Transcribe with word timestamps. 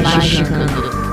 Magicando. 0.00 0.72
Presta 0.72 1.11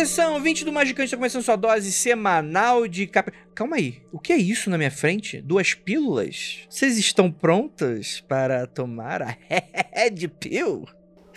atenção, 0.00 0.40
20 0.40 0.64
do 0.64 0.72
Magicante 0.72 1.08
está 1.08 1.16
começando 1.18 1.42
sua 1.42 1.56
dose 1.56 1.92
semanal 1.92 2.88
de 2.88 3.06
cap... 3.06 3.30
Calma 3.54 3.76
aí, 3.76 4.00
o 4.10 4.18
que 4.18 4.32
é 4.32 4.36
isso 4.38 4.70
na 4.70 4.78
minha 4.78 4.90
frente? 4.90 5.42
Duas 5.42 5.74
pílulas? 5.74 6.60
Vocês 6.70 6.96
estão 6.96 7.30
prontas 7.30 8.24
para 8.26 8.66
tomar 8.66 9.20
a 9.20 9.36
Red 9.92 10.28
Pill? 10.40 10.86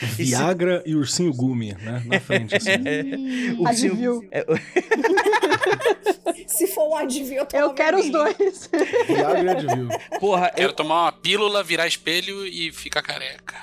Viagra 0.05 0.83
e 0.85 0.95
ursinho 0.95 1.33
Gumi, 1.33 1.73
né? 1.81 2.01
Na 2.05 2.19
frente, 2.19 2.55
assim. 2.55 2.71
O 3.59 3.67
Advil. 3.67 4.27
é, 4.31 4.45
Se 6.47 6.67
for 6.67 6.89
um 6.89 6.95
advio, 6.95 7.33
eu 7.39 7.45
tomo 7.45 7.63
Eu 7.63 7.73
quero 7.73 7.99
os 7.99 8.09
dois. 8.09 8.69
Viagra 9.07 9.41
e 9.43 9.49
Advil. 9.49 9.87
porra, 10.19 10.51
Quero 10.55 10.69
eu- 10.69 10.73
tomar 10.73 11.03
uma 11.05 11.11
pílula, 11.11 11.63
virar 11.63 11.87
espelho 11.87 12.45
e 12.45 12.71
ficar 12.71 13.01
careca. 13.01 13.55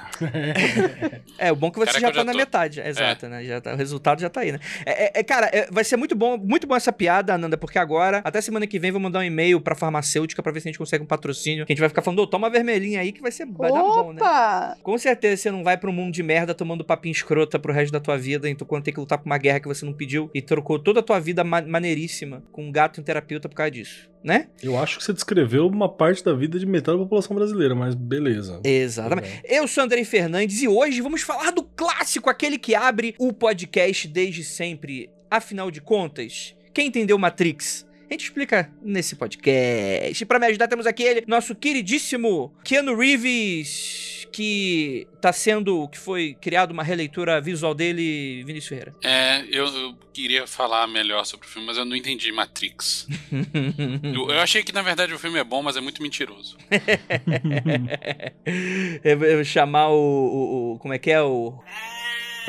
é 1.39 1.51
o 1.53 1.57
bom 1.57 1.71
que 1.71 1.79
você 1.79 1.93
Caraca, 1.93 2.01
já 2.07 2.13
tá 2.13 2.19
já 2.19 2.25
na 2.25 2.33
tô. 2.33 2.39
metade, 2.39 2.81
exato, 2.81 3.29
né? 3.29 3.45
Já 3.45 3.61
tá- 3.61 3.73
o 3.75 3.77
resultado 3.77 4.21
já 4.21 4.29
tá 4.29 4.41
aí, 4.41 4.53
né? 4.53 4.59
É, 4.85 5.05
é- 5.05 5.13
é, 5.21 5.23
cara, 5.23 5.49
é, 5.53 5.69
vai 5.71 5.85
ser 5.85 5.97
muito 5.97 6.15
bom, 6.15 6.37
muito 6.37 6.67
bom 6.67 6.75
essa 6.77 6.93
piada, 6.93 7.35
Ananda, 7.35 7.57
porque 7.57 7.79
agora, 7.79 8.21
até 8.25 8.41
semana 8.41 8.67
que 8.67 8.79
vem, 8.79 8.91
vou 8.91 9.01
mandar 9.01 9.21
um 9.21 9.25
e-mail 9.25 9.61
pra 9.61 9.75
farmacêutica 9.75 10.43
pra 10.43 10.53
ver 10.53 10.61
se 10.61 10.69
a 10.69 10.71
gente 10.71 10.79
consegue 10.79 11.03
um 11.05 11.07
patrocínio. 11.07 11.65
Que 11.65 11.73
a 11.73 11.75
gente 11.75 11.81
vai 11.81 11.89
ficar 11.89 12.03
falando, 12.03 12.21
ô, 12.21 12.27
toma 12.27 12.49
a 12.49 12.51
vermelhinha 12.51 13.01
aí 13.01 13.13
que 13.13 13.23
vai 13.23 13.31
ser 13.33 13.47
vai 13.47 13.71
dar 13.73 13.81
bom, 13.81 14.13
né? 14.13 14.21
Opa! 14.21 14.77
Com 14.83 14.99
certeza 14.99 15.37
você 15.43 15.51
não 15.51 15.63
vai 15.65 15.79
um 15.89 15.93
mundo 15.93 16.13
de 16.13 16.23
merda 16.31 16.55
tomando 16.55 16.85
papinho 16.85 17.11
escrota 17.11 17.59
pro 17.59 17.73
resto 17.73 17.91
da 17.93 17.99
tua 17.99 18.17
vida, 18.17 18.49
então 18.49 18.65
quando 18.65 18.85
tem 18.85 18.95
que 18.95 19.01
lutar 19.01 19.19
por 19.19 19.27
uma 19.27 19.37
guerra 19.37 19.59
que 19.59 19.67
você 19.67 19.85
não 19.85 19.93
pediu 19.93 20.31
e 20.33 20.41
trocou 20.41 20.79
toda 20.79 21.01
a 21.01 21.03
tua 21.03 21.19
vida 21.19 21.43
ma- 21.43 21.61
maneiríssima 21.61 22.45
com 22.53 22.67
um 22.69 22.71
gato 22.71 23.01
em 23.01 23.03
terapeuta 23.03 23.49
por 23.49 23.57
causa 23.57 23.73
disso, 23.73 24.09
né? 24.23 24.47
Eu 24.63 24.79
acho 24.79 24.99
que 24.99 25.05
você 25.05 25.13
descreveu 25.13 25.67
uma 25.67 25.89
parte 25.89 26.25
da 26.25 26.33
vida 26.33 26.57
de 26.57 26.67
metade 26.67 26.97
da 26.99 27.03
população 27.03 27.35
brasileira, 27.35 27.75
mas 27.75 27.97
beleza. 27.97 28.61
Exatamente. 28.63 29.43
Eu 29.45 29.67
sou 29.67 29.83
Andrei 29.83 30.05
Fernandes 30.05 30.63
e 30.63 30.69
hoje 30.69 31.01
vamos 31.01 31.23
falar 31.23 31.51
do 31.51 31.65
clássico, 31.65 32.31
aquele 32.31 32.59
que 32.59 32.77
abre 32.77 33.17
o 33.19 33.33
podcast 33.33 34.07
desde 34.07 34.45
sempre. 34.45 35.11
Afinal 35.29 35.69
de 35.69 35.81
contas, 35.81 36.55
quem 36.73 36.87
entendeu 36.87 37.19
Matrix? 37.19 37.85
A 38.09 38.13
gente 38.13 38.25
explica 38.25 38.69
nesse 38.83 39.15
podcast. 39.15 40.25
Pra 40.27 40.39
me 40.41 40.47
ajudar, 40.47 40.67
temos 40.67 40.85
aqui 40.87 41.03
ele, 41.05 41.25
nosso 41.29 41.55
queridíssimo 41.55 42.53
Keanu 42.65 42.97
Reeves, 42.97 44.20
que 44.33 45.07
tá 45.21 45.33
sendo, 45.33 45.89
que 45.89 45.99
foi 45.99 46.35
criado 46.41 46.71
uma 46.71 46.83
releitura 46.83 47.41
visual 47.41 47.75
dele, 47.75 48.43
Vinícius 48.45 48.69
Ferreira. 48.69 48.95
É, 49.05 49.45
eu, 49.51 49.67
eu 49.67 49.95
queria 50.13 50.47
falar 50.47 50.87
melhor 50.87 51.25
sobre 51.25 51.47
o 51.47 51.51
filme, 51.51 51.67
mas 51.67 51.77
eu 51.77 51.85
não 51.85 51.97
entendi 51.97 52.31
Matrix. 52.33 53.07
eu, 54.15 54.31
eu 54.31 54.41
achei 54.41 54.63
que 54.63 54.73
na 54.73 54.83
verdade 54.83 55.13
o 55.15 55.19
filme 55.19 55.39
é 55.39 55.45
bom, 55.45 55.63
mas 55.63 55.77
é 55.77 55.81
muito 55.81 56.03
mentiroso. 56.03 56.57
eu 59.05 59.19
vou 59.37 59.45
chamar 59.45 59.89
o, 59.89 59.95
o- 59.95 60.73
o- 60.75 60.79
Como 60.79 60.95
é 60.95 60.99
que 60.99 61.11
é 61.11 61.23
o. 61.23 61.55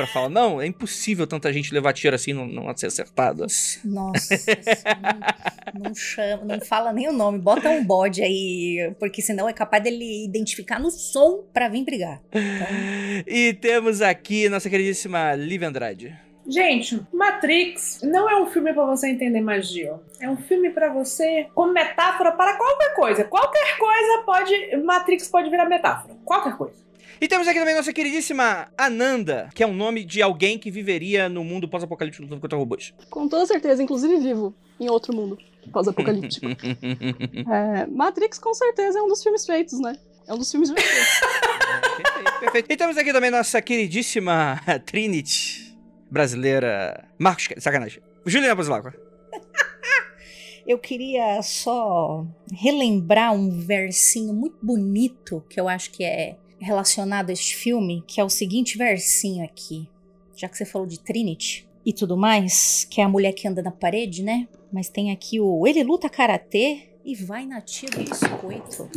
Pra 0.02 0.08
falar, 0.08 0.30
não, 0.30 0.60
é 0.60 0.66
impossível 0.66 1.28
tanta 1.28 1.54
gente 1.54 1.72
levar 1.72 1.94
tiro 1.94 2.16
assim 2.16 2.34
não, 2.34 2.48
não 2.48 2.76
ser 2.76 2.88
acertada. 2.88 3.46
Nossa, 3.86 4.36
não, 5.76 5.90
não 5.90 5.94
chama, 5.94 6.44
não 6.44 6.60
fala 6.60 6.92
nem 6.92 7.08
o 7.08 7.14
nome. 7.14 7.38
Bota 7.38 7.70
um 7.70 7.86
bode 7.86 8.24
aí, 8.24 8.96
porque 9.00 9.22
senão 9.22 9.48
é 9.48 9.54
capaz 9.54 9.84
dele 9.84 10.26
identificar 10.26 10.80
no 10.80 10.90
som 10.90 11.44
pra 11.54 11.70
vir 11.70 11.86
brigar. 11.86 12.20
E 13.28 13.54
temos 13.54 14.02
aqui 14.02 14.50
nossa 14.50 14.72
queridíssima 14.72 15.36
Liv 15.36 15.62
Andrade. 15.62 16.18
Gente, 16.48 17.00
Matrix 17.14 18.02
não 18.02 18.28
é 18.28 18.42
um 18.42 18.48
filme 18.48 18.74
pra 18.74 18.84
você 18.84 19.08
entender 19.08 19.42
magia. 19.42 20.00
É 20.20 20.28
um 20.28 20.38
filme 20.38 20.72
pra 20.72 20.92
você 20.92 21.46
como 21.54 21.72
metáfora 21.72 22.32
para 22.32 22.58
qualquer 22.58 22.96
coisa. 22.96 23.24
Qualquer 23.24 23.78
coisa 23.78 24.24
pode. 24.26 24.78
Matrix 24.84 25.28
pode 25.28 25.52
virar 25.52 25.70
metáfora. 25.70 26.16
Qualquer 26.26 26.58
coisa. 26.58 26.74
E 27.22 27.28
temos 27.28 27.48
aqui 27.48 27.60
também 27.60 27.76
nossa 27.76 27.94
queridíssima 27.94 28.68
Ananda, 28.76 29.48
que 29.54 29.62
é 29.62 29.68
um 29.68 29.76
nome 29.76 30.04
de 30.04 30.24
alguém 30.24 30.58
que 30.58 30.72
viveria 30.72 31.30
no 31.30 31.44
mundo 31.44 31.70
pós-apocalíptico 31.70 32.24
lutando 32.24 32.42
contra 32.42 32.58
robôs. 32.58 32.96
Com 33.12 33.28
toda 33.28 33.46
certeza, 33.46 33.84
inclusive 33.84 34.18
vivo 34.18 34.56
em 34.80 34.90
outro 34.90 35.16
mundo 35.16 35.38
pós-apocalíptico. 35.72 36.48
É, 37.48 37.86
Matrix, 37.86 38.40
com 38.40 38.54
certeza, 38.56 38.98
é 38.98 39.02
um 39.04 39.08
dos 39.08 39.22
filmes 39.22 39.46
feitos, 39.46 39.80
né? 39.80 39.96
É 40.28 40.34
um 40.34 40.38
dos 40.38 40.50
filmes 40.50 40.72
feitos. 40.72 40.90
perfeito, 42.02 42.40
perfeito. 42.40 42.72
E 42.72 42.78
temos 42.78 42.98
aqui 42.98 43.14
também 43.14 43.30
nossa 43.30 43.62
queridíssima 43.62 44.60
Trinity 44.88 45.78
brasileira. 46.10 47.08
Marcos, 47.20 47.50
sacanagem. 47.60 48.02
Juliana 48.26 48.56
Basilacqua. 48.56 48.96
Eu 50.66 50.80
queria 50.80 51.40
só 51.44 52.26
relembrar 52.52 53.34
um 53.34 53.60
versinho 53.60 54.34
muito 54.34 54.58
bonito 54.62 55.44
que 55.50 55.60
eu 55.60 55.68
acho 55.68 55.92
que 55.92 56.04
é 56.04 56.38
relacionado 56.62 57.30
a 57.30 57.34
este 57.34 57.56
filme, 57.56 58.04
que 58.08 58.22
é 58.22 58.24
o 58.24 58.30
seguinte 58.30 58.78
versinho 58.78 59.44
aqui. 59.44 59.90
Já 60.36 60.48
que 60.48 60.58
você 60.58 60.66
falou 60.66 60.88
de 60.88 61.00
Trinity 61.00 61.68
e 61.86 61.92
tudo 61.92 62.16
mais, 62.16 62.86
que 62.90 63.02
é 63.02 63.04
a 63.04 63.10
mulher 63.10 63.34
que 63.34 63.48
anda 63.48 63.62
na 63.62 63.72
parede, 63.72 64.24
né? 64.24 64.48
Mas 64.72 64.88
tem 64.88 65.12
aqui 65.12 65.40
o 65.40 65.68
ele 65.68 65.84
luta 65.84 66.10
karatê 66.10 66.90
e 67.04 67.16
vai 67.16 67.46
na 67.46 67.60
tia 67.62 67.90
do 67.90 68.04
biscoito, 68.04 68.90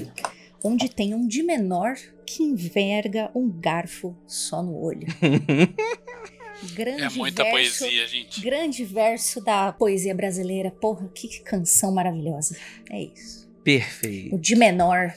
onde 0.62 0.88
tem 0.88 1.14
um 1.14 1.26
de 1.26 1.42
menor 1.42 1.96
que 2.26 2.42
enverga 2.42 3.30
um 3.34 3.48
garfo 3.48 4.16
só 4.26 4.62
no 4.62 4.76
olho. 4.76 5.06
Grande 6.74 7.02
É 7.02 7.10
muita 7.10 7.42
verso, 7.42 7.80
poesia, 7.80 8.06
gente. 8.06 8.40
Grande 8.40 8.84
verso 8.84 9.42
da 9.42 9.72
poesia 9.72 10.14
brasileira. 10.14 10.70
Porra, 10.70 11.08
que 11.08 11.40
canção 11.40 11.92
maravilhosa. 11.92 12.56
É 12.90 13.02
isso. 13.02 13.50
Perfeito. 13.62 14.34
O 14.34 14.38
de 14.38 14.54
menor 14.54 15.14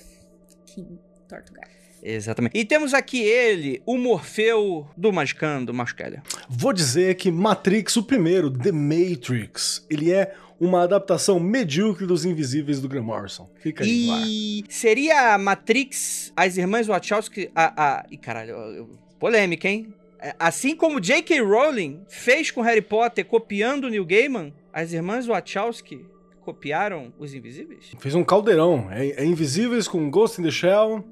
que 0.65 0.85
torta 1.27 1.51
o 1.51 1.55
garfo. 1.55 1.76
Exatamente. 2.07 2.57
E 2.57 2.63
temos 2.63 2.93
aqui 2.93 3.19
ele, 3.19 3.81
o 3.85 3.97
Morfeu 3.97 4.87
do 4.95 5.11
Magicando, 5.11 5.73
Mascalha. 5.73 6.23
Vou 6.47 6.71
dizer 6.71 7.15
que 7.15 7.29
Matrix, 7.29 7.97
o 7.97 8.03
primeiro, 8.03 8.49
The 8.49 8.71
Matrix, 8.71 9.85
ele 9.89 10.13
é 10.13 10.33
uma 10.59 10.83
adaptação 10.83 11.37
medíocre 11.39 12.05
dos 12.05 12.23
Invisíveis 12.23 12.79
do 12.79 12.87
Graham 12.87 13.03
Morrison. 13.03 13.49
Fica 13.59 13.83
aí. 13.83 14.61
E 14.61 14.63
seria 14.69 15.33
a 15.33 15.37
Matrix, 15.37 16.31
as 16.35 16.57
irmãs 16.57 16.87
Wachowski, 16.87 17.51
a... 17.53 17.99
a... 17.99 18.05
Ih, 18.09 18.17
caralho, 18.17 18.89
polêmica, 19.19 19.67
hein? 19.67 19.93
É, 20.19 20.33
Assim 20.39 20.75
como 20.75 21.01
J.K. 21.01 21.41
Rowling 21.41 22.01
fez 22.07 22.49
com 22.49 22.61
Harry 22.61 22.81
Potter, 22.81 23.25
copiando 23.25 23.83
o 23.83 23.89
Neil 23.89 24.05
Gaiman, 24.05 24.53
as 24.71 24.93
irmãs 24.93 25.27
Wachowski 25.27 26.05
copiaram 26.41 27.11
Os 27.19 27.33
Invisíveis? 27.33 27.91
Fez 27.99 28.15
um 28.15 28.23
caldeirão. 28.23 28.87
É, 28.89 29.21
é 29.21 29.25
Invisíveis 29.25 29.85
com 29.85 30.09
Ghost 30.09 30.39
in 30.39 30.45
the 30.45 30.51
Shell. 30.51 31.03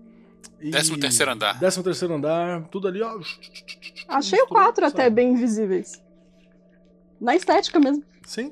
E- 0.67 0.71
Décimo 0.71 0.97
terceiro 0.99 1.31
andar. 1.31 1.59
Décimo 1.59 1.83
terceiro 1.83 2.13
andar. 2.13 2.63
Tudo 2.69 2.87
ali, 2.87 3.01
ó. 3.01 3.19
Achei 4.07 4.41
o 4.41 4.47
4 4.47 4.85
até 4.85 5.09
bem 5.09 5.33
invisíveis. 5.33 6.01
Na 7.19 7.35
estética 7.35 7.79
mesmo. 7.79 8.03
Sim. 8.25 8.51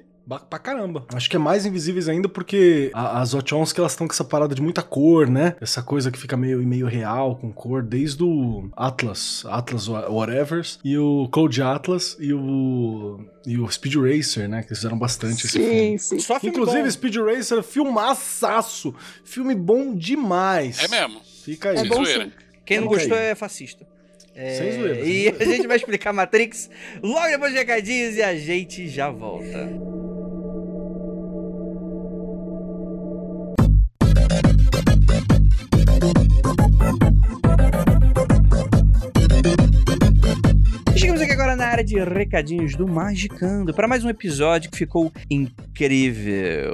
Pra 0.50 0.58
caramba. 0.58 1.06
Acho 1.14 1.30
que 1.30 1.36
é 1.36 1.40
mais 1.40 1.66
invisíveis 1.66 2.08
ainda 2.08 2.30
porque 2.30 2.90
a- 2.94 3.20
as 3.20 3.34
Wachowski 3.34 3.78
elas 3.82 3.92
estão 3.92 4.08
com 4.08 4.14
essa 4.14 4.24
parada 4.24 4.56
de 4.56 4.62
muita 4.62 4.82
cor, 4.82 5.28
né? 5.30 5.54
Essa 5.60 5.84
coisa 5.84 6.10
que 6.10 6.18
fica 6.18 6.38
meio, 6.38 6.66
meio 6.66 6.88
real 6.88 7.36
com 7.36 7.52
cor, 7.52 7.84
desde 7.84 8.24
o 8.24 8.70
Atlas, 8.74 9.44
Atlas 9.48 9.90
Wha- 9.90 10.08
Whatevers, 10.10 10.80
e 10.82 10.98
o 10.98 11.28
Code 11.30 11.62
Atlas 11.62 12.16
e 12.22 12.34
o, 12.34 13.20
e 13.46 13.58
o 13.58 13.70
Speed 13.70 13.96
Racer, 13.96 14.48
né? 14.48 14.62
Que 14.62 14.70
eles 14.70 14.78
fizeram 14.78 14.98
bastante 14.98 15.46
esse 15.46 15.60
filme. 15.60 16.00
Sim, 16.00 16.18
sim. 16.18 16.34
Inclusive, 16.48 16.84
bom. 16.84 16.92
Speed 16.92 17.16
Racer, 17.18 17.62
filmaçaço. 17.62 18.96
Filme 19.26 19.54
bom 19.54 19.94
demais. 19.94 20.82
É 20.82 20.88
mesmo. 20.88 21.20
Fica 21.44 21.70
aí. 21.70 21.76
É 21.78 21.80
Sem 21.80 21.90
bom 21.90 22.04
zoeira. 22.06 22.26
sim. 22.26 22.32
Quem 22.66 22.80
não 22.80 22.88
gostou 22.88 23.18
é 23.18 23.36
fascista. 23.36 23.86
É, 24.36 24.56
Sem 24.56 24.72
zoeira, 24.72 25.00
E 25.06 25.28
a 25.40 25.46
gente 25.46 25.68
vai 25.68 25.78
explicar 25.78 26.14
Matrix 26.14 26.70
logo 27.02 27.28
depois 27.28 27.52
de 27.52 27.60
recadinhos 27.60 28.16
e 28.16 28.24
a 28.24 28.36
gente 28.36 28.88
já 28.88 29.10
volta. 29.10 29.70
Chegamos 40.96 41.22
aqui 41.22 41.32
agora 41.32 41.56
na 41.56 41.66
área 41.66 41.84
de 41.84 42.02
recadinhos 42.04 42.76
do 42.76 42.88
Magicando 42.88 43.74
para 43.74 43.88
mais 43.88 44.04
um 44.06 44.10
episódio 44.10 44.72
que 44.72 44.78
ficou 44.78 45.12
incrível. 45.30 46.74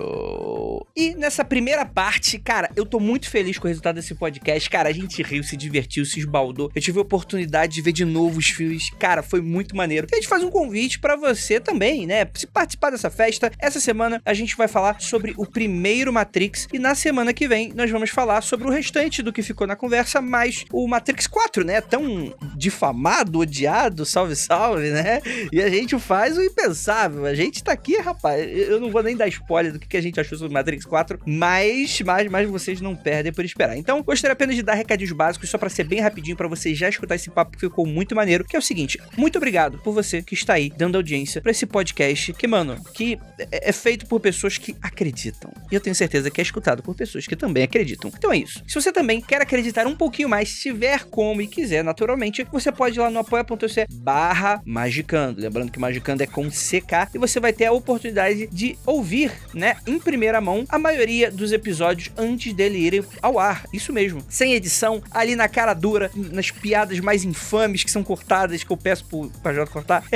E 0.95 1.15
nessa 1.15 1.43
primeira 1.43 1.85
parte, 1.85 2.37
cara, 2.37 2.69
eu 2.75 2.85
tô 2.85 2.99
muito 2.99 3.29
feliz 3.29 3.57
com 3.57 3.65
o 3.65 3.67
resultado 3.67 3.95
desse 3.95 4.15
podcast. 4.15 4.69
Cara, 4.69 4.89
a 4.89 4.93
gente 4.93 5.21
riu, 5.21 5.43
se 5.43 5.55
divertiu, 5.55 6.05
se 6.05 6.19
esbaldou. 6.19 6.71
Eu 6.75 6.81
tive 6.81 6.99
a 6.99 7.01
oportunidade 7.01 7.73
de 7.73 7.81
ver 7.81 7.91
de 7.91 8.05
novo 8.05 8.39
os 8.39 8.49
filmes. 8.49 8.89
Cara, 8.99 9.21
foi 9.21 9.41
muito 9.41 9.75
maneiro. 9.75 10.07
E 10.11 10.15
a 10.15 10.17
gente 10.17 10.27
faz 10.27 10.43
um 10.43 10.49
convite 10.49 10.99
para 10.99 11.15
você 11.15 11.59
também, 11.59 12.05
né? 12.05 12.27
Se 12.33 12.47
participar 12.47 12.89
dessa 12.91 13.09
festa. 13.09 13.51
Essa 13.59 13.79
semana 13.79 14.21
a 14.25 14.33
gente 14.33 14.55
vai 14.55 14.67
falar 14.67 14.99
sobre 14.99 15.33
o 15.37 15.45
primeiro 15.45 16.11
Matrix 16.11 16.67
e 16.71 16.79
na 16.79 16.95
semana 16.95 17.33
que 17.33 17.47
vem 17.47 17.73
nós 17.73 17.89
vamos 17.89 18.09
falar 18.09 18.41
sobre 18.41 18.67
o 18.67 18.71
restante 18.71 19.21
do 19.21 19.33
que 19.33 19.41
ficou 19.41 19.67
na 19.67 19.75
conversa, 19.75 20.21
mais 20.21 20.65
o 20.71 20.87
Matrix 20.87 21.27
4, 21.27 21.63
né? 21.63 21.81
Tão 21.81 22.33
difamado, 22.55 23.39
odiado, 23.39 24.05
salve, 24.05 24.35
salve, 24.35 24.89
né? 24.89 25.21
E 25.51 25.61
a 25.61 25.69
gente 25.69 25.97
faz 25.99 26.37
o 26.37 26.43
impensável. 26.43 27.25
A 27.25 27.33
gente 27.33 27.63
tá 27.63 27.71
aqui, 27.71 27.97
rapaz. 27.97 28.47
Eu 28.51 28.79
não 28.79 28.91
vou 28.91 29.03
nem 29.03 29.15
dar 29.15 29.27
spoiler 29.27 29.73
do 29.73 29.79
que 29.79 29.97
a 29.97 30.01
gente 30.01 30.19
achou 30.19 30.37
sobre 30.37 30.53
Matrix 30.53 30.68
4, 30.77 31.19
mas, 31.25 32.01
mas, 32.01 32.29
mas 32.29 32.49
vocês 32.49 32.81
não 32.81 32.95
perdem 32.95 33.31
por 33.31 33.45
esperar. 33.45 33.77
Então, 33.77 34.03
gostaria 34.03 34.33
apenas 34.33 34.55
de 34.55 34.63
dar 34.63 34.73
recadinhos 34.73 35.13
básicos, 35.13 35.49
só 35.49 35.57
pra 35.57 35.69
ser 35.69 35.85
bem 35.85 35.99
rapidinho, 35.99 36.35
pra 36.35 36.47
você 36.47 36.73
já 36.75 36.89
escutar 36.89 37.15
esse 37.15 37.29
papo 37.29 37.51
que 37.51 37.59
ficou 37.59 37.85
muito 37.85 38.15
maneiro, 38.15 38.43
que 38.43 38.55
é 38.55 38.59
o 38.59 38.61
seguinte, 38.61 38.99
muito 39.17 39.37
obrigado 39.37 39.79
por 39.79 39.93
você 39.93 40.21
que 40.21 40.33
está 40.33 40.53
aí 40.53 40.71
dando 40.75 40.95
audiência 40.95 41.41
pra 41.41 41.51
esse 41.51 41.65
podcast, 41.65 42.33
que, 42.33 42.47
mano, 42.47 42.77
que 42.93 43.17
é 43.51 43.69
é 43.69 43.71
feito 43.71 44.07
por 44.07 44.19
pessoas 44.19 44.57
que 44.57 44.75
acreditam. 44.81 45.51
E 45.71 45.75
eu 45.75 45.79
tenho 45.79 45.95
certeza 45.95 46.31
que 46.31 46.41
é 46.41 46.43
escutado 46.43 46.81
por 46.81 46.95
pessoas 46.95 47.27
que 47.27 47.35
também 47.35 47.63
acreditam. 47.63 48.11
Então 48.17 48.33
é 48.33 48.37
isso. 48.37 48.63
Se 48.67 48.73
você 48.73 48.91
também 48.91 49.21
quer 49.21 49.41
acreditar 49.41 49.85
um 49.85 49.95
pouquinho 49.95 50.27
mais, 50.27 50.49
se 50.49 50.61
tiver 50.63 51.05
como 51.05 51.41
e 51.41 51.47
quiser, 51.47 51.83
naturalmente, 51.83 52.45
você 52.51 52.71
pode 52.71 52.97
ir 52.97 53.01
lá 53.01 53.11
no 53.11 53.19
apoia.se 53.19 53.85
barra 53.93 54.59
magicando. 54.65 55.39
Lembrando 55.39 55.71
que 55.71 55.79
magicando 55.79 56.23
é 56.23 56.27
com 56.27 56.49
CK 56.49 57.13
e 57.13 57.19
você 57.19 57.39
vai 57.39 57.53
ter 57.53 57.65
a 57.65 57.71
oportunidade 57.71 58.47
de 58.47 58.77
ouvir, 58.85 59.31
né, 59.53 59.77
em 59.85 59.99
primeira 59.99 60.41
mão, 60.41 60.58
a 60.67 60.79
maioria 60.79 61.31
dos 61.31 61.51
episódios 61.51 62.11
antes 62.17 62.53
dele 62.53 62.77
irem 62.77 63.03
ao 63.21 63.39
ar. 63.39 63.65
Isso 63.71 63.93
mesmo. 63.93 64.23
Sem 64.29 64.53
edição, 64.53 65.01
ali 65.11 65.35
na 65.35 65.47
cara 65.47 65.73
dura, 65.73 66.11
nas 66.15 66.51
piadas 66.51 66.99
mais 66.99 67.23
infames 67.23 67.83
que 67.83 67.91
são 67.91 68.03
cortadas, 68.03 68.63
que 68.63 68.71
eu 68.71 68.77
peço 68.77 69.05
pro 69.05 69.29
Pajota 69.43 69.71
cortar. 69.71 70.03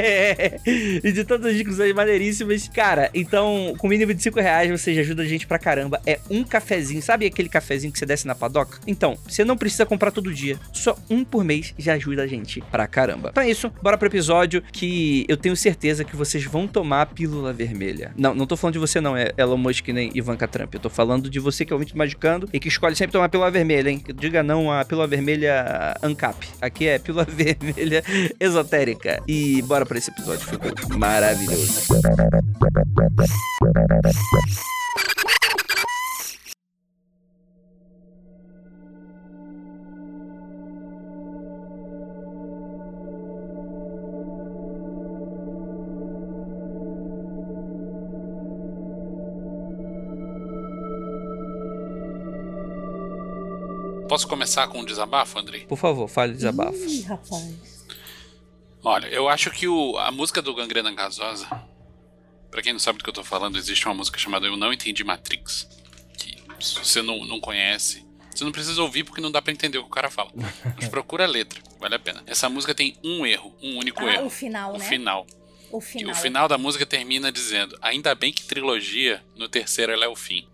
e 0.66 1.12
de 1.12 1.24
todas 1.24 1.56
as 1.56 1.80
aí 1.80 1.94
maneiríssimas. 1.94 2.68
Cara, 2.68 3.10
então, 3.13 3.75
com 3.78 3.88
mínimo 3.88 4.13
de 4.13 4.22
5 4.22 4.40
reais, 4.40 4.69
você 4.69 4.94
já 4.94 5.01
ajuda 5.01 5.24
a 5.24 5.25
gente 5.25 5.48
pra 5.48 5.60
caramba. 5.60 6.01
É 6.06 6.19
um 6.30 6.44
cafezinho. 6.44 7.01
Sabe 7.01 7.25
aquele 7.25 7.50
cafezinho 7.50 7.92
que 7.92 8.00
você 8.00 8.06
desce 8.06 8.28
na 8.28 8.36
padoca? 8.36 8.80
Então, 8.86 9.18
você 9.28 9.44
não 9.44 9.57
precisa 9.57 9.86
comprar 9.86 10.12
todo 10.12 10.34
dia. 10.34 10.57
Só 10.72 10.98
um 11.10 11.24
por 11.24 11.44
mês 11.44 11.74
já 11.78 11.94
ajuda 11.94 12.24
a 12.24 12.28
gente 12.28 12.62
pra 12.72 12.88
caramba. 12.88 13.30
Então 13.31 13.44
é 13.44 13.50
isso. 13.50 13.72
Bora 13.81 13.98
pro 13.98 14.07
episódio 14.07 14.63
que 14.72 15.25
eu 15.28 15.38
tenho 15.38 15.56
certeza 15.56 16.04
que 16.04 16.16
vocês 16.16 16.44
vão 16.44 16.68
tomar 16.68 17.01
a 17.01 17.06
pílula 17.06 17.54
vermelha. 17.54 18.13
Não, 18.18 18.34
não 18.34 18.46
tô 18.46 18.56
falando 18.56 18.74
de 18.74 18.80
você 18.80 19.00
não, 19.00 19.16
é 19.16 19.31
Elon 19.38 19.57
Musk 19.57 19.88
nem 19.89 20.12
Ivanka 20.33 20.47
Trump. 20.47 20.74
Eu 20.74 20.80
tô 20.80 20.89
falando 20.89 21.30
de 21.30 21.39
você 21.39 21.65
que 21.65 21.71
é 21.71 21.75
ouvinte 21.75 21.94
do 21.94 21.97
magicando 21.97 22.50
e 22.51 22.59
que 22.59 22.68
escolhe 22.68 22.95
sempre 22.95 23.13
tomar 23.13 23.30
pílula 23.30 23.51
vermelha, 23.51 23.89
hein? 23.89 24.03
Diga 24.15 24.44
não 24.44 24.71
a 24.71 24.83
pílula 24.83 25.07
vermelha 25.07 25.95
ANCAP. 26.01 26.47
Aqui 26.62 26.88
é 26.88 27.00
pílula 27.00 27.25
vermelha 27.30 28.03
esotérica. 28.39 29.21
E 29.27 29.62
bora 29.63 29.85
pra 29.85 29.97
esse 29.97 30.09
episódio. 30.09 30.45
Ficou 30.45 30.97
maravilhoso. 30.97 31.83
Posso 54.13 54.27
começar 54.27 54.68
com 54.68 54.77
um 54.81 54.86
desabafo, 54.86 55.39
Andrei? 55.39 55.65
Por 55.65 55.75
favor, 55.75 56.07
fale 56.07 56.33
desabafo. 56.33 56.77
Ih, 56.77 57.01
rapaz. 57.01 57.83
Olha, 58.83 59.07
eu 59.07 59.27
acho 59.27 59.50
que 59.50 59.68
o, 59.68 59.98
a 59.98 60.12
música 60.12 60.39
do 60.39 60.54
Gangrena 60.54 60.92
Gasosa, 60.94 61.48
pra 62.51 62.62
quem 62.62 62.74
não 62.74 62.80
sabe 62.80 63.00
do 63.00 63.04
que 63.04 63.10
eu 63.10 63.13
tô 63.13 63.24
falando, 63.24 63.57
existe 63.57 63.88
uma 63.88 63.95
música 63.95 64.19
chamada 64.19 64.45
Eu 64.45 64.56
Não 64.56 64.71
Entendi 64.71 65.04
Matrix. 65.04 65.68
Que 66.15 66.38
se 66.63 66.75
você 66.75 67.01
não, 67.01 67.25
não 67.25 67.39
conhece, 67.39 68.06
você 68.30 68.44
não 68.44 68.51
precisa 68.51 68.83
ouvir 68.83 69.04
porque 69.04 69.19
não 69.19 69.31
dá 69.31 69.42
pra 69.42 69.51
entender 69.51 69.80
o 69.80 69.81
que 69.81 69.88
o 69.89 69.92
cara 69.92 70.12
fala. 70.12 70.30
Mas 70.77 70.88
procura 70.89 71.24
a 71.24 71.27
letra, 71.27 71.60
vale 71.80 71.95
a 71.95 72.00
pena. 72.00 72.21
Essa 72.27 72.48
música 72.48 72.75
tem 72.75 72.95
um 73.04 73.25
erro, 73.25 73.51
um 73.63 73.80
único 73.80 74.06
Ah, 74.06 74.13
erro. 74.13 74.27
o 74.27 74.30
final, 74.30 74.75
O 74.75 74.77
né? 74.77 74.86
final. 74.88 75.25
O 75.74 75.80
Que 75.80 75.86
final. 75.88 76.12
O 76.12 76.16
final 76.16 76.48
da 76.48 76.56
música 76.56 76.86
termina 76.86 77.31
dizendo: 77.31 77.75
Ainda 77.81 78.14
bem 78.14 78.31
que 78.31 78.44
trilogia, 78.46 79.24
no 79.36 79.50
terceiro 79.50 79.92
ela 79.92 80.06
é 80.06 80.08
o 80.08 80.16
fim. 80.16 80.48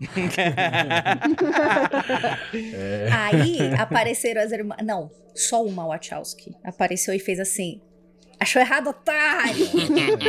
Aí 3.12 3.58
apareceram 3.78 4.40
as 4.40 4.50
irmãs. 4.50 4.78
Não, 4.82 5.10
só 5.34 5.62
uma 5.62 5.86
Wachowski. 5.86 6.56
Apareceu 6.64 7.12
e 7.12 7.18
fez 7.18 7.38
assim. 7.38 7.82
Achou 8.38 8.62
errado, 8.62 8.88
otário! 8.88 9.68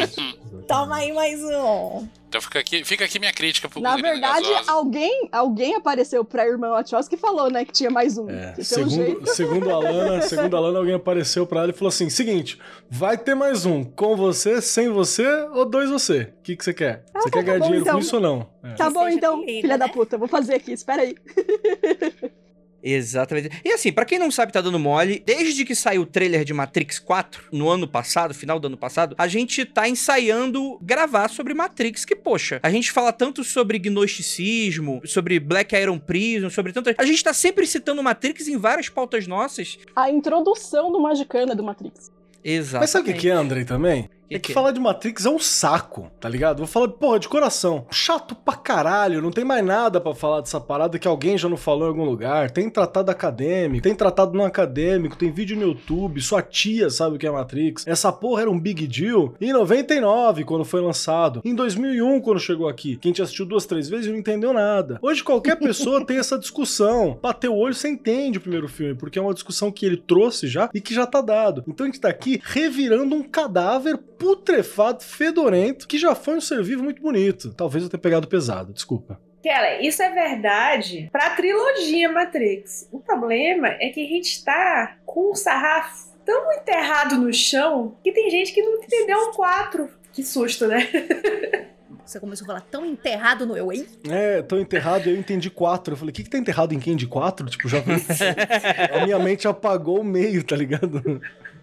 Toma 0.68 0.98
aí 0.98 1.14
mais 1.14 1.42
um. 1.42 2.06
Então 2.32 2.40
fica 2.40 2.60
aqui, 2.60 2.86
fica 2.86 3.04
aqui 3.04 3.20
minha 3.20 3.34
crítica 3.34 3.68
pro 3.68 3.82
Na 3.82 3.98
verdade, 3.98 4.50
Gasosa. 4.50 4.72
alguém, 4.72 5.28
alguém 5.34 5.76
apareceu 5.76 6.24
pra 6.24 6.48
irmã 6.48 6.70
Wachowski 6.70 7.16
e 7.16 7.18
falou, 7.18 7.52
né, 7.52 7.66
que 7.66 7.74
tinha 7.74 7.90
mais 7.90 8.18
um. 8.18 8.30
É, 8.30 8.54
Que 8.54 8.64
segundo, 8.64 8.90
jeito. 8.90 9.30
segundo 9.32 9.70
a 9.70 9.78
Lana, 9.78 10.22
segundo 10.24 10.56
a 10.56 10.60
Lana, 10.62 10.80
alguém 10.80 10.94
apareceu 10.94 11.46
pra 11.46 11.64
ela 11.64 11.72
e 11.72 11.74
falou 11.74 11.90
assim: 11.90 12.10
seguinte, 12.10 12.58
vai 12.90 13.18
ter 13.18 13.36
mais 13.36 13.66
um, 13.66 13.84
com 13.84 14.16
você, 14.16 14.62
sem 14.62 14.88
você 14.88 15.28
ou 15.52 15.66
dois 15.66 15.90
você. 15.90 16.32
O 16.40 16.42
que, 16.42 16.56
que 16.56 16.64
você 16.64 16.74
quer? 16.74 17.04
Ah, 17.14 17.20
você 17.20 17.30
tá 17.30 17.40
quer 17.40 17.44
ganhar 17.44 17.60
bom, 17.60 17.66
dinheiro 17.66 17.84
então. 17.84 17.96
com 17.96 18.00
isso 18.00 18.16
ou 18.16 18.22
não? 18.22 18.50
É. 18.64 18.76
Tá 18.76 18.90
bom 18.90 19.10
então, 19.10 19.40
comigo, 19.42 19.62
filha 19.64 19.78
da 19.78 19.88
né? 19.88 19.94
puta, 19.94 20.18
vou 20.18 20.30
fazer 20.30 20.54
aqui, 20.54 20.72
espera 20.72 21.02
aí. 21.02 21.14
Exatamente. 22.84 23.50
E 23.64 23.72
assim, 23.72 23.92
pra 23.92 24.06
quem 24.06 24.18
não 24.18 24.32
sabe, 24.32 24.52
tá 24.52 24.62
dando 24.62 24.80
mole, 24.80 25.22
desde 25.26 25.64
que 25.64 25.76
saiu 25.76 26.02
o 26.02 26.06
trailer 26.06 26.44
de 26.44 26.54
Matrix 26.54 27.00
4, 27.00 27.44
no 27.52 27.70
ano 27.70 27.88
passado, 27.88 28.34
final 28.34 28.60
do 28.60 28.68
ano 28.68 28.78
passado, 28.78 29.16
a 29.18 29.28
gente 29.28 29.66
tá 29.66 29.88
ensaiando 29.88 30.80
gravar 30.82 31.30
sobre 31.30 31.54
Matrix, 31.54 32.06
que, 32.06 32.16
poxa, 32.16 32.60
a 32.64 32.70
gente 32.70 32.92
fala 32.92 33.12
tanto 33.14 33.44
sobre 33.44 33.78
gnosticismo, 33.78 35.02
sobre 35.06 35.40
Black 35.40 35.76
Iron 35.76 36.00
Prison, 36.00 36.50
sobre 36.50 36.74
tantas... 36.74 36.96
A 36.98 37.06
gente 37.06 37.24
tá 37.24 37.34
sempre 37.34 37.68
citando 37.68 38.02
Matrix 38.02 38.48
em 38.48 38.58
várias 38.58 38.90
pautas 38.90 39.28
nossas. 39.28 39.78
A 39.96 40.10
introdução 40.10 40.92
do 40.92 41.00
Magicana 41.00 41.56
do 41.56 41.64
Matrix. 41.64 42.12
Exatamente. 42.44 42.82
Mas 42.82 42.90
sabe 42.90 43.10
o 43.10 43.14
que, 43.14 43.20
que 43.20 43.30
é, 43.30 43.34
Andrei, 43.34 43.64
também? 43.64 44.10
Que 44.32 44.36
é 44.36 44.40
que 44.40 44.48
que 44.48 44.54
falar 44.54 44.72
de 44.72 44.80
Matrix 44.80 45.26
é 45.26 45.30
um 45.30 45.40
saco, 45.40 46.10
tá 46.18 46.30
ligado? 46.30 46.60
Vou 46.60 46.68
falar, 46.68 46.88
porra, 46.88 47.20
de 47.20 47.28
coração. 47.28 47.86
Chato 47.92 48.34
pra 48.34 48.56
caralho, 48.56 49.22
não 49.22 49.30
tem 49.30 49.44
mais 49.44 49.64
nada 49.66 50.00
pra 50.00 50.16
falar 50.16 50.40
dessa 50.40 50.58
parada 50.58 50.98
que 50.98 51.08
alguém 51.08 51.38
já 51.38 51.50
não 51.50 51.58
falou 51.58 51.86
em 51.86 51.90
algum 51.90 52.06
lugar. 52.06 52.50
Tem 52.50 52.70
tratado 52.70 53.12
acadêmico, 53.12 53.84
tem 53.84 53.94
tratado 53.94 54.32
no 54.34 54.46
acadêmico, 54.46 55.18
tem 55.18 55.32
vídeo 55.32 55.58
no 55.58 55.64
YouTube, 55.64 56.22
sua 56.22 56.42
tia 56.42 56.90
sabe 56.90 57.18
o 57.18 57.20
que 57.20 57.28
é 57.28 57.32
Matrix. 57.32 57.86
Essa 57.86 58.10
porra 58.10 58.44
era 58.44 58.52
um 58.52 58.58
big 58.58 58.88
deal 58.88 59.34
em 59.42 59.52
99, 59.52 60.46
quando 60.46 60.64
foi 60.64 60.80
lançado. 60.80 61.42
Em 61.44 61.54
2001, 61.54 62.22
quando 62.22 62.40
chegou 62.40 62.70
aqui. 62.70 62.96
Quem 62.96 63.12
te 63.12 63.22
assistiu 63.22 63.46
duas, 63.46 63.66
três 63.66 63.90
vezes 63.90 64.06
e 64.06 64.12
não 64.12 64.18
entendeu 64.18 64.54
nada. 64.54 64.98
Hoje 65.02 65.22
qualquer 65.22 65.58
pessoa 65.60 66.06
tem 66.06 66.18
essa 66.18 66.40
discussão. 66.40 67.20
Bateu 67.22 67.54
o 67.54 67.58
olho, 67.58 67.74
você 67.74 67.90
entende 67.90 68.38
o 68.38 68.42
primeiro 68.42 68.70
filme, 68.70 68.96
porque 68.96 69.20
é 69.20 69.22
uma 69.22 69.34
discussão 69.34 69.70
que 69.70 69.86
ele 69.86 69.98
trouxe 69.98 70.48
já 70.48 70.70
e 70.74 70.80
que 70.80 70.94
já 70.94 71.06
tá 71.06 71.20
dado. 71.20 71.66
Então 71.68 71.86
a 71.86 71.90
gente 71.90 72.00
tá 72.00 72.08
aqui 72.08 72.40
revirando 72.42 73.14
um 73.14 73.24
cadáver 73.24 74.00
putrefado, 74.22 75.04
fedorento, 75.04 75.88
que 75.88 75.98
já 75.98 76.14
foi 76.14 76.36
um 76.36 76.42
ser 76.42 76.62
vivo 76.64 76.84
muito 76.84 77.02
bonito. 77.02 77.52
Talvez 77.56 77.84
eu 77.84 77.90
tenha 77.90 78.00
pegado 78.00 78.28
pesado, 78.28 78.72
desculpa. 78.72 79.20
Kelly, 79.42 79.88
isso 79.88 80.04
é 80.04 80.12
verdade 80.12 81.10
pra 81.12 81.32
trilogia 81.32 82.08
Matrix. 82.12 82.88
O 82.92 83.00
problema 83.00 83.70
é 83.80 83.90
que 83.90 84.06
a 84.06 84.08
gente 84.08 84.46
tá 84.46 84.98
com 85.04 85.32
um 85.32 85.36
sarrafo 85.36 86.12
tão 86.24 86.54
enterrado 86.54 87.18
no 87.18 87.34
chão 87.34 87.98
que 88.04 88.12
tem 88.12 88.30
gente 88.30 88.54
que 88.54 88.62
não 88.62 88.76
entendeu 88.76 89.18
o 89.18 89.32
4. 89.32 89.90
Que 90.14 90.24
susto, 90.24 90.68
né? 90.68 90.88
Você 92.06 92.20
começou 92.20 92.46
a 92.46 92.48
falar 92.48 92.62
tão 92.62 92.86
enterrado 92.86 93.46
no 93.46 93.56
eu, 93.58 93.72
hein? 93.72 93.88
É, 94.08 94.42
tô 94.42 94.60
enterrado 94.60 95.08
e 95.08 95.14
eu 95.14 95.18
entendi 95.18 95.50
quatro. 95.50 95.94
Eu 95.94 95.98
falei, 95.98 96.12
o 96.12 96.14
que, 96.14 96.24
que 96.24 96.30
tá 96.30 96.38
enterrado 96.38 96.74
em 96.74 96.80
quem 96.80 96.96
de 96.96 97.08
quatro? 97.08 97.50
Tipo, 97.50 97.70
já. 97.70 97.78
a 98.94 99.06
minha 99.06 99.18
mente 99.18 99.48
apagou 99.48 100.02
o 100.02 100.04
meio, 100.04 100.44
tá 100.44 100.56
ligado? 100.56 101.22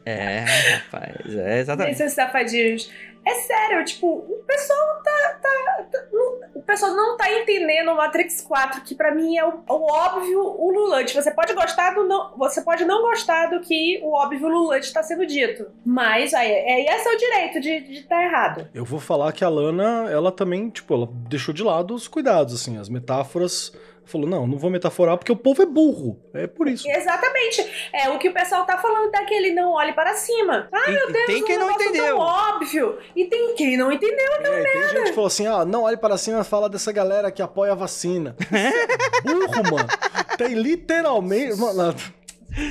É, 0.09 0.45
rapaz, 0.75 1.37
é 1.37 1.59
exatamente. 1.59 1.95
Esses 1.95 2.13
safadinhos. 2.13 2.91
É 3.27 3.35
sério, 3.35 3.85
tipo, 3.85 4.07
o 4.07 4.43
pessoal 4.47 5.03
tá. 5.03 5.39
tá, 5.43 5.85
tá- 5.91 6.05
não- 6.13 6.49
pessoal 6.69 6.95
não 6.95 7.17
tá 7.17 7.33
entendendo 7.33 7.91
o 7.91 7.97
Matrix 7.97 8.43
4, 8.43 8.83
que 8.83 8.95
pra 8.95 9.13
mim 9.15 9.39
é 9.39 9.45
o, 9.45 9.61
o 9.67 9.91
óbvio 9.91 10.39
ululante. 10.39 11.15
Você 11.15 11.31
pode 11.31 11.55
gostar 11.55 11.95
do 11.95 12.05
não, 12.05 12.37
você 12.37 12.61
pode 12.61 12.85
não 12.85 13.01
gostar 13.01 13.47
do 13.47 13.61
que 13.61 13.99
o 14.03 14.13
óbvio 14.13 14.47
ululante 14.47 14.93
tá 14.93 15.03
sendo 15.03 15.27
dito. 15.27 15.67
Mas 15.85 16.35
aí, 16.35 16.53
aí 16.53 16.87
é 16.87 16.99
seu 16.99 17.17
direito 17.17 17.61
de 17.61 17.71
estar 17.71 17.93
de 17.93 18.03
tá 18.03 18.23
errado. 18.23 18.69
Eu 18.75 18.85
vou 18.85 19.01
falar 19.01 19.33
que 19.33 19.43
a 19.43 19.49
Lana, 19.49 20.11
ela 20.11 20.31
também, 20.31 20.69
tipo, 20.69 20.93
ela 20.93 21.09
deixou 21.11 21.55
de 21.55 21.63
lado 21.63 21.95
os 21.95 22.07
cuidados, 22.07 22.55
assim, 22.55 22.77
as 22.77 22.91
metáforas 22.91 23.73
falou: 24.11 24.29
não, 24.29 24.47
não 24.47 24.59
vou 24.59 24.71
metaforar 24.71 25.17
porque 25.19 25.31
o 25.33 25.37
povo 25.37 25.63
é 25.63 25.67
burro. 25.67 26.19
É 26.35 26.47
por 26.47 26.69
isso. 26.69 26.89
Exatamente. 26.89 27.65
É 27.93 28.09
o 28.11 28.19
que 28.19 28.29
o 28.29 28.33
pessoal 28.35 28.65
tá 28.65 28.79
falando 28.79 29.11
daquele 29.11 29.53
não 29.53 29.73
olhe 29.73 29.93
para 29.93 30.15
cima. 30.15 30.69
Ah, 30.73 30.91
E- 30.91 30.95
meu 30.95 31.13
Deus, 31.13 31.27
tem 31.27 31.43
um 31.43 31.47
quem 31.47 31.59
não 31.59 31.71
entendeu. 31.71 32.17
tão 32.17 32.19
óbvio. 32.19 32.99
E 33.15 33.25
tem 33.27 33.55
quem 33.55 33.77
não 33.77 33.93
entendeu 33.93 34.33
aquela 34.35 34.57
É, 34.59 34.63
tem 34.63 34.83
gente 34.89 35.03
que 35.05 35.13
falou 35.13 35.27
assim: 35.27 35.47
ah, 35.47 35.65
não 35.65 35.83
olhe 35.83 35.97
para 35.97 36.17
cima 36.19 36.41
e 36.41 36.45
fala 36.45 36.69
dessa 36.69 36.91
galera 36.93 37.31
que 37.31 37.43
apoia 37.43 37.73
a 37.73 37.75
vacina. 37.75 38.35
Isso 38.41 38.57
é 38.57 39.47
burro, 39.47 39.63
mano. 39.77 39.89
Tem 40.37 40.55
literalmente. 40.55 41.57
Mano, 41.57 41.95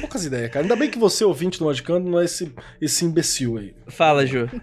poucas 0.02 0.26
ideias, 0.26 0.52
cara. 0.52 0.64
Ainda 0.66 0.76
bem 0.76 0.90
que 0.90 0.98
você, 0.98 1.24
ouvinte 1.24 1.60
do 1.60 1.66
Magicando, 1.66 2.10
não 2.10 2.20
é 2.20 2.26
esse, 2.26 2.54
esse 2.82 3.06
imbecil 3.06 3.58
aí. 3.58 3.76
Fala, 3.88 4.26
Ju. 4.26 4.50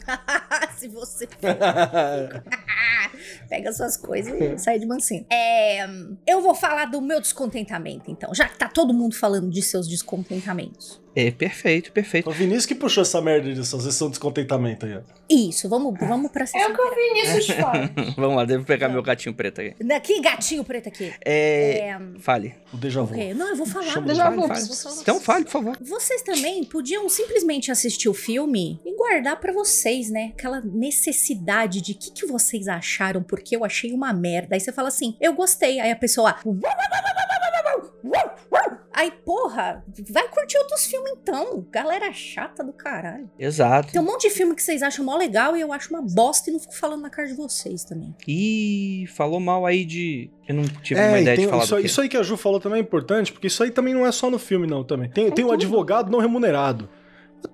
Se 0.76 0.88
você 0.88 1.26
pega 3.48 3.72
suas 3.72 3.96
coisas 3.96 4.32
e 4.40 4.58
sai 4.58 4.78
de 4.78 4.86
mansinho. 4.86 5.26
É, 5.30 5.86
eu 6.26 6.40
vou 6.40 6.54
falar 6.54 6.86
do 6.86 7.00
meu 7.00 7.20
descontentamento, 7.20 8.10
então. 8.10 8.34
Já 8.34 8.48
que 8.48 8.58
tá 8.58 8.68
todo 8.68 8.92
mundo 8.92 9.14
falando 9.14 9.50
de 9.50 9.62
seus 9.62 9.88
descontentamentos. 9.88 11.03
É, 11.16 11.30
perfeito, 11.30 11.92
perfeito. 11.92 12.28
O 12.28 12.32
Vinícius 12.32 12.66
que 12.66 12.74
puxou 12.74 13.02
essa 13.02 13.20
merda 13.22 13.52
dessa 13.54 13.78
sessão 13.80 14.08
de 14.08 14.12
descontentamento 14.12 14.84
aí, 14.86 14.96
ó. 14.96 15.00
Isso, 15.30 15.68
vamos, 15.68 15.94
vamos 15.98 16.30
pra 16.30 16.44
É 16.44 16.46
sessão. 16.46 16.70
o 16.70 16.74
que 16.74 16.80
o 16.80 16.94
Vinícius 16.94 17.46
fala. 17.56 17.90
Vamos 18.16 18.36
lá, 18.36 18.44
devo 18.44 18.64
pegar 18.64 18.88
meu 18.88 19.02
gatinho 19.02 19.34
preto 19.34 19.60
aqui. 19.60 19.74
Que 20.02 20.20
gatinho 20.20 20.64
preto 20.64 20.88
aqui. 20.88 21.12
É. 21.24 21.78
É, 21.90 21.98
Fale. 22.18 22.54
O 22.72 22.76
déjà 22.76 23.00
vu. 23.02 23.14
ok. 23.14 23.32
Não, 23.34 23.48
eu 23.50 23.56
vou 23.56 23.66
falar. 23.66 23.86
Chama 23.86 24.06
Déjà 24.08 24.28
vu. 24.30 24.44
Então 25.00 25.20
fale, 25.20 25.44
por 25.44 25.50
favor. 25.52 25.78
Vocês 25.80 26.22
também 26.22 26.64
podiam 26.64 27.08
simplesmente 27.08 27.70
assistir 27.70 28.08
o 28.08 28.14
filme 28.14 28.80
e 28.84 28.96
guardar 28.96 29.38
pra 29.40 29.52
vocês, 29.52 30.10
né? 30.10 30.32
Aquela 30.36 30.60
necessidade 30.60 31.80
de 31.80 31.92
o 31.92 31.94
que, 31.94 32.10
que 32.10 32.26
vocês 32.26 32.68
acharam, 32.68 33.22
porque 33.22 33.56
eu 33.56 33.64
achei 33.64 33.92
uma 33.92 34.12
merda. 34.12 34.56
Aí 34.56 34.60
você 34.60 34.72
fala 34.72 34.88
assim, 34.88 35.16
eu 35.20 35.32
gostei. 35.32 35.80
Aí 35.80 35.90
a 35.90 35.96
pessoa. 35.96 36.36
Aí, 38.96 39.10
porra, 39.10 39.84
vai 40.08 40.28
curtir 40.28 40.56
outros 40.56 40.86
filmes 40.86 41.12
então. 41.20 41.66
Galera 41.70 42.12
chata 42.12 42.62
do 42.62 42.72
caralho. 42.72 43.28
Exato. 43.36 43.90
Tem 43.92 44.00
um 44.00 44.04
monte 44.04 44.28
de 44.28 44.30
filme 44.34 44.54
que 44.54 44.62
vocês 44.62 44.82
acham 44.84 45.04
mó 45.04 45.16
legal 45.16 45.56
e 45.56 45.60
eu 45.60 45.72
acho 45.72 45.90
uma 45.92 46.00
bosta 46.00 46.48
e 46.48 46.52
não 46.52 46.60
fico 46.60 46.76
falando 46.76 47.02
na 47.02 47.10
cara 47.10 47.26
de 47.26 47.34
vocês 47.34 47.82
também. 47.84 48.14
Ih, 48.28 49.06
falou 49.08 49.40
mal 49.40 49.66
aí 49.66 49.84
de. 49.84 50.30
Eu 50.46 50.54
não 50.54 50.62
tive 50.64 51.00
É, 51.00 51.08
uma 51.08 51.18
e 51.18 51.22
ideia 51.22 51.36
tem- 51.36 51.44
de 51.46 51.50
falar 51.50 51.62
isso, 51.64 51.72
do 51.72 51.76
aí- 51.76 51.82
quê. 51.82 51.86
isso 51.88 52.00
aí 52.02 52.08
que 52.08 52.16
a 52.16 52.22
Ju 52.22 52.36
falou 52.36 52.60
também 52.60 52.78
é 52.78 52.82
importante, 52.82 53.32
porque 53.32 53.48
isso 53.48 53.62
aí 53.64 53.70
também 53.70 53.92
não 53.92 54.06
é 54.06 54.12
só 54.12 54.30
no 54.30 54.38
filme, 54.38 54.66
não, 54.66 54.84
também. 54.84 55.10
Tem, 55.10 55.28
tem 55.30 55.44
um 55.44 55.50
advogado 55.50 56.10
não 56.10 56.20
remunerado. 56.20 56.88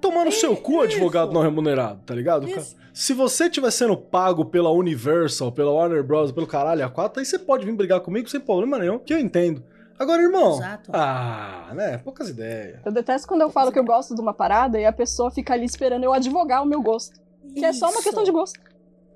Tomar 0.01 0.25
no 0.27 0.31
seu 0.33 0.55
cu, 0.57 0.83
advogado 0.83 1.33
não 1.33 1.41
remunerado, 1.41 2.01
tá 2.07 2.15
ligado? 2.15 2.49
Isso. 2.49 2.77
Se 2.93 3.13
você 3.13 3.45
estiver 3.47 3.71
sendo 3.73 3.97
pago 3.97 4.45
pela 4.45 4.71
Universal, 4.71 5.51
pela 5.53 5.73
Warner 5.73 6.05
Bros., 6.05 6.31
pelo 6.33 6.47
caralho 6.47 6.85
a 6.85 6.89
quatro, 6.91 7.19
aí 7.19 7.25
você 7.27 7.39
pode 7.39 7.65
vir 7.65 7.75
brigar 7.75 8.01
comigo 8.01 8.29
sem 8.29 8.39
problema 8.41 8.79
nenhum, 8.79 8.99
que 8.99 9.13
eu 9.15 9.19
entendo. 9.19 9.65
Agora, 10.01 10.23
irmão. 10.23 10.57
Exato. 10.57 10.91
Ah, 10.95 11.73
né? 11.75 11.99
Poucas 11.99 12.31
ideias. 12.31 12.81
Eu 12.87 12.91
detesto 12.91 13.29
quando 13.29 13.43
eu 13.43 13.51
falo 13.51 13.71
que 13.71 13.79
eu 13.79 13.85
gosto 13.85 14.15
de 14.15 14.21
uma 14.23 14.33
parada 14.33 14.81
e 14.81 14.87
a 14.87 14.93
pessoa 14.93 15.31
fica 15.31 15.53
ali 15.53 15.67
esperando 15.67 16.05
eu 16.05 16.15
advogar 16.15 16.63
o 16.63 16.67
meu 16.67 16.81
gosto. 16.81 17.21
Que 17.55 17.67
é 17.67 17.73
só 17.75 17.85
uma 17.85 17.97
Isso. 17.97 18.05
questão 18.05 18.25
de 18.25 18.31
gosto. 18.31 18.59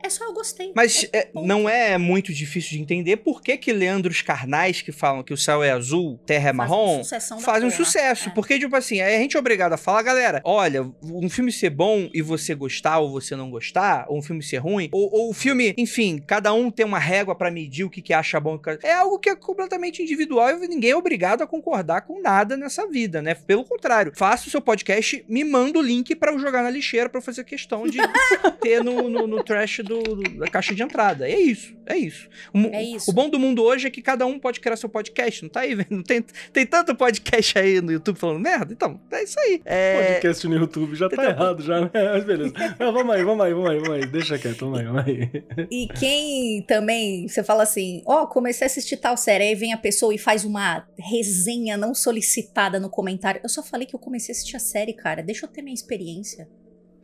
É 0.04 0.10
só 0.10 0.22
eu 0.24 0.34
gostei. 0.34 0.70
Mas 0.76 1.08
é, 1.14 1.22
ponto. 1.22 1.46
não 1.46 1.66
é 1.66 1.96
muito 1.96 2.30
difícil 2.30 2.72
de 2.72 2.78
entender 2.78 3.16
por 3.16 3.40
que 3.40 3.56
que 3.56 3.72
Leandros 3.72 4.20
Carnais, 4.20 4.82
que 4.82 4.92
falam 4.92 5.22
que 5.22 5.32
o 5.32 5.36
céu 5.36 5.62
é 5.62 5.70
azul, 5.70 6.20
terra 6.26 6.50
é 6.50 6.52
marrom, 6.52 7.02
fazem 7.40 7.68
um 7.68 7.70
sucesso. 7.70 8.28
É. 8.28 8.32
Porque, 8.32 8.58
tipo 8.58 8.76
assim, 8.76 9.00
a 9.00 9.08
gente 9.16 9.34
é 9.34 9.40
obrigado 9.40 9.72
a 9.72 9.78
falar, 9.78 10.02
galera, 10.02 10.42
olha, 10.44 10.82
um 11.02 11.30
filme 11.30 11.50
ser 11.50 11.70
bom 11.70 12.10
e 12.12 12.20
você 12.20 12.54
gostar 12.54 12.98
ou 12.98 13.10
você 13.10 13.34
não 13.34 13.50
gostar, 13.50 14.04
ou 14.08 14.18
um 14.18 14.22
filme 14.22 14.42
ser 14.42 14.58
ruim, 14.58 14.90
ou, 14.92 15.10
ou 15.10 15.30
o 15.30 15.32
filme, 15.32 15.72
enfim, 15.78 16.22
cada 16.26 16.52
um 16.52 16.70
tem 16.70 16.84
uma 16.84 16.98
régua 16.98 17.34
pra 17.34 17.50
medir 17.50 17.84
o 17.84 17.90
que, 17.90 18.02
que 18.02 18.12
acha 18.12 18.38
bom. 18.38 18.60
É 18.82 18.92
algo 18.92 19.18
que 19.18 19.30
é 19.30 19.34
completamente 19.34 20.02
individual 20.02 20.50
e 20.50 20.68
ninguém 20.68 20.90
é 20.90 20.96
obrigado 20.96 21.40
a 21.40 21.46
concordar 21.46 22.02
com 22.02 22.20
nada 22.20 22.58
nessa 22.58 22.86
vida, 22.86 23.22
né? 23.22 23.34
Pelo 23.34 23.64
contrário, 23.64 24.12
faça 24.14 24.48
o 24.48 24.50
seu 24.50 24.60
podcast, 24.60 25.24
me 25.26 25.44
manda 25.44 25.78
o 25.78 25.82
link 25.82 26.14
pra 26.14 26.30
eu 26.30 26.38
jogar 26.38 26.62
na 26.62 26.68
lixeira 26.68 27.08
pra 27.08 27.20
eu 27.20 27.22
fazer 27.22 27.42
questão 27.44 27.86
de 27.88 27.96
ter 28.60 28.84
no, 28.84 29.08
no, 29.08 29.26
no 29.26 29.42
trash 29.42 29.78
do, 29.78 29.93
do- 30.02 30.38
da 30.38 30.46
caixa 30.48 30.74
de 30.74 30.82
entrada. 30.82 31.28
É 31.28 31.38
isso, 31.38 31.74
é 31.86 31.96
isso. 31.96 32.28
O, 32.52 32.58
É 32.74 32.82
isso. 32.82 33.10
o 33.10 33.14
bom 33.14 33.28
do 33.28 33.38
mundo 33.38 33.62
hoje 33.62 33.86
é 33.86 33.90
que 33.90 34.02
cada 34.02 34.26
um 34.26 34.38
pode 34.38 34.60
criar 34.60 34.76
seu 34.76 34.88
podcast, 34.88 35.42
não 35.42 35.48
tá 35.50 35.60
aí, 35.60 35.74
velho? 35.74 36.02
Tem, 36.04 36.24
tem 36.52 36.66
tanto 36.66 36.94
podcast 36.94 37.58
aí 37.58 37.80
no 37.80 37.92
YouTube 37.92 38.18
falando 38.18 38.40
merda? 38.40 38.72
Então, 38.72 39.00
é 39.10 39.22
isso 39.24 39.38
aí. 39.40 39.60
É, 39.64 40.12
Podcast 40.14 40.48
no 40.48 40.56
YouTube 40.56 40.94
já 40.96 41.08
tá 41.08 41.14
Entendeu? 41.16 41.30
errado, 41.32 41.62
já, 41.62 41.80
né? 41.80 41.90
Mas 42.14 42.24
beleza. 42.24 42.54
Não, 42.78 42.92
vamos 42.92 43.14
aí, 43.14 43.22
vamos 43.24 43.44
aí, 43.44 43.52
vamos 43.54 43.70
aí, 43.70 43.78
vamos 43.78 43.94
aí. 43.94 44.06
Deixa 44.06 44.38
quieto, 44.38 44.60
vamos 44.70 44.78
aí, 44.80 44.84
vamos 44.86 45.04
aí. 45.06 45.30
E 45.70 45.88
quem 45.98 46.62
também, 46.62 47.26
você 47.28 47.42
fala 47.42 47.62
assim, 47.62 48.02
ó, 48.06 48.26
comecei 48.26 48.64
a 48.64 48.66
assistir 48.66 48.96
tal 48.96 49.16
série, 49.16 49.44
aí 49.44 49.54
vem 49.54 49.72
a 49.72 49.78
pessoa 49.78 50.14
e 50.14 50.18
faz 50.18 50.44
uma 50.44 50.86
resenha 50.98 51.76
não 51.76 51.94
solicitada 51.94 52.78
no 52.80 52.88
comentário. 52.90 53.40
Eu 53.42 53.48
só 53.48 53.62
falei 53.62 53.86
que 53.86 53.94
eu 53.94 54.00
comecei 54.00 54.32
a 54.32 54.34
assistir 54.36 54.56
a 54.56 54.60
série, 54.60 54.92
cara. 54.92 55.22
Deixa 55.22 55.44
eu 55.46 55.48
ter 55.50 55.62
minha 55.62 55.74
experiência. 55.74 56.48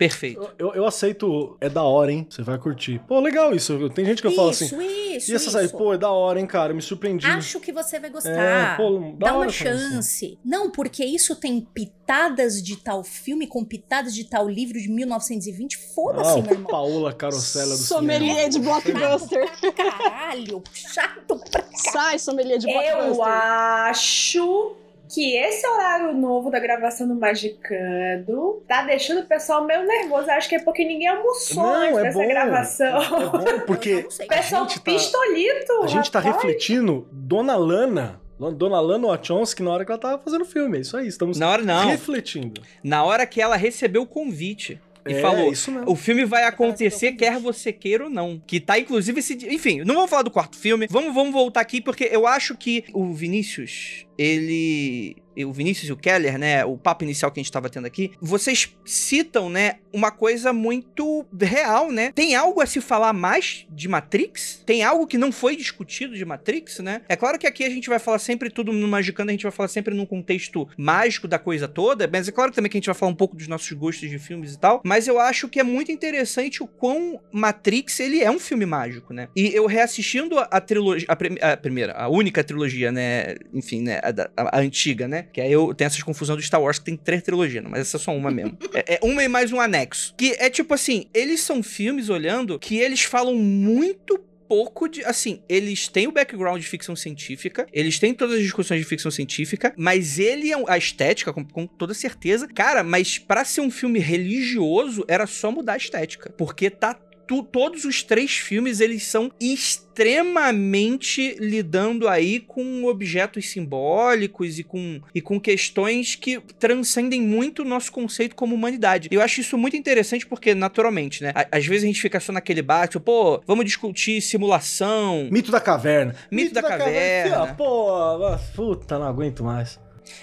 Perfeito. 0.01 0.41
Eu, 0.59 0.69
eu, 0.69 0.75
eu 0.77 0.87
aceito, 0.87 1.57
é 1.61 1.69
da 1.69 1.83
hora, 1.83 2.11
hein? 2.11 2.27
Você 2.29 2.41
vai 2.43 2.57
curtir. 2.59 2.99
Pô, 3.07 3.21
legal 3.21 3.55
isso. 3.55 3.91
Tem 3.91 4.05
gente 4.07 4.23
que 4.23 4.29
eu 4.29 4.33
falo 4.33 4.49
assim. 4.49 4.65
isso, 4.65 4.81
isso, 4.81 5.31
E 5.31 5.35
essa 5.35 5.45
isso. 5.45 5.51
série, 5.51 5.69
pô, 5.69 5.93
é 5.93 5.99
da 5.99 6.11
hora, 6.11 6.41
hein, 6.41 6.47
cara? 6.47 6.73
Me 6.73 6.81
surpreendi. 6.81 7.27
Acho 7.27 7.61
que 7.61 7.71
você 7.71 8.01
vai 8.01 8.09
É, 8.09 8.13
gostar. 8.13 8.77
pô, 8.79 8.99
da 9.19 9.27
Dá 9.27 9.35
hora 9.37 9.47
uma 9.49 9.53
falar 9.53 9.71
assim. 9.75 9.93
chance. 9.93 10.39
Não, 10.43 10.71
porque 10.71 11.05
isso 11.05 11.37
tem 11.37 11.61
pitadas 11.61 12.63
de 12.63 12.77
tal 12.77 13.05
filme 13.05 13.47
com 13.47 13.63
pitadas 13.63 14.15
de 14.15 14.25
tal 14.25 14.49
livro 14.49 14.81
de 14.81 14.89
1920. 14.89 15.77
Foda-se, 15.95 16.39
Ah, 16.39 16.43
meu 16.43 16.53
irmão. 16.53 16.71
Paola 16.71 17.13
Carosella 17.13 17.77
do 17.77 17.83
Sommelier 17.83 18.49
de 18.49 18.59
blockbuster. 18.59 19.51
Caralho, 19.75 20.63
chato 20.73 21.39
pra 21.51 21.65
Sai, 21.93 22.19
sommelier 22.19 22.59
de 22.59 22.69
Eu 22.71 22.73
blockbuster. 22.73 23.27
acho 23.27 24.77
que 25.13 25.37
esse 25.37 25.67
horário 25.67 26.15
novo 26.15 26.51
da 26.51 26.61
gravação 26.61 27.09
do 27.09 27.15
Magicando 27.15 28.63
tá 28.67 28.83
deixando 28.85 29.21
o 29.21 29.27
pessoal 29.27 29.65
meio 29.65 29.85
nervoso. 29.87 30.31
Acho 30.31 30.49
que 30.49 30.55
é 30.57 30.61
porque 30.61 30.85
ninguém 30.85 31.09
almoçou 31.09 31.63
Não, 31.63 31.75
antes 31.83 31.99
é 31.99 32.03
dessa 32.03 32.19
bom. 32.19 32.29
gravação. 32.29 33.03
É 33.03 33.27
bom 33.27 33.61
porque. 33.67 33.95
O 33.97 34.27
pessoal 34.29 34.63
gente 34.69 34.79
tá- 34.81 34.85
pistolito. 34.93 35.73
a 35.83 35.87
gente 35.87 36.11
tá 36.11 36.21
rapaz. 36.21 36.37
refletindo 36.43 37.09
Dona 37.11 37.57
Lana, 37.57 38.21
Dona 38.55 38.81
Lana 38.81 39.09
Wachowski 39.09 39.63
na 39.63 39.71
hora 39.73 39.85
que 39.85 39.91
ela 39.93 40.01
tava 40.01 40.19
fazendo 40.23 40.43
o 40.43 40.47
filme. 40.47 40.79
É 40.79 40.81
isso 40.81 40.97
aí, 40.97 41.07
estamos 41.07 41.39
Na 41.39 41.51
hora 41.51 41.63
não. 41.63 41.89
refletindo. 41.89 42.63
Na 42.83 43.05
hora 43.05 43.27
que 43.27 43.41
ela 43.43 43.57
recebeu 43.57 44.03
o 44.03 44.07
convite 44.07 44.81
e 45.07 45.15
é, 45.15 45.21
falou. 45.21 45.53
isso 45.53 45.71
mesmo. 45.71 45.91
O 45.91 45.97
filme 45.97 46.25
vai 46.25 46.45
acontecer 46.45 47.13
quer 47.13 47.39
você 47.39 47.73
queira 47.73 48.05
ou 48.05 48.11
não. 48.11 48.41
Que 48.47 48.61
tá, 48.61 48.79
inclusive, 48.79 49.19
esse. 49.19 49.35
Enfim, 49.49 49.81
não 49.81 49.95
vamos 49.95 50.11
falar 50.11 50.23
do 50.23 50.31
quarto 50.31 50.57
filme. 50.57 50.87
Vamos, 50.91 51.15
vamos 51.15 51.33
voltar 51.33 51.61
aqui, 51.61 51.81
porque 51.81 52.09
eu 52.11 52.27
acho 52.27 52.57
que 52.57 52.85
o 52.93 53.13
Vinícius, 53.13 54.07
ele. 54.19 55.17
O 55.45 55.53
Vinícius 55.53 55.89
e 55.89 55.93
o 55.93 55.97
Keller, 55.97 56.39
né? 56.39 56.65
O 56.65 56.77
papo 56.77 57.05
inicial 57.05 57.31
que 57.31 57.41
a 57.41 57.43
gente 57.43 57.53
tava 57.53 57.69
tendo 57.71 57.87
aqui. 57.87 58.13
Vocês 58.21 58.75
citam, 58.85 59.49
né? 59.49 59.75
Uma 59.93 60.11
coisa 60.11 60.53
muito 60.53 61.25
real, 61.41 61.91
né? 61.91 62.13
Tem 62.15 62.35
algo 62.35 62.61
a 62.61 62.67
se 62.67 62.81
falar 62.81 63.13
mais 63.13 63.67
de 63.71 63.89
Matrix? 63.89 64.63
Tem 64.67 64.83
algo 64.83 65.07
que 65.07 65.17
não 65.19 65.33
foi 65.33 65.57
discutido 65.57 66.15
de 66.17 66.25
Matrix, 66.25 66.79
né? 66.81 67.03
É 67.09 67.17
claro 67.17 67.39
que 67.39 67.47
aqui 67.47 67.65
a 67.65 67.71
gente 67.71 67.89
vai 67.89 67.99
falar 67.99 68.19
sempre 68.19 68.51
tudo 68.51 68.73
no 68.73 68.87
Magicando, 68.89 69.31
a 69.31 69.33
gente 69.33 69.43
vai 69.43 69.53
falar 69.53 69.69
sempre 69.69 69.95
num 69.95 70.07
contexto 70.07 70.69
mágico 70.77 71.27
da 71.29 71.39
coisa 71.39 71.67
toda, 71.69 72.09
mas 72.11 72.29
é 72.29 72.33
claro 72.33 72.53
também 72.53 72.71
que 72.71 72.77
a 72.77 72.81
gente 72.81 72.87
vai 72.87 72.95
falar 72.95 73.13
um 73.13 73.17
pouco 73.17 73.37
dos 73.37 73.49
nossos 73.49 73.71
gostos 73.73 74.09
de 74.11 74.19
filmes 74.19 74.55
e 74.55 74.59
tal, 74.59 74.81
mas 74.85 75.07
eu 75.09 75.19
acho 75.19 75.49
que 75.49 75.59
é 75.61 75.63
muito 75.63 75.91
interessante 75.93 76.63
o 76.63 76.67
quão 76.67 77.21
Matrix, 77.33 78.01
ele 78.01 78.21
é 78.23 78.31
um 78.31 78.39
filme 78.39 78.67
mágico, 78.67 79.13
né? 79.13 79.29
E 79.35 79.47
eu 79.55 79.67
reassistindo 79.67 80.39
a, 80.39 80.61
trilogia, 80.61 81.07
a, 81.09 81.17
prim- 81.17 81.39
a 81.41 81.57
primeira, 81.57 81.93
a 81.95 82.09
única 82.09 82.43
trilogia, 82.45 82.91
né, 82.93 83.35
enfim, 83.53 83.83
né, 83.83 84.01
a, 84.03 84.43
a- 84.43 84.59
a 84.59 84.61
antiga, 84.61 85.07
né, 85.09 85.27
que 85.33 85.41
aí 85.41 85.53
eu 85.53 85.75
tenho 85.75 85.87
essas 85.87 86.03
confusões 86.03 86.39
do 86.39 86.43
Star 86.43 86.63
Wars, 86.63 86.79
que 86.79 86.85
tem 86.85 86.97
três 86.97 87.23
trilogias, 87.23 87.65
mas 87.65 87.81
essa 87.81 87.97
é 87.97 88.01
só 88.01 88.15
uma 88.15 88.31
mesmo. 88.31 88.57
é, 88.75 88.95
é 88.95 89.01
uma 89.03 89.23
e 89.23 89.29
mais 89.29 89.53
um 89.53 89.61
anexo. 89.61 90.15
Que 90.17 90.35
é 90.39 90.51
tipo 90.51 90.75
assim, 90.75 91.07
eles 91.15 91.41
são 91.41 91.63
filmes, 91.63 92.09
olhando, 92.09 92.59
que 92.59 92.79
eles 92.79 93.03
falam 93.03 93.35
muito 93.35 94.19
pouco 94.51 94.89
de. 94.89 95.05
Assim, 95.05 95.41
eles 95.49 95.87
têm 95.87 96.09
o 96.09 96.13
background 96.13 96.61
de 96.61 96.67
ficção 96.67 96.97
científica, 96.97 97.69
eles 97.73 98.01
têm 98.01 98.13
todas 98.13 98.35
as 98.35 98.43
discussões 98.43 98.81
de 98.81 98.87
ficção 98.87 99.09
científica, 99.09 99.73
mas 99.77 100.19
ele 100.19 100.53
é. 100.53 100.61
A 100.67 100.77
estética, 100.77 101.33
com, 101.33 101.45
com 101.45 101.67
toda 101.67 101.95
certeza. 101.95 102.49
Cara, 102.49 102.83
mas 102.83 103.17
pra 103.17 103.45
ser 103.45 103.61
um 103.61 103.71
filme 103.71 104.01
religioso, 104.01 105.05
era 105.07 105.27
só 105.27 105.53
mudar 105.53 105.75
a 105.75 105.77
estética. 105.77 106.31
Porque 106.37 106.69
tá 106.69 106.99
tu- 107.31 107.45
todos 107.45 107.85
os 107.85 108.03
três 108.03 108.33
filmes, 108.33 108.81
eles 108.81 109.05
são 109.05 109.31
extremamente 109.41 111.37
lidando 111.39 112.09
aí 112.09 112.41
com 112.41 112.85
objetos 112.87 113.49
simbólicos 113.51 114.59
e 114.59 114.65
com, 114.65 115.01
e 115.15 115.21
com 115.21 115.39
questões 115.39 116.17
que 116.17 116.41
transcendem 116.59 117.23
muito 117.23 117.63
o 117.63 117.65
nosso 117.65 117.93
conceito 117.93 118.35
como 118.35 118.53
humanidade. 118.53 119.07
Eu 119.13 119.23
acho 119.23 119.41
isso 119.43 119.57
muito 119.57 119.77
interessante 119.77 120.27
porque, 120.27 120.57
naturalmente, 120.57 121.23
né? 121.23 121.33
Às 121.53 121.65
vezes 121.67 121.85
a 121.85 121.87
gente 121.87 122.01
fica 122.01 122.19
só 122.19 122.33
naquele 122.33 122.63
bate, 122.63 122.99
pô, 122.99 123.41
vamos 123.47 123.65
discutir 123.65 124.21
simulação, 124.21 125.29
Mito 125.31 125.53
da 125.53 125.61
caverna. 125.61 126.17
Mito 126.33 126.53
da 126.53 126.63
caverna. 126.63 127.47
Fia, 127.47 127.55
Pô, 127.55 128.19
puta, 128.57 128.99
não 128.99 129.07
aguento 129.07 129.45
mais. 129.45 129.79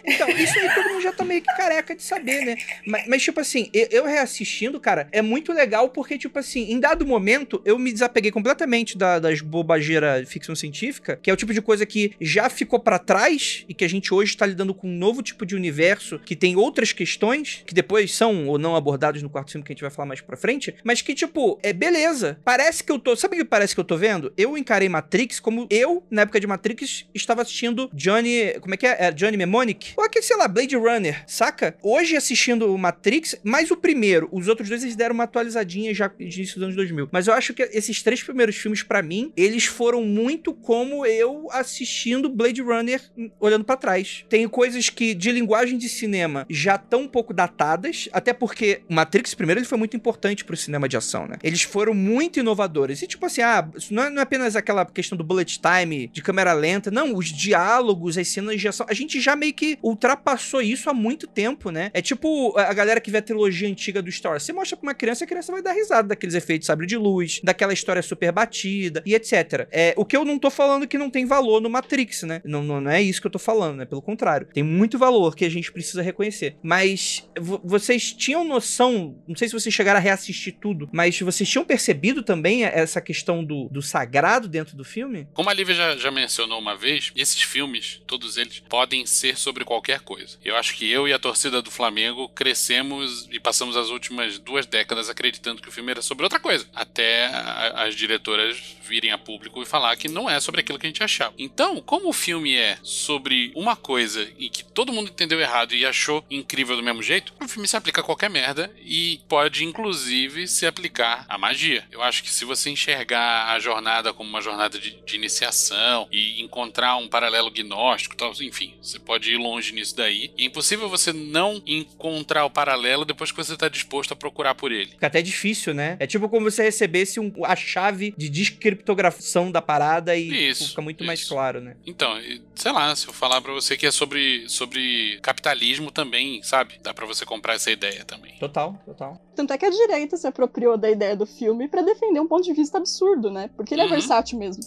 Então, 0.05 0.27
isso 0.29 0.57
aí 0.59 0.73
todo 0.73 0.89
mundo 0.89 1.01
já 1.01 1.11
tá 1.11 1.23
meio 1.25 1.41
que 1.41 1.55
careca 1.55 1.95
de 1.95 2.03
saber, 2.03 2.45
né? 2.45 2.55
Mas, 2.85 3.07
mas, 3.07 3.23
tipo 3.23 3.39
assim, 3.39 3.69
eu, 3.73 3.87
eu 3.91 4.05
reassistindo, 4.05 4.79
cara, 4.79 5.07
é 5.11 5.21
muito 5.21 5.51
legal 5.53 5.89
porque, 5.89 6.17
tipo 6.17 6.37
assim, 6.39 6.71
em 6.71 6.79
dado 6.79 7.05
momento, 7.05 7.61
eu 7.65 7.77
me 7.77 7.91
desapeguei 7.91 8.31
completamente 8.31 8.97
da- 8.97 9.19
das 9.19 9.41
bobageiras 9.41 10.27
ficção 10.29 10.55
científica, 10.55 11.19
que 11.21 11.29
é 11.29 11.33
o 11.33 11.37
tipo 11.37 11.53
de 11.53 11.61
coisa 11.61 11.85
que 11.85 12.13
já 12.19 12.49
ficou 12.49 12.79
pra 12.79 12.99
trás 12.99 13.65
e 13.67 13.73
que 13.73 13.83
a 13.85 13.89
gente 13.89 14.13
hoje 14.13 14.35
tá 14.35 14.45
lidando 14.45 14.73
com 14.73 14.87
um 14.87 14.97
novo 14.97 15.21
tipo 15.21 15.45
de 15.45 15.55
universo 15.55 16.19
que 16.19 16.35
tem 16.35 16.55
outras 16.55 16.91
questões, 16.93 17.63
que 17.65 17.73
depois 17.73 18.13
são 18.13 18.47
ou 18.47 18.57
não 18.57 18.75
abordados 18.75 19.21
no 19.21 19.29
quarto 19.29 19.51
filme 19.51 19.65
que 19.65 19.71
a 19.71 19.75
gente 19.75 19.81
vai 19.81 19.91
falar 19.91 20.05
mais 20.07 20.21
pra 20.21 20.37
frente, 20.37 20.73
mas 20.83 21.01
que, 21.01 21.13
tipo, 21.13 21.59
é 21.63 21.73
beleza. 21.73 22.39
Parece 22.43 22.83
que 22.83 22.91
eu 22.91 22.99
tô. 22.99 23.15
Sabe 23.15 23.35
o 23.35 23.39
que 23.39 23.45
parece 23.45 23.73
que 23.73 23.79
eu 23.79 23.83
tô 23.85 23.97
vendo? 23.97 24.31
Eu 24.37 24.57
encarei 24.57 24.89
Matrix 24.89 25.39
como 25.39 25.67
eu, 25.69 26.03
na 26.09 26.21
época 26.23 26.39
de 26.39 26.47
Matrix, 26.47 27.05
estava 27.13 27.41
assistindo 27.41 27.89
Johnny. 27.93 28.53
Como 28.59 28.73
é 28.73 28.77
que 28.77 28.85
é? 28.87 28.95
é 28.99 29.11
Johnny 29.11 29.37
Mnemonic? 29.37 29.76
Ou 29.95 30.03
aquele, 30.03 30.23
sei 30.23 30.37
lá, 30.37 30.47
Blade 30.47 30.75
Runner, 30.75 31.23
saca? 31.27 31.75
Hoje 31.81 32.15
assistindo 32.15 32.73
o 32.73 32.77
Matrix, 32.77 33.35
mais 33.43 33.71
o 33.71 33.77
primeiro, 33.77 34.29
os 34.31 34.47
outros 34.47 34.69
dois 34.69 34.83
eles 34.83 34.95
deram 34.95 35.13
uma 35.15 35.25
atualizadinha 35.25 35.93
já 35.93 36.07
de 36.07 36.23
início 36.23 36.55
dos 36.55 36.63
anos 36.63 36.75
2000. 36.75 37.09
Mas 37.11 37.27
eu 37.27 37.33
acho 37.33 37.53
que 37.53 37.63
esses 37.63 38.01
três 38.01 38.23
primeiros 38.23 38.55
filmes, 38.55 38.83
pra 38.83 39.01
mim, 39.01 39.31
eles 39.35 39.65
foram 39.65 40.03
muito 40.03 40.53
como 40.53 41.05
eu 41.05 41.47
assistindo 41.51 42.29
Blade 42.29 42.61
Runner 42.61 43.01
hum, 43.17 43.29
olhando 43.39 43.63
pra 43.63 43.75
trás. 43.75 44.25
Tem 44.29 44.47
coisas 44.47 44.89
que 44.89 45.13
de 45.13 45.31
linguagem 45.31 45.77
de 45.77 45.89
cinema 45.89 46.45
já 46.49 46.75
estão 46.75 47.01
um 47.01 47.07
pouco 47.07 47.33
datadas, 47.33 48.09
até 48.11 48.33
porque 48.33 48.81
o 48.89 48.93
Matrix 48.93 49.33
primeiro 49.33 49.59
ele 49.59 49.67
foi 49.67 49.77
muito 49.77 49.95
importante 49.95 50.43
pro 50.43 50.57
cinema 50.57 50.87
de 50.87 50.97
ação, 50.97 51.27
né? 51.27 51.37
Eles 51.43 51.63
foram 51.63 51.93
muito 51.93 52.39
inovadores. 52.39 53.01
E 53.01 53.07
tipo 53.07 53.25
assim, 53.25 53.41
ah, 53.41 53.67
não 53.91 54.03
é, 54.03 54.09
não 54.09 54.19
é 54.19 54.23
apenas 54.23 54.55
aquela 54.55 54.85
questão 54.85 55.17
do 55.17 55.23
bullet 55.23 55.59
time, 55.59 56.07
de 56.07 56.21
câmera 56.21 56.53
lenta, 56.53 56.91
não, 56.91 57.15
os 57.15 57.27
diálogos, 57.27 58.17
as 58.17 58.27
cenas 58.27 58.59
de 58.59 58.67
ação, 58.67 58.85
a 58.89 58.93
gente 58.93 59.19
já 59.19 59.35
meio 59.35 59.53
que 59.53 59.66
ultrapassou 59.81 60.61
isso 60.61 60.89
há 60.89 60.93
muito 60.93 61.27
tempo, 61.27 61.71
né? 61.71 61.89
É 61.93 62.01
tipo 62.01 62.57
a 62.57 62.73
galera 62.73 62.99
que 63.01 63.09
vê 63.11 63.17
a 63.17 63.21
trilogia 63.21 63.67
antiga 63.67 64.01
do 64.01 64.11
Star 64.11 64.31
Wars. 64.31 64.43
Você 64.43 64.53
mostra 64.53 64.77
pra 64.77 64.87
uma 64.87 64.93
criança, 64.93 65.23
a 65.23 65.27
criança 65.27 65.51
vai 65.51 65.61
dar 65.61 65.73
risada 65.73 66.07
daqueles 66.09 66.35
efeitos 66.35 66.65
sabre 66.67 66.85
de 66.85 66.97
luz, 66.97 67.39
daquela 67.43 67.73
história 67.73 68.01
super 68.01 68.31
batida 68.31 69.01
e 69.05 69.15
etc. 69.15 69.67
É, 69.71 69.93
o 69.97 70.05
que 70.05 70.15
eu 70.15 70.23
não 70.25 70.37
tô 70.39 70.49
falando 70.49 70.87
que 70.87 70.97
não 70.97 71.09
tem 71.09 71.25
valor 71.25 71.61
no 71.61 71.69
Matrix, 71.69 72.23
né? 72.23 72.41
Não, 72.45 72.63
não, 72.63 72.79
não 72.81 72.91
é 72.91 73.01
isso 73.01 73.19
que 73.21 73.27
eu 73.27 73.31
tô 73.31 73.39
falando, 73.39 73.77
né? 73.77 73.85
Pelo 73.85 74.01
contrário. 74.01 74.47
Tem 74.53 74.63
muito 74.63 74.97
valor 74.97 75.35
que 75.35 75.45
a 75.45 75.49
gente 75.49 75.71
precisa 75.71 76.01
reconhecer. 76.01 76.55
Mas 76.61 77.27
vo- 77.39 77.61
vocês 77.63 78.13
tinham 78.13 78.43
noção, 78.43 79.17
não 79.27 79.35
sei 79.35 79.47
se 79.47 79.53
vocês 79.53 79.73
chegaram 79.73 79.97
a 79.99 80.01
reassistir 80.01 80.57
tudo, 80.59 80.89
mas 80.91 81.19
vocês 81.19 81.49
tinham 81.49 81.65
percebido 81.65 82.23
também 82.23 82.63
essa 82.65 83.01
questão 83.01 83.43
do, 83.43 83.67
do 83.69 83.81
sagrado 83.81 84.47
dentro 84.47 84.75
do 84.75 84.83
filme? 84.83 85.27
Como 85.33 85.49
a 85.49 85.53
Lívia 85.53 85.75
já, 85.75 85.95
já 85.97 86.11
mencionou 86.11 86.59
uma 86.59 86.75
vez, 86.75 87.11
esses 87.15 87.41
filmes, 87.41 88.01
todos 88.05 88.37
eles, 88.37 88.59
podem 88.69 89.05
ser 89.05 89.37
sobre 89.47 89.63
qualquer 89.63 90.01
coisa. 90.01 90.37
Eu 90.43 90.57
acho 90.57 90.75
que 90.75 90.89
eu 90.91 91.07
e 91.07 91.13
a 91.13 91.17
torcida 91.19 91.61
do 91.61 91.71
Flamengo 91.71 92.27
crescemos 92.29 93.29
e 93.31 93.39
passamos 93.39 93.77
as 93.77 93.89
últimas 93.89 94.37
duas 94.37 94.65
décadas 94.65 95.09
acreditando 95.09 95.61
que 95.61 95.69
o 95.69 95.71
filme 95.71 95.89
era 95.91 96.01
sobre 96.01 96.25
outra 96.25 96.37
coisa. 96.37 96.67
Até 96.75 97.27
a- 97.27 97.83
as 97.85 97.95
diretoras 97.95 98.57
virem 98.83 99.11
a 99.11 99.17
público 99.17 99.61
e 99.61 99.65
falar 99.65 99.95
que 99.95 100.09
não 100.09 100.29
é 100.29 100.39
sobre 100.41 100.59
aquilo 100.61 100.77
que 100.77 100.85
a 100.85 100.89
gente 100.89 101.03
achava. 101.03 101.33
Então, 101.37 101.81
como 101.81 102.09
o 102.09 102.13
filme 102.13 102.55
é 102.55 102.77
sobre 102.83 103.51
uma 103.55 103.75
coisa 103.75 104.27
e 104.37 104.49
que 104.49 104.63
todo 104.65 104.91
mundo 104.91 105.09
entendeu 105.09 105.39
errado 105.39 105.73
e 105.73 105.85
achou 105.85 106.25
incrível 106.29 106.75
do 106.75 106.83
mesmo 106.83 107.01
jeito, 107.03 107.33
o 107.41 107.47
filme 107.47 107.67
se 107.67 107.77
aplica 107.77 108.01
a 108.01 108.03
qualquer 108.03 108.29
merda 108.29 108.69
e 108.83 109.21
pode, 109.29 109.63
inclusive, 109.63 110.47
se 110.47 110.65
aplicar 110.65 111.25
à 111.29 111.37
magia. 111.37 111.85
Eu 111.91 112.01
acho 112.01 112.21
que 112.23 112.29
se 112.29 112.43
você 112.45 112.69
enxergar 112.69 113.51
a 113.53 113.59
jornada 113.59 114.13
como 114.13 114.29
uma 114.29 114.41
jornada 114.41 114.77
de, 114.79 114.91
de 115.05 115.15
iniciação 115.15 116.07
e 116.11 116.41
encontrar 116.41 116.97
um 116.97 117.07
paralelo 117.07 117.51
gnóstico, 117.51 118.15
tal, 118.15 118.31
enfim, 118.41 118.73
você 118.81 118.97
pode 118.99 119.31
ir 119.33 119.36
longe 119.37 119.73
nisso 119.73 119.95
daí. 119.95 120.31
E 120.37 120.43
é 120.43 120.45
impossível 120.45 120.89
você 120.89 121.13
não 121.13 121.61
encontrar 121.65 122.45
o 122.45 122.49
paralelo 122.49 123.05
depois 123.05 123.31
que 123.31 123.37
você 123.37 123.53
está 123.53 123.69
disposto 123.69 124.11
a 124.11 124.15
procurar 124.15 124.55
por 124.55 124.71
ele. 124.71 124.91
Fica 124.91 125.07
até 125.07 125.21
difícil, 125.21 125.73
né? 125.73 125.95
É 125.99 126.07
tipo 126.07 126.27
como 126.29 126.49
você 126.49 126.63
recebesse 126.63 127.19
um- 127.19 127.31
a 127.45 127.55
chave 127.55 128.13
de 128.17 128.29
descriptografação 128.29 129.51
da 129.51 129.61
parada 129.61 130.15
e 130.15 130.49
Isso, 130.49 130.69
fica 130.69 130.81
muito 130.81 131.03
mais 131.03 131.19
isso. 131.21 131.29
claro, 131.33 131.61
né? 131.61 131.75
Então, 131.85 132.17
sei 132.55 132.71
lá, 132.71 132.95
se 132.95 133.07
eu 133.07 133.13
falar 133.13 133.41
pra 133.41 133.53
você 133.53 133.75
que 133.77 133.85
é 133.85 133.91
sobre, 133.91 134.47
sobre 134.49 135.19
capitalismo 135.21 135.91
também, 135.91 136.41
sabe? 136.43 136.75
Dá 136.81 136.93
pra 136.93 137.05
você 137.05 137.25
comprar 137.25 137.55
essa 137.55 137.71
ideia 137.71 138.03
também. 138.05 138.33
Total, 138.39 138.73
total. 138.85 139.21
Tanto 139.35 139.53
é 139.53 139.57
que 139.57 139.65
a 139.65 139.69
direita 139.69 140.17
se 140.17 140.27
apropriou 140.27 140.77
da 140.77 140.89
ideia 140.89 141.15
do 141.15 141.25
filme 141.25 141.67
pra 141.67 141.81
defender 141.81 142.19
um 142.19 142.27
ponto 142.27 142.43
de 142.43 142.53
vista 142.53 142.77
absurdo, 142.77 143.29
né? 143.29 143.49
Porque 143.55 143.73
ele 143.73 143.81
é 143.81 143.85
Uhum. 143.85 143.91
versátil 143.91 144.37
mesmo. 144.39 144.63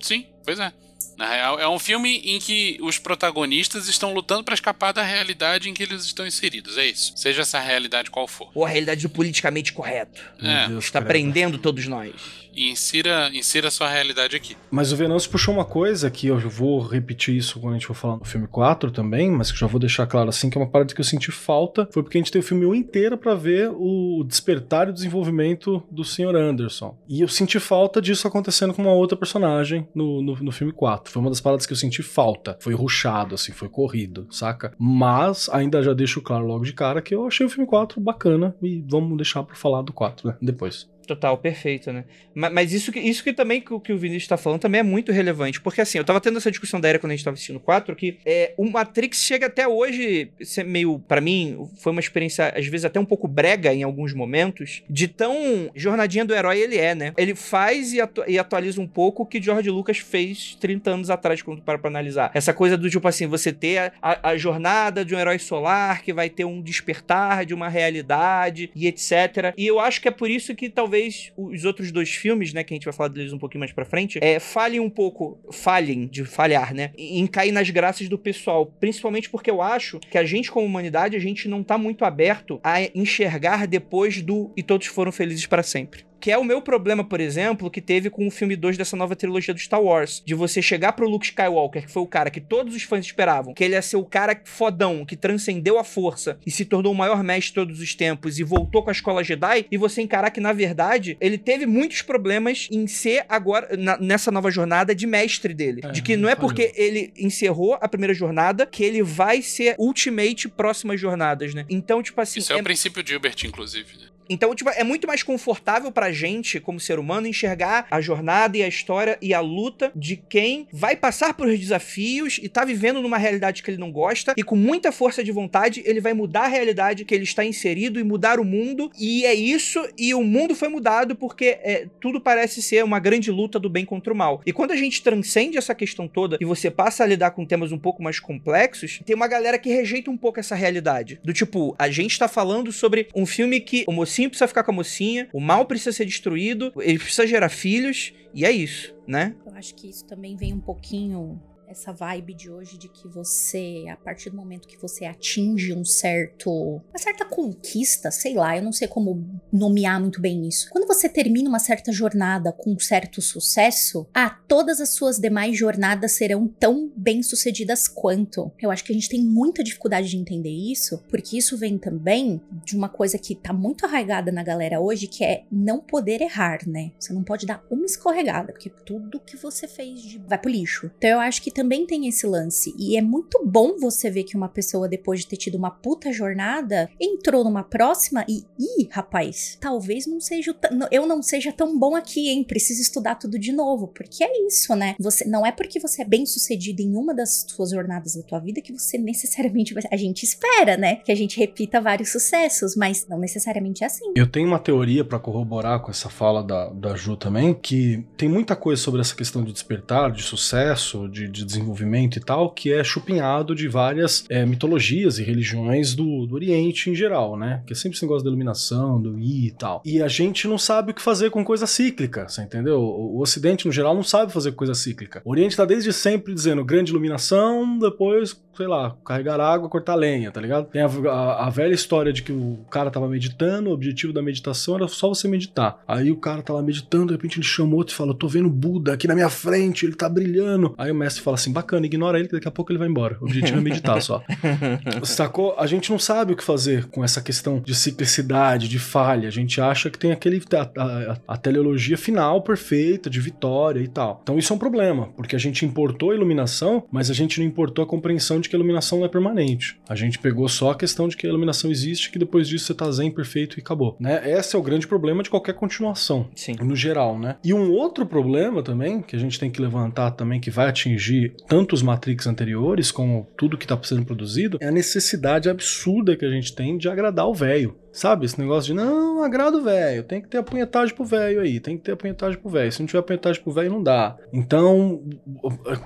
Sim, 0.00 0.26
pois 0.44 0.58
é. 0.58 0.72
Na 1.16 1.28
real, 1.28 1.60
é 1.60 1.68
um 1.68 1.78
filme 1.78 2.18
em 2.24 2.38
que 2.38 2.78
os 2.80 2.98
protagonistas 2.98 3.88
estão 3.88 4.12
lutando 4.14 4.42
pra 4.44 4.54
escapar 4.54 4.92
da 4.92 5.02
realidade 5.02 5.68
em 5.68 5.74
que 5.74 5.82
eles 5.82 6.04
estão 6.04 6.26
inseridos. 6.26 6.76
É 6.78 6.86
isso. 6.86 7.12
Seja 7.16 7.42
essa 7.42 7.60
realidade 7.60 8.10
qual 8.10 8.26
for. 8.26 8.50
Ou 8.54 8.64
a 8.64 8.68
realidade 8.68 9.02
do 9.02 9.10
politicamente 9.10 9.72
correto. 9.72 10.22
É. 10.42 10.68
Deus, 10.68 10.84
Está 10.84 11.00
credo. 11.00 11.08
prendendo 11.08 11.58
todos 11.58 11.86
nós. 11.86 12.12
E 12.54 12.70
insira, 12.70 13.30
insira 13.32 13.70
sua 13.70 13.88
realidade 13.88 14.36
aqui. 14.36 14.56
Mas 14.70 14.92
o 14.92 14.96
Venâncio 14.96 15.30
puxou 15.30 15.54
uma 15.54 15.64
coisa 15.64 16.10
que 16.10 16.26
eu 16.26 16.38
vou 16.48 16.80
repetir 16.80 17.36
isso 17.36 17.58
quando 17.60 17.74
a 17.74 17.78
gente 17.78 17.86
for 17.86 17.94
falar 17.94 18.16
no 18.16 18.24
filme 18.24 18.46
4 18.46 18.90
também, 18.90 19.30
mas 19.30 19.50
que 19.50 19.58
já 19.58 19.66
vou 19.66 19.80
deixar 19.80 20.06
claro 20.06 20.28
assim, 20.28 20.50
que 20.50 20.58
é 20.58 20.60
uma 20.60 20.68
parada 20.68 20.94
que 20.94 21.00
eu 21.00 21.04
senti 21.04 21.30
falta, 21.30 21.88
foi 21.92 22.02
porque 22.02 22.18
a 22.18 22.20
gente 22.20 22.30
teve 22.30 22.44
o 22.44 22.48
filme 22.48 22.66
1 22.66 22.74
inteiro 22.74 23.16
pra 23.16 23.34
ver 23.34 23.70
o 23.72 24.24
despertar 24.26 24.88
e 24.88 24.90
o 24.90 24.94
desenvolvimento 24.94 25.82
do 25.90 26.04
Sr. 26.04 26.36
Anderson. 26.36 26.96
E 27.08 27.20
eu 27.20 27.28
senti 27.28 27.58
falta 27.58 28.00
disso 28.00 28.28
acontecendo 28.28 28.74
com 28.74 28.82
uma 28.82 28.92
outra 28.92 29.16
personagem 29.16 29.88
no, 29.94 30.22
no, 30.22 30.34
no 30.36 30.52
filme 30.52 30.72
4. 30.72 31.12
Foi 31.12 31.20
uma 31.20 31.30
das 31.30 31.40
paradas 31.40 31.66
que 31.66 31.72
eu 31.72 31.76
senti 31.76 32.02
falta. 32.02 32.56
Foi 32.60 32.74
rushado, 32.74 33.34
assim, 33.34 33.52
foi 33.52 33.68
corrido, 33.68 34.26
saca? 34.30 34.72
Mas 34.78 35.48
ainda 35.50 35.82
já 35.82 35.92
deixo 35.92 36.20
claro 36.20 36.46
logo 36.46 36.64
de 36.64 36.72
cara 36.72 37.00
que 37.00 37.14
eu 37.14 37.26
achei 37.26 37.46
o 37.46 37.50
filme 37.50 37.66
4 37.66 38.00
bacana 38.00 38.54
e 38.62 38.84
vamos 38.86 39.16
deixar 39.16 39.42
pra 39.42 39.56
falar 39.56 39.82
do 39.82 39.92
4, 39.92 40.28
né? 40.28 40.36
Depois. 40.40 40.91
Total, 41.06 41.36
perfeito, 41.36 41.92
né? 41.92 42.04
Ma- 42.34 42.50
Mas, 42.50 42.72
isso, 42.72 42.92
que, 42.92 43.00
isso 43.00 43.24
que 43.24 43.32
também 43.32 43.60
que, 43.60 43.72
o- 43.74 43.80
que 43.80 43.92
o 43.92 43.98
Vinícius 43.98 44.28
tá 44.28 44.36
falando 44.36 44.60
também 44.60 44.78
é 44.80 44.82
muito 44.84 45.10
relevante. 45.12 45.60
Porque 45.60 45.80
assim, 45.80 45.98
eu 45.98 46.04
tava 46.04 46.20
tendo 46.20 46.38
essa 46.38 46.50
discussão 46.50 46.80
da 46.80 46.88
era 46.88 46.98
quando 46.98 47.12
a 47.12 47.16
gente 47.16 47.24
tava 47.24 47.34
assistindo 47.34 47.56
o 47.56 47.60
4, 47.60 47.94
que 47.96 48.18
é, 48.24 48.54
o 48.56 48.70
Matrix 48.70 49.18
chega 49.22 49.46
até 49.46 49.66
hoje, 49.66 50.30
meio, 50.66 50.98
pra 51.00 51.20
mim, 51.20 51.68
foi 51.78 51.92
uma 51.92 52.00
experiência, 52.00 52.48
às 52.56 52.66
vezes, 52.66 52.84
até 52.84 53.00
um 53.00 53.04
pouco 53.04 53.26
brega 53.26 53.72
em 53.74 53.82
alguns 53.82 54.14
momentos, 54.14 54.82
de 54.88 55.08
tão 55.08 55.70
jornadinha 55.74 56.24
do 56.24 56.34
herói 56.34 56.60
ele 56.60 56.76
é, 56.78 56.94
né? 56.94 57.12
Ele 57.16 57.34
faz 57.34 57.92
e, 57.92 58.00
atu- 58.00 58.24
e 58.28 58.38
atualiza 58.38 58.80
um 58.80 58.86
pouco 58.86 59.22
o 59.24 59.26
que 59.26 59.42
George 59.42 59.68
Lucas 59.70 59.98
fez 59.98 60.56
30 60.60 60.90
anos 60.90 61.10
atrás, 61.10 61.42
quando 61.42 61.62
para 61.62 61.78
pra 61.78 61.90
analisar. 61.90 62.30
Essa 62.34 62.52
coisa 62.54 62.76
do 62.76 62.88
tipo 62.88 63.06
assim, 63.08 63.26
você 63.26 63.52
ter 63.52 63.92
a- 64.00 64.30
a 64.30 64.36
jornada 64.36 65.04
de 65.04 65.14
um 65.14 65.18
herói 65.18 65.38
solar 65.38 66.02
que 66.02 66.12
vai 66.12 66.30
ter 66.30 66.44
um 66.44 66.60
despertar 66.62 67.44
de 67.44 67.54
uma 67.54 67.68
realidade 67.68 68.70
e 68.74 68.86
etc. 68.86 69.52
E 69.56 69.66
eu 69.66 69.80
acho 69.80 70.00
que 70.00 70.08
é 70.08 70.10
por 70.10 70.30
isso 70.30 70.54
que 70.54 70.68
talvez 70.68 70.91
os 71.36 71.64
outros 71.64 71.90
dois 71.90 72.10
filmes, 72.10 72.52
né, 72.52 72.62
que 72.64 72.72
a 72.72 72.76
gente 72.76 72.84
vai 72.84 72.92
falar 72.92 73.08
deles 73.08 73.32
um 73.32 73.38
pouquinho 73.38 73.60
mais 73.60 73.72
pra 73.72 73.84
frente, 73.84 74.18
é, 74.22 74.38
falhem 74.38 74.80
um 74.80 74.90
pouco, 74.90 75.38
falhem 75.50 76.06
de 76.06 76.24
falhar, 76.24 76.74
né, 76.74 76.92
em 76.96 77.26
cair 77.26 77.52
nas 77.52 77.68
graças 77.70 78.08
do 78.08 78.18
pessoal, 78.18 78.66
principalmente 78.66 79.28
porque 79.30 79.50
eu 79.50 79.62
acho 79.62 79.98
que 79.98 80.18
a 80.18 80.24
gente 80.24 80.50
como 80.50 80.66
humanidade, 80.66 81.16
a 81.16 81.20
gente 81.20 81.48
não 81.48 81.62
tá 81.62 81.78
muito 81.78 82.04
aberto 82.04 82.60
a 82.62 82.82
enxergar 82.94 83.66
depois 83.66 84.22
do 84.22 84.52
e 84.56 84.62
todos 84.62 84.86
foram 84.86 85.12
felizes 85.12 85.46
para 85.46 85.62
sempre. 85.62 86.11
Que 86.22 86.30
é 86.30 86.38
o 86.38 86.44
meu 86.44 86.62
problema, 86.62 87.02
por 87.02 87.20
exemplo, 87.20 87.68
que 87.68 87.80
teve 87.80 88.08
com 88.08 88.26
o 88.26 88.30
filme 88.30 88.54
2 88.54 88.78
dessa 88.78 88.96
nova 88.96 89.16
trilogia 89.16 89.52
do 89.52 89.58
Star 89.58 89.82
Wars. 89.82 90.22
De 90.24 90.34
você 90.34 90.62
chegar 90.62 90.92
pro 90.92 91.08
Luke 91.08 91.26
Skywalker, 91.26 91.84
que 91.84 91.90
foi 91.90 92.00
o 92.02 92.06
cara 92.06 92.30
que 92.30 92.40
todos 92.40 92.76
os 92.76 92.84
fãs 92.84 93.04
esperavam, 93.04 93.52
que 93.52 93.64
ele 93.64 93.74
ia 93.74 93.82
ser 93.82 93.96
o 93.96 94.04
cara 94.04 94.40
fodão, 94.44 95.04
que 95.04 95.16
transcendeu 95.16 95.80
a 95.80 95.84
força 95.84 96.38
e 96.46 96.50
se 96.52 96.64
tornou 96.64 96.92
o 96.92 96.96
maior 96.96 97.24
mestre 97.24 97.48
de 97.48 97.54
todos 97.54 97.80
os 97.80 97.94
tempos 97.96 98.38
e 98.38 98.44
voltou 98.44 98.84
com 98.84 98.90
a 98.90 98.92
escola 98.92 99.24
Jedi, 99.24 99.66
e 99.68 99.76
você 99.76 100.00
encarar 100.00 100.30
que, 100.30 100.40
na 100.40 100.52
verdade, 100.52 101.16
ele 101.20 101.36
teve 101.36 101.66
muitos 101.66 102.02
problemas 102.02 102.68
em 102.70 102.86
ser 102.86 103.24
agora, 103.28 103.76
na- 103.76 103.98
nessa 103.98 104.30
nova 104.30 104.48
jornada, 104.48 104.94
de 104.94 105.08
mestre 105.08 105.52
dele. 105.52 105.80
É, 105.82 105.88
de 105.90 106.02
que 106.02 106.16
não 106.16 106.28
é 106.28 106.36
falhou. 106.36 106.48
porque 106.50 106.72
ele 106.76 107.12
encerrou 107.18 107.76
a 107.80 107.88
primeira 107.88 108.14
jornada 108.14 108.64
que 108.64 108.84
ele 108.84 109.02
vai 109.02 109.42
ser 109.42 109.74
ultimate 109.76 110.48
próximas 110.48 111.00
jornadas, 111.00 111.52
né? 111.52 111.66
Então, 111.68 112.00
tipo 112.00 112.20
assim. 112.20 112.38
Isso 112.38 112.52
é, 112.52 112.56
o 112.56 112.62
princípio 112.62 113.02
de 113.02 113.12
Hilbert, 113.12 113.34
inclusive. 113.44 113.96
né? 113.98 114.06
Então, 114.32 114.54
tipo, 114.54 114.70
é 114.70 114.82
muito 114.82 115.06
mais 115.06 115.22
confortável 115.22 115.92
pra 115.92 116.10
gente, 116.10 116.58
como 116.58 116.80
ser 116.80 116.98
humano, 116.98 117.26
enxergar 117.26 117.86
a 117.90 118.00
jornada 118.00 118.56
e 118.56 118.62
a 118.62 118.68
história 118.68 119.18
e 119.20 119.34
a 119.34 119.40
luta 119.40 119.92
de 119.94 120.16
quem 120.16 120.66
vai 120.72 120.96
passar 120.96 121.34
por 121.34 121.46
desafios 121.48 122.40
e 122.42 122.48
tá 122.48 122.64
vivendo 122.64 123.02
numa 123.02 123.18
realidade 123.18 123.62
que 123.62 123.70
ele 123.70 123.76
não 123.76 123.92
gosta 123.92 124.32
e 124.34 124.42
com 124.42 124.56
muita 124.56 124.90
força 124.90 125.22
de 125.22 125.30
vontade 125.30 125.82
ele 125.84 126.00
vai 126.00 126.14
mudar 126.14 126.44
a 126.44 126.48
realidade 126.48 127.04
que 127.04 127.14
ele 127.14 127.24
está 127.24 127.44
inserido 127.44 128.00
e 128.00 128.04
mudar 128.04 128.40
o 128.40 128.44
mundo. 128.44 128.90
E 128.98 129.26
é 129.26 129.34
isso, 129.34 129.86
e 129.98 130.14
o 130.14 130.24
mundo 130.24 130.54
foi 130.54 130.68
mudado 130.68 131.14
porque 131.14 131.58
é, 131.62 131.86
tudo 132.00 132.18
parece 132.18 132.62
ser 132.62 132.82
uma 132.82 132.98
grande 132.98 133.30
luta 133.30 133.58
do 133.58 133.68
bem 133.68 133.84
contra 133.84 134.14
o 134.14 134.16
mal. 134.16 134.40
E 134.46 134.52
quando 134.52 134.70
a 134.70 134.76
gente 134.76 135.02
transcende 135.02 135.58
essa 135.58 135.74
questão 135.74 136.08
toda 136.08 136.38
e 136.40 136.44
você 136.46 136.70
passa 136.70 137.04
a 137.04 137.06
lidar 137.06 137.32
com 137.32 137.44
temas 137.44 137.70
um 137.70 137.78
pouco 137.78 138.02
mais 138.02 138.18
complexos, 138.18 139.00
tem 139.04 139.14
uma 139.14 139.28
galera 139.28 139.58
que 139.58 139.68
rejeita 139.68 140.10
um 140.10 140.16
pouco 140.16 140.40
essa 140.40 140.54
realidade. 140.54 141.20
Do 141.22 141.34
tipo, 141.34 141.74
a 141.78 141.90
gente 141.90 142.18
tá 142.18 142.28
falando 142.28 142.72
sobre 142.72 143.08
um 143.14 143.26
filme 143.26 143.60
que 143.60 143.84
o 143.86 143.92
mocinho 143.92 144.21
precisa 144.28 144.48
ficar 144.48 144.64
com 144.64 144.70
a 144.70 144.74
mocinha, 144.74 145.28
o 145.32 145.40
mal 145.40 145.66
precisa 145.66 145.92
ser 145.92 146.04
destruído, 146.04 146.72
ele 146.80 146.98
precisa 146.98 147.26
gerar 147.26 147.48
filhos, 147.48 148.12
e 148.34 148.44
é 148.44 148.50
isso, 148.50 148.94
né? 149.06 149.34
Eu 149.46 149.54
acho 149.54 149.74
que 149.74 149.88
isso 149.88 150.04
também 150.04 150.36
vem 150.36 150.52
um 150.52 150.60
pouquinho 150.60 151.40
essa 151.72 151.92
vibe 151.92 152.34
de 152.34 152.50
hoje 152.50 152.78
de 152.78 152.88
que 152.88 153.08
você, 153.08 153.86
a 153.90 153.96
partir 153.96 154.30
do 154.30 154.36
momento 154.36 154.68
que 154.68 154.80
você 154.80 155.04
atinge 155.04 155.74
um 155.74 155.84
certo, 155.84 156.50
uma 156.50 156.98
certa 156.98 157.24
conquista, 157.24 158.10
sei 158.10 158.34
lá, 158.34 158.56
eu 158.56 158.62
não 158.62 158.72
sei 158.72 158.86
como 158.86 159.40
nomear 159.52 160.00
muito 160.00 160.20
bem 160.20 160.46
isso. 160.46 160.68
Quando 160.70 160.86
você 160.86 161.08
termina 161.08 161.48
uma 161.48 161.58
certa 161.58 161.90
jornada 161.90 162.52
com 162.52 162.72
um 162.72 162.78
certo 162.78 163.20
sucesso, 163.20 164.06
ah, 164.14 164.38
todas 164.46 164.80
as 164.80 164.90
suas 164.90 165.18
demais 165.18 165.58
jornadas 165.58 166.12
serão 166.12 166.46
tão 166.46 166.92
bem-sucedidas 166.94 167.88
quanto. 167.88 168.52
Eu 168.60 168.70
acho 168.70 168.84
que 168.84 168.92
a 168.92 168.94
gente 168.94 169.08
tem 169.08 169.24
muita 169.24 169.64
dificuldade 169.64 170.08
de 170.08 170.16
entender 170.16 170.50
isso, 170.50 171.02
porque 171.08 171.36
isso 171.38 171.56
vem 171.56 171.78
também 171.78 172.40
de 172.64 172.76
uma 172.76 172.88
coisa 172.88 173.18
que 173.18 173.34
tá 173.34 173.52
muito 173.52 173.86
arraigada 173.86 174.30
na 174.30 174.42
galera 174.42 174.80
hoje, 174.80 175.06
que 175.06 175.24
é 175.24 175.44
não 175.50 175.80
poder 175.80 176.20
errar, 176.20 176.60
né? 176.66 176.92
Você 176.98 177.12
não 177.12 177.24
pode 177.24 177.46
dar 177.46 177.64
uma 177.70 177.86
escorregada, 177.86 178.52
porque 178.52 178.70
tudo 178.84 179.20
que 179.20 179.36
você 179.36 179.66
fez 179.66 180.02
de... 180.02 180.18
vai 180.18 180.38
pro 180.38 180.50
lixo. 180.50 180.90
Então 180.98 181.10
eu 181.10 181.20
acho 181.20 181.40
que 181.40 181.50
também 181.50 181.61
tem 181.86 182.06
esse 182.08 182.26
lance. 182.26 182.74
E 182.78 182.96
é 182.96 183.02
muito 183.02 183.44
bom 183.44 183.76
você 183.78 184.10
ver 184.10 184.24
que 184.24 184.36
uma 184.36 184.48
pessoa, 184.48 184.88
depois 184.88 185.20
de 185.20 185.26
ter 185.26 185.36
tido 185.36 185.56
uma 185.56 185.70
puta 185.70 186.12
jornada, 186.12 186.90
entrou 187.00 187.44
numa 187.44 187.62
próxima 187.62 188.24
e, 188.28 188.44
ih, 188.58 188.88
rapaz, 188.90 189.56
talvez 189.60 190.06
não 190.06 190.20
seja, 190.20 190.54
eu 190.90 191.06
não 191.06 191.22
seja 191.22 191.52
tão 191.52 191.78
bom 191.78 191.96
aqui, 191.96 192.28
hein? 192.28 192.44
Preciso 192.44 192.80
estudar 192.80 193.16
tudo 193.16 193.38
de 193.38 193.52
novo. 193.52 193.88
Porque 193.88 194.24
é 194.24 194.46
isso, 194.46 194.74
né? 194.74 194.94
Você 194.98 195.26
Não 195.26 195.44
é 195.44 195.52
porque 195.52 195.80
você 195.80 196.02
é 196.02 196.04
bem 196.04 196.26
sucedido 196.26 196.82
em 196.82 196.94
uma 196.94 197.14
das 197.14 197.46
suas 197.48 197.70
jornadas 197.70 198.14
da 198.14 198.22
tua 198.22 198.38
vida 198.38 198.60
que 198.60 198.72
você 198.72 198.98
necessariamente 198.98 199.74
vai. 199.74 199.82
A 199.90 199.96
gente 199.96 200.22
espera, 200.24 200.76
né? 200.76 200.96
Que 200.96 201.12
a 201.12 201.14
gente 201.14 201.38
repita 201.38 201.80
vários 201.80 202.10
sucessos, 202.10 202.76
mas 202.76 203.06
não 203.08 203.18
necessariamente 203.18 203.84
é 203.84 203.86
assim. 203.86 204.12
Eu 204.14 204.26
tenho 204.26 204.48
uma 204.48 204.58
teoria 204.58 205.04
para 205.04 205.18
corroborar 205.18 205.80
com 205.80 205.90
essa 205.90 206.08
fala 206.08 206.42
da, 206.42 206.68
da 206.70 206.94
Ju 206.94 207.16
também, 207.16 207.54
que 207.54 208.04
tem 208.16 208.28
muita 208.28 208.56
coisa 208.56 208.80
sobre 208.80 209.00
essa 209.00 209.14
questão 209.14 209.42
de 209.44 209.52
despertar, 209.52 210.10
de 210.10 210.22
sucesso, 210.22 211.08
de, 211.08 211.28
de 211.28 211.44
desenvolvimento 211.52 212.18
e 212.18 212.20
tal, 212.20 212.50
que 212.50 212.72
é 212.72 212.82
chupinhado 212.82 213.54
de 213.54 213.68
várias 213.68 214.24
é, 214.28 214.44
mitologias 214.44 215.18
e 215.18 215.22
religiões 215.22 215.94
do, 215.94 216.26
do 216.26 216.34
Oriente 216.34 216.90
em 216.90 216.94
geral, 216.94 217.36
né? 217.36 217.62
Que 217.66 217.72
é 217.72 217.76
sempre 217.76 217.96
esse 217.96 218.04
negócio 218.04 218.24
da 218.24 218.30
iluminação, 218.30 219.00
do 219.00 219.18
I 219.18 219.46
e 219.46 219.50
tal. 219.50 219.82
E 219.84 220.02
a 220.02 220.08
gente 220.08 220.46
não 220.48 220.58
sabe 220.58 220.92
o 220.92 220.94
que 220.94 221.02
fazer 221.02 221.30
com 221.30 221.44
coisa 221.44 221.66
cíclica, 221.66 222.28
você 222.28 222.42
entendeu? 222.42 222.80
O, 222.80 223.18
o 223.18 223.20
Ocidente, 223.20 223.66
no 223.66 223.72
geral, 223.72 223.94
não 223.94 224.02
sabe 224.02 224.32
fazer 224.32 224.52
coisa 224.52 224.74
cíclica. 224.74 225.22
O 225.24 225.30
Oriente 225.30 225.56
tá 225.56 225.64
desde 225.64 225.92
sempre 225.92 226.34
dizendo 226.34 226.64
grande 226.64 226.90
iluminação, 226.90 227.78
depois 227.78 228.40
sei 228.56 228.66
lá, 228.66 228.96
carregar 229.04 229.40
água, 229.40 229.68
cortar 229.68 229.94
lenha, 229.94 230.30
tá 230.30 230.40
ligado? 230.40 230.66
Tem 230.66 230.82
a, 230.82 230.86
a, 230.86 231.46
a, 231.46 231.50
velha 231.50 231.74
história 231.74 232.12
de 232.12 232.22
que 232.22 232.32
o 232.32 232.58
cara 232.70 232.90
tava 232.90 233.08
meditando, 233.08 233.70
o 233.70 233.72
objetivo 233.72 234.12
da 234.12 234.22
meditação 234.22 234.76
era 234.76 234.88
só 234.88 235.08
você 235.08 235.26
meditar. 235.26 235.78
Aí 235.86 236.10
o 236.10 236.16
cara 236.16 236.42
tava 236.42 236.62
meditando, 236.62 237.06
de 237.06 237.12
repente 237.12 237.38
ele 237.38 237.46
chamou 237.46 237.78
outro 237.78 237.94
e 237.94 237.96
falou: 237.96 238.14
tô 238.14 238.28
vendo 238.28 238.50
Buda 238.50 238.92
aqui 238.92 239.08
na 239.08 239.14
minha 239.14 239.30
frente, 239.30 239.86
ele 239.86 239.94
tá 239.94 240.08
brilhando. 240.08 240.74
Aí 240.76 240.90
o 240.90 240.94
mestre 240.94 241.22
fala 241.22 241.36
assim: 241.36 241.52
bacana, 241.52 241.86
ignora 241.86 242.18
ele 242.18 242.28
que 242.28 242.34
daqui 242.34 242.48
a 242.48 242.50
pouco 242.50 242.70
ele 242.70 242.78
vai 242.78 242.88
embora. 242.88 243.16
O 243.20 243.24
objetivo 243.24 243.58
é 243.58 243.60
meditar 243.60 244.00
só. 244.02 244.22
Sacou? 245.04 245.54
A 245.58 245.66
gente 245.66 245.90
não 245.90 245.98
sabe 245.98 246.32
o 246.32 246.36
que 246.36 246.44
fazer 246.44 246.86
com 246.86 247.02
essa 247.02 247.20
questão 247.20 247.60
de 247.60 247.74
ciclicidade, 247.74 248.68
de 248.68 248.78
falha. 248.78 249.28
A 249.28 249.32
gente 249.32 249.60
acha 249.60 249.90
que 249.90 249.98
tem 249.98 250.12
aquele 250.12 250.42
a, 250.54 250.82
a, 250.82 251.16
a 251.28 251.36
teleologia 251.36 251.96
final 251.96 252.42
perfeita, 252.42 253.08
de 253.08 253.20
vitória 253.20 253.80
e 253.80 253.88
tal. 253.88 254.20
Então 254.22 254.38
isso 254.38 254.52
é 254.52 254.56
um 254.56 254.58
problema, 254.58 255.08
porque 255.16 255.36
a 255.36 255.38
gente 255.38 255.64
importou 255.64 256.10
a 256.10 256.14
iluminação, 256.14 256.84
mas 256.90 257.10
a 257.10 257.14
gente 257.14 257.40
não 257.40 257.46
importou 257.46 257.84
a 257.84 257.86
compreensão 257.86 258.41
de 258.42 258.48
que 258.48 258.56
a 258.56 258.58
iluminação 258.58 258.98
não 258.98 259.06
é 259.06 259.08
permanente. 259.08 259.78
A 259.88 259.94
gente 259.94 260.18
pegou 260.18 260.48
só 260.48 260.72
a 260.72 260.76
questão 260.76 261.08
de 261.08 261.16
que 261.16 261.26
a 261.26 261.30
iluminação 261.30 261.70
existe, 261.70 262.10
que 262.10 262.18
depois 262.18 262.48
disso 262.48 262.66
você 262.66 262.74
tá 262.74 262.90
zen 262.90 263.10
perfeito 263.10 263.58
e 263.58 263.60
acabou, 263.60 263.96
né? 263.98 264.30
Esse 264.30 264.54
é 264.54 264.58
o 264.58 264.62
grande 264.62 264.86
problema 264.86 265.22
de 265.22 265.30
qualquer 265.30 265.54
continuação, 265.54 266.28
Sim. 266.34 266.56
no 266.60 266.76
geral, 266.76 267.18
né? 267.18 267.36
E 267.42 267.54
um 267.54 267.72
outro 267.72 268.04
problema 268.04 268.62
também, 268.62 269.00
que 269.00 269.16
a 269.16 269.18
gente 269.18 269.38
tem 269.38 269.50
que 269.50 269.62
levantar 269.62 270.10
também, 270.12 270.40
que 270.40 270.50
vai 270.50 270.68
atingir 270.68 271.34
tanto 271.48 271.74
os 271.74 271.82
Matrix 271.82 272.26
anteriores, 272.26 272.90
como 272.90 273.26
tudo 273.36 273.56
que 273.56 273.66
tá 273.66 273.78
sendo 273.82 274.04
produzido, 274.04 274.58
é 274.60 274.68
a 274.68 274.72
necessidade 274.72 275.48
absurda 275.48 276.16
que 276.16 276.24
a 276.24 276.30
gente 276.30 276.54
tem 276.54 276.76
de 276.76 276.88
agradar 276.88 277.26
o 277.26 277.34
velho. 277.34 277.76
Sabe, 277.92 278.24
esse 278.24 278.40
negócio 278.40 278.72
de 278.72 278.74
não, 278.74 279.22
agrada 279.22 279.56
o 279.58 279.62
velho, 279.62 280.02
tem 280.02 280.20
que 280.20 280.28
ter 280.28 280.38
apunhetagem 280.38 280.94
pro 280.94 281.04
velho 281.04 281.40
aí, 281.40 281.60
tem 281.60 281.76
que 281.76 281.84
ter 281.84 281.92
apunhetagem 281.92 282.38
pro 282.38 282.50
velho. 282.50 282.72
Se 282.72 282.80
não 282.80 282.86
tiver 282.86 283.00
apunhetagem 283.00 283.42
pro 283.42 283.52
velho, 283.52 283.70
não 283.70 283.82
dá. 283.82 284.16
Então, 284.32 285.02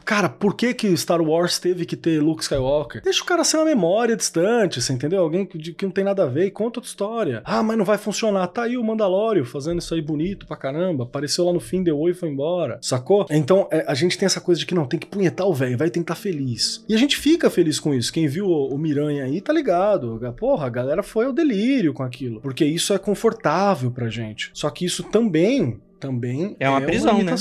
cara, 0.04 0.28
por 0.28 0.54
que 0.54 0.72
que 0.72 0.96
Star 0.96 1.20
Wars 1.20 1.58
teve 1.58 1.84
que 1.84 1.96
ter 1.96 2.20
Luke 2.22 2.42
Skywalker? 2.42 3.02
Deixa 3.02 3.22
o 3.22 3.26
cara 3.26 3.42
ser 3.42 3.56
uma 3.56 3.66
memória 3.66 4.16
distante, 4.16 4.80
você 4.80 4.92
entendeu? 4.92 5.20
Alguém 5.20 5.44
que, 5.44 5.58
que 5.74 5.84
não 5.84 5.92
tem 5.92 6.04
nada 6.04 6.22
a 6.22 6.26
ver 6.26 6.46
e 6.46 6.50
conta 6.50 6.78
outra 6.78 6.88
história. 6.88 7.42
Ah, 7.44 7.62
mas 7.62 7.76
não 7.76 7.84
vai 7.84 7.98
funcionar. 7.98 8.46
Tá 8.48 8.62
aí 8.62 8.76
o 8.76 8.84
Mandalório 8.84 9.44
fazendo 9.44 9.80
isso 9.80 9.92
aí 9.92 10.00
bonito 10.00 10.46
pra 10.46 10.56
caramba, 10.56 11.04
apareceu 11.04 11.44
lá 11.44 11.52
no 11.52 11.60
fim, 11.60 11.82
deu 11.82 11.96
e 12.08 12.14
foi 12.14 12.28
embora, 12.28 12.78
sacou? 12.82 13.26
Então, 13.30 13.66
é, 13.70 13.84
a 13.88 13.94
gente 13.94 14.16
tem 14.16 14.26
essa 14.26 14.40
coisa 14.40 14.60
de 14.60 14.66
que 14.66 14.74
não, 14.74 14.86
tem 14.86 15.00
que 15.00 15.06
punhetar 15.06 15.46
o 15.46 15.54
velho, 15.54 15.76
vai 15.76 15.90
tá 16.04 16.14
feliz. 16.14 16.84
E 16.88 16.94
a 16.94 16.98
gente 16.98 17.16
fica 17.16 17.48
feliz 17.48 17.80
com 17.80 17.94
isso. 17.94 18.12
Quem 18.12 18.28
viu 18.28 18.46
o, 18.46 18.74
o 18.74 18.78
Miranha 18.78 19.24
aí 19.24 19.40
tá 19.40 19.52
ligado. 19.52 20.20
Porra, 20.36 20.66
a 20.66 20.70
galera 20.70 21.02
foi 21.02 21.24
ao 21.24 21.32
delírio 21.32 21.94
com 21.96 22.02
aquilo, 22.02 22.40
porque 22.40 22.64
isso 22.64 22.92
é 22.92 22.98
confortável 22.98 23.90
pra 23.90 24.08
gente. 24.08 24.50
Só 24.54 24.70
que 24.70 24.84
isso 24.84 25.02
também 25.02 25.80
também 25.98 26.54
é 26.60 26.68
uma 26.68 26.80
é 26.80 26.84
prisão, 26.84 27.14
uma 27.14 27.24
né? 27.24 27.32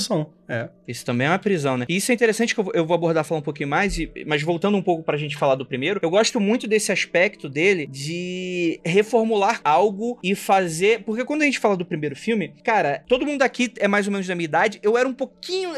É. 0.48 0.68
Isso 0.86 1.04
também 1.04 1.26
é 1.26 1.30
uma 1.30 1.38
prisão, 1.38 1.76
né? 1.76 1.86
E 1.88 1.96
isso 1.96 2.10
é 2.10 2.14
interessante 2.14 2.54
que 2.54 2.60
eu 2.60 2.86
vou 2.86 2.94
abordar 2.94 3.24
falar 3.24 3.40
um 3.40 3.44
pouquinho 3.44 3.68
mais, 3.68 3.96
mas 4.26 4.42
voltando 4.42 4.76
um 4.76 4.82
pouco 4.82 5.02
pra 5.02 5.16
gente 5.16 5.36
falar 5.36 5.56
do 5.56 5.66
primeiro, 5.66 5.98
eu 6.02 6.10
gosto 6.10 6.38
muito 6.40 6.66
desse 6.66 6.92
aspecto 6.92 7.48
dele 7.48 7.86
de 7.86 8.80
reformular 8.84 9.60
algo 9.64 10.18
e 10.22 10.34
fazer. 10.34 11.02
Porque 11.02 11.24
quando 11.24 11.42
a 11.42 11.44
gente 11.44 11.58
fala 11.58 11.76
do 11.76 11.84
primeiro 11.84 12.14
filme, 12.14 12.54
cara, 12.62 13.02
todo 13.08 13.26
mundo 13.26 13.42
aqui 13.42 13.72
é 13.78 13.88
mais 13.88 14.06
ou 14.06 14.12
menos 14.12 14.26
da 14.26 14.34
minha 14.34 14.44
idade. 14.44 14.78
Eu 14.82 14.96
era 14.96 15.08
um 15.08 15.14
pouquinho. 15.14 15.70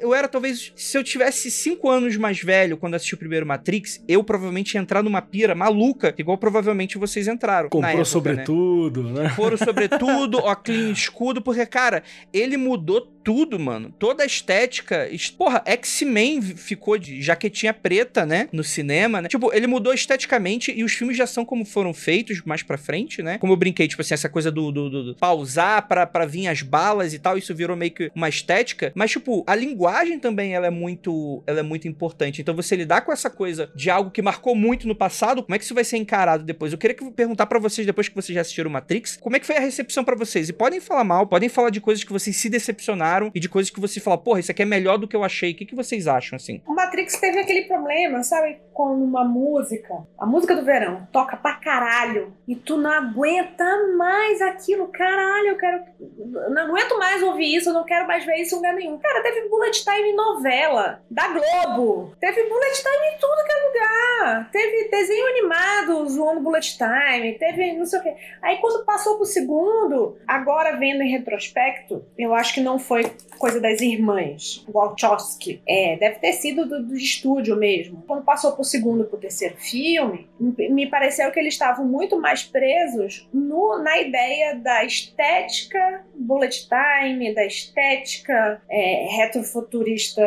Eu 0.00 0.14
era 0.14 0.28
talvez. 0.28 0.72
Se 0.76 0.96
eu 0.96 1.04
tivesse 1.04 1.50
cinco 1.50 1.90
anos 1.90 2.16
mais 2.16 2.40
velho 2.40 2.76
quando 2.76 2.94
assisti 2.94 3.14
o 3.14 3.18
primeiro 3.18 3.46
Matrix, 3.46 4.02
eu 4.08 4.24
provavelmente 4.24 4.74
ia 4.74 4.80
entrar 4.80 5.02
numa 5.02 5.20
pira 5.20 5.54
maluca, 5.54 6.14
igual 6.16 6.38
provavelmente 6.38 6.96
vocês 6.98 7.28
entraram. 7.28 7.68
Comprou 7.68 7.90
época, 7.90 8.04
sobretudo, 8.04 9.02
né? 9.02 9.24
né? 9.24 9.28
Foram 9.30 9.56
sobretudo, 9.56 10.38
ó, 10.38 10.54
clean 10.54 10.90
escudo, 10.90 11.42
porque, 11.42 11.64
cara, 11.66 12.02
ele 12.32 12.56
mudou 12.56 13.13
tudo, 13.24 13.58
mano. 13.58 13.92
Toda 13.98 14.22
a 14.22 14.26
estética. 14.26 15.08
Porra, 15.36 15.62
X-Men 15.64 16.42
ficou 16.42 16.98
de 16.98 17.22
jaquetinha 17.22 17.72
preta, 17.72 18.26
né? 18.26 18.48
No 18.52 18.62
cinema, 18.62 19.22
né? 19.22 19.28
Tipo, 19.28 19.52
ele 19.52 19.66
mudou 19.66 19.94
esteticamente 19.94 20.70
e 20.70 20.84
os 20.84 20.92
filmes 20.92 21.16
já 21.16 21.26
são 21.26 21.44
como 21.44 21.64
foram 21.64 21.94
feitos 21.94 22.42
mais 22.44 22.62
pra 22.62 22.76
frente, 22.76 23.22
né? 23.22 23.38
Como 23.38 23.52
eu 23.52 23.56
brinquei, 23.56 23.88
tipo 23.88 24.02
assim, 24.02 24.12
essa 24.12 24.28
coisa 24.28 24.50
do, 24.50 24.70
do, 24.70 24.90
do, 24.90 25.04
do 25.04 25.14
pausar 25.16 25.88
pra, 25.88 26.06
pra 26.06 26.26
vir 26.26 26.46
as 26.48 26.60
balas 26.60 27.14
e 27.14 27.18
tal, 27.18 27.38
isso 27.38 27.54
virou 27.54 27.76
meio 27.76 27.92
que 27.92 28.12
uma 28.14 28.28
estética. 28.28 28.92
Mas, 28.94 29.10
tipo, 29.10 29.42
a 29.46 29.54
linguagem 29.54 30.18
também, 30.18 30.54
ela 30.54 30.66
é 30.66 30.70
muito, 30.70 31.42
ela 31.46 31.60
é 31.60 31.62
muito 31.62 31.88
importante. 31.88 32.42
Então, 32.42 32.54
você 32.54 32.76
lidar 32.76 33.00
com 33.00 33.12
essa 33.12 33.30
coisa 33.30 33.70
de 33.74 33.88
algo 33.88 34.10
que 34.10 34.20
marcou 34.20 34.54
muito 34.54 34.86
no 34.86 34.94
passado, 34.94 35.42
como 35.42 35.54
é 35.54 35.58
que 35.58 35.64
isso 35.64 35.74
vai 35.74 35.84
ser 35.84 35.96
encarado 35.96 36.44
depois? 36.44 36.72
Eu 36.72 36.78
queria 36.78 36.94
que, 36.94 37.10
perguntar 37.10 37.46
para 37.46 37.58
vocês, 37.58 37.86
depois 37.86 38.08
que 38.08 38.14
vocês 38.14 38.34
já 38.34 38.42
assistiram 38.42 38.70
Matrix, 38.70 39.16
como 39.16 39.36
é 39.36 39.40
que 39.40 39.46
foi 39.46 39.56
a 39.56 39.60
recepção 39.60 40.04
para 40.04 40.14
vocês? 40.14 40.50
E 40.50 40.52
podem 40.52 40.80
falar 40.80 41.04
mal, 41.04 41.26
podem 41.26 41.48
falar 41.48 41.70
de 41.70 41.80
coisas 41.80 42.04
que 42.04 42.12
vocês 42.12 42.36
se 42.36 42.50
decepcionaram 42.50 43.13
e 43.34 43.40
de 43.40 43.48
coisas 43.48 43.70
que 43.70 43.80
você 43.80 44.00
fala, 44.00 44.18
porra, 44.18 44.40
isso 44.40 44.50
aqui 44.50 44.62
é 44.62 44.66
melhor 44.66 44.98
do 44.98 45.08
que 45.08 45.16
eu 45.16 45.24
achei. 45.24 45.52
O 45.52 45.54
que, 45.54 45.66
que 45.66 45.74
vocês 45.74 46.06
acham, 46.06 46.36
assim? 46.36 46.60
O 46.66 46.74
Matrix 46.74 47.16
teve 47.18 47.38
aquele 47.38 47.62
problema, 47.62 48.22
sabe? 48.22 48.58
Com 48.74 48.92
uma 48.92 49.24
música, 49.24 50.04
a 50.18 50.26
música 50.26 50.56
do 50.56 50.64
verão, 50.64 51.06
toca 51.12 51.36
pra 51.36 51.54
caralho, 51.54 52.34
e 52.46 52.56
tu 52.56 52.76
não 52.76 52.90
aguenta 52.90 53.64
mais 53.96 54.42
aquilo, 54.42 54.88
caralho, 54.88 55.50
eu 55.50 55.56
quero. 55.56 55.84
Não 56.50 56.62
aguento 56.62 56.98
mais 56.98 57.22
ouvir 57.22 57.54
isso, 57.54 57.68
eu 57.68 57.72
não 57.72 57.84
quero 57.84 58.04
mais 58.06 58.24
ver 58.26 58.34
isso 58.34 58.54
em 58.54 58.56
lugar 58.56 58.74
nenhum. 58.74 58.98
Cara, 58.98 59.22
teve 59.22 59.48
bullet 59.48 59.84
time 59.84 60.08
em 60.10 60.16
novela, 60.16 61.00
da 61.08 61.28
Globo, 61.28 62.16
teve 62.18 62.42
bullet 62.48 62.82
time 62.82 63.14
em 63.14 63.18
tudo 63.20 63.44
que 63.44 63.52
é 63.52 63.66
lugar, 63.68 64.50
teve 64.50 64.88
desenho 64.90 65.26
animado 65.28 66.08
zoando 66.08 66.40
bullet 66.40 66.76
time, 66.76 67.32
teve 67.38 67.74
não 67.74 67.86
sei 67.86 68.00
o 68.00 68.02
quê. 68.02 68.16
Aí 68.42 68.56
quando 68.56 68.84
passou 68.84 69.16
pro 69.16 69.24
segundo, 69.24 70.18
agora 70.26 70.76
vendo 70.76 71.02
em 71.02 71.10
retrospecto, 71.10 72.04
eu 72.18 72.34
acho 72.34 72.52
que 72.52 72.60
não 72.60 72.78
foi 72.78 73.04
coisa 73.38 73.60
das 73.60 73.80
irmãs, 73.80 74.64
Wachowski. 74.68 75.62
É, 75.66 75.96
deve 75.96 76.18
ter 76.18 76.32
sido 76.32 76.66
do, 76.66 76.82
do 76.82 76.96
estúdio 76.96 77.56
mesmo. 77.56 78.02
Quando 78.06 78.24
passou 78.24 78.52
pro 78.52 78.63
segundo 78.64 79.04
e 79.04 79.06
pro 79.06 79.18
terceiro 79.18 79.56
filme, 79.56 80.28
me 80.38 80.88
pareceu 80.88 81.30
que 81.30 81.38
eles 81.38 81.54
estavam 81.54 81.84
muito 81.84 82.20
mais 82.20 82.42
presos 82.42 83.28
no, 83.32 83.78
na 83.78 83.98
ideia 83.98 84.56
da 84.56 84.84
estética 84.84 86.04
bullet 86.14 86.68
time, 86.68 87.34
da 87.34 87.44
estética 87.44 88.60
é, 88.68 89.06
retrofuturista 89.16 90.22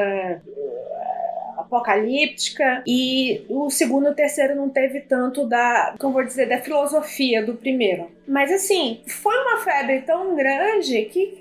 apocalíptica 1.58 2.84
e 2.88 3.46
o 3.50 3.70
segundo 3.70 4.08
e 4.08 4.12
o 4.12 4.16
terceiro 4.16 4.56
não 4.56 4.70
teve 4.70 5.02
tanto 5.02 5.46
da, 5.46 5.96
como 6.00 6.14
vou 6.14 6.24
dizer, 6.24 6.48
da 6.48 6.60
filosofia 6.60 7.46
do 7.46 7.56
primeiro. 7.56 8.10
Mas 8.28 8.52
assim, 8.52 9.02
foi 9.08 9.36
uma 9.36 9.58
febre 9.64 10.02
tão 10.02 10.36
grande 10.36 11.06
que 11.06 11.38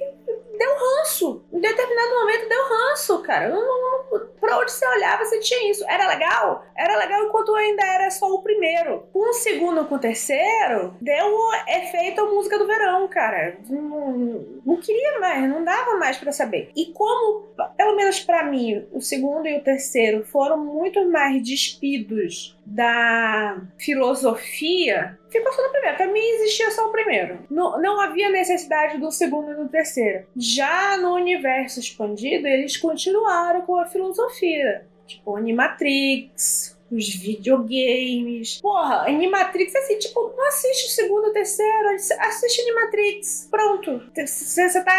deu 0.59 0.71
ranço. 0.75 1.45
Em 1.53 1.61
determinado 1.61 2.15
momento 2.15 2.49
deu 2.49 2.63
ranço, 2.69 3.23
cara. 3.23 3.49
Não, 3.49 3.61
não, 3.61 3.96
pra 4.41 4.59
onde 4.59 4.73
você 4.73 4.87
olhava, 4.87 5.25
você 5.25 5.41
tinha 5.41 5.71
isso. 5.71 5.85
Era 5.89 6.09
legal? 6.09 6.65
Era 6.77 6.97
legal 6.97 7.25
enquanto 7.25 7.55
ainda 7.55 7.85
era 7.85 8.11
só 8.11 8.27
o 8.33 8.43
primeiro. 8.43 9.07
Com 9.13 9.31
o 9.31 9.35
segundo 9.35 9.85
com 9.85 9.95
o 9.95 9.99
terceiro, 9.99 10.95
deu 11.01 11.37
efeito 11.69 12.21
a 12.21 12.27
música 12.27 12.59
do 12.59 12.67
verão, 12.67 13.07
cara. 13.09 13.57
Não, 13.69 14.45
não 14.65 14.77
queria 14.77 15.19
mais, 15.21 15.49
não 15.49 15.65
dava 15.65 15.97
mais 15.97 16.17
para 16.17 16.33
saber. 16.33 16.71
E 16.77 16.87
como, 16.87 17.49
pelo 17.77 17.97
menos 17.97 18.21
para 18.21 18.45
mim, 18.45 18.87
o 18.93 19.01
segundo 19.01 19.47
e 19.47 19.57
o 19.57 19.63
terceiro 19.63 20.25
foram 20.25 20.59
muito 20.59 21.09
mais 21.11 21.43
despidos 21.43 22.57
da 22.65 23.61
filosofia, 23.79 25.19
ficou 25.39 25.53
só 25.53 25.63
no 25.63 25.71
primeiro. 25.71 25.97
Pra 25.97 26.07
mim 26.07 26.21
existia 26.21 26.71
só 26.71 26.87
o 26.87 26.93
primeiro. 26.93 27.39
Não, 27.51 27.81
não 27.81 28.01
havia 28.01 28.29
necessidade 28.31 28.99
do 28.99 29.11
segundo 29.11 29.53
e 29.53 29.55
do 29.55 29.69
terceiro. 29.69 30.27
Já 30.37 30.97
no 30.99 31.15
universo 31.15 31.81
expandido, 31.81 32.47
eles 32.47 32.77
continuaram 32.77 33.63
com 33.63 33.79
a 33.79 33.87
filosofia. 33.87 34.87
Tipo, 35.07 35.37
Animatrix, 35.37 36.77
os 36.91 37.15
videogames. 37.15 38.61
Porra, 38.61 39.09
Animatrix, 39.09 39.75
assim, 39.75 39.99
tipo, 39.99 40.33
não 40.37 40.49
assiste 40.49 40.87
o 40.87 40.91
segundo, 40.91 41.29
o 41.29 41.33
terceiro, 41.33 41.89
assiste 42.21 42.61
Animatrix. 42.63 43.49
Pronto. 43.51 44.03
Você 44.15 44.85
tá. 44.85 44.97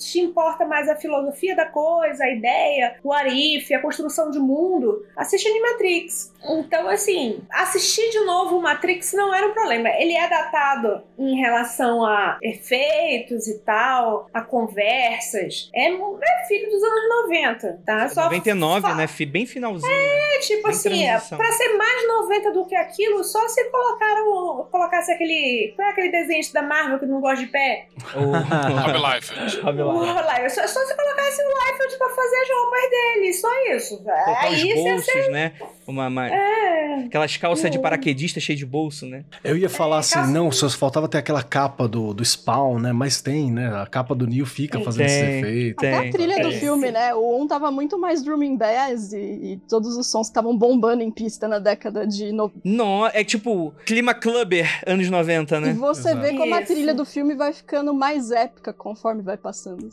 Te 0.00 0.20
importa 0.20 0.64
mais 0.64 0.88
a 0.88 0.96
filosofia 0.96 1.56
da 1.56 1.66
coisa, 1.66 2.24
a 2.24 2.30
ideia, 2.30 2.96
o 3.02 3.12
arif, 3.12 3.72
a 3.72 3.80
construção 3.80 4.30
de 4.30 4.38
mundo. 4.38 5.06
Assiste 5.16 5.48
Animatrix. 5.48 6.32
Então, 6.46 6.88
assim, 6.88 7.42
assistir 7.50 8.10
de 8.10 8.20
novo 8.20 8.58
o 8.58 8.62
Matrix 8.62 9.12
não 9.12 9.34
era 9.34 9.46
um 9.46 9.52
problema. 9.52 9.88
Ele 9.90 10.12
é 10.12 10.28
datado 10.28 11.02
em 11.18 11.36
relação 11.36 12.04
a 12.04 12.38
efeitos 12.42 13.46
e 13.48 13.58
tal, 13.60 14.28
a 14.32 14.40
conversas. 14.40 15.70
É, 15.74 15.90
é 15.90 16.46
filho 16.46 16.70
dos 16.70 16.82
anos 16.82 17.08
90, 17.24 17.82
tá? 17.84 18.08
Só 18.08 18.24
99, 18.24 18.94
né? 18.94 19.06
Bem 19.28 19.46
finalzinho. 19.46 19.90
É, 19.90 20.38
tipo 20.40 20.68
assim, 20.68 21.06
pra 21.36 21.52
ser 21.52 21.76
mais 21.76 22.06
90 22.06 22.52
do 22.52 22.66
que 22.66 22.74
aquilo, 22.74 23.24
só 23.24 23.48
se 23.48 23.64
colocaram. 23.70 24.68
colocasse 24.70 25.12
aquele. 25.12 25.72
Qual 25.74 25.88
é 25.88 25.90
aquele 25.90 26.10
desenho 26.10 26.44
da 26.52 26.62
Marvel 26.62 26.98
que 26.98 27.06
não 27.06 27.20
gosta 27.20 27.44
de 27.44 27.50
pé? 27.50 27.86
Rob 28.12 28.98
Liefeld. 28.98 29.60
Rob 29.60 29.76
Liefeld. 29.78 30.52
Só, 30.52 30.66
só 30.66 30.80
se 30.80 30.94
colocasse 30.94 31.42
o 31.42 31.48
Liefeld 31.48 31.98
pra 31.98 32.08
fazer 32.10 32.36
as 32.36 32.48
roupas 32.50 32.90
dele, 32.90 33.32
só 33.32 33.48
isso. 33.74 34.02
Colocar 34.02 34.44
Aí 34.44 34.74
os 34.74 34.74
bolsos, 34.74 35.04
ser... 35.04 35.30
né? 35.30 35.52
Uma, 35.86 36.08
uma... 36.08 36.28
É. 36.34 37.04
Aquelas 37.06 37.36
calças 37.36 37.70
de 37.70 37.78
paraquedista 37.78 38.40
cheio 38.40 38.58
de 38.58 38.66
bolso, 38.66 39.06
né? 39.06 39.24
Eu 39.42 39.56
ia 39.56 39.68
falar 39.68 39.96
é, 39.96 39.98
assim, 40.00 40.14
calça... 40.14 40.30
não, 40.30 40.50
só 40.50 40.68
faltava 40.70 41.08
ter 41.08 41.18
aquela 41.18 41.42
capa 41.42 41.86
do, 41.86 42.14
do 42.14 42.24
Spawn, 42.24 42.78
né? 42.78 42.92
Mas 42.92 43.20
tem, 43.20 43.50
né? 43.50 43.68
A 43.80 43.86
capa 43.86 44.14
do 44.14 44.26
Neil 44.26 44.46
fica 44.46 44.80
fazendo 44.80 45.06
tem, 45.06 45.16
esse 45.16 45.38
efeito. 45.38 45.80
Tem, 45.80 45.94
Até 45.94 46.08
a 46.08 46.12
trilha 46.12 46.34
tem. 46.36 46.44
do 46.44 46.52
filme, 46.52 46.90
né? 46.90 47.14
O 47.14 47.42
1 47.42 47.46
tava 47.48 47.70
muito 47.70 47.98
mais 47.98 48.22
drumming 48.22 48.56
bass 48.56 49.12
e, 49.12 49.16
e 49.16 49.60
todos 49.68 49.96
os 49.96 50.10
sons 50.10 50.28
estavam 50.28 50.56
bombando 50.56 51.02
em 51.02 51.10
pista 51.10 51.46
na 51.46 51.58
década 51.58 52.06
de... 52.06 52.32
No... 52.32 52.52
Não, 52.64 53.06
é 53.06 53.22
tipo 53.22 53.72
clima 53.84 54.14
clubber 54.14 54.82
anos 54.86 55.08
90, 55.08 55.60
né? 55.60 55.70
E 55.70 55.74
você 55.74 56.10
Exato. 56.10 56.20
vê 56.20 56.36
como 56.36 56.54
a 56.54 56.62
trilha 56.62 56.94
do 56.94 57.04
filme 57.04 57.34
vai 57.34 57.52
ficando 57.52 57.94
mais 57.94 58.30
épica 58.30 58.72
conforme 58.72 59.22
vai 59.22 59.36
passando. 59.36 59.88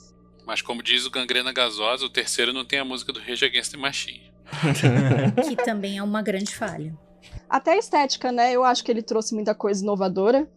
Mas 0.46 0.62
como 0.62 0.82
diz 0.82 1.06
o 1.06 1.12
Gangrena 1.12 1.54
Gasosa, 1.54 2.06
o 2.06 2.10
terceiro 2.10 2.52
não 2.52 2.66
tem 2.66 2.80
a 2.80 2.86
música 2.86 3.14
do 3.14 3.20
Rage 3.20 3.46
Against 3.46 3.72
the 3.72 3.78
Machine. 3.78 4.31
que 5.48 5.56
também 5.56 5.98
é 5.98 6.04
uma 6.04 6.22
grande 6.22 6.56
falha. 6.56 6.94
Até 7.50 7.74
a 7.74 7.78
estética, 7.78 8.32
né? 8.32 8.52
Eu 8.52 8.64
acho 8.64 8.84
que 8.84 8.92
ele 8.92 9.02
trouxe 9.02 9.34
muita 9.34 9.54
coisa 9.54 9.84
inovadora 9.84 10.48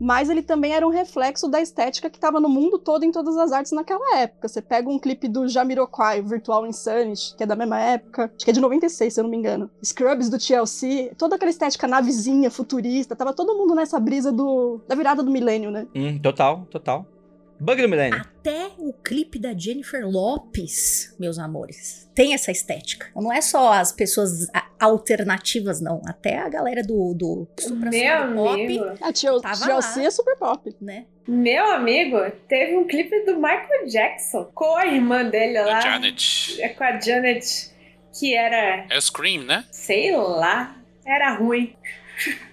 mas 0.00 0.30
ele 0.30 0.42
também 0.42 0.72
era 0.72 0.86
um 0.86 0.90
reflexo 0.90 1.48
da 1.48 1.60
estética 1.60 2.08
que 2.08 2.16
estava 2.16 2.40
no 2.40 2.48
mundo 2.48 2.78
todo 2.78 3.04
em 3.04 3.10
todas 3.10 3.36
as 3.36 3.52
artes 3.52 3.72
naquela 3.72 4.18
época. 4.18 4.48
Você 4.48 4.62
pega 4.62 4.88
um 4.88 4.98
clipe 4.98 5.28
do 5.28 5.48
Jamiroquai, 5.48 6.22
Virtual 6.22 6.66
Insanity, 6.66 7.34
que 7.36 7.42
é 7.42 7.46
da 7.46 7.56
mesma 7.56 7.80
época, 7.80 8.30
acho 8.34 8.44
que 8.44 8.50
é 8.50 8.54
de 8.54 8.60
96, 8.60 9.12
se 9.12 9.20
eu 9.20 9.24
não 9.24 9.30
me 9.30 9.36
engano. 9.36 9.70
Scrubs 9.82 10.28
do 10.28 10.38
TLC, 10.38 11.12
toda 11.18 11.36
aquela 11.36 11.50
estética 11.50 11.86
navezinha, 11.86 12.50
futurista, 12.50 13.16
tava 13.16 13.34
todo 13.34 13.56
mundo 13.56 13.74
nessa 13.74 13.98
brisa 13.98 14.30
do 14.30 14.80
da 14.86 14.94
virada 14.94 15.22
do 15.22 15.30
milênio, 15.30 15.70
né? 15.70 15.86
Hum, 15.94 16.18
total, 16.18 16.66
total. 16.70 17.06
Bug 17.60 17.82
do 17.82 17.88
milênio. 17.88 18.20
Até 18.20 18.70
o 18.78 18.92
clipe 18.92 19.38
da 19.38 19.52
Jennifer 19.52 20.06
Lopes, 20.06 21.14
meus 21.18 21.38
amores, 21.38 22.08
tem 22.14 22.32
essa 22.32 22.52
estética. 22.52 23.08
Não 23.14 23.32
é 23.32 23.40
só 23.40 23.72
as 23.72 23.90
pessoas 23.92 24.46
alternativas, 24.78 25.80
não. 25.80 26.00
Até 26.06 26.38
a 26.38 26.48
galera 26.48 26.82
do, 26.82 27.14
do 27.14 27.48
supra 27.58 27.90
Meu 27.90 28.34
pop. 28.34 28.62
Amigo. 28.62 28.84
A 29.00 29.12
TLC 29.12 30.04
é 30.04 30.10
super 30.10 30.36
pop. 30.36 30.74
Né? 30.80 31.06
Meu 31.26 31.64
amigo, 31.72 32.18
teve 32.48 32.76
um 32.76 32.86
clipe 32.86 33.24
do 33.24 33.36
Michael 33.36 33.86
Jackson 33.86 34.44
com 34.54 34.76
a 34.76 34.86
irmã 34.86 35.24
dele 35.24 35.60
lá. 35.60 35.78
A 35.78 35.80
Janet. 35.80 36.62
É 36.62 36.68
com 36.68 36.84
a 36.84 37.00
Janet, 37.00 37.70
que 38.18 38.34
era. 38.34 38.86
É 38.88 39.00
Scream, 39.00 39.42
né? 39.42 39.64
Sei 39.72 40.14
lá. 40.16 40.76
Era 41.04 41.34
ruim. 41.34 41.74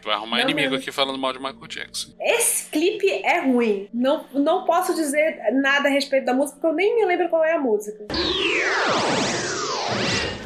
Vai 0.04 0.14
arrumar 0.14 0.38
não 0.38 0.50
inimigo 0.50 0.76
aqui 0.76 0.92
falando 0.92 1.18
mal 1.18 1.34
de 1.34 1.40
Michael 1.40 1.68
Jackson. 1.68 2.12
Esse 2.20 2.70
clipe 2.70 3.10
é 3.10 3.40
ruim. 3.42 3.90
Não, 3.94 4.26
não 4.34 4.66
posso 4.66 4.94
dizer 4.94 5.40
nada 5.54 5.88
a 5.88 5.92
respeito 5.92 6.26
da 6.26 6.34
música, 6.34 6.60
porque 6.60 6.68
eu 6.68 6.76
nem 6.76 6.96
me 6.96 7.06
lembro 7.06 7.30
qual 7.30 7.44
é 7.44 7.54
a 7.54 7.60
música. 7.60 8.06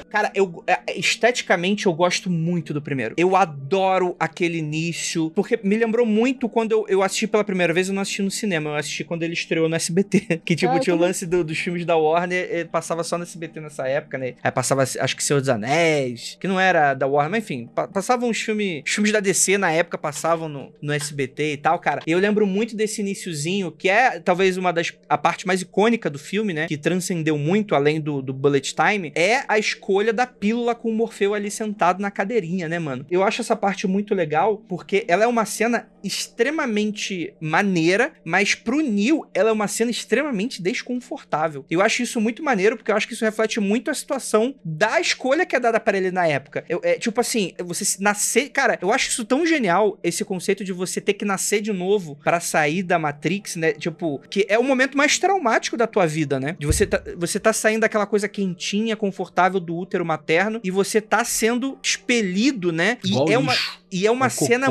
Cara, 0.10 0.32
eu 0.34 0.64
é, 0.68 0.98
esteticamente 0.98 1.86
eu 1.86 1.94
gosto 1.94 2.30
muito 2.30 2.74
do 2.74 2.82
primeiro. 2.82 3.16
Eu 3.18 3.36
adoro 3.36 4.16
aquele 4.20 4.58
início, 4.58 5.30
porque 5.32 5.60
me 5.64 5.78
lembrou 5.78 6.06
muito 6.06 6.50
quando 6.50 6.72
eu, 6.72 6.86
eu 6.88 7.04
assisti 7.04 7.28
pela 7.28 7.44
primeira 7.44 7.74
vez, 7.74 7.88
eu 7.88 7.94
não 7.94 8.02
assisti 8.02 8.22
no 8.22 8.32
cinema, 8.32 8.72
eu 8.72 8.76
assisti 8.76 9.04
quando 9.04 9.24
ele 9.24 9.34
estreou 9.34 9.70
no 9.70 9.76
SBT, 9.76 10.42
que 10.46 10.56
tipo, 10.56 10.72
ah, 10.74 10.80
tinha 10.80 10.96
o 10.96 11.00
lance 11.00 11.26
do, 11.26 11.44
dos 11.44 11.58
filmes 11.58 11.86
da 11.86 11.96
Warner, 11.96 12.68
passava 12.70 13.04
só 13.04 13.18
no 13.18 13.24
SBT 13.24 13.60
nessa 13.60 13.88
época, 13.88 14.18
né? 14.18 14.36
Aí 14.44 14.52
passava, 14.52 14.84
acho 14.84 15.16
que 15.16 15.24
Senhor 15.24 15.40
dos 15.40 15.50
Anéis, 15.50 16.38
que 16.40 16.48
não 16.48 16.60
era 16.60 16.94
da 16.94 17.06
Warner, 17.06 17.32
mas 17.32 17.44
enfim, 17.44 17.70
passavam 17.94 18.30
os 18.30 18.40
filmes, 18.40 18.84
os 18.86 18.92
filmes 18.92 19.12
da 19.12 19.20
DC 19.20 19.58
na 19.58 19.72
época 19.72 19.98
passavam 19.98 20.50
no, 20.50 20.74
no 20.82 20.94
SBT 20.94 21.54
e 21.54 21.58
tal, 21.58 21.80
cara. 21.80 22.02
E 22.06 22.12
eu 22.12 22.20
lembro 22.20 22.48
muito 22.48 22.76
desse 22.76 23.02
iníciozinho, 23.02 23.72
que 23.72 23.90
é 23.90 24.20
talvez 24.20 24.58
uma 24.58 24.72
das, 24.72 24.94
a 25.08 25.18
parte 25.18 25.46
mais 25.46 25.62
icônica 25.62 26.10
do 26.10 26.18
filme, 26.20 26.54
né? 26.54 26.68
Que 26.68 26.78
transcendeu 26.78 27.38
muito, 27.38 27.76
além 27.76 28.02
do, 28.02 28.22
do 28.22 28.34
Bullet 28.34 28.74
Time, 28.74 29.12
é 29.16 29.44
a 29.48 29.60
escolha 29.60 29.99
escolha 30.00 30.14
da 30.14 30.26
pílula 30.26 30.74
com 30.74 30.90
o 30.90 30.94
Morfeu 30.94 31.34
ali 31.34 31.52
sentado 31.52 32.02
na 32.02 32.10
cadeirinha, 32.10 32.70
né, 32.70 32.80
mano? 32.80 33.06
Eu 33.12 33.22
acho 33.22 33.42
essa 33.42 33.56
parte 33.56 33.86
muito 33.86 34.16
legal 34.16 34.64
porque 34.70 35.04
ela 35.10 35.26
é 35.26 35.28
uma 35.28 35.44
cena 35.44 35.90
extremamente 36.02 37.34
maneira, 37.42 38.14
mas 38.24 38.56
pro 38.56 38.80
Neil 38.80 39.26
ela 39.34 39.50
é 39.50 39.52
uma 39.52 39.68
cena 39.68 39.92
extremamente 39.92 40.62
desconfortável. 40.62 41.66
Eu 41.70 41.82
acho 41.82 42.02
isso 42.02 42.22
muito 42.22 42.42
maneiro 42.42 42.78
porque 42.78 42.92
eu 42.92 42.96
acho 42.96 43.08
que 43.08 43.14
isso 43.14 43.26
reflete 43.26 43.60
muito 43.60 43.92
a 43.92 43.94
situação 43.94 44.56
da 44.64 45.02
escolha 45.02 45.46
que 45.46 45.56
é 45.56 45.60
dada 45.60 45.82
para 45.82 45.98
ele 45.98 46.12
na 46.12 46.26
época. 46.26 46.64
Eu, 46.70 46.80
é, 46.82 46.98
tipo 46.98 47.20
assim, 47.20 47.54
você 47.60 48.02
nascer. 48.02 48.50
Cara, 48.50 48.80
eu 48.82 48.94
acho 48.94 49.10
isso 49.10 49.26
tão 49.26 49.46
genial, 49.46 50.00
esse 50.02 50.24
conceito 50.24 50.64
de 50.64 50.72
você 50.72 51.02
ter 51.02 51.14
que 51.14 51.26
nascer 51.26 51.60
de 51.60 51.74
novo 51.74 52.18
para 52.24 52.40
sair 52.40 52.84
da 52.84 52.98
Matrix, 52.98 53.58
né? 53.58 53.74
Tipo, 53.74 54.20
que 54.30 54.46
é 54.48 54.58
o 54.58 54.64
momento 54.64 54.98
mais 54.98 55.20
traumático 55.20 55.76
da 55.76 55.88
tua 55.88 56.06
vida, 56.06 56.40
né? 56.40 56.56
De 56.58 56.66
você 56.66 56.86
tá, 56.86 57.04
você 57.18 57.38
tá 57.38 57.52
saindo 57.52 57.82
daquela 57.82 58.06
coisa 58.06 58.30
quentinha, 58.30 58.96
confortável 58.96 59.60
do 59.60 59.76
útero 59.90 60.06
materno 60.06 60.62
e 60.64 60.70
você 60.70 61.02
tá 61.02 61.26
sendo 61.26 61.78
expelido, 61.82 62.72
né? 62.72 63.00
E 63.04 63.34
é 63.34 63.38
uma, 63.38 63.56
e 63.92 64.06
é 64.06 64.12
uma 64.12 64.28
é 64.28 64.30
cena 64.30 64.70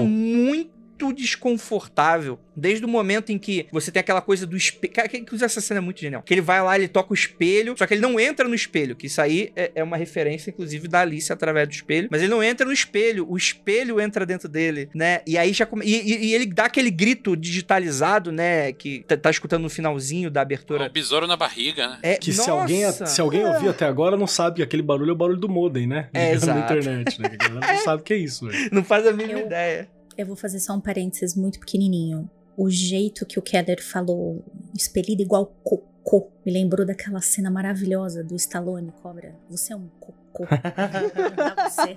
muito 0.99 1.13
desconfortável 1.13 2.39
Desde 2.59 2.85
o 2.85 2.89
momento 2.89 3.31
em 3.31 3.39
que 3.39 3.69
você 3.71 3.93
tem 3.93 4.01
aquela 4.01 4.21
coisa 4.21 4.45
do 4.45 4.57
espelho. 4.57 4.93
Cara, 4.93 5.09
que 5.09 5.25
usa 5.33 5.47
essa 5.47 5.61
cena 5.61 5.79
é 5.79 5.81
muito 5.81 6.01
genial. 6.01 6.23
Que 6.23 6.35
ele 6.35 6.41
vai 6.41 6.61
lá, 6.61 6.77
ele 6.77 6.89
toca 6.89 7.13
o 7.13 7.15
espelho, 7.15 7.77
só 7.79 7.87
que 7.87 7.95
ele 7.95 8.01
não 8.01 8.19
entra 8.19 8.49
no 8.49 8.55
espelho, 8.55 8.97
que 8.97 9.07
isso 9.07 9.21
aí 9.21 9.53
é, 9.55 9.71
é 9.77 9.85
uma 9.85 9.97
referência, 9.97 10.51
inclusive, 10.51 10.89
da 10.89 11.03
Alice 11.03 11.33
através 11.33 11.69
do 11.69 11.73
espelho. 11.73 12.09
Mas 12.11 12.21
ele 12.21 12.31
não 12.31 12.43
entra 12.43 12.67
no 12.67 12.73
espelho, 12.73 13.31
o 13.31 13.37
espelho 13.37 14.01
entra 14.01 14.27
dentro 14.27 14.49
dele, 14.49 14.91
né? 14.93 15.21
E 15.25 15.39
aí 15.39 15.53
já 15.53 15.65
come... 15.65 15.87
e, 15.87 16.01
e, 16.01 16.27
e, 16.27 16.35
ele 16.35 16.47
dá 16.47 16.65
aquele 16.65 16.91
grito 16.91 17.37
digitalizado, 17.37 18.33
né? 18.33 18.73
Que 18.73 19.05
tá, 19.07 19.17
tá 19.17 19.31
escutando 19.31 19.63
no 19.63 19.71
finalzinho 19.71 20.29
da 20.29 20.41
abertura. 20.41 20.87
O 20.87 20.91
besouro 20.91 21.29
na 21.29 21.37
barriga, 21.37 21.87
né? 21.87 21.99
É, 22.03 22.17
que 22.17 22.33
se 22.33 22.51
alguém, 22.51 22.91
se 22.91 23.21
alguém 23.21 23.43
é. 23.43 23.55
ouvir 23.55 23.69
até 23.69 23.85
agora 23.87 24.17
não 24.17 24.27
sabe 24.27 24.57
que 24.57 24.63
aquele 24.63 24.83
barulho 24.83 25.11
é 25.11 25.13
o 25.13 25.17
barulho 25.17 25.39
do 25.39 25.49
modem, 25.49 25.87
né? 25.87 26.09
É, 26.13 26.33
exato. 26.35 26.59
na 26.59 26.65
internet, 26.65 27.21
né? 27.21 27.29
A 27.63 27.75
não 27.75 27.85
sabe 27.85 28.03
o 28.03 28.05
que 28.05 28.15
é 28.15 28.17
isso, 28.17 28.49
velho. 28.49 28.59
Não 28.73 28.83
faz 28.83 29.07
a 29.07 29.13
mínima 29.13 29.39
eu, 29.39 29.47
ideia. 29.47 29.89
Eu 30.19 30.27
vou 30.27 30.37
fazer 30.37 30.59
só 30.59 30.75
um 30.75 30.81
parênteses 30.81 31.35
muito 31.37 31.59
pequenininho 31.61 32.29
o 32.59 32.69
jeito 32.69 33.25
que 33.25 33.39
o 33.39 33.43
Keller 33.43 33.81
falou, 33.81 34.45
expelido 34.77 35.23
igual 35.23 35.47
cocô, 35.63 36.29
me 36.45 36.51
lembrou 36.53 36.85
daquela 36.85 37.21
cena 37.21 37.49
maravilhosa 37.53 38.25
do 38.25 38.35
Stallone, 38.35 38.91
cobra. 39.01 39.33
Você 39.49 39.73
é 39.73 39.77
um 39.77 39.87
cocô 40.01 40.43
ser. 41.71 41.95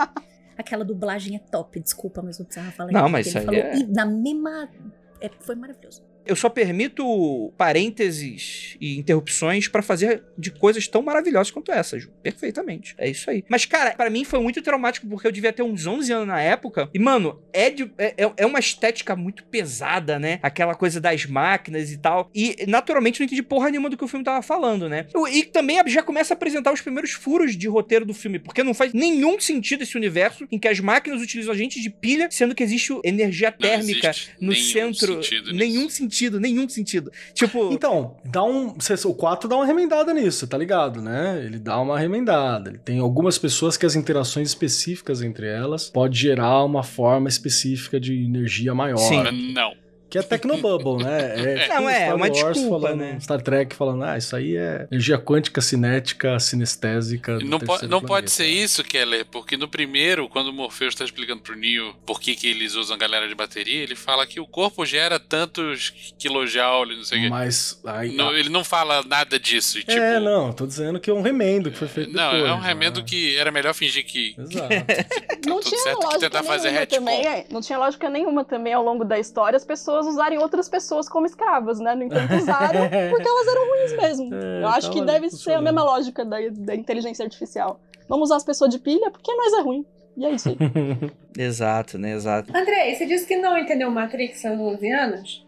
Aquela 0.55 0.85
dublagem 0.85 1.35
é 1.35 1.39
top, 1.39 1.79
desculpa, 1.79 2.21
mas 2.21 2.37
não 2.37 2.45
precisava 2.45 2.71
falar. 2.71 2.91
Não, 2.91 3.09
mas 3.09 3.25
isso 3.25 3.39
aí 3.39 3.45
falou 3.45 3.59
é- 3.59 3.75
e 3.75 3.87
na 3.87 4.05
mesma. 4.05 4.69
é, 5.19 5.31
foi 5.39 5.55
maravilhoso. 5.55 6.03
Eu 6.25 6.35
só 6.35 6.49
permito 6.49 7.51
parênteses 7.57 8.75
e 8.79 8.97
interrupções 8.97 9.67
pra 9.67 9.81
fazer 9.81 10.23
de 10.37 10.51
coisas 10.51 10.87
tão 10.87 11.01
maravilhosas 11.01 11.51
quanto 11.51 11.71
essa, 11.71 11.99
Ju. 11.99 12.11
Perfeitamente. 12.21 12.95
É 12.97 13.09
isso 13.09 13.29
aí. 13.29 13.43
Mas, 13.49 13.65
cara, 13.65 13.91
pra 13.91 14.09
mim 14.09 14.23
foi 14.23 14.39
muito 14.39 14.61
traumático 14.61 15.07
porque 15.07 15.27
eu 15.27 15.31
devia 15.31 15.51
ter 15.51 15.63
uns 15.63 15.85
11 15.85 16.11
anos 16.11 16.27
na 16.27 16.39
época. 16.41 16.89
E, 16.93 16.99
mano, 16.99 17.41
é, 17.51 17.69
de- 17.69 17.91
é, 17.97 18.13
é- 18.25 18.31
é 18.37 18.45
uma 18.45 18.59
estética 18.59 19.15
muito 19.15 19.43
pesada, 19.45 20.19
né? 20.19 20.39
Aquela 20.41 20.75
coisa 20.75 20.99
das 21.01 21.25
máquinas 21.25 21.91
e 21.91 21.97
tal. 21.97 22.29
E, 22.33 22.55
naturalmente, 22.67 23.19
não 23.19 23.25
entendi 23.25 23.41
porra 23.43 23.69
nenhuma 23.69 23.89
do 23.89 23.97
que 23.97 24.03
o 24.03 24.07
filme 24.07 24.23
tava 24.23 24.41
falando, 24.41 24.87
né? 24.87 25.07
E 25.31 25.43
também 25.43 25.77
já 25.87 26.03
começa 26.03 26.33
a 26.33 26.35
apresentar 26.35 26.71
os 26.71 26.81
primeiros 26.81 27.11
furos 27.11 27.55
de 27.57 27.67
roteiro 27.67 28.05
do 28.05 28.13
filme, 28.13 28.39
porque 28.39 28.63
não 28.63 28.73
faz 28.73 28.93
nenhum 28.93 29.39
sentido 29.39 29.83
esse 29.83 29.97
universo 29.97 30.47
em 30.51 30.59
que 30.59 30.67
as 30.67 30.79
máquinas 30.79 31.21
utilizam 31.21 31.53
agentes 31.53 31.81
de 31.81 31.89
pilha, 31.89 32.27
sendo 32.31 32.53
que 32.55 32.63
existe 32.63 32.91
energia 33.03 33.51
térmica 33.51 34.09
existe 34.09 34.31
no 34.39 34.55
centro. 34.55 35.23
sentido 35.23 35.53
nenhum 35.53 35.83
nisso. 35.83 35.97
sentido, 35.97 36.10
nenhum 36.39 36.67
sentido. 36.67 37.11
Tipo, 37.33 37.71
Então, 37.71 38.17
dá 38.25 38.43
um. 38.43 38.75
O 39.05 39.13
4 39.13 39.49
dá 39.49 39.55
uma 39.55 39.65
remendada 39.65 40.13
nisso, 40.13 40.47
tá 40.47 40.57
ligado, 40.57 41.01
né? 41.01 41.41
Ele 41.43 41.57
dá 41.57 41.79
uma 41.79 41.97
remendada. 41.97 42.69
Ele 42.69 42.77
tem 42.77 42.99
algumas 42.99 43.37
pessoas 43.37 43.77
que 43.77 43.85
as 43.85 43.95
interações 43.95 44.49
específicas 44.49 45.21
entre 45.21 45.47
elas 45.47 45.89
pode 45.89 46.19
gerar 46.19 46.63
uma 46.63 46.83
forma 46.83 47.29
específica 47.29 47.99
de 47.99 48.23
energia 48.23 48.73
maior. 48.75 48.97
Sim. 48.97 49.53
Não. 49.53 49.73
Que 50.11 50.17
é 50.17 50.21
Tecnobubble, 50.21 51.03
né? 51.03 51.63
É, 51.63 51.67
Não, 51.79 51.89
é, 51.89 52.03
Star 52.03 52.15
uma 52.17 52.27
Wars 52.27 52.53
desculpa, 52.53 52.81
falando, 52.81 52.99
né? 52.99 53.19
Star 53.21 53.41
Trek 53.41 53.75
falando, 53.75 54.03
ah, 54.03 54.17
isso 54.17 54.35
aí 54.35 54.57
é 54.57 54.85
energia 54.91 55.17
quântica, 55.17 55.61
cinética, 55.61 56.37
sinestésica. 56.37 57.39
Não, 57.39 57.57
po- 57.59 57.73
não 57.83 58.01
planeta. 58.01 58.07
pode 58.07 58.29
ser 58.31 58.45
isso, 58.45 58.83
Keller, 58.83 59.25
porque 59.31 59.55
no 59.55 59.69
primeiro, 59.69 60.27
quando 60.27 60.47
o 60.49 60.53
Morpheus 60.53 60.93
está 60.93 61.05
explicando 61.05 61.41
pro 61.41 61.55
Neo 61.55 61.95
por 62.05 62.19
que, 62.19 62.35
que 62.35 62.45
eles 62.47 62.75
usam 62.75 62.97
galera 62.97 63.25
de 63.27 63.33
bateria, 63.33 63.81
ele 63.81 63.95
fala 63.95 64.27
que 64.27 64.39
o 64.39 64.45
corpo 64.45 64.85
gera 64.85 65.17
tantos 65.17 66.13
kilojoules, 66.19 66.97
não 66.97 67.03
sei 67.05 67.19
o 67.19 67.21
quê. 67.23 67.29
Mas 67.29 67.79
aí. 67.85 68.13
Não, 68.15 68.35
ele 68.35 68.49
não 68.49 68.63
fala 68.65 69.01
nada 69.03 69.39
disso. 69.39 69.79
e, 69.79 69.83
Tipo, 69.83 69.91
é, 69.93 70.19
não, 70.19 70.51
tô 70.51 70.67
dizendo 70.67 70.99
que 70.99 71.09
é 71.09 71.13
um 71.13 71.21
remendo 71.21 71.71
que 71.71 71.77
foi 71.77 71.87
feito 71.87 72.11
não, 72.13 72.31
depois. 72.33 72.49
é 72.49 72.53
um 72.53 72.59
remendo 72.59 72.99
né? 72.99 73.05
que 73.07 73.37
era 73.37 73.49
melhor 73.49 73.73
fingir 73.73 74.05
que. 74.05 74.35
Exato. 74.37 74.67
Não 75.47 75.59
tudo 75.59 75.69
tinha 75.69 75.81
certo 75.81 75.99
que 75.99 76.05
lógica 76.05 76.29
nenhuma 76.29 76.85
também, 76.85 77.25
é, 77.27 77.45
não 77.49 77.61
tinha 77.61 77.79
lógica 77.79 78.09
nenhuma 78.09 78.45
também 78.45 78.73
ao 78.73 78.83
longo 78.83 79.03
da 79.03 79.17
história 79.17 79.57
as 79.57 79.65
pessoas 79.65 80.00
usarem 80.07 80.37
outras 80.39 80.67
pessoas 80.69 81.07
como 81.09 81.25
escravas, 81.25 81.79
né? 81.79 81.95
No 81.95 82.03
entanto, 82.03 82.33
usaram 82.35 82.81
porque 83.09 83.27
elas 83.27 83.47
eram 83.47 83.67
ruins 83.69 83.97
mesmo. 83.97 84.35
É, 84.35 84.61
Eu 84.63 84.67
acho 84.67 84.87
tava 84.87 84.99
que 84.99 85.05
deve 85.05 85.29
ser 85.29 85.53
a 85.53 85.61
mesma 85.61 85.83
lógica 85.83 86.23
da, 86.25 86.37
da 86.51 86.75
inteligência 86.75 87.23
artificial. 87.23 87.79
Vamos 88.07 88.29
usar 88.29 88.37
as 88.37 88.43
pessoas 88.43 88.69
de 88.69 88.79
pilha 88.79 89.09
porque 89.11 89.33
nós 89.33 89.53
é 89.53 89.61
ruim. 89.61 89.85
E 90.17 90.25
é 90.25 90.31
isso 90.31 90.49
aí. 90.49 90.57
Exato, 91.37 91.97
né? 91.97 92.11
Exato. 92.13 92.55
André, 92.55 92.93
você 92.93 93.05
disse 93.05 93.25
que 93.25 93.37
não 93.37 93.57
entendeu 93.57 93.89
Matrix 93.89 94.43
aos 94.45 94.59
11 94.59 94.91
anos? 94.91 95.47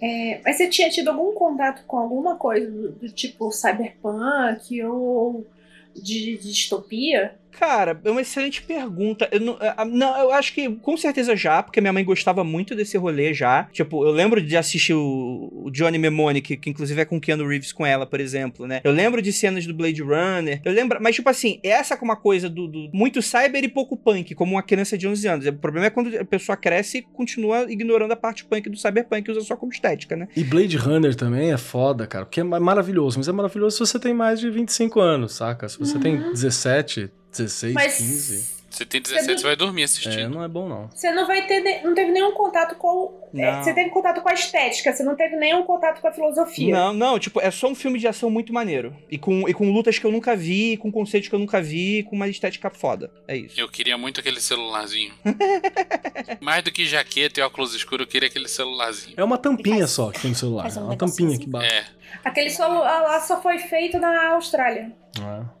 É, 0.00 0.40
mas 0.44 0.56
você 0.56 0.68
tinha 0.68 0.88
tido 0.88 1.08
algum 1.08 1.34
contato 1.34 1.84
com 1.86 1.98
alguma 1.98 2.36
coisa 2.36 2.70
do, 2.70 2.92
do 2.92 3.08
tipo 3.10 3.50
cyberpunk 3.50 4.82
ou 4.84 5.46
de, 5.94 6.38
de 6.38 6.48
distopia? 6.52 7.34
Cara, 7.58 8.00
é 8.04 8.10
uma 8.10 8.20
excelente 8.20 8.62
pergunta. 8.62 9.28
Eu 9.30 9.40
não, 9.40 9.56
ah, 9.60 9.84
não, 9.84 10.18
eu 10.18 10.32
acho 10.32 10.54
que 10.54 10.68
com 10.76 10.96
certeza 10.96 11.36
já, 11.36 11.62
porque 11.62 11.80
minha 11.80 11.92
mãe 11.92 12.04
gostava 12.04 12.42
muito 12.44 12.74
desse 12.74 12.96
rolê 12.96 13.34
já. 13.34 13.64
Tipo, 13.72 14.04
eu 14.04 14.10
lembro 14.10 14.40
de 14.40 14.56
assistir 14.56 14.94
o, 14.94 15.50
o 15.66 15.70
Johnny 15.70 15.98
Mnemonic, 15.98 16.40
que, 16.46 16.56
que 16.56 16.70
inclusive 16.70 17.00
é 17.00 17.04
com 17.04 17.20
Keanu 17.20 17.46
Reeves 17.46 17.72
com 17.72 17.84
ela, 17.84 18.06
por 18.06 18.20
exemplo, 18.20 18.66
né? 18.66 18.80
Eu 18.84 18.92
lembro 18.92 19.20
de 19.20 19.32
cenas 19.32 19.66
do 19.66 19.74
Blade 19.74 20.02
Runner. 20.02 20.60
Eu 20.64 20.72
lembro, 20.72 20.98
mas 21.00 21.14
tipo 21.14 21.28
assim, 21.28 21.60
essa 21.62 21.94
é 21.94 21.98
uma 22.00 22.16
coisa 22.16 22.48
do, 22.48 22.66
do 22.66 22.90
muito 22.92 23.20
cyber 23.22 23.62
e 23.64 23.68
pouco 23.68 23.96
punk, 23.96 24.34
como 24.34 24.52
uma 24.52 24.62
criança 24.62 24.96
de 24.96 25.06
11 25.06 25.28
anos. 25.28 25.46
O 25.46 25.52
problema 25.54 25.86
é 25.86 25.90
quando 25.90 26.16
a 26.16 26.24
pessoa 26.24 26.56
cresce 26.56 26.98
e 26.98 27.02
continua 27.02 27.70
ignorando 27.70 28.12
a 28.12 28.16
parte 28.16 28.44
punk 28.44 28.68
do 28.68 28.76
cyberpunk 28.76 29.28
e 29.28 29.30
usa 29.32 29.40
só 29.42 29.56
como 29.56 29.72
estética, 29.72 30.16
né? 30.16 30.28
E 30.36 30.42
Blade 30.44 30.76
Runner 30.76 31.14
também 31.14 31.52
é 31.52 31.58
foda, 31.58 32.06
cara, 32.06 32.24
porque 32.24 32.40
é 32.40 32.44
ma- 32.44 32.60
maravilhoso, 32.60 33.18
mas 33.18 33.28
é 33.28 33.32
maravilhoso 33.32 33.76
se 33.76 33.80
você 33.92 33.98
tem 33.98 34.14
mais 34.14 34.40
de 34.40 34.50
25 34.50 35.00
anos, 35.00 35.32
saca? 35.34 35.68
Se 35.68 35.78
você 35.78 35.98
tem 35.98 36.18
17, 36.32 37.10
16, 37.30 37.74
Mas 37.74 37.96
15, 37.98 38.60
Você 38.70 38.84
tem 38.86 39.00
17, 39.02 39.40
você 39.40 39.46
vai 39.46 39.56
dormir 39.56 39.82
assistindo. 39.84 40.18
é, 40.18 40.28
não 40.28 40.44
é 40.44 40.48
bom 40.48 40.68
não. 40.68 40.88
você 40.88 41.10
não 41.12 41.26
vai 41.26 41.44
ter, 41.46 41.82
não 41.82 41.92
teve 41.94 42.10
nenhum 42.12 42.32
contato 42.32 42.76
com, 42.76 43.28
é, 43.34 43.50
Não. 43.52 43.62
você 43.64 43.72
teve 43.74 43.90
contato 43.90 44.20
com 44.20 44.28
a 44.28 44.32
estética, 44.32 44.92
você 44.92 45.02
não 45.02 45.16
teve 45.16 45.34
nenhum 45.36 45.64
contato 45.64 46.00
com 46.00 46.06
a 46.08 46.12
filosofia. 46.12 46.72
Não, 46.74 46.92
não, 46.92 47.18
tipo, 47.18 47.40
é 47.40 47.50
só 47.50 47.68
um 47.68 47.74
filme 47.74 47.98
de 47.98 48.06
ação 48.06 48.30
muito 48.30 48.52
maneiro. 48.52 48.96
E 49.10 49.18
com, 49.18 49.48
e 49.48 49.52
com 49.54 49.70
lutas 49.72 49.98
que 49.98 50.04
eu 50.06 50.12
nunca 50.12 50.36
vi, 50.36 50.76
com 50.76 50.90
conceitos 50.92 51.28
que 51.28 51.34
eu 51.34 51.38
nunca 51.40 51.60
vi, 51.60 52.04
com 52.04 52.14
uma 52.16 52.28
estética 52.28 52.70
foda. 52.70 53.10
É 53.26 53.36
isso. 53.36 53.60
Eu 53.60 53.68
queria 53.68 53.98
muito 53.98 54.20
aquele 54.20 54.40
celularzinho. 54.40 55.12
Mais 56.40 56.62
do 56.62 56.70
que 56.70 56.84
jaqueta 56.86 57.40
e 57.40 57.42
óculos 57.42 57.74
escuros, 57.74 58.06
eu 58.06 58.10
queria 58.10 58.28
aquele 58.28 58.48
celularzinho. 58.48 59.14
É 59.16 59.24
uma 59.24 59.38
tampinha 59.38 59.78
Faz- 59.78 59.90
só 59.90 60.10
que 60.10 60.20
tem 60.20 60.30
no 60.30 60.36
celular, 60.36 60.66
um 60.72 60.80
é 60.80 60.82
uma 60.84 60.96
tampinha 60.96 61.38
que 61.38 61.46
bate. 61.48 61.66
É. 61.66 61.84
Aquele 62.24 62.50
celular 62.50 63.02
lá 63.02 63.20
só 63.20 63.40
foi 63.40 63.58
feito 63.58 63.98
na 63.98 64.32
Austrália. 64.34 64.92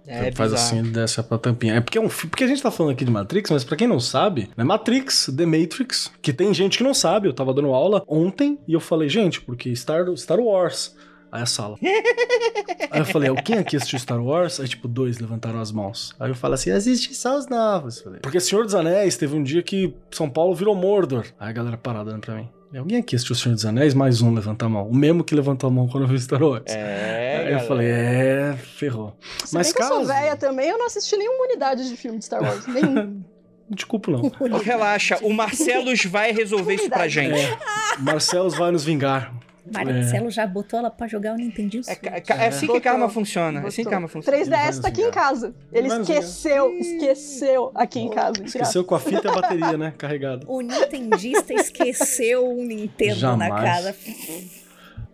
É, 0.06 0.28
É 0.28 0.32
faz 0.32 0.52
bizarro. 0.52 0.80
assim, 0.80 0.92
desce 0.92 1.22
pra 1.22 1.38
tampinha. 1.38 1.74
É 1.74 1.80
porque 1.80 1.98
é 1.98 2.00
um 2.00 2.08
porque 2.08 2.44
a 2.44 2.46
gente 2.46 2.62
tá 2.62 2.70
falando 2.70 2.92
aqui 2.92 3.04
de 3.04 3.10
Matrix, 3.10 3.50
mas 3.50 3.64
pra 3.64 3.76
quem 3.76 3.86
não 3.88 3.98
sabe, 3.98 4.48
é 4.56 4.62
Matrix, 4.64 5.32
The 5.36 5.44
Matrix, 5.46 6.10
que 6.22 6.32
tem 6.32 6.52
gente 6.54 6.78
que 6.78 6.84
não 6.84 6.94
sabe. 6.94 7.28
Eu 7.28 7.32
tava 7.32 7.52
dando 7.52 7.72
aula 7.74 8.02
ontem 8.06 8.58
e 8.68 8.72
eu 8.72 8.80
falei, 8.80 9.08
gente, 9.08 9.40
porque 9.40 9.74
Star, 9.74 10.04
Star 10.16 10.38
Wars. 10.38 10.94
Aí 11.32 11.42
a 11.42 11.46
sala. 11.46 11.76
Aí 12.90 13.00
eu 13.00 13.04
falei, 13.04 13.28
alguém 13.28 13.58
aqui 13.58 13.76
assistiu 13.76 13.98
Star 14.00 14.20
Wars? 14.20 14.58
Aí, 14.58 14.66
tipo, 14.66 14.88
dois 14.88 15.18
levantaram 15.20 15.60
as 15.60 15.70
mãos. 15.70 16.12
Aí 16.18 16.28
eu 16.28 16.34
falei 16.34 16.54
assim, 16.56 16.72
assiste 16.72 17.14
só 17.14 17.38
os 17.38 17.46
novos. 17.48 18.00
Falei, 18.00 18.18
porque 18.20 18.40
Senhor 18.40 18.64
dos 18.64 18.74
Anéis 18.74 19.16
teve 19.16 19.36
um 19.36 19.42
dia 19.42 19.62
que 19.62 19.94
São 20.10 20.28
Paulo 20.28 20.54
virou 20.56 20.74
Mordor. 20.74 21.26
Aí 21.38 21.50
a 21.50 21.52
galera 21.52 21.76
parada 21.76 22.10
olhando 22.10 22.22
pra 22.22 22.34
mim. 22.34 22.48
Alguém 22.78 22.98
aqui 22.98 23.16
assistiu 23.16 23.34
Senhor 23.34 23.54
dos 23.56 23.64
Anéis? 23.66 23.94
Mais 23.94 24.22
um 24.22 24.32
levanta 24.32 24.66
a 24.66 24.68
mão. 24.68 24.86
O 24.88 24.94
mesmo 24.94 25.24
que 25.24 25.34
levantou 25.34 25.68
a 25.68 25.72
mão 25.72 25.88
quando 25.88 26.04
eu 26.04 26.08
vi 26.08 26.20
Star 26.20 26.40
Wars. 26.42 26.62
É, 26.66 27.36
Aí 27.38 27.44
eu 27.46 27.50
galera. 27.50 27.66
falei, 27.68 27.88
é, 27.90 28.56
ferrou. 28.76 29.16
Se 29.44 29.52
Mas 29.54 29.66
bem 29.68 29.74
que 29.74 29.82
eu 29.82 29.86
sou 29.86 29.96
caso- 29.98 30.08
velha 30.08 30.36
também, 30.36 30.68
eu 30.70 30.78
não 30.78 30.86
assisti 30.86 31.16
nenhuma 31.16 31.44
unidade 31.46 31.88
de 31.88 31.96
filme 31.96 32.18
de 32.18 32.24
Star 32.24 32.42
Wars. 32.42 32.66
Nenhum. 32.66 33.22
Não 33.70 33.76
te 33.76 33.86
culpo, 33.86 34.10
não. 34.10 34.22
Relaxa, 34.58 35.16
o 35.22 35.32
Marcelos 35.32 36.04
vai 36.04 36.32
resolver 36.32 36.74
isso 36.74 36.90
pra 36.90 37.06
gente. 37.06 37.38
É, 37.38 37.56
Marcelos 38.00 38.52
vai 38.56 38.72
nos 38.72 38.82
vingar. 38.84 39.32
Marcelo 39.72 40.30
já 40.30 40.46
botou 40.46 40.78
ela 40.78 40.90
pra 40.90 41.06
jogar 41.06 41.34
o 41.34 41.36
Nintendo 41.36 41.78
É, 41.78 41.82
Switch. 41.82 41.98
ca- 42.00 42.20
ca- 42.20 42.34
é 42.36 42.48
assim 42.48 42.66
que 42.66 42.80
karma 42.80 43.08
funciona. 43.08 43.60
É 43.62 43.66
assim 43.66 43.84
que 43.84 43.90
karma 43.90 44.08
funciona. 44.08 44.36
3DS 44.38 44.80
tá 44.80 44.88
aqui 44.88 45.02
em 45.02 45.10
casa. 45.10 45.54
Ele 45.72 45.88
esqueceu, 45.88 46.72
esqueceu 46.78 47.70
aqui 47.74 48.00
em 48.00 48.10
casa. 48.10 48.42
Esqueceu 48.44 48.84
com 48.84 48.94
a 48.94 49.00
fita 49.00 49.26
e 49.26 49.30
a 49.30 49.34
bateria, 49.34 49.76
né? 49.78 49.94
Carregada. 49.98 50.44
O 50.46 50.60
Nintendista 50.60 51.52
esqueceu 51.54 52.48
o 52.48 52.64
Nintendo 52.64 53.36
na 53.36 53.48
Jamais. 53.48 53.64
casa. 53.64 53.96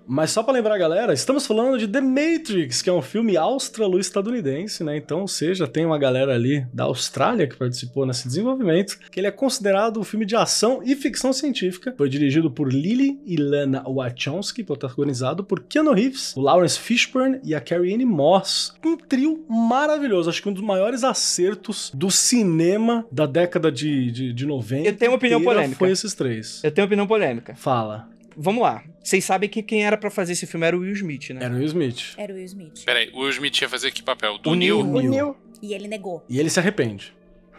Mas 0.08 0.30
só 0.30 0.42
pra 0.42 0.52
lembrar, 0.52 0.78
galera, 0.78 1.12
estamos 1.12 1.46
falando 1.46 1.78
de 1.78 1.88
The 1.88 2.00
Matrix, 2.00 2.80
que 2.80 2.88
é 2.88 2.92
um 2.92 3.02
filme 3.02 3.36
australo-estadunidense, 3.36 4.84
né? 4.84 4.96
Então, 4.96 5.22
ou 5.22 5.28
seja, 5.28 5.66
tem 5.66 5.84
uma 5.84 5.98
galera 5.98 6.32
ali 6.32 6.64
da 6.72 6.84
Austrália 6.84 7.46
que 7.48 7.56
participou 7.56 8.06
nesse 8.06 8.28
desenvolvimento, 8.28 8.98
que 9.10 9.18
ele 9.18 9.26
é 9.26 9.32
considerado 9.32 9.98
um 9.98 10.04
filme 10.04 10.24
de 10.24 10.36
ação 10.36 10.80
e 10.84 10.94
ficção 10.94 11.32
científica. 11.32 11.92
Foi 11.98 12.08
dirigido 12.08 12.50
por 12.50 12.72
Lily 12.72 13.18
e 13.26 13.36
Lana 13.36 13.82
Wachowski, 13.82 14.62
protagonizado 14.62 15.42
por 15.42 15.64
Keanu 15.64 15.92
Reeves, 15.92 16.36
o 16.36 16.40
Lawrence 16.40 16.78
Fishburne 16.78 17.40
e 17.42 17.54
a 17.54 17.60
Carrie-Anne 17.60 18.04
Moss. 18.04 18.74
Um 18.84 18.96
trio 18.96 19.44
maravilhoso, 19.48 20.30
acho 20.30 20.40
que 20.40 20.48
um 20.48 20.52
dos 20.52 20.62
maiores 20.62 21.02
acertos 21.02 21.90
do 21.92 22.10
cinema 22.10 23.04
da 23.10 23.26
década 23.26 23.72
de, 23.72 24.10
de, 24.12 24.32
de 24.32 24.46
90. 24.46 24.88
Eu 24.88 24.96
tenho 24.96 25.10
uma 25.10 25.16
opinião 25.16 25.42
polêmica. 25.42 25.78
Foi 25.78 25.90
esses 25.90 26.14
três. 26.14 26.62
Eu 26.62 26.70
tenho 26.70 26.86
opinião 26.86 27.06
polêmica. 27.06 27.54
Fala. 27.56 28.08
Vamos 28.36 28.62
lá. 28.62 28.82
Vocês 29.06 29.24
sabem 29.24 29.48
que 29.48 29.62
quem 29.62 29.86
era 29.86 29.96
pra 29.96 30.10
fazer 30.10 30.32
esse 30.32 30.48
filme 30.48 30.66
era 30.66 30.76
o 30.76 30.80
Will 30.80 30.92
Smith, 30.94 31.30
né? 31.30 31.44
Era 31.44 31.54
o 31.54 31.58
Will 31.58 31.66
Smith. 31.66 32.14
Era 32.18 32.32
o 32.32 32.34
Will 32.34 32.44
Smith. 32.44 32.84
Peraí, 32.84 33.08
o 33.14 33.20
Will 33.20 33.30
Smith 33.30 33.60
ia 33.62 33.68
fazer 33.68 33.92
que 33.92 34.02
papel? 34.02 34.36
Do 34.38 34.50
O 34.50 34.54
Neil? 34.56 34.80
O 34.80 35.00
Neil. 35.00 35.36
E 35.62 35.74
ele 35.74 35.86
negou. 35.86 36.24
E 36.28 36.40
ele 36.40 36.50
se 36.50 36.58
arrepende. 36.58 37.14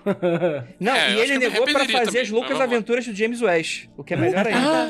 Não, 0.80 0.94
É, 0.94 1.14
e 1.14 1.20
ele 1.20 1.38
negou 1.38 1.64
pra 1.64 1.72
arrependeria 1.72 1.98
fazer 2.00 2.06
também, 2.08 2.22
as 2.22 2.30
loucas 2.30 2.60
aventuras 2.62 3.06
do 3.06 3.16
James 3.16 3.42
West. 3.42 3.88
O 3.96 4.04
que 4.04 4.14
é 4.14 4.18
melhor 4.18 4.46
ainda. 4.46 4.90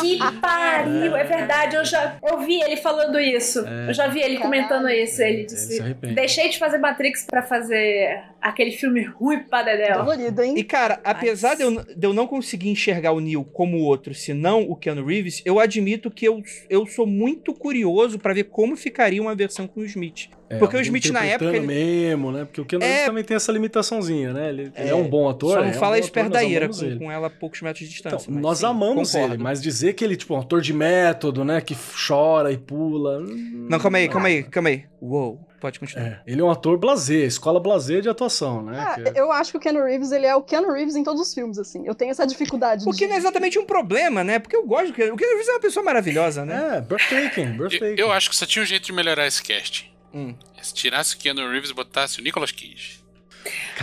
Que 0.00 0.18
pariu, 0.40 1.16
é 1.16 1.24
verdade. 1.24 1.76
Eu 1.76 1.84
já 1.84 2.16
eu 2.22 2.40
vi 2.40 2.60
ele 2.60 2.76
falando 2.76 3.18
isso. 3.18 3.60
Eu 3.60 3.94
já 3.94 4.06
vi 4.08 4.20
ele 4.20 4.38
comentando 4.38 4.88
isso. 4.88 5.22
Ele 5.22 5.40
Ele 5.40 5.48
se 5.48 5.54
disse: 5.68 5.80
arrepende. 5.80 6.14
Deixei 6.14 6.48
de 6.48 6.58
fazer 6.58 6.78
Matrix 6.78 7.24
pra 7.26 7.42
fazer 7.42 8.22
aquele 8.40 8.70
filme 8.72 9.02
ruim 9.04 9.40
pra 9.40 9.62
Dedéu. 9.62 9.98
Colorido, 9.98 10.42
hein? 10.42 10.54
E, 10.56 10.62
cara, 10.64 11.00
apesar 11.04 11.54
de 11.54 11.62
eu, 11.62 11.70
de 11.84 12.06
eu 12.06 12.12
não 12.12 12.26
conseguir 12.26 12.68
enxergar 12.70 13.12
o 13.12 13.20
Neil 13.20 13.44
como 13.44 13.76
o 13.78 13.82
outro, 13.82 14.14
senão 14.14 14.62
o 14.62 14.76
Keanu 14.76 15.04
Reeves, 15.04 15.42
eu 15.44 15.58
admito 15.58 16.10
que 16.10 16.26
eu, 16.26 16.42
eu 16.70 16.86
sou 16.86 17.06
muito 17.06 17.52
curioso 17.54 18.18
pra 18.18 18.32
ver 18.34 18.44
como 18.44 18.76
ficaria 18.76 19.20
uma 19.20 19.34
versão 19.34 19.66
com 19.66 19.80
o 19.80 19.84
Smith. 19.84 20.28
É, 20.50 20.56
Porque 20.56 20.76
o 20.76 20.80
Smith, 20.80 21.06
na 21.10 21.24
época, 21.24 21.44
interpretando 21.50 21.70
ele- 21.72 21.84
mesmo, 22.08 22.32
né? 22.32 22.44
Porque 22.46 22.60
o 22.60 22.64
Keanu 22.64 22.82
É. 22.84 22.88
Reeves 22.88 23.06
também 23.06 23.24
tem 23.24 23.36
essa 23.36 23.52
limitaçãozinha, 23.52 24.32
né? 24.32 24.48
Ele, 24.48 24.62
ele 24.62 24.72
é, 24.76 24.88
É, 24.88 24.94
um 24.94 25.06
bom 25.06 25.28
ator. 25.28 25.52
Só 25.52 25.58
é 25.60 25.62
não 25.64 25.70
um 25.70 25.74
fala 25.74 25.96
bom 25.96 26.00
isso 26.00 26.08
ator, 26.08 26.14
perto 26.22 26.32
da 26.32 26.42
Ira, 26.42 26.68
com, 26.68 26.98
com 26.98 27.12
ela 27.12 27.26
a 27.26 27.30
poucos 27.30 27.60
metros 27.60 27.86
de 27.86 27.98
Então, 28.00 28.12
distância. 28.12 28.32
mas 28.32 28.42
nós 28.42 28.58
sim, 28.58 28.66
amamos 28.66 29.12
concordo. 29.12 29.34
ele, 29.34 29.42
mas 29.42 29.60
dizer 29.60 29.92
que 29.92 30.02
ele, 30.02 30.16
tipo, 30.16 30.32
é 30.32 30.36
um 30.38 30.40
ator 30.40 30.62
de 30.62 30.72
método, 30.72 31.44
né? 31.44 31.60
Que 31.60 31.76
chora 32.06 32.50
e 32.50 32.56
pula. 32.56 33.20
Não, 33.20 33.78
calma 33.78 33.98
aí, 33.98 34.08
calma 34.08 34.28
aí, 34.28 34.42
calma 34.44 34.68
aí. 34.70 34.84
Uou, 35.02 35.38
pode 35.58 35.78
continuar. 35.80 36.06
É, 36.06 36.20
ele 36.26 36.40
é 36.40 36.44
um 36.44 36.50
ator 36.50 36.78
blasé, 36.78 37.24
escola 37.24 37.58
blasé 37.60 38.00
de 38.00 38.08
atuação, 38.08 38.62
né? 38.62 38.78
Ah, 38.80 38.94
Que 38.94 39.08
é- 39.08 39.20
eu 39.20 39.30
acho 39.32 39.50
que 39.50 39.56
o 39.56 39.60
Keanu 39.60 39.84
Reeves, 39.84 40.10
ele 40.12 40.26
é 40.26 40.34
o 40.34 40.42
Keanu 40.42 40.72
Reeves 40.72 40.96
em 40.96 41.02
todos 41.04 41.20
os 41.20 41.34
filmes, 41.34 41.58
assim. 41.58 41.86
Eu 41.86 41.94
tenho 41.94 42.10
essa 42.10 42.26
dificuldade 42.26 42.84
O 42.88 42.92
que 42.92 42.98
de... 42.98 43.06
não 43.08 43.14
é 43.14 43.18
exatamente 43.18 43.58
um 43.58 43.64
problema, 43.66 44.22
né? 44.24 44.38
Porque 44.38 44.56
eu 44.56 44.66
gosto 44.66 44.88
do 44.88 44.92
Keanu. 44.92 45.14
O 45.14 45.16
Keanu 45.16 45.32
Reeves 45.34 45.48
é 45.48 45.52
uma 45.52 45.60
pessoa 45.60 45.84
maravilhosa, 45.84 46.44
né? 46.44 46.76
É, 46.76 46.80
breathtaking, 46.80 47.42
Eu, 47.52 47.56
breathtaking. 47.56 48.00
eu 48.00 48.12
acho 48.12 48.30
que 48.30 48.36
só 48.36 48.46
tinha 48.46 48.62
um 48.62 48.66
jeito 48.66 48.84
de 48.86 48.92
melhorar 48.92 49.26
esse 49.26 49.42
cast. 49.42 49.92
Hum. 50.14 50.34
É 50.58 50.62
se 50.62 50.72
tirasse 50.74 51.14
o 51.14 51.18
Keanu 51.18 51.48
Reeves 51.50 51.70
e 51.70 51.74
botasse 51.74 52.20
o 52.20 52.22
Nicolas 52.24 52.50
Cage. 52.52 53.00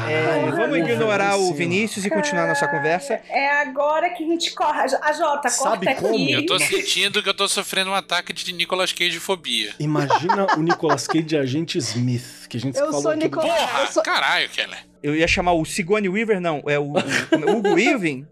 É, 0.08 0.24
Caralho, 0.24 0.56
vamos 0.56 0.78
ignorar 0.78 1.38
o. 1.38 1.54
Vinícius 1.54 2.06
e 2.06 2.10
continuar 2.10 2.48
nossa 2.48 2.68
conversa. 2.68 3.22
É 3.30 3.50
agora 3.62 4.10
que 4.10 4.24
a 4.24 4.28
gente 4.28 4.52
corre. 4.54 4.82
A 5.02 5.14
Jota, 5.14 5.50
Sabe 5.50 5.86
corta 5.86 6.02
como? 6.02 6.14
aqui. 6.16 6.32
Eu 6.34 6.46
tô 6.46 6.60
sentindo 6.60 7.24
que 7.24 7.30
eu 7.30 7.34
tô 7.34 7.48
sofrendo 7.48 7.92
um 7.92 7.96
ataque 7.96 8.34
de 8.34 8.52
Nicolas 8.54 8.92
Cage 8.92 9.20
fobia. 9.20 9.74
Imagina 9.80 10.48
o 10.58 10.62
Nicolas 10.62 11.08
Cage 11.08 11.24
de 11.24 11.38
Agente 11.38 11.78
Smith, 11.78 12.48
que 12.50 12.58
a 12.58 12.60
gente 12.60 12.78
Eu 12.78 12.88
falou 12.88 13.02
sou 13.02 13.12
aqui 13.12 13.20
do- 13.20 13.24
Nicolas- 13.26 13.48
Porra! 13.60 13.82
eu 13.82 13.88
sou- 13.88 14.04
Caralho, 14.04 14.50
Keller. 14.50 14.80
Eu 15.06 15.16
ia 15.16 15.28
chamar 15.28 15.54
o 15.54 15.64
Sigourney 15.64 16.10
Weaver, 16.10 16.42
não. 16.42 16.64
É 16.66 16.80
o, 16.80 16.86
o, 16.86 16.94
o 16.96 17.58
Hugo 17.58 17.74
Weaving. 17.76 18.26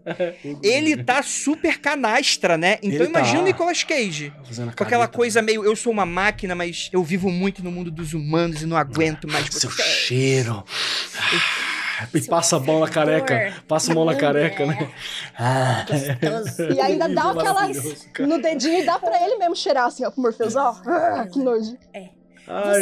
Ele 0.60 1.04
tá 1.04 1.22
super 1.22 1.78
canastra, 1.78 2.58
né? 2.58 2.78
Então 2.82 3.02
Ele 3.02 3.10
imagina 3.10 3.36
tá. 3.36 3.42
o 3.42 3.44
Nicolas 3.44 3.84
Cage. 3.84 4.32
Com 4.76 4.82
aquela 4.82 4.88
careta, 5.06 5.08
coisa 5.16 5.40
né? 5.40 5.46
meio, 5.46 5.64
eu 5.64 5.76
sou 5.76 5.92
uma 5.92 6.04
máquina, 6.04 6.52
mas 6.56 6.90
eu 6.92 7.04
vivo 7.04 7.30
muito 7.30 7.62
no 7.62 7.70
mundo 7.70 7.92
dos 7.92 8.12
humanos 8.12 8.62
e 8.62 8.66
não 8.66 8.76
aguento 8.76 9.28
mais 9.30 9.46
Seu 9.54 9.70
você. 9.70 9.82
cheiro. 9.84 10.64
E 12.12 12.20
Seu 12.20 12.28
passa 12.28 12.56
a 12.56 12.60
mão 12.60 12.80
na 12.80 12.88
careca. 12.88 13.54
Passa 13.68 13.92
a 13.92 13.94
mão 13.94 14.04
na 14.04 14.12
É. 14.12 14.16
careca, 14.16 14.66
né? 14.66 14.90
Ah. 15.38 15.86
Gostoso. 15.88 16.72
E 16.72 16.80
ainda 16.80 17.08
dá 17.08 17.30
aquelas 17.30 18.06
no 18.18 18.42
dedinho 18.42 18.80
e 18.80 18.84
dá 18.84 18.98
pra 18.98 19.24
ele 19.24 19.36
mesmo 19.36 19.54
cheirar, 19.54 19.86
assim, 19.86 20.04
ó, 20.04 20.10
com 20.10 20.20
o 20.20 20.24
Morpheus, 20.24 20.56
ó. 20.56 20.74
Ah, 20.86 21.24
que 21.32 21.38
nojo. 21.38 21.76
Ai, 21.94 22.10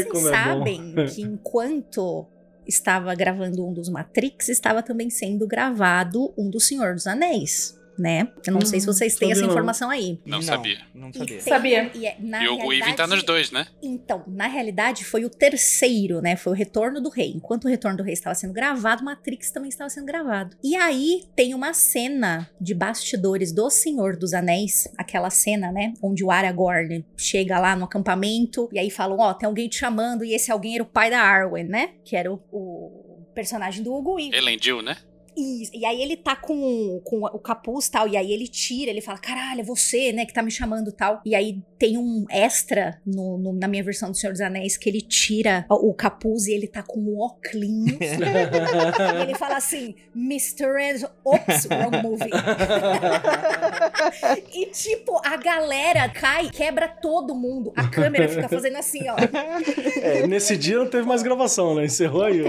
Vocês 0.03 0.05
como 0.07 0.29
é 0.29 0.31
bom. 0.31 0.37
sabem 0.59 0.95
que 1.15 1.21
enquanto 1.23 2.27
estava 2.67 3.15
gravando 3.15 3.67
um 3.67 3.73
dos 3.73 3.89
Matrix, 3.89 4.49
estava 4.49 4.83
também 4.83 5.11
sendo 5.11 5.47
gravado 5.47 6.33
um 6.37 6.49
do 6.51 6.61
Senhor 6.61 6.95
dos 6.95 7.07
Anéis, 7.07 7.79
né? 7.99 8.29
Eu 8.47 8.53
não 8.55 8.61
sei 8.63 8.81
se 8.81 8.89
Hum, 8.89 8.93
vocês 8.93 9.15
têm 9.17 9.33
essa 9.33 9.43
não. 9.43 9.49
informação 9.51 9.91
aí. 9.91 10.19
Não 10.25 10.41
sabia. 10.43 10.81
Não 10.95 11.11
E 11.11 11.19
sabia. 11.19 11.37
tem- 11.39 11.41
Sabia. 11.53 11.91
E, 11.95 12.07
é- 12.07 12.17
na 12.21 12.43
e 12.45 12.49
o 12.49 12.67
Weaving 12.67 12.95
tá 12.95 13.07
nos 13.07 13.23
dois, 13.23 13.51
né? 13.51 13.67
Então, 13.83 14.23
na 14.27 14.47
realidade, 14.47 15.05
foi 15.05 15.25
o 15.25 15.31
terceiro, 15.31 16.21
né? 16.21 16.37
Foi 16.37 16.53
o 16.53 16.57
Retorno 16.57 17.01
do 17.01 17.09
Rei. 17.09 17.33
Enquanto 17.37 17.65
o 17.65 17.69
Retorno 17.69 17.97
do 17.99 18.03
Rei 18.03 18.15
estava 18.15 18.35
sendo 18.35 18.53
gravado, 18.53 19.05
Matrix 19.05 19.51
também 19.51 19.69
estava 19.69 19.91
sendo 19.91 20.07
gravado. 20.07 20.57
E 20.63 20.75
aí 20.77 21.25
tem 21.37 21.55
uma 21.55 21.75
cena 21.75 22.49
de 22.61 22.75
bastidores 22.75 23.53
do 23.53 23.69
Senhor 23.71 24.17
dos 24.17 24.33
Anéis, 24.35 24.89
aquela 24.97 25.31
cena, 25.31 25.71
né? 25.71 25.95
Onde 26.03 26.25
o 26.25 26.31
Aragorn 26.31 27.05
chega 27.17 27.59
lá 27.59 27.77
no 27.77 27.85
acampamento 27.85 28.69
e 28.73 28.79
aí 28.79 28.91
falam: 28.91 29.19
Ó, 29.19 29.35
tem 29.35 29.47
alguém 29.47 29.69
te 29.69 29.77
chamando, 29.79 30.25
e 30.25 30.35
esse 30.35 30.51
alguém 30.51 30.75
era 30.75 30.83
o 30.83 30.87
pai 30.87 31.11
da 31.11 31.21
Arwen, 31.21 31.65
né? 31.65 31.91
Que 32.05 32.17
era 32.17 32.33
o, 32.33 32.41
o 32.51 33.27
personagem 33.35 33.83
do 33.83 33.93
Hugo 33.95 34.15
Weaving. 34.17 34.35
Elendil, 34.37 34.83
né? 34.83 34.97
Isso. 35.37 35.73
E 35.75 35.85
aí 35.87 36.03
ele 36.03 36.17
tá 36.17 36.37
com, 36.37 37.01
com 37.05 37.21
o 37.25 37.39
capuz 37.39 37.87
e 37.87 37.91
tal. 37.91 38.09
E 38.09 38.17
aí 38.17 38.33
ele 38.33 38.49
tira, 38.49 38.91
ele 38.91 39.01
fala: 39.01 39.19
caralho, 39.19 39.61
é 39.61 39.65
você, 39.65 40.13
né, 40.13 40.27
que 40.27 40.33
tá 40.35 40.43
me 40.43 40.51
chamando 40.51 40.91
e 40.91 40.93
tal. 40.93 41.21
E 41.25 41.35
aí 41.35 41.59
tem 41.79 41.97
um 41.99 42.25
extra 42.31 43.01
no, 43.07 43.39
no- 43.39 43.53
na 43.53 43.67
minha 43.67 43.83
versão 43.83 44.11
do 44.11 44.17
Senhor 44.17 44.33
dos 44.33 44.41
Anéis 44.41 44.77
que 44.77 44.89
ele 44.89 45.01
tira 45.01 45.65
o, 45.71 45.91
o 45.91 45.95
capuz 45.95 46.47
e 46.47 46.53
ele 46.53 46.67
tá 46.67 46.83
com 46.83 47.01
um 47.01 47.19
óculos. 47.19 47.63
e 47.63 49.23
ele 49.23 49.35
fala 49.35 49.57
assim: 49.57 49.95
Mr. 50.15 50.65
Ed. 50.81 51.07
Ops, 51.25 51.67
wrong 51.67 52.03
movie. 52.03 52.31
e 54.55 54.67
tipo, 54.67 55.21
a 55.25 55.37
galera 55.37 56.09
cai, 56.09 56.49
quebra 56.51 56.89
todo 56.89 57.35
mundo. 57.35 57.73
A 57.77 57.89
câmera 57.89 58.29
fica 58.29 58.49
fazendo 58.49 58.77
assim, 58.77 59.01
ó. 59.09 59.17
É, 60.03 60.27
nesse 60.27 60.57
dia 60.57 60.79
não 60.79 60.87
teve 60.89 61.07
mais 61.07 61.23
gravação, 61.23 61.75
né? 61.75 61.85
Encerrou 61.85 62.23
aí 62.25 62.41
o. 62.43 62.47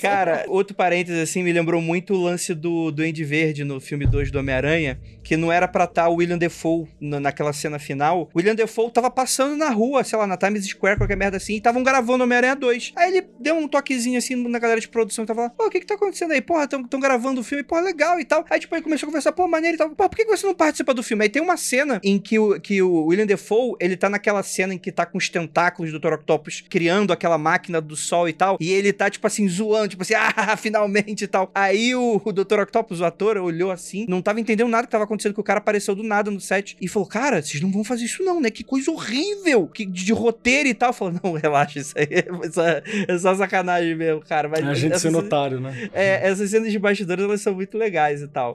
Cara, 0.00 0.44
outro 0.48 0.74
parênteses 0.76 1.20
assim, 1.22 1.42
me 1.42 1.52
lembrou 1.52 1.80
muito 1.80 2.14
o 2.18 2.22
lance 2.24 2.54
do 2.54 2.90
Duende 2.90 3.24
Verde 3.24 3.64
no 3.64 3.80
filme 3.80 4.06
2 4.06 4.30
do 4.30 4.38
Homem-Aranha, 4.38 4.98
que 5.22 5.36
não 5.36 5.50
era 5.52 5.66
pra 5.68 5.84
estar 5.84 6.08
o 6.08 6.14
William 6.16 6.38
Defoe 6.38 6.86
na- 7.00 7.20
naquela 7.20 7.52
cena 7.52 7.78
final. 7.78 8.28
O 8.34 8.38
William 8.38 8.54
Defoe 8.54 8.90
tava 8.90 9.10
passando 9.10 9.56
na 9.56 9.70
rua, 9.70 10.04
sei 10.04 10.18
lá, 10.18 10.26
na 10.26 10.36
Times 10.36 10.66
Square, 10.66 10.98
qualquer 10.98 11.16
merda 11.16 11.36
assim, 11.36 11.54
e 11.54 11.56
estavam 11.58 11.82
gravando 11.82 12.24
Homem-Aranha 12.24 12.54
2. 12.56 12.92
Aí 12.96 13.16
ele 13.16 13.26
deu 13.40 13.56
um 13.56 13.66
toquezinho 13.68 14.18
assim 14.18 14.36
na 14.36 14.58
galera 14.58 14.80
de 14.80 14.88
produção 14.88 15.24
e 15.24 15.26
tava 15.26 15.42
lá, 15.42 15.50
pô, 15.50 15.66
o 15.66 15.70
que 15.70 15.80
que 15.80 15.86
tá 15.86 15.94
acontecendo 15.94 16.32
aí? 16.32 16.40
Porra, 16.40 16.66
tão, 16.68 16.82
tão 16.84 17.00
gravando 17.00 17.40
o 17.40 17.44
filme, 17.44 17.62
porra, 17.64 17.80
legal 17.82 18.18
e 18.20 18.24
tal. 18.24 18.44
Aí 18.50 18.60
tipo, 18.60 18.74
ele 18.74 18.82
começou 18.82 19.06
a 19.06 19.08
conversar, 19.10 19.32
pô, 19.32 19.46
maneiro 19.48 19.76
e 19.76 19.78
tal. 19.78 19.90
Pô, 19.90 20.08
por 20.08 20.16
que 20.16 20.24
que 20.24 20.30
você 20.36 20.46
não 20.46 20.54
participa 20.54 20.94
do 20.94 21.02
filme? 21.02 21.24
Aí 21.24 21.28
tem 21.28 21.42
uma 21.42 21.56
cena 21.56 22.00
em 22.02 22.18
que 22.18 22.38
o, 22.38 22.60
que 22.60 22.80
o 22.82 23.06
William 23.06 23.26
Defoe, 23.26 23.74
ele 23.80 23.96
tá 23.96 24.08
naquela 24.08 24.42
cena 24.42 24.74
em 24.74 24.78
que 24.78 24.92
tá 24.92 25.04
com 25.04 25.18
os 25.18 25.28
tentáculos 25.28 25.90
do 25.92 25.98
Dr. 25.98 26.14
Octopus 26.14 26.62
criando 26.68 27.12
aquela 27.12 27.36
máquina 27.38 27.80
do 27.80 27.96
sol 27.96 28.28
e 28.28 28.32
tal, 28.32 28.56
e 28.60 28.70
ele 28.72 28.92
tá, 28.92 29.10
tipo 29.10 29.26
assim, 29.26 29.48
zoando, 29.48 29.88
tipo 29.88 30.02
assim, 30.02 30.14
ah, 30.16 30.56
finalmente 30.56 31.24
e 31.24 31.26
tal. 31.26 31.50
Aí 31.54 31.94
o, 31.94 32.00
o 32.14 32.32
Dr. 32.32 32.60
Octopus, 32.60 33.00
o 33.00 33.04
ator, 33.04 33.36
olhou 33.38 33.70
assim, 33.70 34.06
não 34.08 34.22
tava 34.22 34.40
entendendo 34.40 34.68
nada 34.68 34.86
que 34.86 34.90
tava 34.92 35.04
acontecendo, 35.04 35.34
que 35.34 35.40
o 35.40 35.44
cara 35.44 35.58
apareceu 35.58 35.94
do 35.94 36.02
nada 36.02 36.30
no 36.30 36.40
set 36.40 36.76
e 36.80 36.86
falou, 36.88 37.08
cara, 37.08 37.42
vocês 37.42 37.60
não 37.60 37.70
vão 37.70 37.82
fazer 37.84 38.04
isso 38.04 38.22
não, 38.22 38.40
né? 38.40 38.50
Que 38.50 38.62
coisa 38.64 38.90
horrível, 38.90 39.66
que, 39.66 39.84
de, 39.84 40.04
de 40.04 40.12
roteiro 40.12 40.68
e 40.68 40.74
tal. 40.74 40.92
Falou, 40.92 41.14
não, 41.22 41.32
relaxa, 41.32 41.78
isso 41.80 41.94
aí 41.98 42.06
é 42.10 42.50
só, 42.50 42.62
é 42.66 43.18
só 43.18 43.34
sacanagem 43.34 43.94
mesmo, 43.94 44.20
cara. 44.20 44.48
Mas 44.48 44.66
A 44.66 44.74
gente 44.74 44.92
essas- 44.92 45.02
sendo 45.02 45.18
otário, 45.18 45.60
né? 45.60 45.88
é, 45.92 46.28
essas 46.28 46.50
cenas 46.50 46.70
de 46.70 46.78
bastidores, 46.78 47.24
elas 47.24 47.40
são 47.40 47.54
muito 47.54 47.76
legais 47.76 48.22
e 48.22 48.28
tal. 48.28 48.54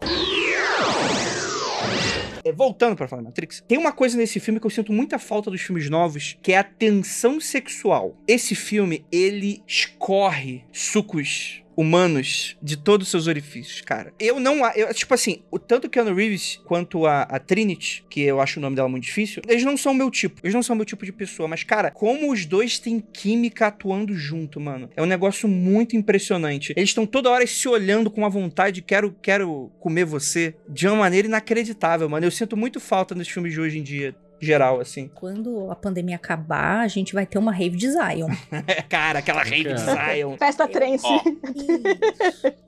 É, 2.43 2.51
voltando 2.51 2.95
pra 2.95 3.07
falar 3.07 3.21
Matrix, 3.21 3.63
tem 3.67 3.77
uma 3.77 3.91
coisa 3.91 4.17
nesse 4.17 4.39
filme 4.39 4.59
que 4.59 4.65
eu 4.65 4.69
sinto 4.71 4.91
muita 4.91 5.19
falta 5.19 5.51
dos 5.51 5.61
filmes 5.61 5.89
novos, 5.91 6.37
que 6.41 6.51
é 6.53 6.57
a 6.57 6.63
tensão 6.63 7.39
sexual. 7.39 8.17
Esse 8.27 8.55
filme, 8.55 9.05
ele 9.11 9.61
escorre 9.67 10.63
sucos 10.71 11.61
humanos 11.81 12.55
de 12.61 12.77
todos 12.77 13.07
os 13.07 13.11
seus 13.11 13.27
orifícios, 13.27 13.81
cara. 13.81 14.13
Eu 14.19 14.39
não. 14.39 14.63
a- 14.63 14.73
Eu, 14.75 14.93
tipo 14.93 15.13
assim, 15.13 15.43
o, 15.51 15.59
tanto 15.59 15.87
o 15.87 15.89
Keanu 15.89 16.13
Reeves 16.13 16.61
quanto 16.65 17.05
a, 17.05 17.23
a 17.23 17.39
Trinity, 17.39 18.05
que 18.09 18.21
eu 18.21 18.39
acho 18.39 18.59
o 18.59 18.61
nome 18.61 18.75
dela 18.75 18.87
muito 18.87 19.03
difícil, 19.03 19.41
eles 19.47 19.63
não 19.63 19.75
são 19.75 19.93
meu 19.93 20.09
tipo. 20.09 20.39
Eles 20.43 20.53
não 20.53 20.63
são 20.63 20.75
meu 20.75 20.85
tipo 20.85 21.05
de 21.05 21.11
pessoa. 21.11 21.47
Mas, 21.47 21.63
cara, 21.63 21.91
como 21.91 22.31
os 22.31 22.45
dois 22.45 22.79
têm 22.79 22.99
química 22.99 23.67
atuando 23.67 24.13
junto, 24.15 24.59
mano. 24.59 24.89
É 24.95 25.01
um 25.01 25.05
negócio 25.05 25.47
muito 25.49 25.95
impressionante. 25.95 26.73
Eles 26.75 26.89
estão 26.89 27.05
toda 27.05 27.29
hora 27.29 27.45
se 27.47 27.67
olhando 27.67 28.09
com 28.11 28.21
uma 28.21 28.29
vontade, 28.29 28.81
quero, 28.81 29.15
quero 29.21 29.71
comer 29.79 30.05
você, 30.05 30.55
de 30.69 30.87
uma 30.87 30.95
maneira 30.97 31.27
inacreditável, 31.27 32.07
mano. 32.09 32.25
Eu 32.25 32.31
sinto 32.31 32.55
muito 32.55 32.79
falta 32.79 33.15
nos 33.15 33.27
filmes 33.27 33.53
de 33.53 33.59
hoje 33.59 33.79
em 33.79 33.83
dia. 33.83 34.15
Geral, 34.41 34.81
assim. 34.81 35.07
Quando 35.07 35.69
a 35.69 35.75
pandemia 35.75 36.15
acabar, 36.15 36.79
a 36.79 36.87
gente 36.87 37.13
vai 37.13 37.25
ter 37.25 37.37
uma 37.37 37.51
rave 37.51 37.77
de 37.77 37.91
Zion. 37.91 38.29
Cara, 38.89 39.19
aquela 39.19 39.43
rave 39.43 39.73
de 39.73 39.81
Zion. 39.81 40.35
Festa 40.37 40.67
trance. 40.67 41.05
Ó, 41.05 41.21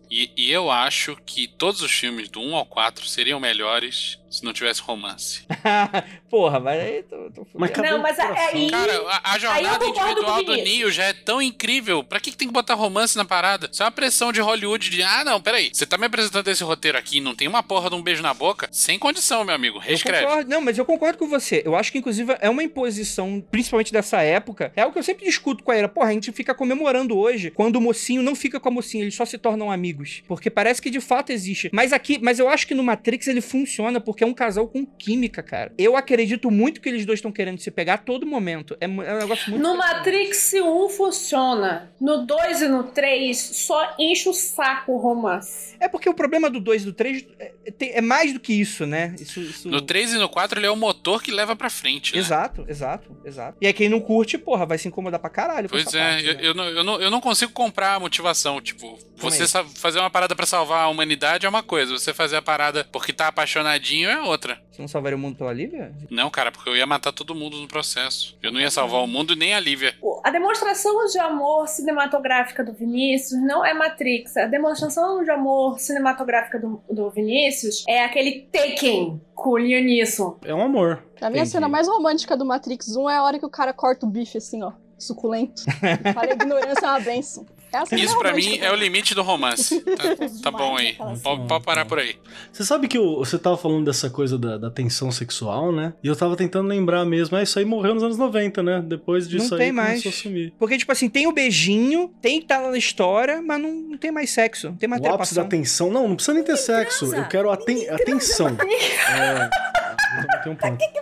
e, 0.10 0.32
e 0.38 0.52
eu 0.52 0.70
acho 0.70 1.18
que 1.26 1.48
todos 1.48 1.82
os 1.82 1.92
filmes 1.92 2.30
do 2.30 2.40
1 2.40 2.56
ao 2.56 2.66
4 2.66 3.06
seriam 3.08 3.40
melhores 3.40 4.20
se 4.34 4.44
não 4.44 4.52
tivesse 4.54 4.82
romance. 4.82 5.46
Porra, 6.30 6.60
mas 6.60 6.80
aí 6.82 7.04
tô, 7.04 7.30
tô 7.32 7.48
Mas 7.54 7.72
Não, 7.78 8.00
mas 8.02 8.20
a- 8.20 8.28
coração? 8.28 8.48
aí- 8.54 8.70
Cara, 8.72 9.04
a, 9.10 9.34
a 9.34 9.40
jornada 9.40 9.86
individual 9.86 10.44
do. 10.44 10.56
Neo 10.56 10.92
já 10.92 11.04
é 11.06 11.14
tão 11.14 11.42
incrível. 11.42 12.04
Pra 12.04 12.20
que, 12.20 12.32
que 12.32 12.38
tem 12.38 12.48
que 12.48 12.54
botar 12.54 12.74
romance 12.74 13.16
na 13.16 13.26
parada? 13.26 13.70
Isso 13.72 13.82
é 13.84 13.86
uma 13.86 13.92
pressão 13.92 14.32
de 14.32 14.42
Hollywood 14.42 14.90
de, 14.90 15.04
ah, 15.04 15.24
não, 15.24 15.40
peraí. 15.42 15.70
Você 15.72 15.86
tá 15.86 15.98
me 15.98 16.06
apresentando 16.06 16.48
esse 16.48 16.64
roteiro 16.64 16.98
aqui 16.98 17.18
e 17.18 17.22
não 17.22 17.36
tem 17.36 17.48
uma 17.48 17.62
porra 17.62 17.90
de 17.90 17.96
um 17.96 18.02
beijo 18.02 18.22
na 18.24 18.34
boca? 18.34 18.68
Sem 18.72 18.98
condição, 18.98 19.44
meu 19.44 19.54
amigo. 19.54 19.78
Reescreve. 19.80 20.26
concordo, 20.26 20.50
não, 20.50 20.62
mas 20.62 20.78
eu 20.78 20.86
concordo 20.86 21.18
com 21.18 21.28
você. 21.28 21.62
Eu 21.66 21.76
acho 21.76 21.92
que, 21.92 21.98
inclusive, 22.00 22.36
é 22.40 22.50
uma 22.50 22.64
imposição, 22.64 23.44
principalmente 23.52 23.92
dessa 23.94 24.22
época. 24.22 24.72
É 24.76 24.82
algo 24.82 24.94
que 24.94 25.00
eu 25.00 25.04
sempre 25.04 25.26
discuto 25.26 25.64
com 25.64 25.72
a 25.72 25.78
Ira. 25.78 25.88
Porra, 25.90 26.10
a 26.10 26.14
gente 26.14 26.32
fica 26.32 26.54
comemorando 26.56 27.18
hoje 27.18 27.52
quando 27.52 27.76
o 27.76 27.82
mocinho 27.82 28.22
não 28.24 28.36
fica 28.36 28.60
com 28.60 28.70
a 28.70 28.72
mocinha, 28.72 29.04
eles 29.04 29.16
só 29.16 29.26
se 29.26 29.38
tornam 29.38 29.70
amigos. 29.72 30.24
Porque 30.28 30.50
parece 30.50 30.82
que 30.82 30.90
de 30.90 31.00
fato 31.02 31.32
existe. 31.32 31.70
Mas 31.74 31.94
aqui, 31.94 32.18
mas 32.22 32.40
eu 32.40 32.48
acho 32.50 32.66
que 32.68 32.74
no 32.74 32.84
Matrix 32.84 33.28
ele 33.28 33.42
funciona 33.42 34.00
porque 34.00 34.23
é 34.24 34.26
um 34.26 34.34
casal 34.34 34.68
com 34.68 34.86
química, 34.86 35.44
cara. 35.44 35.72
Eu 35.78 35.96
acredito 35.96 36.50
muito 36.50 36.82
que 36.82 36.90
eles 36.90 37.06
dois 37.06 37.20
estão 37.20 37.32
querendo 37.32 37.60
se 37.60 37.70
pegar 37.70 37.96
a 37.96 37.98
todo 37.98 38.26
momento. 38.26 38.76
É, 38.82 38.86
é 38.86 38.88
um 38.88 38.98
negócio 39.20 39.50
muito. 39.52 39.62
No. 39.62 39.78
Matrix 39.78 40.54
1 40.54 40.90
funciona. 40.90 41.92
No 42.00 42.26
2 42.26 42.62
e 42.62 42.68
no 42.68 42.84
3 42.86 43.38
só 43.38 43.96
enche 44.00 44.28
o 44.30 44.34
saco 44.34 44.94
o 44.94 44.98
romance. 44.98 45.76
É 45.80 45.88
porque 45.88 46.10
o 46.10 46.14
problema 46.14 46.50
do 46.50 46.60
2 46.60 46.82
e 46.84 46.86
do 46.86 46.94
3 46.94 47.26
é, 47.40 47.52
tem- 47.72 47.92
é 47.94 48.02
mais 48.02 48.34
do 48.34 48.40
que 48.40 48.54
isso, 48.54 48.86
né? 48.86 49.16
Isso, 49.20 49.40
isso... 49.40 49.70
No 49.70 49.82
3 49.82 50.14
e 50.14 50.18
no 50.18 50.30
4 50.30 50.60
ele 50.60 50.66
é 50.68 50.72
o 50.72 50.76
motor 50.76 51.22
que 51.22 51.32
leva 51.32 51.56
pra 51.56 51.70
frente, 51.70 52.14
né? 52.14 52.20
Exato, 52.20 52.66
exato, 52.68 53.16
exato. 53.26 53.58
E 53.62 53.68
aí 53.68 53.74
quem 53.74 53.90
não 53.90 54.00
curte, 54.00 54.38
porra, 54.38 54.66
vai 54.66 54.78
se 54.78 54.88
incomodar 54.88 55.20
pra 55.20 55.30
caralho. 55.30 55.68
com 55.70 55.76
Pois 55.76 55.88
essa 55.88 55.98
é, 55.98 56.10
parte, 56.14 56.26
eu, 56.28 56.34
né? 56.36 56.40
eu, 56.44 56.54
não, 56.54 56.64
eu, 56.70 56.84
não, 56.84 57.02
eu 57.02 57.12
não 57.12 57.22
consigo 57.22 57.52
comprar 57.52 57.96
a 57.96 58.00
motivação. 58.00 58.62
Tipo, 58.62 58.98
você 59.18 59.44
aí. 59.44 59.48
sa- 59.48 59.66
fazer 59.66 60.00
uma 60.00 60.10
parada 60.10 60.36
pra 60.36 60.46
salvar 60.46 60.86
a 60.86 60.90
humanidade 60.90 61.46
é 61.46 61.50
uma 61.50 61.64
coisa, 61.64 61.92
você 61.92 62.14
fazer 62.14 62.38
a 62.38 62.42
parada 62.42 62.84
porque 62.92 63.12
tá 63.14 63.28
apaixonadinho 63.28 64.10
é 64.14 64.22
outra. 64.22 64.60
Você 64.72 64.82
não 64.82 64.88
salvaria 64.88 65.16
o 65.16 65.20
mundo 65.20 65.36
pela 65.38 65.54
Lívia? 65.54 65.94
Não, 66.10 66.30
cara, 66.30 66.52
porque 66.52 66.70
eu 66.70 66.76
ia 66.76 66.86
matar 66.86 67.12
todo 67.12 67.36
mundo 67.36 67.58
no 67.58 67.68
processo. 67.68 68.38
Eu 68.42 68.52
não 68.52 68.60
ia 68.60 68.72
salvar 68.72 69.04
o 69.04 69.08
mundo 69.08 69.36
nem 69.36 69.54
a 69.54 69.60
Lívia. 69.60 69.96
A 70.24 70.30
demonstração 70.30 71.06
de 71.06 71.20
amor 71.20 71.68
cinematográfica 71.68 72.64
do 72.64 72.74
Vinícius 72.74 73.42
não 73.42 73.66
é 73.66 73.74
Matrix. 73.74 74.38
A 74.38 74.46
demonstração 74.46 75.24
de 75.24 75.32
amor 75.32 75.80
cinematográfica 75.80 76.60
do, 76.60 76.82
do 76.90 77.10
Vinícius 77.10 77.84
é 77.88 78.04
aquele 78.04 78.48
Taken 78.52 79.22
com 79.36 79.50
o 79.52 79.58
Liam 79.58 79.84
Neeson. 79.84 80.38
É 80.44 80.54
um 80.54 80.62
amor. 80.62 81.04
Pra 81.20 81.30
mim, 81.30 81.40
a 81.40 81.46
cena 81.46 81.68
mais 81.68 81.88
romântica 81.88 82.36
do 82.38 82.46
Matrix 82.46 82.96
1 82.96 83.10
é 83.10 83.16
a 83.18 83.24
hora 83.24 83.40
que 83.40 83.46
o 83.46 83.50
cara 83.50 83.74
corta 83.74 84.06
o 84.06 84.10
bife, 84.10 84.38
assim, 84.38 84.64
ó. 84.64 84.72
suculento. 84.98 85.64
Falei, 86.14 86.32
ignorância 86.34 86.86
é 86.86 86.90
uma 86.90 87.00
benção. 87.00 87.46
É 87.74 87.78
assim 87.80 87.96
Isso 87.96 88.18
pra 88.20 88.34
mim 88.34 88.58
é 88.60 88.72
o 88.72 88.76
limite 88.76 89.16
do 89.16 89.24
romance. 89.24 89.82
Tá, 89.94 90.16
tá 90.44 90.52
bom 90.52 90.76
aí. 90.78 90.94
Pode, 91.24 91.48
pode 91.48 91.64
parar 91.66 91.86
por 91.86 91.98
aí. 92.00 92.16
Você 92.52 92.64
sabe 92.64 92.88
que 92.88 92.98
o- 93.00 93.18
você 93.20 93.38
tava 93.38 93.58
falando 93.58 93.86
dessa 93.86 94.10
coisa 94.10 94.38
da, 94.38 94.58
da 94.58 94.70
tensão 94.70 95.12
sexual, 95.12 95.72
né? 95.72 95.94
E 96.04 96.08
eu 96.08 96.16
tava 96.16 96.36
tentando 96.36 96.68
lembrar 96.68 97.06
mesmo. 97.06 97.36
Ah, 97.38 97.44
isso 97.44 97.58
aí 97.60 97.66
morreu 97.66 97.94
nos 97.94 98.04
anos 98.04 98.18
90, 98.18 98.62
né? 98.64 98.84
Depois 98.86 99.28
disso 99.28 99.50
Não 99.52 99.58
aí 99.58 99.64
tem 99.66 99.72
mais. 99.72 99.90
começou 100.04 100.10
a 100.10 100.14
sumir. 100.14 100.54
Porque, 100.60 100.78
tipo 100.78 100.92
assim, 100.92 101.10
tem 101.10 101.28
o 101.28 101.32
beijinho, 101.32 102.12
tem 102.22 102.38
que 102.40 102.46
estar 102.46 102.60
lá 102.60 102.72
na 102.72 102.78
história, 102.78 103.42
mas 103.42 103.62
não, 103.62 103.72
não 103.72 103.98
tem 103.98 104.12
mais 104.12 104.30
sexo, 104.32 104.68
não 104.70 104.76
tem 104.78 104.88
mais 104.90 105.02
O 105.02 105.08
ápice 105.08 105.36
da 105.36 105.44
tensão. 105.46 105.92
Não, 105.92 106.08
não 106.08 106.16
precisa 106.16 106.34
nem 106.36 106.44
ter 106.44 106.58
sexo. 106.58 107.14
Eu 107.14 107.28
quero 107.28 107.50
aten 107.52 107.90
atenção. 107.90 108.48
É, 108.50 109.46
eu 109.46 109.73
também 110.22 110.42
tenho 110.44 110.56
um 110.56 110.58
ponto. 110.58 110.84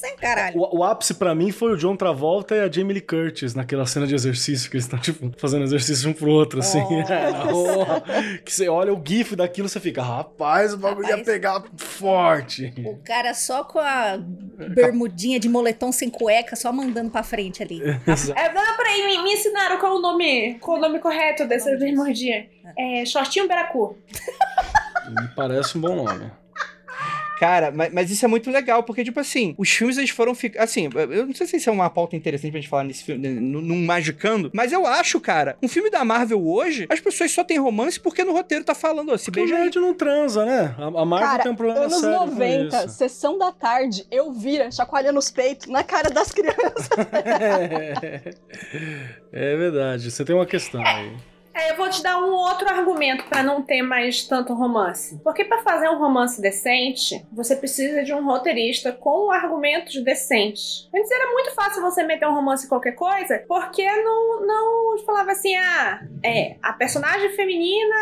Sem 0.00 0.16
caralho. 0.16 0.58
O, 0.58 0.78
o 0.78 0.84
ápice 0.84 1.12
pra 1.12 1.34
mim 1.34 1.52
foi 1.52 1.72
o 1.72 1.76
John 1.76 1.94
Travolta 1.94 2.54
e 2.54 2.60
a 2.60 2.70
Jamie 2.70 2.94
Lee 2.94 3.02
Curtis 3.02 3.54
naquela 3.54 3.84
cena 3.84 4.06
de 4.06 4.14
exercício 4.14 4.70
que 4.70 4.76
eles 4.76 4.84
estão, 4.84 4.98
tipo, 4.98 5.30
fazendo 5.36 5.62
exercício 5.64 6.08
um 6.08 6.14
pro 6.14 6.30
outro, 6.30 6.60
assim. 6.60 6.80
Oh, 7.52 8.00
que 8.42 8.50
você 8.50 8.66
olha 8.68 8.94
o 8.94 9.02
gif 9.04 9.36
daquilo 9.36 9.68
você 9.68 9.78
fica, 9.78 10.02
rapaz, 10.02 10.72
o 10.72 10.78
bagulho 10.78 11.06
ia 11.06 11.16
Rapaz. 11.16 11.26
pegar 11.26 11.62
forte. 11.76 12.72
O 12.78 12.96
cara 13.04 13.34
só 13.34 13.62
com 13.62 13.78
a 13.78 14.18
bermudinha 14.74 15.38
de 15.38 15.50
moletom 15.50 15.92
sem 15.92 16.08
cueca, 16.08 16.56
só 16.56 16.72
mandando 16.72 17.10
pra 17.10 17.22
frente 17.22 17.62
ali. 17.62 17.82
Exato. 18.06 18.38
É, 18.40 18.52
não, 18.54 18.76
peraí, 18.78 19.06
me, 19.06 19.22
me 19.22 19.34
ensinaram 19.34 19.78
qual 19.78 19.96
o 19.96 20.00
nome, 20.00 20.58
qual 20.60 20.78
o 20.78 20.80
nome 20.80 20.98
correto 20.98 21.46
dessa 21.46 21.76
bermudinha. 21.76 22.48
É 22.78 23.04
shortinho 23.04 23.46
beracu. 23.46 23.98
Me 25.08 25.28
parece 25.34 25.76
um 25.76 25.80
bom 25.80 25.94
nome. 26.04 26.30
Cara, 27.40 27.70
mas, 27.70 27.90
mas 27.90 28.10
isso 28.10 28.22
é 28.22 28.28
muito 28.28 28.50
legal, 28.50 28.82
porque, 28.82 29.02
tipo 29.02 29.18
assim, 29.18 29.54
os 29.56 29.70
filmes 29.70 29.96
eles 29.96 30.10
foram 30.10 30.34
ficar. 30.34 30.62
Assim, 30.62 30.90
eu 30.94 31.26
não 31.26 31.34
sei 31.34 31.46
se 31.46 31.56
isso 31.56 31.70
é 31.70 31.72
uma 31.72 31.88
pauta 31.88 32.14
interessante 32.14 32.50
pra 32.50 32.60
gente 32.60 32.68
falar 32.68 32.84
nesse 32.84 33.02
filme, 33.02 33.26
num 33.30 33.82
Magicando, 33.82 34.50
mas 34.52 34.72
eu 34.72 34.86
acho, 34.86 35.18
cara, 35.18 35.56
um 35.62 35.66
filme 35.66 35.88
da 35.88 36.04
Marvel 36.04 36.46
hoje, 36.46 36.86
as 36.90 37.00
pessoas 37.00 37.32
só 37.32 37.42
têm 37.42 37.56
romance 37.56 37.98
porque 37.98 38.22
no 38.24 38.32
roteiro 38.32 38.62
tá 38.62 38.74
falando, 38.74 39.10
ó, 39.10 39.16
se 39.16 39.24
Porque 39.24 39.40
o 39.40 39.44
beija 39.44 39.58
nerd 39.58 39.78
não 39.78 39.94
transa, 39.94 40.44
né? 40.44 40.74
A, 40.76 40.84
a 40.84 41.04
Marvel 41.06 41.28
Cara, 41.30 41.42
tem 41.44 41.52
um 41.52 41.56
problema 41.56 41.80
anos 41.80 41.94
sério 41.94 42.18
com 42.18 42.26
90, 42.26 42.76
isso. 42.76 42.88
sessão 42.90 43.38
da 43.38 43.50
tarde, 43.50 44.06
eu 44.10 44.30
vira, 44.32 44.70
chacoalhando 44.70 45.18
os 45.18 45.30
peitos 45.30 45.66
na 45.66 45.82
cara 45.82 46.10
das 46.10 46.30
crianças. 46.32 46.90
É, 47.24 48.34
é 49.54 49.56
verdade, 49.56 50.10
você 50.10 50.26
tem 50.26 50.34
uma 50.34 50.44
questão 50.44 50.84
aí. 50.84 51.10
É, 51.54 51.72
eu 51.72 51.76
vou 51.76 51.88
te 51.88 52.02
dar 52.02 52.18
um 52.18 52.32
outro 52.32 52.68
argumento 52.68 53.24
pra 53.24 53.42
não 53.42 53.62
ter 53.62 53.82
mais 53.82 54.24
tanto 54.24 54.54
romance. 54.54 55.20
Porque 55.22 55.44
pra 55.44 55.62
fazer 55.62 55.88
um 55.88 55.98
romance 55.98 56.40
decente, 56.40 57.24
você 57.32 57.56
precisa 57.56 58.02
de 58.02 58.12
um 58.14 58.24
roteirista 58.24 58.92
com 58.92 59.30
argumentos 59.30 60.02
decentes. 60.02 60.88
Antes 60.94 61.10
era 61.10 61.30
muito 61.30 61.54
fácil 61.54 61.82
você 61.82 62.02
meter 62.02 62.26
um 62.28 62.34
romance 62.34 62.66
em 62.66 62.68
qualquer 62.68 62.92
coisa, 62.92 63.42
porque 63.48 63.84
não, 63.84 64.46
não 64.46 64.98
falava 65.04 65.32
assim, 65.32 65.54
ah, 65.56 66.00
é, 66.22 66.56
a 66.62 66.72
personagem 66.72 67.30
feminina 67.30 67.96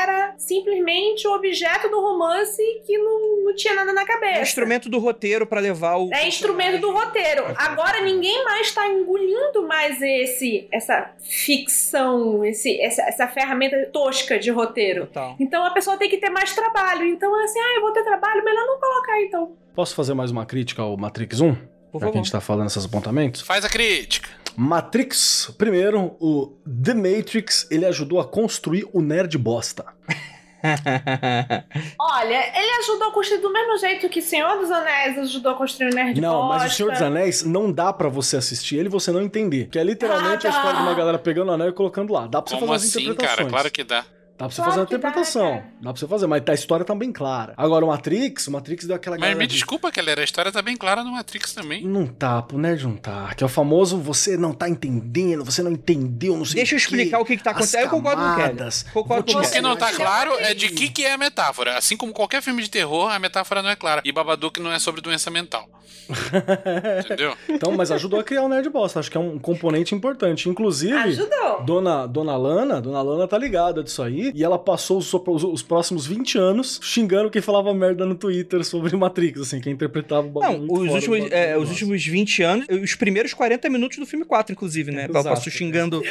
era 0.00 0.34
simplesmente 0.38 1.26
o 1.26 1.34
objeto 1.34 1.88
do 1.88 2.00
romance 2.00 2.62
que 2.86 2.96
não, 2.98 3.44
não 3.44 3.54
tinha 3.54 3.74
nada 3.74 3.92
na 3.92 4.04
cabeça. 4.04 4.38
É 4.38 4.42
instrumento 4.42 4.88
do 4.88 4.98
roteiro 4.98 5.46
pra 5.46 5.60
levar 5.60 5.96
o. 5.96 6.12
É 6.12 6.26
instrumento 6.26 6.80
do 6.80 6.92
roteiro. 6.92 7.44
Agora 7.56 8.00
ninguém 8.00 8.44
mais 8.44 8.68
está 8.68 8.88
engolindo 8.88 9.66
mais 9.66 10.00
esse, 10.00 10.68
essa 10.72 11.10
ficção, 11.20 12.44
esse, 12.44 12.80
essa, 12.94 13.02
essa 13.02 13.28
ferramenta 13.28 13.76
tosca 13.92 14.38
de 14.38 14.50
roteiro. 14.50 15.06
Total. 15.06 15.36
Então 15.38 15.64
a 15.64 15.70
pessoa 15.70 15.96
tem 15.96 16.08
que 16.08 16.18
ter 16.18 16.30
mais 16.30 16.54
trabalho. 16.54 17.04
Então, 17.04 17.34
assim, 17.44 17.58
ah, 17.58 17.76
eu 17.76 17.82
vou 17.82 17.92
ter 17.92 18.04
trabalho, 18.04 18.44
melhor 18.44 18.66
não 18.66 18.78
colocar, 18.78 19.20
então. 19.20 19.52
Posso 19.74 19.94
fazer 19.94 20.14
mais 20.14 20.30
uma 20.30 20.46
crítica 20.46 20.82
ao 20.82 20.96
Matrix 20.96 21.40
1? 21.40 21.54
Por 21.92 22.00
Já 22.00 22.10
que 22.10 22.18
a 22.18 22.22
gente 22.22 22.32
tá 22.32 22.40
falando 22.40 22.66
esses 22.66 22.84
apontamentos. 22.84 23.40
Faz 23.42 23.64
a 23.64 23.68
crítica. 23.68 24.28
Matrix, 24.56 25.52
primeiro, 25.58 26.16
o 26.20 26.58
The 26.64 26.94
Matrix, 26.94 27.68
ele 27.70 27.84
ajudou 27.86 28.20
a 28.20 28.24
construir 28.24 28.88
o 28.92 29.00
nerd 29.00 29.36
bosta. 29.36 29.84
Olha, 31.98 32.58
ele 32.58 32.70
ajudou 32.80 33.08
a 33.08 33.12
construir 33.12 33.40
do 33.40 33.52
mesmo 33.52 33.78
jeito 33.78 34.08
que 34.08 34.22
Senhor 34.22 34.58
dos 34.58 34.70
Anéis 34.70 35.18
ajudou 35.18 35.52
a 35.52 35.54
construir 35.54 35.90
o 35.92 35.94
Nerd 35.94 36.20
não, 36.20 36.48
mas 36.48 36.72
o. 36.72 36.76
Senhor 36.76 36.92
dos 36.92 37.02
Anéis 37.02 37.42
não 37.44 37.70
dá 37.70 37.92
pra 37.92 38.08
você 38.08 38.36
assistir 38.36 38.76
ele 38.76 38.88
e 38.88 38.90
você 38.90 39.12
não 39.12 39.20
entender. 39.22 39.68
Que 39.68 39.78
é 39.78 39.84
literalmente 39.84 40.46
Ah, 40.46 40.50
a 40.50 40.52
história 40.56 40.76
de 40.76 40.82
uma 40.82 40.94
galera 40.94 41.18
pegando 41.18 41.50
o 41.50 41.52
anel 41.54 41.68
e 41.68 41.72
colocando 41.72 42.12
lá. 42.12 42.26
Dá 42.26 42.40
pra 42.42 42.50
você 42.50 42.54
Como 42.60 42.72
fazer 42.72 42.86
as 42.86 42.90
assim, 42.90 43.02
interpretações. 43.04 43.36
cara? 43.38 43.50
Claro 43.50 43.70
que 43.70 43.84
dá. 43.84 44.04
Dá 44.36 44.46
pra 44.46 44.48
você 44.48 44.56
Claro 44.56 44.70
fazer 44.72 44.80
uma 44.80 44.86
dá, 44.86 44.96
interpretação. 44.96 45.50
cara. 45.50 45.64
Dá, 45.80 45.92
pra 45.92 46.00
você 46.00 46.08
fazer, 46.08 46.26
mas 46.26 46.42
a 46.48 46.54
história 46.54 46.84
tá 46.84 46.92
bem 46.92 47.12
clara. 47.12 47.54
Agora, 47.56 47.84
o 47.84 47.88
Matrix, 47.88 48.48
o 48.48 48.50
Matrix 48.50 48.84
deu 48.84 48.96
aquela 48.96 49.16
Mas 49.16 49.36
me 49.36 49.46
de- 49.46 49.54
desculpa, 49.54 49.92
galera, 49.92 50.20
a 50.22 50.24
história 50.24 50.50
tá 50.50 50.60
bem 50.60 50.76
clara 50.76 51.04
no 51.04 51.12
Matrix 51.12 51.52
também. 51.54 51.84
Não 51.84 52.04
tá, 52.06 52.44
o 52.52 52.58
nerd 52.58 52.82
não 52.84 52.96
tá. 52.96 53.32
Que 53.36 53.44
é 53.44 53.46
o 53.46 53.48
famoso 53.48 53.96
você 53.96 54.36
não 54.36 54.52
tá 54.52 54.68
entendendo, 54.68 55.44
você 55.44 55.62
não 55.62 55.70
entendeu, 55.70 56.36
não 56.36 56.44
sei 56.44 56.56
Deixa 56.56 56.74
eu 56.74 56.78
explicar 56.78 57.20
o 57.20 57.24
que, 57.24 57.36
que 57.36 57.44
tá 57.44 57.50
As 57.50 57.56
acontecendo. 57.58 57.82
Eu 57.84 57.90
concordo 57.90 58.22
com 58.22 58.28
o 58.28 58.34
Kelly. 58.34 58.48
camadas. 58.48 58.82
Concordo 58.92 59.32
com 59.32 59.38
o 59.38 59.50
que 59.50 59.60
não 59.60 59.76
tá 59.76 59.92
claro 59.92 60.32
é 60.40 60.50
é 60.50 60.54
de 60.54 60.68
que 60.68 60.88
que 60.88 61.04
é 61.04 61.12
a 61.12 61.18
metáfora. 61.18 61.78
Assim 61.78 61.96
como 61.96 62.12
qualquer 62.12 62.42
filme 62.42 62.60
de 62.60 62.68
terror, 62.68 63.10
a 63.12 63.18
metáfora 63.20 63.62
não 63.62 63.70
é 63.70 63.76
clara. 63.76 64.02
E 64.04 64.10
Babadook 64.10 64.58
não 64.60 64.72
é 64.72 64.80
sobre 64.80 65.00
doença 65.00 65.30
mental. 65.30 65.68
Entendeu? 67.04 67.34
Então, 67.48 67.72
mas 67.72 67.90
ajudou 67.90 68.20
a 68.20 68.24
criar 68.24 68.42
o 68.42 68.48
nerd 68.48 68.68
bosta. 68.68 69.00
Acho 69.00 69.10
que 69.10 69.16
é 69.16 69.20
um 69.20 69.38
componente 69.38 69.94
importante. 69.94 70.48
Inclusive, 70.48 70.92
Ajudou. 70.92 71.62
Dona, 71.64 72.06
Dona 72.06 72.36
Lana, 72.36 72.80
Dona 72.80 73.02
Lana 73.02 73.26
tá 73.28 73.38
ligada 73.38 73.82
disso 73.82 74.02
aí. 74.02 74.30
E 74.34 74.44
ela 74.44 74.58
passou 74.58 74.98
os, 74.98 75.12
os- 75.12 75.44
os 75.44 75.62
próximos 75.62 76.06
20 76.06 76.38
anos 76.38 76.78
xingando 76.82 77.30
quem 77.30 77.40
falava 77.42 77.72
merda 77.74 78.04
no 78.04 78.14
Twitter 78.14 78.64
sobre 78.64 78.94
Matrix, 78.96 79.40
assim, 79.40 79.60
quem 79.60 79.72
interpretava 79.72 80.26
o 80.26 80.30
bagulho. 80.30 80.66
Não, 80.66 80.82
os 80.84 80.92
últimos, 80.94 81.30
é, 81.32 81.56
os 81.56 81.70
últimos 81.70 82.04
20 82.04 82.42
anos, 82.42 82.66
os 82.68 82.94
primeiros 82.94 83.32
40 83.34 83.68
minutos 83.70 83.98
do 83.98 84.06
filme 84.06 84.24
4, 84.24 84.52
inclusive, 84.52 84.90
né? 84.92 85.04
Ela 85.04 85.20
Exato. 85.20 85.28
passou 85.36 85.52
xingando 85.52 86.02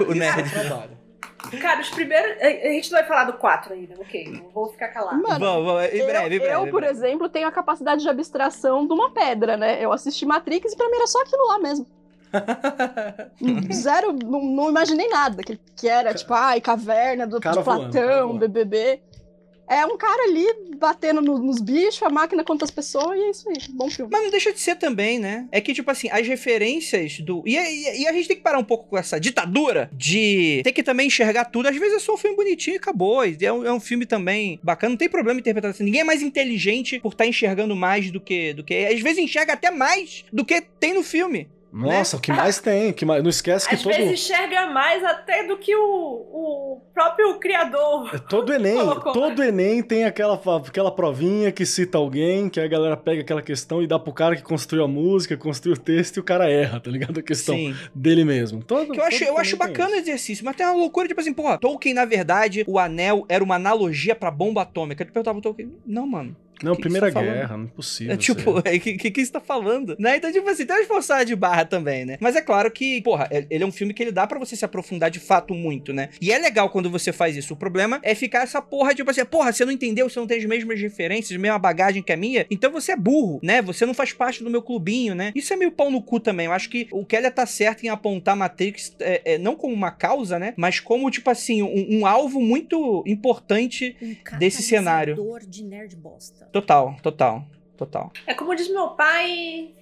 o, 0.00 0.10
o 0.10 0.14
nerd. 0.14 0.50
Trabalho. 0.50 1.03
Cara, 1.60 1.80
os 1.80 1.90
primeiros. 1.90 2.40
A 2.40 2.48
gente 2.48 2.90
não 2.90 2.98
vai 2.98 3.06
falar 3.08 3.24
do 3.24 3.34
4 3.34 3.74
ainda, 3.74 3.94
ok? 4.00 4.28
Não 4.30 4.48
vou 4.50 4.68
ficar 4.68 4.88
calado. 4.88 5.22
Mano, 5.22 5.38
Vamos, 5.38 5.64
vamos, 5.66 5.92
em 5.92 5.98
eu, 5.98 6.06
breve, 6.06 6.36
em 6.36 6.38
breve. 6.38 6.54
eu, 6.54 6.66
por 6.70 6.80
breve. 6.80 6.92
exemplo, 6.92 7.28
tenho 7.28 7.46
a 7.46 7.52
capacidade 7.52 8.02
de 8.02 8.08
abstração 8.08 8.86
de 8.86 8.92
uma 8.92 9.10
pedra, 9.10 9.56
né? 9.56 9.82
Eu 9.84 9.92
assisti 9.92 10.24
Matrix 10.24 10.72
e 10.72 10.76
pra 10.76 10.88
mim 10.88 10.96
era 10.96 11.06
só 11.06 11.20
aquilo 11.20 11.46
lá 11.46 11.58
mesmo. 11.58 11.86
Zero, 13.72 14.12
não, 14.12 14.42
não 14.42 14.68
imaginei 14.68 15.08
nada. 15.08 15.42
Que, 15.42 15.58
que 15.76 15.88
era, 15.88 16.14
tipo, 16.14 16.32
ai, 16.34 16.60
caverna 16.60 17.26
do, 17.26 17.40
Platão, 17.40 17.62
voando. 17.62 18.38
BBB. 18.38 19.00
É 19.68 19.84
um 19.86 19.96
cara 19.96 20.24
ali 20.28 20.44
batendo 20.76 21.22
no- 21.22 21.38
nos 21.38 21.60
bichos, 21.60 22.02
a 22.02 22.10
máquina 22.10 22.44
contra 22.44 22.64
as 22.64 22.70
pessoas, 22.70 23.18
e 23.18 23.22
é 23.22 23.30
isso 23.30 23.48
aí. 23.48 23.56
Bom 23.70 23.88
filme. 23.90 24.10
Mas 24.12 24.22
não 24.22 24.30
deixa 24.30 24.52
de 24.52 24.60
ser 24.60 24.76
também, 24.76 25.18
né? 25.18 25.48
É 25.50 25.60
que, 25.60 25.72
tipo 25.72 25.90
assim, 25.90 26.08
as 26.10 26.26
referências 26.26 27.18
do. 27.20 27.42
E, 27.46 27.56
e- 27.56 28.02
e 28.02 28.06
a 28.06 28.12
gente 28.12 28.28
tem 28.28 28.36
que 28.36 28.42
parar 28.42 28.58
um 28.58 28.64
pouco 28.64 28.86
com 28.88 28.98
essa 28.98 29.18
ditadura 29.18 29.90
de 29.92 30.60
ter 30.64 30.72
que 30.72 30.82
também 30.82 31.06
enxergar 31.06 31.46
tudo. 31.46 31.66
Às 31.68 31.76
vezes 31.76 31.94
é 31.96 31.98
só 31.98 32.14
um 32.14 32.18
filme 32.18 32.36
bonitinho 32.36 32.74
e 32.74 32.78
acabou. 32.78 33.22
É 33.24 33.52
um, 33.52 33.64
é 33.64 33.72
um 33.72 33.80
filme 33.80 34.04
também 34.06 34.60
bacana. 34.62 34.90
Não 34.90 34.96
tem 34.98 35.08
problema 35.08 35.40
interpretar 35.40 35.70
assim. 35.70 35.84
Ninguém 35.84 36.02
é 36.02 36.04
mais 36.04 36.22
inteligente 36.22 36.98
por 37.00 37.12
estar 37.12 37.26
enxergando 37.26 37.74
mais 37.74 38.10
do 38.10 38.20
que. 38.20 38.52
do 38.52 38.62
que. 38.62 38.74
Às 38.86 39.00
vezes 39.00 39.18
enxerga 39.18 39.54
até 39.54 39.70
mais 39.70 40.24
do 40.32 40.44
que 40.44 40.60
tem 40.60 40.92
no 40.94 41.02
filme. 41.02 41.48
Nossa, 41.74 42.16
o 42.16 42.20
que 42.20 42.30
mais 42.32 42.60
tem? 42.60 42.90
O 42.90 42.94
que 42.94 43.04
mais... 43.04 43.22
Não 43.22 43.30
esquece 43.30 43.68
que 43.68 43.74
Às 43.74 43.82
todo, 43.82 43.92
vezes 43.92 44.12
enxerga 44.12 44.66
mais 44.66 45.02
até 45.02 45.44
do 45.46 45.56
que 45.56 45.74
o, 45.74 45.82
o 45.82 46.80
próprio 46.94 47.38
criador. 47.40 48.20
todo 48.28 48.52
Enem, 48.52 48.76
Colocou. 48.78 49.12
todo 49.12 49.42
Enem 49.42 49.82
tem 49.82 50.04
aquela, 50.04 50.40
aquela 50.66 50.90
provinha 50.90 51.50
que 51.50 51.66
cita 51.66 51.98
alguém, 51.98 52.48
que 52.48 52.60
a 52.60 52.68
galera 52.68 52.96
pega 52.96 53.22
aquela 53.22 53.42
questão 53.42 53.82
e 53.82 53.86
dá 53.86 53.98
pro 53.98 54.12
cara 54.12 54.36
que 54.36 54.42
construiu 54.42 54.84
a 54.84 54.88
música, 54.88 55.36
construiu 55.36 55.76
o 55.76 55.80
texto 55.80 56.16
e 56.18 56.20
o 56.20 56.22
cara 56.22 56.48
erra, 56.48 56.78
tá 56.78 56.90
ligado? 56.90 57.18
A 57.18 57.22
questão 57.22 57.56
Sim. 57.56 57.74
dele 57.94 58.24
mesmo. 58.24 58.62
Todo, 58.62 58.92
Que 58.92 59.00
eu 59.00 59.04
acho, 59.04 59.24
eu 59.24 59.36
acho 59.38 59.56
bacana 59.56 59.90
o 59.90 59.92
isso. 59.94 60.02
exercício, 60.02 60.44
mas 60.44 60.54
tem 60.54 60.64
uma 60.64 60.76
loucura, 60.76 61.08
tipo 61.08 61.20
assim, 61.20 61.32
porra, 61.32 61.58
Tolkien, 61.58 61.94
na 61.94 62.04
verdade, 62.04 62.64
o 62.68 62.78
anel 62.78 63.24
era 63.28 63.42
uma 63.42 63.56
analogia 63.56 64.14
pra 64.14 64.30
bomba 64.30 64.62
atômica. 64.62 65.02
Eu 65.02 65.06
perguntava 65.06 65.40
pro 65.40 65.50
Tolkien, 65.50 65.72
não, 65.84 66.06
mano. 66.06 66.36
Não, 66.62 66.74
que 66.74 66.82
Primeira 66.82 67.06
você 67.08 67.12
tá 67.12 67.20
falando? 67.20 67.34
Guerra, 67.34 67.56
não 67.56 67.64
é 67.64 67.68
possível. 67.68 68.14
É 68.14 68.16
tipo, 68.16 68.58
o 68.58 68.62
que, 68.62 68.78
que, 68.96 69.10
que 69.10 69.24
você 69.24 69.32
tá 69.32 69.40
falando? 69.40 69.96
Né? 69.98 70.16
Então, 70.16 70.32
tipo 70.32 70.48
assim, 70.48 70.64
tem 70.64 70.76
umas 70.76 70.86
forçadas 70.86 71.26
de 71.26 71.34
barra 71.36 71.64
também, 71.64 72.04
né? 72.04 72.16
Mas 72.20 72.36
é 72.36 72.40
claro 72.40 72.70
que, 72.70 73.00
porra, 73.02 73.28
é- 73.30 73.46
ele 73.50 73.64
é 73.64 73.66
um 73.66 73.72
filme 73.72 73.92
que 73.92 74.02
ele 74.02 74.12
dá 74.12 74.26
pra 74.26 74.38
você 74.38 74.56
se 74.56 74.64
aprofundar 74.64 75.10
de 75.10 75.20
fato 75.20 75.54
muito, 75.54 75.92
né? 75.92 76.10
E 76.20 76.32
é 76.32 76.38
legal 76.38 76.70
quando 76.70 76.90
você 76.90 77.12
faz 77.12 77.36
isso. 77.36 77.54
O 77.54 77.56
problema 77.56 78.00
é 78.02 78.14
ficar 78.14 78.42
essa 78.42 78.60
porra, 78.62 78.94
tipo 78.94 79.10
assim, 79.10 79.24
porra, 79.24 79.52
você 79.52 79.64
não 79.64 79.72
entendeu, 79.72 80.08
você 80.08 80.18
não 80.18 80.26
tem 80.26 80.38
as 80.38 80.44
mesmas 80.44 80.80
referências, 80.80 81.36
a 81.36 81.40
mesma 81.40 81.58
bagagem 81.58 82.02
que 82.02 82.12
a 82.12 82.16
minha, 82.16 82.46
então 82.50 82.70
você 82.70 82.92
é 82.92 82.96
burro, 82.96 83.40
né? 83.42 83.60
Você 83.62 83.84
não 83.86 83.94
faz 83.94 84.12
parte 84.12 84.42
do 84.42 84.50
meu 84.50 84.62
clubinho, 84.62 85.14
né? 85.14 85.32
Isso 85.34 85.52
é 85.52 85.56
meio 85.56 85.72
pau 85.72 85.90
no 85.90 86.02
cu 86.02 86.20
também. 86.20 86.46
Eu 86.46 86.52
acho 86.52 86.68
que 86.70 86.88
o 86.92 87.04
Kelly 87.04 87.30
tá 87.30 87.46
certo 87.46 87.84
em 87.84 87.88
apontar 87.88 88.36
Matrix, 88.36 88.94
é, 89.00 89.34
é, 89.34 89.38
não 89.38 89.56
como 89.56 89.74
uma 89.74 89.90
causa, 89.90 90.38
né? 90.38 90.54
Mas 90.56 90.80
como, 90.80 91.10
tipo 91.10 91.30
assim, 91.30 91.62
um, 91.62 92.00
um 92.00 92.06
alvo 92.06 92.40
muito 92.40 93.02
importante. 93.06 93.96
Um 94.02 94.14
Desse 94.38 94.62
cenário. 94.62 95.16
de 95.48 95.64
nerd 95.64 95.96
bosta. 95.96 96.43
Total, 96.52 96.96
total, 97.02 97.44
total. 97.76 98.12
É 98.26 98.34
como 98.34 98.54
diz 98.54 98.68
meu 98.68 98.90
pai, 98.90 99.74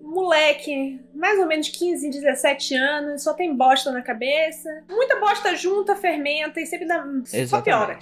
moleque, 0.00 1.00
mais 1.14 1.38
ou 1.38 1.46
menos 1.46 1.68
15, 1.68 2.10
17 2.10 2.74
anos, 2.74 3.22
só 3.22 3.34
tem 3.34 3.54
bosta 3.54 3.90
na 3.90 4.02
cabeça. 4.02 4.68
Muita 4.88 5.18
bosta 5.20 5.54
junta, 5.54 5.94
fermenta 5.96 6.60
e 6.60 6.66
sempre 6.66 6.86
dá. 6.86 7.04
Só 7.46 7.60
piora. 7.60 7.98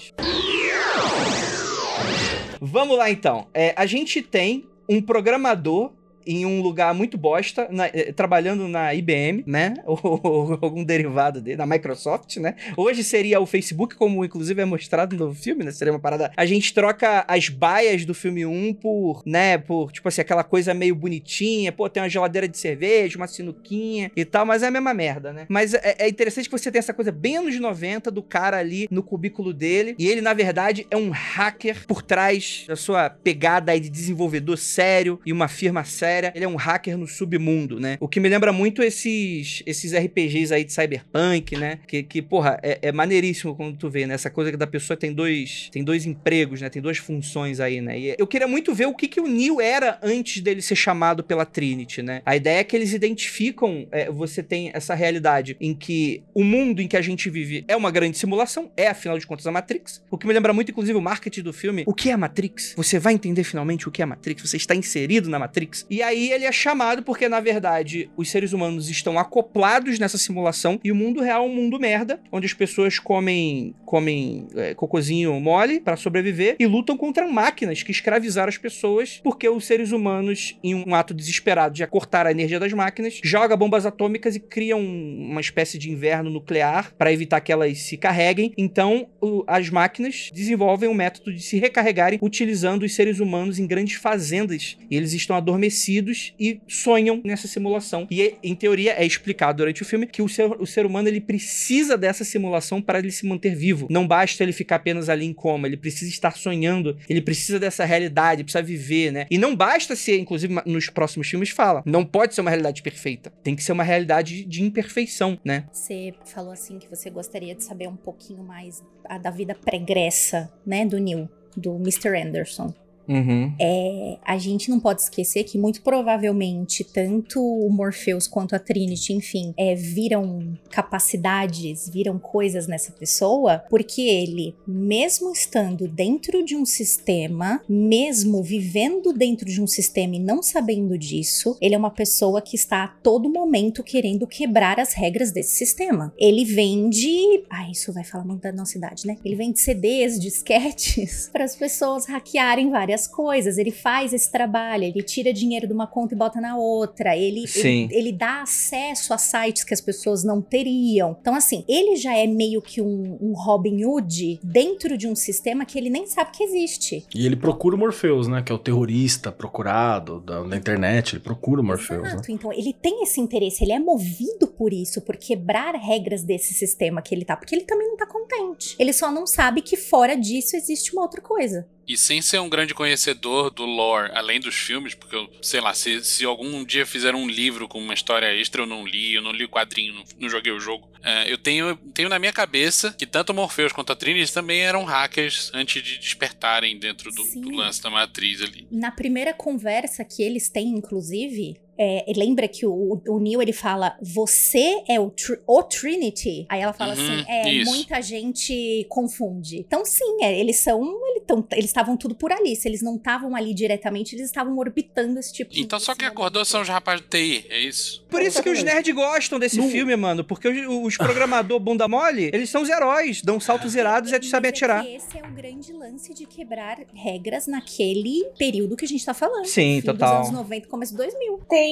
Vamos 2.60 2.96
lá 2.96 3.10
então. 3.10 3.46
É, 3.54 3.74
a 3.76 3.86
gente 3.86 4.22
tem 4.22 4.68
um 4.88 5.02
programador 5.02 5.92
em 6.28 6.44
um 6.46 6.60
lugar 6.60 6.92
muito 6.94 7.16
bosta, 7.16 7.66
na- 7.70 7.86
eh, 7.86 8.12
trabalhando 8.12 8.68
na 8.68 8.94
IBM, 8.94 9.42
né? 9.46 9.74
Ou, 9.86 10.20
ou 10.22 10.58
algum 10.60 10.84
derivado 10.84 11.40
dele, 11.40 11.56
na 11.56 11.66
Microsoft, 11.66 12.36
né? 12.36 12.54
Hoje 12.76 13.02
seria 13.02 13.40
o 13.40 13.46
Facebook, 13.46 13.96
como 13.96 14.24
inclusive 14.24 14.60
é 14.60 14.64
mostrado 14.64 15.16
no 15.16 15.34
filme, 15.34 15.64
né? 15.64 15.70
Seria 15.72 15.92
uma 15.92 15.98
parada. 15.98 16.30
A 16.36 16.44
gente 16.46 16.72
troca 16.74 17.24
as 17.26 17.48
baias 17.48 18.04
do 18.04 18.14
filme 18.14 18.44
1 18.44 18.74
por, 18.74 19.22
né? 19.24 19.56
Por, 19.58 19.90
tipo 19.92 20.06
assim, 20.08 20.20
aquela 20.20 20.44
coisa 20.44 20.74
meio 20.74 20.94
bonitinha. 20.94 21.72
Pô, 21.72 21.88
tem 21.88 22.02
uma 22.02 22.08
geladeira 22.08 22.46
de 22.46 22.58
cerveja, 22.58 23.16
uma 23.16 23.26
sinuquinha 23.26 24.10
e 24.14 24.24
tal, 24.24 24.44
mas 24.44 24.62
é 24.62 24.66
a 24.66 24.70
mesma 24.70 24.92
merda, 24.92 25.32
né? 25.32 25.46
Mas 25.48 25.72
é, 25.74 25.96
é 26.00 26.08
interessante 26.08 26.48
que 26.48 26.56
você 26.58 26.70
tem 26.70 26.78
essa 26.78 26.92
coisa 26.94 27.10
bem 27.10 27.38
anos 27.38 27.58
90 27.58 28.10
do 28.10 28.22
cara 28.22 28.58
ali 28.58 28.86
no 28.90 29.02
cubículo 29.02 29.52
dele. 29.54 29.94
E 29.98 30.06
ele, 30.08 30.20
na 30.20 30.34
verdade, 30.34 30.86
é 30.90 30.96
um 30.96 31.10
hacker 31.10 31.86
por 31.86 32.02
trás 32.02 32.64
da 32.68 32.76
sua 32.76 33.08
pegada 33.10 33.72
aí 33.72 33.80
de 33.80 33.88
desenvolvedor 33.88 34.58
sério 34.58 35.18
e 35.24 35.32
uma 35.32 35.48
firma 35.48 35.84
séria. 35.84 36.17
Ele 36.34 36.44
é 36.44 36.48
um 36.48 36.56
hacker 36.56 36.96
no 36.96 37.06
submundo, 37.06 37.80
né? 37.80 37.96
O 38.00 38.08
que 38.08 38.20
me 38.20 38.28
lembra 38.28 38.52
muito 38.52 38.82
esses, 38.82 39.62
esses 39.66 39.94
RPGs 39.94 40.52
aí 40.52 40.64
de 40.64 40.72
cyberpunk, 40.72 41.56
né? 41.56 41.78
Que, 41.86 42.02
que 42.02 42.20
porra, 42.22 42.58
é, 42.62 42.78
é 42.82 42.92
maneiríssimo 42.92 43.54
quando 43.54 43.76
tu 43.76 43.88
vê, 43.88 44.06
né? 44.06 44.14
Essa 44.14 44.30
coisa 44.30 44.50
que 44.50 44.56
da 44.56 44.66
pessoa 44.66 44.96
tem 44.96 45.12
dois, 45.12 45.68
tem 45.72 45.82
dois 45.82 46.06
empregos, 46.06 46.60
né? 46.60 46.68
Tem 46.68 46.82
duas 46.82 46.98
funções 46.98 47.60
aí, 47.60 47.80
né? 47.80 47.98
E 47.98 48.14
eu 48.18 48.26
queria 48.26 48.48
muito 48.48 48.74
ver 48.74 48.86
o 48.86 48.94
que, 48.94 49.08
que 49.08 49.20
o 49.20 49.26
Neo 49.26 49.60
era 49.60 49.98
antes 50.02 50.42
dele 50.42 50.60
ser 50.62 50.76
chamado 50.76 51.22
pela 51.22 51.44
Trinity, 51.44 52.02
né? 52.02 52.22
A 52.24 52.36
ideia 52.36 52.60
é 52.60 52.64
que 52.64 52.76
eles 52.76 52.92
identificam, 52.92 53.86
é, 53.90 54.10
você 54.10 54.42
tem 54.42 54.70
essa 54.74 54.94
realidade 54.94 55.56
em 55.60 55.74
que 55.74 56.22
o 56.34 56.44
mundo 56.44 56.80
em 56.80 56.88
que 56.88 56.96
a 56.96 57.02
gente 57.02 57.30
vive 57.30 57.64
é 57.68 57.76
uma 57.76 57.90
grande 57.90 58.18
simulação, 58.18 58.70
é 58.76 58.88
afinal 58.88 59.18
de 59.18 59.26
contas 59.26 59.46
a 59.46 59.52
Matrix. 59.52 60.02
O 60.10 60.18
que 60.18 60.26
me 60.26 60.32
lembra 60.32 60.52
muito, 60.52 60.70
inclusive, 60.70 60.96
o 60.98 61.02
marketing 61.02 61.42
do 61.42 61.52
filme. 61.52 61.84
O 61.86 61.94
que 61.94 62.10
é 62.10 62.12
a 62.12 62.16
Matrix? 62.16 62.74
Você 62.76 62.98
vai 62.98 63.14
entender 63.14 63.44
finalmente 63.44 63.88
o 63.88 63.90
que 63.90 64.02
é 64.02 64.04
a 64.04 64.06
Matrix, 64.06 64.48
você 64.48 64.56
está 64.56 64.74
inserido 64.74 65.28
na 65.28 65.38
Matrix. 65.38 65.86
E 65.88 65.97
aí 66.02 66.32
ele 66.32 66.44
é 66.44 66.52
chamado 66.52 67.02
porque, 67.02 67.28
na 67.28 67.40
verdade, 67.40 68.10
os 68.16 68.30
seres 68.30 68.52
humanos 68.52 68.88
estão 68.90 69.18
acoplados 69.18 69.98
nessa 69.98 70.18
simulação 70.18 70.78
e 70.82 70.90
o 70.92 70.94
mundo 70.94 71.20
real 71.20 71.44
é 71.44 71.46
um 71.46 71.54
mundo 71.54 71.78
merda, 71.78 72.20
onde 72.32 72.46
as 72.46 72.52
pessoas 72.52 72.98
comem, 72.98 73.74
comem 73.84 74.46
é, 74.56 74.74
cocôzinho 74.74 75.38
mole 75.40 75.80
para 75.80 75.96
sobreviver 75.96 76.56
e 76.58 76.66
lutam 76.66 76.96
contra 76.96 77.26
máquinas 77.28 77.82
que 77.82 77.90
escravizaram 77.92 78.48
as 78.48 78.58
pessoas 78.58 79.20
porque 79.22 79.48
os 79.48 79.64
seres 79.66 79.92
humanos, 79.92 80.58
em 80.62 80.74
um 80.74 80.94
ato 80.94 81.14
desesperado 81.14 81.74
de 81.74 81.86
cortar 81.86 82.26
a 82.26 82.30
energia 82.30 82.60
das 82.60 82.72
máquinas, 82.72 83.20
joga 83.22 83.56
bombas 83.56 83.86
atômicas 83.86 84.36
e 84.36 84.40
criam 84.40 84.80
uma 84.80 85.40
espécie 85.40 85.78
de 85.78 85.90
inverno 85.90 86.30
nuclear 86.30 86.92
para 86.96 87.12
evitar 87.12 87.40
que 87.40 87.52
elas 87.52 87.78
se 87.78 87.96
carreguem. 87.96 88.52
Então, 88.56 89.08
o- 89.20 89.44
as 89.46 89.70
máquinas 89.70 90.30
desenvolvem 90.32 90.88
um 90.88 90.94
método 90.94 91.32
de 91.32 91.42
se 91.42 91.58
recarregarem 91.58 92.18
utilizando 92.22 92.82
os 92.82 92.94
seres 92.94 93.20
humanos 93.20 93.58
em 93.58 93.66
grandes 93.66 93.94
fazendas. 93.96 94.76
E 94.90 94.96
eles 94.96 95.12
estão 95.12 95.36
adormecidos 95.36 95.87
e 95.88 96.60
sonham 96.66 97.20
nessa 97.24 97.48
simulação. 97.48 98.06
E, 98.10 98.34
em 98.42 98.54
teoria, 98.54 98.92
é 98.92 99.04
explicado 99.04 99.58
durante 99.58 99.82
o 99.82 99.84
filme 99.84 100.06
que 100.06 100.22
o 100.22 100.28
ser, 100.28 100.50
o 100.60 100.66
ser 100.66 100.86
humano 100.86 101.08
ele 101.08 101.20
precisa 101.20 101.96
dessa 101.96 102.24
simulação 102.24 102.80
para 102.80 102.98
ele 102.98 103.10
se 103.10 103.26
manter 103.26 103.54
vivo. 103.54 103.86
Não 103.90 104.06
basta 104.06 104.42
ele 104.42 104.52
ficar 104.52 104.76
apenas 104.76 105.08
ali 105.08 105.24
em 105.24 105.32
coma, 105.32 105.66
ele 105.66 105.76
precisa 105.76 106.10
estar 106.10 106.36
sonhando, 106.36 106.96
ele 107.08 107.20
precisa 107.20 107.58
dessa 107.58 107.84
realidade, 107.84 108.44
precisa 108.44 108.62
viver, 108.62 109.12
né? 109.12 109.26
E 109.30 109.38
não 109.38 109.54
basta 109.54 109.96
ser, 109.96 110.18
inclusive 110.18 110.54
nos 110.66 110.88
próximos 110.88 111.28
filmes 111.28 111.50
fala, 111.50 111.82
não 111.86 112.04
pode 112.04 112.34
ser 112.34 112.40
uma 112.40 112.50
realidade 112.50 112.82
perfeita. 112.82 113.30
Tem 113.42 113.54
que 113.54 113.62
ser 113.62 113.72
uma 113.72 113.84
realidade 113.84 114.44
de 114.44 114.62
imperfeição, 114.62 115.38
né? 115.44 115.64
Você 115.72 116.14
falou 116.24 116.52
assim 116.52 116.78
que 116.78 116.88
você 116.88 117.10
gostaria 117.10 117.54
de 117.54 117.64
saber 117.64 117.88
um 117.88 117.96
pouquinho 117.96 118.42
mais 118.42 118.82
da 119.22 119.30
vida 119.30 119.54
pregressa, 119.54 120.52
né, 120.66 120.84
do 120.84 120.98
Neil, 120.98 121.28
do 121.56 121.76
Mr. 121.76 122.08
Anderson. 122.16 122.74
Uhum. 123.08 123.52
É, 123.58 124.18
a 124.24 124.36
gente 124.36 124.68
não 124.68 124.78
pode 124.78 125.02
esquecer 125.02 125.44
que 125.44 125.56
muito 125.56 125.80
provavelmente 125.82 126.84
tanto 126.84 127.40
o 127.40 127.70
Morpheus 127.70 128.26
quanto 128.26 128.54
a 128.54 128.58
Trinity, 128.58 129.14
enfim, 129.14 129.54
é, 129.56 129.74
viram 129.74 130.56
capacidades, 130.70 131.88
viram 131.88 132.18
coisas 132.18 132.66
nessa 132.66 132.92
pessoa, 132.92 133.64
porque 133.70 134.02
ele, 134.02 134.54
mesmo 134.66 135.32
estando 135.32 135.88
dentro 135.88 136.44
de 136.44 136.54
um 136.54 136.66
sistema, 136.66 137.62
mesmo 137.68 138.42
vivendo 138.42 139.12
dentro 139.12 139.46
de 139.46 139.62
um 139.62 139.66
sistema 139.66 140.16
e 140.16 140.20
não 140.20 140.42
sabendo 140.42 140.98
disso, 140.98 141.56
ele 141.60 141.74
é 141.74 141.78
uma 141.78 141.90
pessoa 141.90 142.42
que 142.42 142.56
está 142.56 142.84
a 142.84 142.88
todo 142.88 143.30
momento 143.30 143.82
querendo 143.82 144.26
quebrar 144.26 144.78
as 144.78 144.92
regras 144.92 145.32
desse 145.32 145.56
sistema. 145.56 146.12
Ele 146.18 146.44
vende. 146.44 147.44
Ah, 147.48 147.70
isso 147.70 147.92
vai 147.92 148.04
falar 148.04 148.24
muito 148.24 148.42
da 148.42 148.52
nossa 148.52 148.76
idade, 148.76 149.06
né? 149.06 149.16
Ele 149.24 149.34
vende 149.34 149.60
CDs, 149.60 150.18
disquetes, 150.18 151.28
para 151.32 151.44
as 151.44 151.56
pessoas 151.56 152.06
hackearem 152.06 152.70
várias 152.70 152.97
coisas. 153.06 153.58
Ele 153.58 153.70
faz 153.70 154.12
esse 154.12 154.30
trabalho, 154.30 154.84
ele 154.84 155.02
tira 155.02 155.32
dinheiro 155.32 155.66
de 155.66 155.72
uma 155.72 155.86
conta 155.86 156.14
e 156.14 156.18
bota 156.18 156.40
na 156.40 156.56
outra. 156.56 157.16
Ele, 157.16 157.46
Sim. 157.46 157.84
ele, 157.90 158.08
ele 158.08 158.12
dá 158.12 158.42
acesso 158.42 159.12
a 159.12 159.18
sites 159.18 159.64
que 159.64 159.74
as 159.74 159.80
pessoas 159.80 160.24
não 160.24 160.40
teriam. 160.40 161.16
Então, 161.20 161.34
assim, 161.34 161.64
ele 161.68 161.96
já 161.96 162.16
é 162.16 162.26
meio 162.26 162.60
que 162.62 162.80
um, 162.80 163.18
um 163.20 163.32
Robin 163.32 163.84
Hood 163.84 164.40
dentro 164.42 164.96
de 164.96 165.06
um 165.06 165.14
sistema 165.14 165.64
que 165.64 165.78
ele 165.78 165.90
nem 165.90 166.06
sabe 166.06 166.30
que 166.32 166.42
existe. 166.42 167.06
E 167.14 167.26
ele 167.26 167.36
procura 167.36 167.76
o 167.76 167.78
Morpheus, 167.78 168.26
né? 168.26 168.42
Que 168.42 168.50
é 168.50 168.54
o 168.54 168.58
terrorista 168.58 169.30
procurado 169.30 170.20
da, 170.20 170.42
da 170.42 170.56
internet. 170.56 171.14
Ele 171.14 171.22
procura 171.22 171.60
o 171.60 171.64
Morpheus, 171.64 172.02
né? 172.02 172.08
Exato. 172.08 172.32
Então, 172.32 172.52
ele 172.52 172.72
tem 172.72 173.02
esse 173.02 173.20
interesse, 173.20 173.62
ele 173.62 173.72
é 173.72 173.78
movido 173.78 174.46
por 174.46 174.72
isso, 174.72 175.00
por 175.02 175.16
quebrar 175.16 175.74
regras 175.74 176.22
desse 176.22 176.54
sistema 176.54 177.02
que 177.02 177.14
ele 177.14 177.24
tá, 177.24 177.36
porque 177.36 177.54
ele 177.54 177.64
também 177.64 177.88
não 177.88 177.96
tá 177.96 178.06
contente. 178.06 178.76
Ele 178.78 178.92
só 178.92 179.10
não 179.10 179.26
sabe 179.26 179.62
que 179.62 179.76
fora 179.76 180.16
disso 180.16 180.56
existe 180.56 180.92
uma 180.92 181.02
outra 181.02 181.20
coisa. 181.20 181.68
E 181.88 181.96
sem 181.96 182.20
ser 182.20 182.38
um 182.38 182.48
grande 182.48 182.74
conhecedor 182.74 183.50
do 183.50 183.64
lore, 183.64 184.12
além 184.14 184.38
dos 184.38 184.54
filmes, 184.54 184.94
porque 184.94 185.16
eu, 185.16 185.28
sei 185.40 185.60
lá, 185.60 185.72
se, 185.72 186.04
se 186.04 186.24
algum 186.24 186.62
dia 186.62 186.84
fizeram 186.84 187.22
um 187.22 187.28
livro 187.28 187.66
com 187.66 187.80
uma 187.80 187.94
história 187.94 188.26
extra, 188.38 188.62
eu 188.62 188.66
não 188.66 188.86
li, 188.86 189.14
eu 189.14 189.22
não 189.22 189.32
li 189.32 189.44
o 189.44 189.48
quadrinho, 189.48 189.94
não, 189.94 190.04
não 190.20 190.28
joguei 190.28 190.52
o 190.52 190.60
jogo. 190.60 190.86
É, 191.02 191.32
eu 191.32 191.38
tenho, 191.38 191.74
tenho 191.94 192.08
na 192.08 192.18
minha 192.18 192.32
cabeça 192.32 192.92
que 192.92 193.06
tanto 193.06 193.32
Morpheus 193.32 193.72
quanto 193.72 193.92
a 193.92 193.96
Trinity 193.96 194.32
também 194.32 194.60
eram 194.60 194.84
hackers 194.84 195.50
antes 195.54 195.82
de 195.82 195.98
despertarem 195.98 196.78
dentro 196.78 197.10
do, 197.10 197.24
do 197.40 197.50
lance 197.50 197.82
da 197.82 197.88
matriz 197.88 198.42
ali. 198.42 198.68
Na 198.70 198.90
primeira 198.90 199.32
conversa 199.32 200.04
que 200.04 200.22
eles 200.22 200.50
têm, 200.50 200.68
inclusive, 200.68 201.56
é, 201.78 202.04
lembra 202.16 202.48
que 202.48 202.66
o, 202.66 203.00
o 203.08 203.18
Neil 203.20 203.40
ele 203.40 203.52
fala: 203.52 203.96
Você 204.02 204.82
é 204.88 204.98
o, 204.98 205.10
Tr- 205.10 205.38
o 205.46 205.62
Trinity? 205.62 206.46
Aí 206.48 206.60
ela 206.60 206.72
fala 206.72 206.94
Uhum, 206.94 207.02
assim: 207.20 207.24
É, 207.30 207.52
isso. 207.52 207.70
muita 207.70 208.02
gente 208.02 208.84
confunde. 208.88 209.58
Então, 209.58 209.84
sim, 209.84 210.22
é, 210.22 210.38
eles 210.38 210.56
são. 210.58 210.82
Eles 211.10 211.22
tão- 211.26 211.46
eles 211.52 211.66
estavam 211.66 211.96
tudo 211.96 212.14
por 212.14 212.32
ali. 212.32 212.56
Se 212.56 212.68
eles 212.68 212.82
não 212.82 212.96
estavam 212.96 213.34
ali 213.36 213.54
diretamente, 213.54 214.14
eles 214.14 214.26
estavam 214.26 214.56
orbitando 214.58 215.18
esse 215.18 215.32
tipo 215.32 215.52
de. 215.52 215.60
Então 215.60 215.78
só 215.78 215.94
quem 215.94 216.08
acordou 216.08 216.44
são 216.44 216.60
os 216.62 216.68
rapazes 216.68 217.02
do 217.02 217.08
TI, 217.08 217.44
é 217.48 217.60
isso? 217.60 218.04
Por 218.10 218.22
isso 218.22 218.42
que 218.42 218.50
os 218.50 218.62
nerds 218.62 218.94
gostam 218.94 219.38
desse 219.38 219.58
No- 219.58 219.68
filme, 219.68 219.94
mano. 219.96 220.24
Porque 220.24 220.48
os, 220.48 220.86
os 220.86 220.96
programador 220.96 221.58
bunda 221.60 221.86
mole, 221.86 222.30
eles 222.32 222.50
são 222.50 222.62
os 222.62 222.68
heróis. 222.68 223.22
Dão 223.22 223.38
saltos 223.38 223.74
irados 223.74 224.10
e 224.10 224.14
Mas 224.16 224.28
sabem 224.28 224.48
é 224.48 224.50
atirar. 224.52 224.82
que 224.84 224.94
esse 224.96 225.18
é 225.18 225.22
o 225.22 225.30
grande 225.32 225.72
lance 225.72 226.12
de 226.12 226.26
quebrar 226.26 226.78
regras 226.94 227.46
naquele 227.46 228.24
período 228.38 228.76
que 228.76 228.84
a 228.84 228.88
gente 228.88 229.04
tá 229.04 229.14
falando. 229.14 229.46
Sim, 229.46 229.80
total. 229.82 230.20
Dos 230.20 230.28
anos 230.30 230.40
90, 230.40 230.66
começo 230.68 230.92
de 230.92 230.98
2000. 230.98 231.40
Tem 231.48 231.67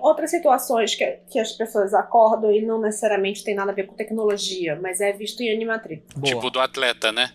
outras 0.00 0.30
situações 0.30 0.94
que, 0.94 1.06
que 1.30 1.38
as 1.38 1.52
pessoas 1.52 1.94
acordam 1.94 2.52
e 2.52 2.62
não 2.62 2.80
necessariamente 2.80 3.44
tem 3.44 3.54
nada 3.54 3.72
a 3.72 3.74
ver 3.74 3.86
com 3.86 3.94
tecnologia, 3.94 4.78
mas 4.80 5.00
é 5.00 5.12
visto 5.12 5.40
em 5.42 5.52
Animatrix. 5.52 6.02
Boa. 6.14 6.34
Tipo 6.34 6.50
do 6.50 6.60
atleta, 6.60 7.12
né? 7.12 7.30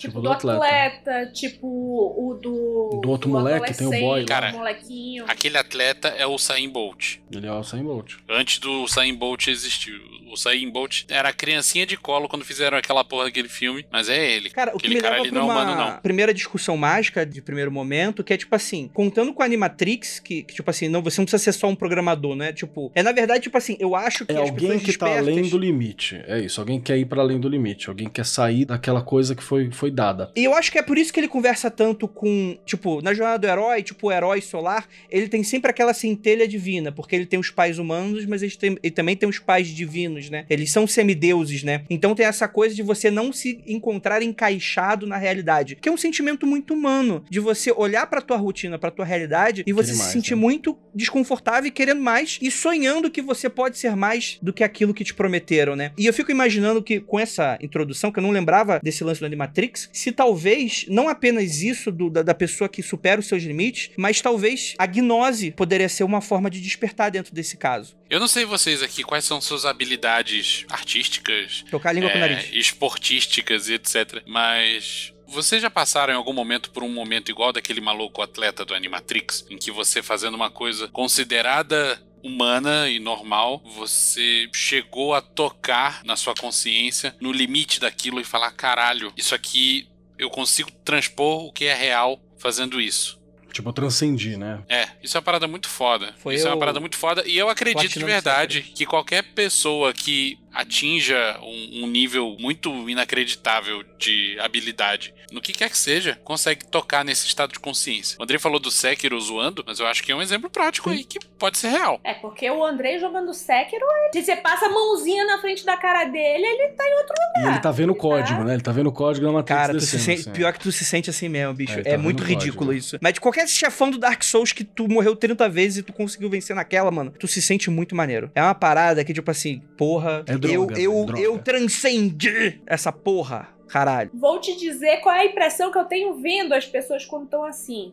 Tipo, 0.00 0.14
do 0.14 0.22
do 0.22 0.32
atleta. 0.32 0.56
atleta, 0.64 1.32
tipo 1.32 1.66
o 1.66 2.34
do. 2.34 3.00
Do 3.02 3.10
outro 3.10 3.28
moleque, 3.28 3.74
tem 3.74 3.86
o 3.86 3.90
boy 3.90 4.24
Cara, 4.24 4.52
molequinho. 4.52 5.24
Aquele 5.28 5.58
atleta 5.58 6.08
é 6.08 6.26
o 6.26 6.32
Usain 6.34 6.68
Bolt. 6.68 7.16
Ele 7.30 7.46
é 7.46 7.52
o 7.52 7.60
Usain 7.60 7.82
Bolt. 7.84 8.14
Antes 8.28 8.58
do 8.58 8.82
Usain 8.82 9.14
Bolt 9.14 9.48
existir. 9.48 9.92
O 10.30 10.32
Usain 10.34 10.70
Bolt 10.70 11.04
era 11.08 11.30
a 11.30 11.32
criancinha 11.32 11.84
de 11.84 11.96
colo 11.96 12.28
quando 12.28 12.44
fizeram 12.44 12.78
aquela 12.78 13.02
porra 13.02 13.24
daquele 13.24 13.48
filme, 13.48 13.84
mas 13.90 14.08
é 14.08 14.32
ele. 14.32 14.48
Cara, 14.48 14.70
o 14.70 14.78
que 14.78 14.86
Aquele 14.86 14.94
me 14.94 15.00
cara 15.00 15.14
leva 15.16 15.24
ali 15.24 15.32
pra 15.32 15.40
não 15.40 15.50
é 15.50 15.52
uma 15.52 15.62
humano, 15.62 15.92
não. 15.92 16.00
primeira 16.00 16.32
discussão 16.32 16.76
mágica 16.76 17.26
de 17.26 17.42
primeiro 17.42 17.70
momento, 17.72 18.22
que 18.22 18.32
é 18.32 18.36
tipo 18.36 18.54
assim, 18.54 18.88
contando 18.94 19.34
com 19.34 19.42
a 19.42 19.46
Animatrix, 19.46 20.20
que, 20.20 20.44
que, 20.44 20.54
tipo 20.54 20.70
assim, 20.70 20.88
não, 20.88 21.02
você 21.02 21.20
não 21.20 21.24
precisa 21.26 21.42
ser 21.42 21.52
só 21.58 21.66
um 21.66 21.74
programador, 21.74 22.36
né? 22.36 22.52
Tipo, 22.52 22.92
é 22.94 23.02
na 23.02 23.10
verdade, 23.10 23.42
tipo 23.42 23.58
assim, 23.58 23.76
eu 23.80 23.96
acho 23.96 24.24
que 24.24 24.32
É 24.32 24.36
as 24.40 24.50
alguém 24.50 24.78
que 24.78 24.96
tá 24.96 25.18
além 25.18 25.48
do 25.48 25.58
limite. 25.58 26.22
É 26.28 26.38
isso. 26.38 26.60
Alguém 26.60 26.80
quer 26.80 26.96
ir 26.96 27.06
para 27.06 27.20
além 27.20 27.40
do 27.40 27.48
limite. 27.48 27.88
Alguém 27.88 28.08
quer 28.08 28.24
sair 28.24 28.64
daquela 28.64 29.02
coisa 29.02 29.34
que 29.34 29.42
foi, 29.42 29.68
foi 29.72 29.89
dada. 29.90 30.30
E 30.36 30.44
eu 30.44 30.54
acho 30.54 30.70
que 30.72 30.78
é 30.78 30.82
por 30.82 30.96
isso 30.98 31.12
que 31.12 31.20
ele 31.20 31.28
conversa 31.28 31.70
tanto 31.70 32.06
com, 32.08 32.56
tipo, 32.64 33.00
na 33.02 33.12
jornada 33.14 33.38
do 33.38 33.46
herói, 33.46 33.82
tipo, 33.82 34.08
o 34.08 34.12
herói 34.12 34.40
solar, 34.40 34.86
ele 35.10 35.28
tem 35.28 35.42
sempre 35.42 35.70
aquela 35.70 35.92
centelha 35.94 36.46
divina, 36.46 36.90
porque 36.92 37.14
ele 37.16 37.26
tem 37.26 37.38
os 37.38 37.50
pais 37.50 37.78
humanos, 37.78 38.24
mas 38.26 38.42
ele, 38.42 38.52
tem- 38.56 38.78
ele 38.82 38.90
também 38.94 39.16
tem 39.16 39.28
os 39.28 39.38
pais 39.38 39.68
divinos, 39.68 40.30
né? 40.30 40.44
Eles 40.48 40.70
são 40.70 40.86
semideuses, 40.86 41.62
né? 41.62 41.84
Então 41.90 42.14
tem 42.14 42.26
essa 42.26 42.46
coisa 42.48 42.74
de 42.74 42.82
você 42.82 43.10
não 43.10 43.32
se 43.32 43.62
encontrar 43.66 44.22
encaixado 44.22 45.06
na 45.06 45.16
realidade, 45.16 45.76
que 45.76 45.88
é 45.88 45.92
um 45.92 45.96
sentimento 45.96 46.46
muito 46.46 46.74
humano, 46.74 47.24
de 47.30 47.40
você 47.40 47.72
olhar 47.72 48.06
pra 48.06 48.20
tua 48.20 48.36
rotina, 48.36 48.78
pra 48.78 48.90
tua 48.90 49.04
realidade, 49.04 49.62
e 49.66 49.72
você 49.72 49.92
Querer 49.92 50.02
se 50.04 50.12
sentir 50.12 50.34
né? 50.34 50.40
muito 50.40 50.78
desconfortável 50.94 51.66
e 51.68 51.70
querendo 51.70 52.00
mais, 52.00 52.38
e 52.40 52.50
sonhando 52.50 53.10
que 53.10 53.22
você 53.22 53.48
pode 53.48 53.78
ser 53.78 53.94
mais 53.96 54.38
do 54.42 54.52
que 54.52 54.62
aquilo 54.64 54.94
que 54.94 55.04
te 55.04 55.14
prometeram, 55.14 55.74
né? 55.76 55.92
E 55.98 56.06
eu 56.06 56.12
fico 56.12 56.30
imaginando 56.30 56.82
que 56.82 57.00
com 57.00 57.18
essa 57.18 57.58
introdução, 57.60 58.10
que 58.12 58.18
eu 58.18 58.22
não 58.22 58.30
lembrava 58.30 58.80
desse 58.82 59.02
lance 59.04 59.20
do 59.20 59.26
Animatrix, 59.26 59.79
Se 59.92 60.12
talvez, 60.12 60.84
não 60.88 61.08
apenas 61.08 61.62
isso 61.62 61.90
do- 61.92 62.10
da, 62.10 62.22
da 62.22 62.34
pessoa 62.34 62.68
que 62.68 62.82
supera 62.82 63.20
os 63.20 63.26
seus 63.26 63.42
limites, 63.42 63.90
mas 63.96 64.20
talvez 64.20 64.74
a 64.78 64.86
gnose 64.86 65.50
poderia 65.52 65.88
ser 65.88 66.04
uma 66.04 66.20
forma 66.20 66.50
de 66.50 66.60
despertar 66.60 67.10
dentro 67.10 67.34
desse 67.34 67.56
caso. 67.56 67.96
Eu 68.08 68.18
não 68.20 68.28
sei 68.28 68.44
vocês 68.44 68.82
aqui 68.82 69.02
quais 69.04 69.24
são 69.24 69.40
suas 69.40 69.64
habilidades 69.64 70.64
artísticas, 70.68 71.64
Tocar 71.70 71.90
a 71.90 71.92
língua 71.92 72.10
com 72.10 72.18
o 72.18 72.18
é, 72.18 72.28
nariz. 72.28 72.50
esportísticas 72.52 73.68
e 73.68 73.74
etc. 73.74 74.22
Mas 74.26 75.12
vocês 75.26 75.62
já 75.62 75.70
passaram 75.70 76.12
em 76.12 76.16
algum 76.16 76.32
momento 76.32 76.70
por 76.72 76.82
um 76.82 76.88
momento 76.92 77.30
igual 77.30 77.52
daquele 77.52 77.80
maluco 77.80 78.20
atleta 78.20 78.64
do 78.64 78.74
Animatrix, 78.74 79.46
em 79.48 79.56
que 79.56 79.70
você 79.70 80.02
fazendo 80.02 80.34
uma 80.34 80.50
coisa 80.50 80.88
considerada 80.88 82.00
humana 82.22 82.88
e 82.88 82.98
normal, 82.98 83.62
você 83.74 84.48
chegou 84.54 85.14
a 85.14 85.20
tocar 85.20 86.02
na 86.04 86.16
sua 86.16 86.34
consciência 86.34 87.14
no 87.20 87.32
limite 87.32 87.80
daquilo 87.80 88.20
e 88.20 88.24
falar: 88.24 88.50
caralho, 88.52 89.12
isso 89.16 89.34
aqui 89.34 89.88
eu 90.18 90.28
consigo 90.30 90.70
transpor 90.84 91.44
o 91.46 91.52
que 91.52 91.64
é 91.64 91.74
real 91.74 92.20
fazendo 92.38 92.80
isso. 92.80 93.18
Tipo, 93.52 93.70
eu 93.70 93.72
transcendi, 93.72 94.36
né? 94.36 94.62
É, 94.68 94.88
isso 95.02 95.16
é 95.16 95.18
uma 95.18 95.24
parada 95.24 95.48
muito 95.48 95.68
foda. 95.68 96.14
Foi 96.18 96.36
isso 96.36 96.46
é 96.46 96.50
uma 96.50 96.54
eu- 96.54 96.58
parada 96.60 96.78
muito 96.78 96.96
foda. 96.96 97.26
E 97.26 97.36
eu 97.36 97.48
acredito 97.48 97.98
de 97.98 98.04
verdade 98.04 98.62
que 98.62 98.86
qualquer 98.86 99.22
pessoa 99.34 99.92
que 99.92 100.38
atinja 100.52 101.38
um, 101.42 101.84
um 101.84 101.86
nível 101.86 102.36
muito 102.38 102.70
inacreditável 102.88 103.82
de 103.98 104.38
habilidade, 104.40 105.12
no 105.32 105.40
que 105.40 105.52
quer 105.52 105.70
que 105.70 105.78
seja, 105.78 106.18
consegue 106.24 106.64
tocar 106.66 107.04
nesse 107.04 107.26
estado 107.26 107.52
de 107.52 107.58
consciência. 107.60 108.16
O 108.18 108.22
Andrei 108.22 108.38
falou 108.38 108.58
do 108.58 108.70
Sekiro 108.70 109.20
zoando, 109.20 109.62
mas 109.66 109.78
eu 109.78 109.86
acho 109.86 110.02
que 110.02 110.10
é 110.10 110.16
um 110.16 110.22
exemplo 110.22 110.50
prático 110.50 110.90
aí 110.90 111.04
que 111.04 111.18
pode 111.38 111.58
ser 111.58 111.68
real. 111.68 112.00
É, 112.02 112.14
porque 112.14 112.50
o 112.50 112.64
Andrei 112.64 112.98
jogando 112.98 113.32
Sekiro, 113.34 113.84
se 114.12 114.22
você 114.22 114.36
passa 114.36 114.66
a 114.66 114.70
mãozinha 114.70 115.24
na 115.26 115.38
frente 115.40 115.64
da 115.64 115.76
cara 115.76 116.04
dele, 116.04 116.44
ele 116.44 116.68
tá 116.72 116.84
em 116.88 116.94
outro 116.94 117.14
E 117.44 117.46
ele 117.48 117.58
tá 117.60 117.70
vendo 117.70 117.90
o 117.90 117.94
Tá. 117.94 118.00
código, 118.00 118.44
né? 118.44 118.54
Ele 118.54 118.62
tá 118.62 118.72
vendo 118.72 118.86
o 118.88 118.92
código 118.92 119.26
da 119.26 119.32
Matrix 119.32 119.60
Cara, 119.60 119.72
tu 119.74 119.80
se 119.80 119.98
sente- 119.98 120.20
assim. 120.22 120.30
pior 120.32 120.52
que 120.52 120.58
tu 120.60 120.72
se 120.72 120.84
sente 120.84 121.10
assim 121.10 121.28
mesmo, 121.28 121.54
bicho. 121.54 121.78
É, 121.78 121.80
É, 121.80 121.92
tá 121.92 121.98
muito 121.98 122.20
o 122.20 122.22
código, 122.22 122.40
ridículo 122.40 122.72
né? 122.72 122.78
isso. 122.78 122.98
Mas 123.00 123.14
de 123.14 123.20
qualquer 123.20 123.46
chefão 123.48 123.90
do 123.90 123.98
Dark 123.98 124.22
Souls 124.22 124.52
que 124.52 124.64
tu 124.64 124.88
morreu 124.88 125.14
30 125.14 125.48
vezes 125.48 125.78
e 125.78 125.82
tu 125.82 125.92
conseguiu 125.92 126.28
vencer 126.30 126.56
naquela, 126.56 126.90
mano, 126.90 127.12
tu 127.18 127.28
se 127.28 127.40
sente 127.42 127.70
muito 127.70 127.94
maneiro. 127.94 128.30
É 128.34 128.42
uma 128.42 128.54
parada 128.54 129.04
que, 129.04 129.12
tipo 129.14 129.30
assim, 129.30 129.60
porra, 129.76 130.24
É 130.26 130.36
droga, 130.40 130.80
eu, 130.80 130.92
eu, 131.00 131.04
droga. 131.04 131.22
eu 131.22 131.38
transcendi 131.38 132.60
essa 132.66 132.90
porra. 132.92 133.48
Caralho. 133.68 134.10
Vou 134.12 134.40
te 134.40 134.56
dizer 134.56 134.96
qual 134.98 135.14
é 135.14 135.20
a 135.20 135.24
impressão 135.26 135.70
que 135.70 135.78
eu 135.78 135.84
tenho 135.84 136.14
vendo 136.14 136.52
as 136.52 136.66
pessoas 136.66 137.04
quando 137.06 137.24
estão 137.24 137.44
assim. 137.44 137.92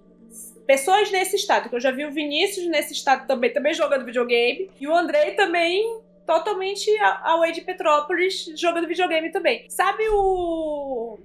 Pessoas 0.66 1.12
nesse 1.12 1.36
estado, 1.36 1.70
que 1.70 1.76
eu 1.76 1.80
já 1.80 1.91
vi 1.91 2.04
o 2.06 2.12
Vinícius 2.12 2.66
nesse 2.68 2.93
estado 2.93 3.28
também, 3.28 3.54
também 3.54 3.74
jogando 3.74 4.04
videogame, 4.04 4.70
e 4.80 4.88
o 4.88 4.93
Andrei 4.95 5.32
também 5.32 6.00
totalmente 6.26 6.89
a- 7.00 7.32
away 7.32 7.52
de 7.54 7.62
Petrópolis 7.62 8.52
jogando 8.56 8.88
videogame 8.88 9.32
também. 9.32 9.66
Sabe 9.70 10.04
o. 10.10 11.20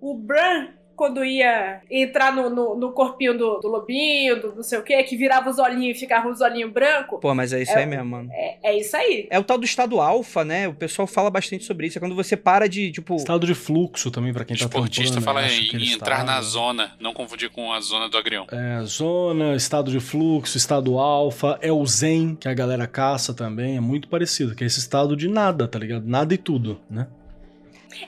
O 0.00 0.14
Bran, 0.14 0.68
quando 0.96 1.24
ia 1.24 1.80
entrar 1.90 2.32
no, 2.34 2.48
no, 2.50 2.74
no 2.74 2.92
corpinho 2.92 3.36
do, 3.36 3.58
do 3.58 3.68
lobinho, 3.68 4.40
do 4.40 4.54
não 4.54 4.62
sei 4.62 4.78
o 4.78 4.82
que, 4.82 5.02
que 5.04 5.16
virava 5.16 5.50
os 5.50 5.58
olhinhos 5.58 5.96
e 5.96 6.00
ficava 6.00 6.28
os 6.28 6.40
olhinhos 6.40 6.72
brancos? 6.72 7.20
Pô, 7.20 7.34
mas 7.34 7.52
é 7.52 7.62
isso 7.62 7.72
É 7.72 7.80
aí 7.80 7.86
mesmo, 7.86 8.04
mano. 8.04 8.30
É, 8.32 8.58
é 8.62 8.78
isso 8.78 8.96
aí. 8.96 9.26
É 9.30 9.38
o 9.38 9.44
tal 9.44 9.58
do 9.58 9.64
estado 9.64 10.00
alfa, 10.00 10.44
né? 10.44 10.68
O 10.68 10.74
pessoal 10.74 11.06
fala 11.06 11.30
bastante 11.30 11.64
sobre 11.64 11.86
isso. 11.86 11.98
É 11.98 12.00
quando 12.00 12.14
você 12.14 12.36
para 12.36 12.68
de, 12.68 12.92
tipo. 12.92 13.16
Estado 13.16 13.46
de 13.46 13.54
fluxo 13.54 14.10
também, 14.10 14.32
pra 14.32 14.44
quem 14.44 14.56
tá 14.56 14.64
Esportista 14.64 15.20
fala 15.20 15.40
acha 15.40 15.76
em 15.76 15.92
entrar 15.92 16.24
na 16.24 16.40
zona, 16.40 16.92
não 17.00 17.12
confundir 17.12 17.50
com 17.50 17.72
a 17.72 17.80
zona 17.80 18.08
do 18.08 18.16
agrião. 18.16 18.46
É, 18.50 18.82
zona, 18.84 19.54
estado 19.54 19.90
de 19.90 20.00
fluxo, 20.00 20.56
estado 20.56 20.98
alfa, 20.98 21.58
é 21.60 21.72
o 21.72 21.84
zen, 21.86 22.36
que 22.36 22.48
a 22.48 22.54
galera 22.54 22.86
caça 22.86 23.34
também, 23.34 23.76
é 23.76 23.80
muito 23.80 24.08
parecido, 24.08 24.54
que 24.54 24.64
é 24.64 24.66
esse 24.66 24.78
estado 24.78 25.16
de 25.16 25.28
nada, 25.28 25.66
tá 25.66 25.78
ligado? 25.78 26.06
Nada 26.06 26.34
e 26.34 26.38
tudo, 26.38 26.80
né? 26.88 27.06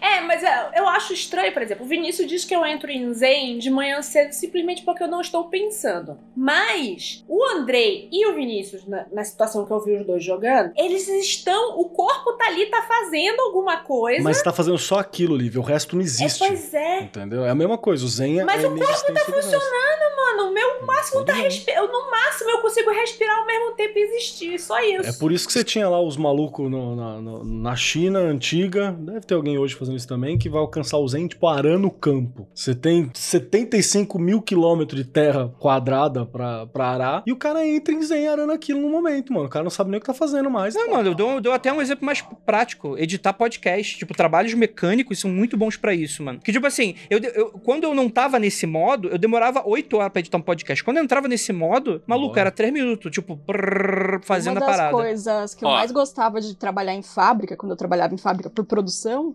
É, 0.00 0.20
mas 0.22 0.42
é, 0.42 0.70
eu 0.76 0.86
acho 0.88 1.12
estranho, 1.12 1.52
por 1.52 1.62
exemplo, 1.62 1.84
o 1.84 1.88
Vinícius 1.88 2.28
diz 2.28 2.44
que 2.44 2.54
eu 2.54 2.64
entro 2.64 2.90
em 2.90 3.12
Zen 3.12 3.58
de 3.58 3.70
manhã 3.70 4.00
cedo 4.02 4.32
simplesmente 4.32 4.82
porque 4.82 5.02
eu 5.02 5.08
não 5.08 5.20
estou 5.20 5.44
pensando. 5.48 6.18
Mas 6.36 7.24
o 7.28 7.44
Andrei 7.44 8.08
e 8.12 8.26
o 8.26 8.34
Vinícius, 8.34 8.86
na, 8.86 9.06
na 9.12 9.24
situação 9.24 9.64
que 9.66 9.72
eu 9.72 9.80
vi 9.80 9.96
os 9.96 10.06
dois 10.06 10.24
jogando, 10.24 10.72
eles 10.76 11.06
estão. 11.08 11.78
O 11.78 11.88
corpo 11.90 12.32
tá 12.34 12.46
ali, 12.46 12.66
tá 12.66 12.82
fazendo 12.82 13.40
alguma 13.40 13.78
coisa. 13.78 14.22
Mas 14.22 14.42
tá 14.42 14.52
fazendo 14.52 14.78
só 14.78 14.98
aquilo, 14.98 15.36
Lívia, 15.36 15.60
o 15.60 15.64
resto 15.64 15.94
não 15.96 16.02
é, 16.02 16.04
existe. 16.04 16.38
pois 16.38 16.74
é. 16.74 17.00
Entendeu? 17.00 17.44
É 17.44 17.50
a 17.50 17.54
mesma 17.54 17.78
coisa, 17.78 18.04
o 18.04 18.08
zen 18.08 18.40
é 18.40 18.44
Mas 18.44 18.62
é 18.64 18.68
o 18.68 18.76
corpo 18.76 19.12
tá 19.12 19.20
funcionando, 19.20 20.16
mano. 20.16 20.50
O 20.50 20.52
meu 20.54 20.86
máximo 20.86 21.24
tá 21.24 21.32
respirando. 21.34 21.92
No 21.92 22.10
máximo 22.10 22.50
eu 22.50 22.60
consigo 22.60 22.90
respirar 22.90 23.38
ao 23.38 23.46
mesmo 23.46 23.72
tempo 23.72 23.98
e 23.98 24.02
existir. 24.02 24.58
Só 24.58 24.78
isso. 24.80 25.08
É 25.08 25.12
por 25.12 25.32
isso 25.32 25.46
que 25.46 25.52
você 25.52 25.64
tinha 25.64 25.88
lá 25.88 26.00
os 26.00 26.16
malucos 26.16 26.70
no- 26.70 26.96
na, 26.96 27.20
no- 27.20 27.44
na 27.44 27.76
China 27.76 28.18
antiga, 28.20 28.92
deve 28.98 29.20
ter 29.20 29.34
alguém 29.34 29.58
hoje 29.58 29.75
fazendo 29.78 29.96
isso 29.96 30.08
também, 30.08 30.36
que 30.38 30.48
vai 30.48 30.60
alcançar 30.60 30.98
o 30.98 31.08
Zen, 31.08 31.26
tipo, 31.28 31.46
arando 31.46 31.86
o 31.88 31.90
campo. 31.90 32.46
Você 32.54 32.74
tem 32.74 33.10
75 33.14 34.18
mil 34.18 34.40
quilômetros 34.42 35.02
de 35.02 35.08
terra 35.10 35.48
quadrada 35.58 36.24
pra, 36.26 36.66
pra 36.66 36.86
arar, 36.88 37.22
e 37.26 37.32
o 37.32 37.36
cara 37.36 37.66
entra 37.66 37.94
em 37.94 38.02
Zen 38.02 38.28
arando 38.28 38.52
aquilo 38.52 38.80
no 38.80 38.88
momento, 38.90 39.32
mano. 39.32 39.46
O 39.46 39.50
cara 39.50 39.62
não 39.62 39.70
sabe 39.70 39.90
nem 39.90 39.98
o 39.98 40.00
que 40.00 40.06
tá 40.06 40.14
fazendo 40.14 40.50
mais. 40.50 40.74
Não, 40.74 40.90
mano, 40.90 41.10
eu 41.10 41.14
dou, 41.14 41.30
eu 41.32 41.40
dou 41.40 41.52
até 41.52 41.72
um 41.72 41.80
exemplo 41.80 42.04
mais 42.04 42.22
prático. 42.44 42.96
Editar 42.98 43.32
podcast. 43.32 43.96
Tipo, 43.98 44.14
trabalhos 44.14 44.54
mecânicos 44.54 45.18
são 45.18 45.30
muito 45.30 45.56
bons 45.56 45.76
pra 45.76 45.94
isso, 45.94 46.22
mano. 46.22 46.40
Que, 46.40 46.52
tipo 46.52 46.66
assim, 46.66 46.94
eu, 47.10 47.18
eu- 47.18 47.50
quando 47.64 47.84
eu 47.84 47.94
não 47.94 48.08
tava 48.08 48.38
nesse 48.38 48.66
modo, 48.66 49.08
eu 49.08 49.18
demorava 49.18 49.62
8 49.66 49.96
horas 49.96 50.12
pra 50.12 50.20
editar 50.20 50.38
um 50.38 50.42
podcast. 50.42 50.82
Quando 50.84 50.98
eu 50.98 51.04
entrava 51.04 51.28
nesse 51.28 51.52
modo, 51.52 52.02
maluco, 52.06 52.28
Bora. 52.30 52.40
era 52.42 52.50
3 52.50 52.72
minutos, 52.72 53.10
tipo, 53.10 53.36
prrr, 53.36 54.20
fazendo 54.22 54.56
Uma 54.58 54.64
a 54.64 54.66
das 54.66 54.76
parada. 54.76 54.92
coisas 54.92 55.54
que 55.54 55.64
eu 55.64 55.68
Ó. 55.68 55.74
mais 55.74 55.90
gostava 55.90 56.40
de 56.40 56.54
trabalhar 56.56 56.94
em 56.94 57.02
fábrica, 57.02 57.56
quando 57.56 57.72
eu 57.72 57.76
trabalhava 57.76 58.14
em 58.14 58.18
fábrica 58.18 58.50
por 58.50 58.64
produção, 58.64 59.34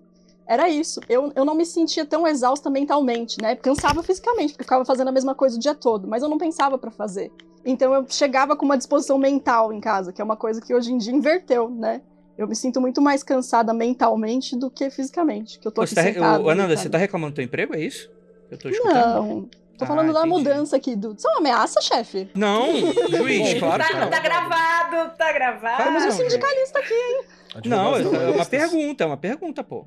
era 0.52 0.68
isso. 0.68 1.00
Eu, 1.08 1.32
eu 1.34 1.46
não 1.46 1.56
me 1.56 1.66
sentia 1.66 2.06
tão 2.06 2.28
exausta 2.28 2.70
mentalmente, 2.70 3.42
né? 3.42 3.56
Cansava 3.56 4.04
fisicamente, 4.04 4.52
porque 4.54 4.64
eu 4.64 4.66
ficava 4.66 4.84
fazendo 4.84 5.08
a 5.08 5.12
mesma 5.12 5.34
coisa 5.34 5.56
o 5.56 5.60
dia 5.60 5.74
todo, 5.74 6.08
mas 6.08 6.22
eu 6.22 6.28
não 6.28 6.38
pensava 6.38 6.78
pra 6.78 6.92
fazer. 6.92 7.32
Então 7.66 7.94
eu 7.94 8.06
chegava 8.10 8.56
com 8.56 8.66
uma 8.66 8.78
disposição 8.78 9.18
mental 9.18 9.72
em 9.72 9.80
casa, 9.80 10.12
que 10.12 10.22
é 10.22 10.26
uma 10.26 10.36
coisa 10.36 10.60
que 10.62 10.74
hoje 10.74 10.92
em 10.92 10.98
dia 10.98 11.14
inverteu, 11.14 11.70
né? 11.70 12.02
Eu 12.38 12.48
me 12.48 12.56
sinto 12.56 12.82
muito 12.82 13.02
mais 13.02 13.24
cansada 13.24 13.74
mentalmente 13.74 14.58
do 14.58 14.70
que 14.70 14.90
fisicamente, 14.90 15.58
que 15.60 15.68
eu 15.68 15.72
tô 15.72 15.82
Pô, 15.82 15.86
aqui 15.86 15.96
tá, 15.96 16.04
sentada. 16.04 16.52
Ananda, 16.52 16.76
você 16.76 16.90
tá 16.90 16.98
reclamando 16.98 17.32
do 17.32 17.36
teu 17.36 17.46
emprego, 17.46 17.74
é 17.76 17.80
isso? 17.80 18.10
Eu 18.50 18.58
tô 18.58 18.68
escutando. 18.68 18.96
Não, 18.96 19.50
tô 19.78 19.86
Ah, 19.86 19.88
falando 19.88 20.12
da 20.12 20.20
entendi. 20.22 20.36
mudança 20.38 20.76
aqui. 20.76 20.96
Do... 20.96 21.14
Isso 21.14 21.28
é 21.28 21.32
uma 21.32 21.40
ameaça, 21.40 21.80
chefe? 21.82 22.30
Não, 22.36 22.74
juiz, 23.10 23.58
claro 23.60 23.84
que 23.84 23.94
tá, 23.94 24.00
não. 24.02 24.10
tá 24.10 24.20
gravado, 24.20 25.18
tá 25.18 25.32
gravado. 25.32 25.84
Temos 25.84 26.04
um 26.06 26.12
sindicalista 26.12 26.80
aqui. 26.80 27.70
Não, 27.70 27.96
é 27.96 28.02
uma 28.32 28.46
pergunta, 28.46 29.04
é 29.04 29.08
uma 29.08 29.18
pergunta, 29.18 29.64
pô. 29.64 29.86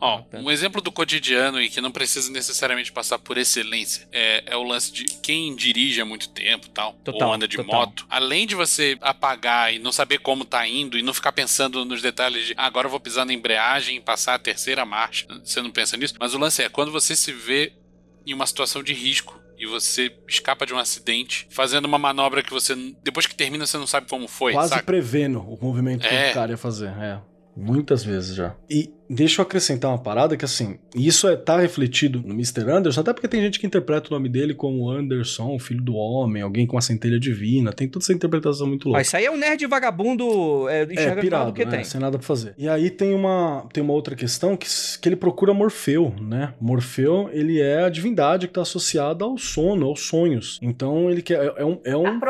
Ó, 0.00 0.20
tá. 0.22 0.38
um 0.38 0.50
exemplo 0.50 0.80
do 0.82 0.92
cotidiano 0.92 1.60
e 1.60 1.70
que 1.70 1.80
não 1.80 1.90
precisa 1.90 2.30
necessariamente 2.30 2.92
passar 2.92 3.18
por 3.18 3.38
excelência 3.38 4.06
é, 4.12 4.44
é 4.46 4.56
o 4.56 4.62
lance 4.62 4.92
de 4.92 5.04
quem 5.22 5.56
dirige 5.56 6.00
há 6.00 6.04
muito 6.04 6.28
tempo 6.28 6.68
tal, 6.68 6.92
Total, 7.04 7.28
ou 7.28 7.34
anda 7.34 7.48
de 7.48 7.56
total. 7.56 7.80
moto. 7.80 8.06
Além 8.10 8.46
de 8.46 8.54
você 8.54 8.98
apagar 9.00 9.72
e 9.74 9.78
não 9.78 9.90
saber 9.92 10.18
como 10.18 10.44
tá 10.44 10.66
indo 10.68 10.98
e 10.98 11.02
não 11.02 11.14
ficar 11.14 11.32
pensando 11.32 11.84
nos 11.84 12.02
detalhes 12.02 12.46
de 12.48 12.54
"Ah, 12.56 12.66
agora 12.66 12.86
eu 12.86 12.90
vou 12.90 13.00
pisar 13.00 13.24
na 13.24 13.32
embreagem 13.32 13.96
e 13.96 14.00
passar 14.00 14.34
a 14.34 14.38
terceira 14.38 14.84
marcha. 14.84 15.26
Você 15.42 15.62
não 15.62 15.70
pensa 15.70 15.96
nisso? 15.96 16.14
Mas 16.20 16.34
o 16.34 16.38
lance 16.38 16.62
é 16.62 16.68
quando 16.68 16.92
você 16.92 17.16
se 17.16 17.32
vê 17.32 17.72
em 18.26 18.34
uma 18.34 18.46
situação 18.46 18.82
de 18.82 18.92
risco 18.92 19.40
e 19.58 19.66
você 19.66 20.14
escapa 20.28 20.66
de 20.66 20.74
um 20.74 20.78
acidente 20.78 21.46
fazendo 21.50 21.86
uma 21.86 21.98
manobra 21.98 22.42
que 22.42 22.50
você, 22.50 22.74
depois 23.02 23.26
que 23.26 23.34
termina, 23.34 23.64
você 23.66 23.78
não 23.78 23.86
sabe 23.86 24.06
como 24.10 24.28
foi, 24.28 24.52
Quase 24.52 24.68
saca? 24.70 24.82
prevendo 24.82 25.40
o 25.40 25.58
movimento 25.62 26.06
que 26.06 26.14
É. 26.14 26.30
o 26.32 26.34
cara 26.34 26.50
ia 26.50 26.58
fazer. 26.58 26.88
É. 27.00 27.18
Muitas 27.56 28.04
vezes 28.04 28.36
já. 28.36 28.54
E 28.68 28.90
deixa 29.08 29.40
eu 29.40 29.44
acrescentar 29.44 29.90
uma 29.90 29.98
parada 29.98 30.36
que, 30.36 30.44
assim, 30.44 30.78
isso 30.94 31.28
é, 31.28 31.36
tá 31.36 31.58
refletido 31.58 32.22
no 32.24 32.34
Mr. 32.34 32.70
Anderson, 32.70 33.00
até 33.00 33.12
porque 33.12 33.28
tem 33.28 33.40
gente 33.40 33.58
que 33.58 33.66
interpreta 33.66 34.08
o 34.10 34.14
nome 34.14 34.28
dele 34.28 34.54
como 34.54 34.90
Anderson, 34.90 35.58
filho 35.58 35.82
do 35.82 35.94
homem, 35.94 36.42
alguém 36.42 36.66
com 36.66 36.78
a 36.78 36.80
centelha 36.80 37.18
divina. 37.18 37.72
Tem 37.72 37.88
toda 37.88 38.04
essa 38.04 38.12
interpretação 38.12 38.66
muito 38.66 38.86
louca. 38.86 38.98
Mas 38.98 39.08
isso 39.08 39.16
aí 39.16 39.24
é 39.24 39.30
um 39.30 39.36
nerd 39.36 39.64
vagabundo 39.66 40.68
é, 40.68 40.82
É, 40.82 40.84
enxerga 40.84 41.20
pirado, 41.20 41.52
do 41.52 41.54
que 41.54 41.64
né? 41.64 41.70
tem. 41.76 41.84
Sem 41.84 42.00
nada 42.00 42.18
pra 42.18 42.26
fazer. 42.26 42.54
E 42.58 42.68
aí 42.68 42.90
tem 42.90 43.14
uma, 43.14 43.66
tem 43.72 43.82
uma 43.82 43.92
outra 43.92 44.14
questão 44.14 44.56
que, 44.56 44.66
que 45.00 45.08
ele 45.08 45.16
procura 45.16 45.52
Morfeu, 45.54 46.14
né? 46.20 46.54
Morfeu, 46.60 47.28
ele 47.32 47.60
é 47.60 47.84
a 47.84 47.88
divindade 47.88 48.46
que 48.46 48.54
tá 48.54 48.62
associada 48.62 49.24
ao 49.24 49.38
sono, 49.38 49.86
aos 49.86 50.00
sonhos. 50.00 50.58
Então 50.62 51.10
ele 51.10 51.22
quer, 51.22 51.44
é, 51.44 51.54
é 51.58 51.64
um, 51.64 51.80
é 51.84 51.96
um 51.96 52.06
A 52.06 52.20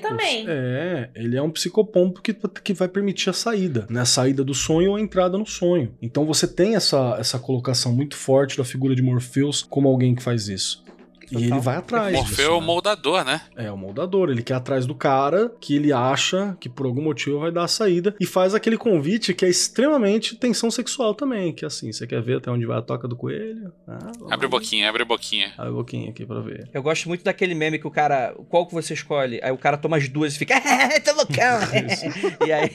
também. 0.00 0.44
É, 0.48 1.10
ele 1.14 1.36
é 1.36 1.42
um 1.42 1.50
psicopompo 1.50 2.20
que, 2.20 2.34
que 2.34 2.72
vai 2.72 2.88
permitir 2.88 3.30
a 3.30 3.32
saída, 3.32 3.86
né? 3.88 4.00
A 4.00 4.04
saída 4.04 4.44
do 4.44 4.54
sonho 4.54 4.90
ou 4.90 4.96
a 4.96 5.00
entrada 5.00 5.38
no 5.38 5.46
sonho. 5.46 5.94
Então 6.02 6.24
você 6.24 6.46
tem 6.46 6.74
essa, 6.76 7.16
essa 7.18 7.38
colocação 7.38 7.92
muito 7.92 8.16
forte 8.16 8.56
da 8.56 8.64
figura 8.64 8.94
de 8.94 9.02
Morpheus 9.02 9.62
como 9.62 9.88
alguém 9.88 10.14
que 10.14 10.22
faz 10.22 10.48
isso. 10.48 10.82
E 11.30 11.44
ele 11.44 11.60
vai 11.60 11.76
atrás 11.76 12.12
Morfeu 12.12 12.34
disso, 12.36 12.42
é 12.42 12.48
o 12.50 12.60
né? 12.60 12.66
moldador, 12.66 13.24
né? 13.24 13.40
É 13.56 13.70
o 13.70 13.76
moldador, 13.76 14.30
ele 14.30 14.42
quer 14.42 14.54
atrás 14.54 14.86
do 14.86 14.94
cara 14.94 15.50
que 15.60 15.76
ele 15.76 15.92
acha 15.92 16.56
que 16.60 16.68
por 16.68 16.86
algum 16.86 17.02
motivo 17.02 17.38
vai 17.40 17.50
dar 17.52 17.64
a 17.64 17.68
saída 17.68 18.14
e 18.20 18.26
faz 18.26 18.54
aquele 18.54 18.76
convite 18.76 19.32
que 19.34 19.44
é 19.44 19.48
extremamente 19.48 20.36
tensão 20.36 20.70
sexual 20.70 21.14
também, 21.14 21.52
que 21.52 21.64
é 21.64 21.68
assim, 21.68 21.92
você 21.92 22.06
quer 22.06 22.20
ver 22.22 22.38
até 22.38 22.50
onde 22.50 22.66
vai 22.66 22.78
a 22.78 22.82
toca 22.82 23.06
do 23.06 23.16
coelho? 23.16 23.72
Ah, 23.86 23.98
Abre 24.30 24.46
a 24.46 24.48
boquinha, 24.48 24.88
abre 24.88 25.02
a 25.02 25.06
boquinha. 25.06 25.52
Abre 25.56 25.70
a 25.70 25.74
boquinha 25.74 26.10
aqui 26.10 26.24
pra 26.26 26.40
ver. 26.40 26.68
Eu 26.72 26.82
gosto 26.82 27.08
muito 27.08 27.24
daquele 27.24 27.54
meme 27.54 27.78
que 27.78 27.86
o 27.86 27.90
cara. 27.90 28.34
Qual 28.48 28.66
que 28.66 28.74
você 28.74 28.94
escolhe? 28.94 29.40
Aí 29.42 29.50
o 29.52 29.58
cara 29.58 29.76
toma 29.76 29.96
as 29.96 30.08
duas 30.08 30.34
e 30.34 30.38
fica. 30.38 30.54
Tô 31.04 31.12
loucão! 31.14 31.60
e 32.46 32.52
aí. 32.52 32.70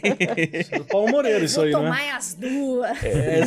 Isso 0.60 0.76
é 0.76 0.78
do 0.80 0.86
Paulo 0.86 1.10
Moreira 1.12 1.44
isso 1.44 1.56
Vou 1.56 1.66
aí, 1.66 1.72
né? 1.72 1.78
tomar 1.80 2.16
as 2.16 2.34
duas. 2.36 3.04
É, 3.04 3.42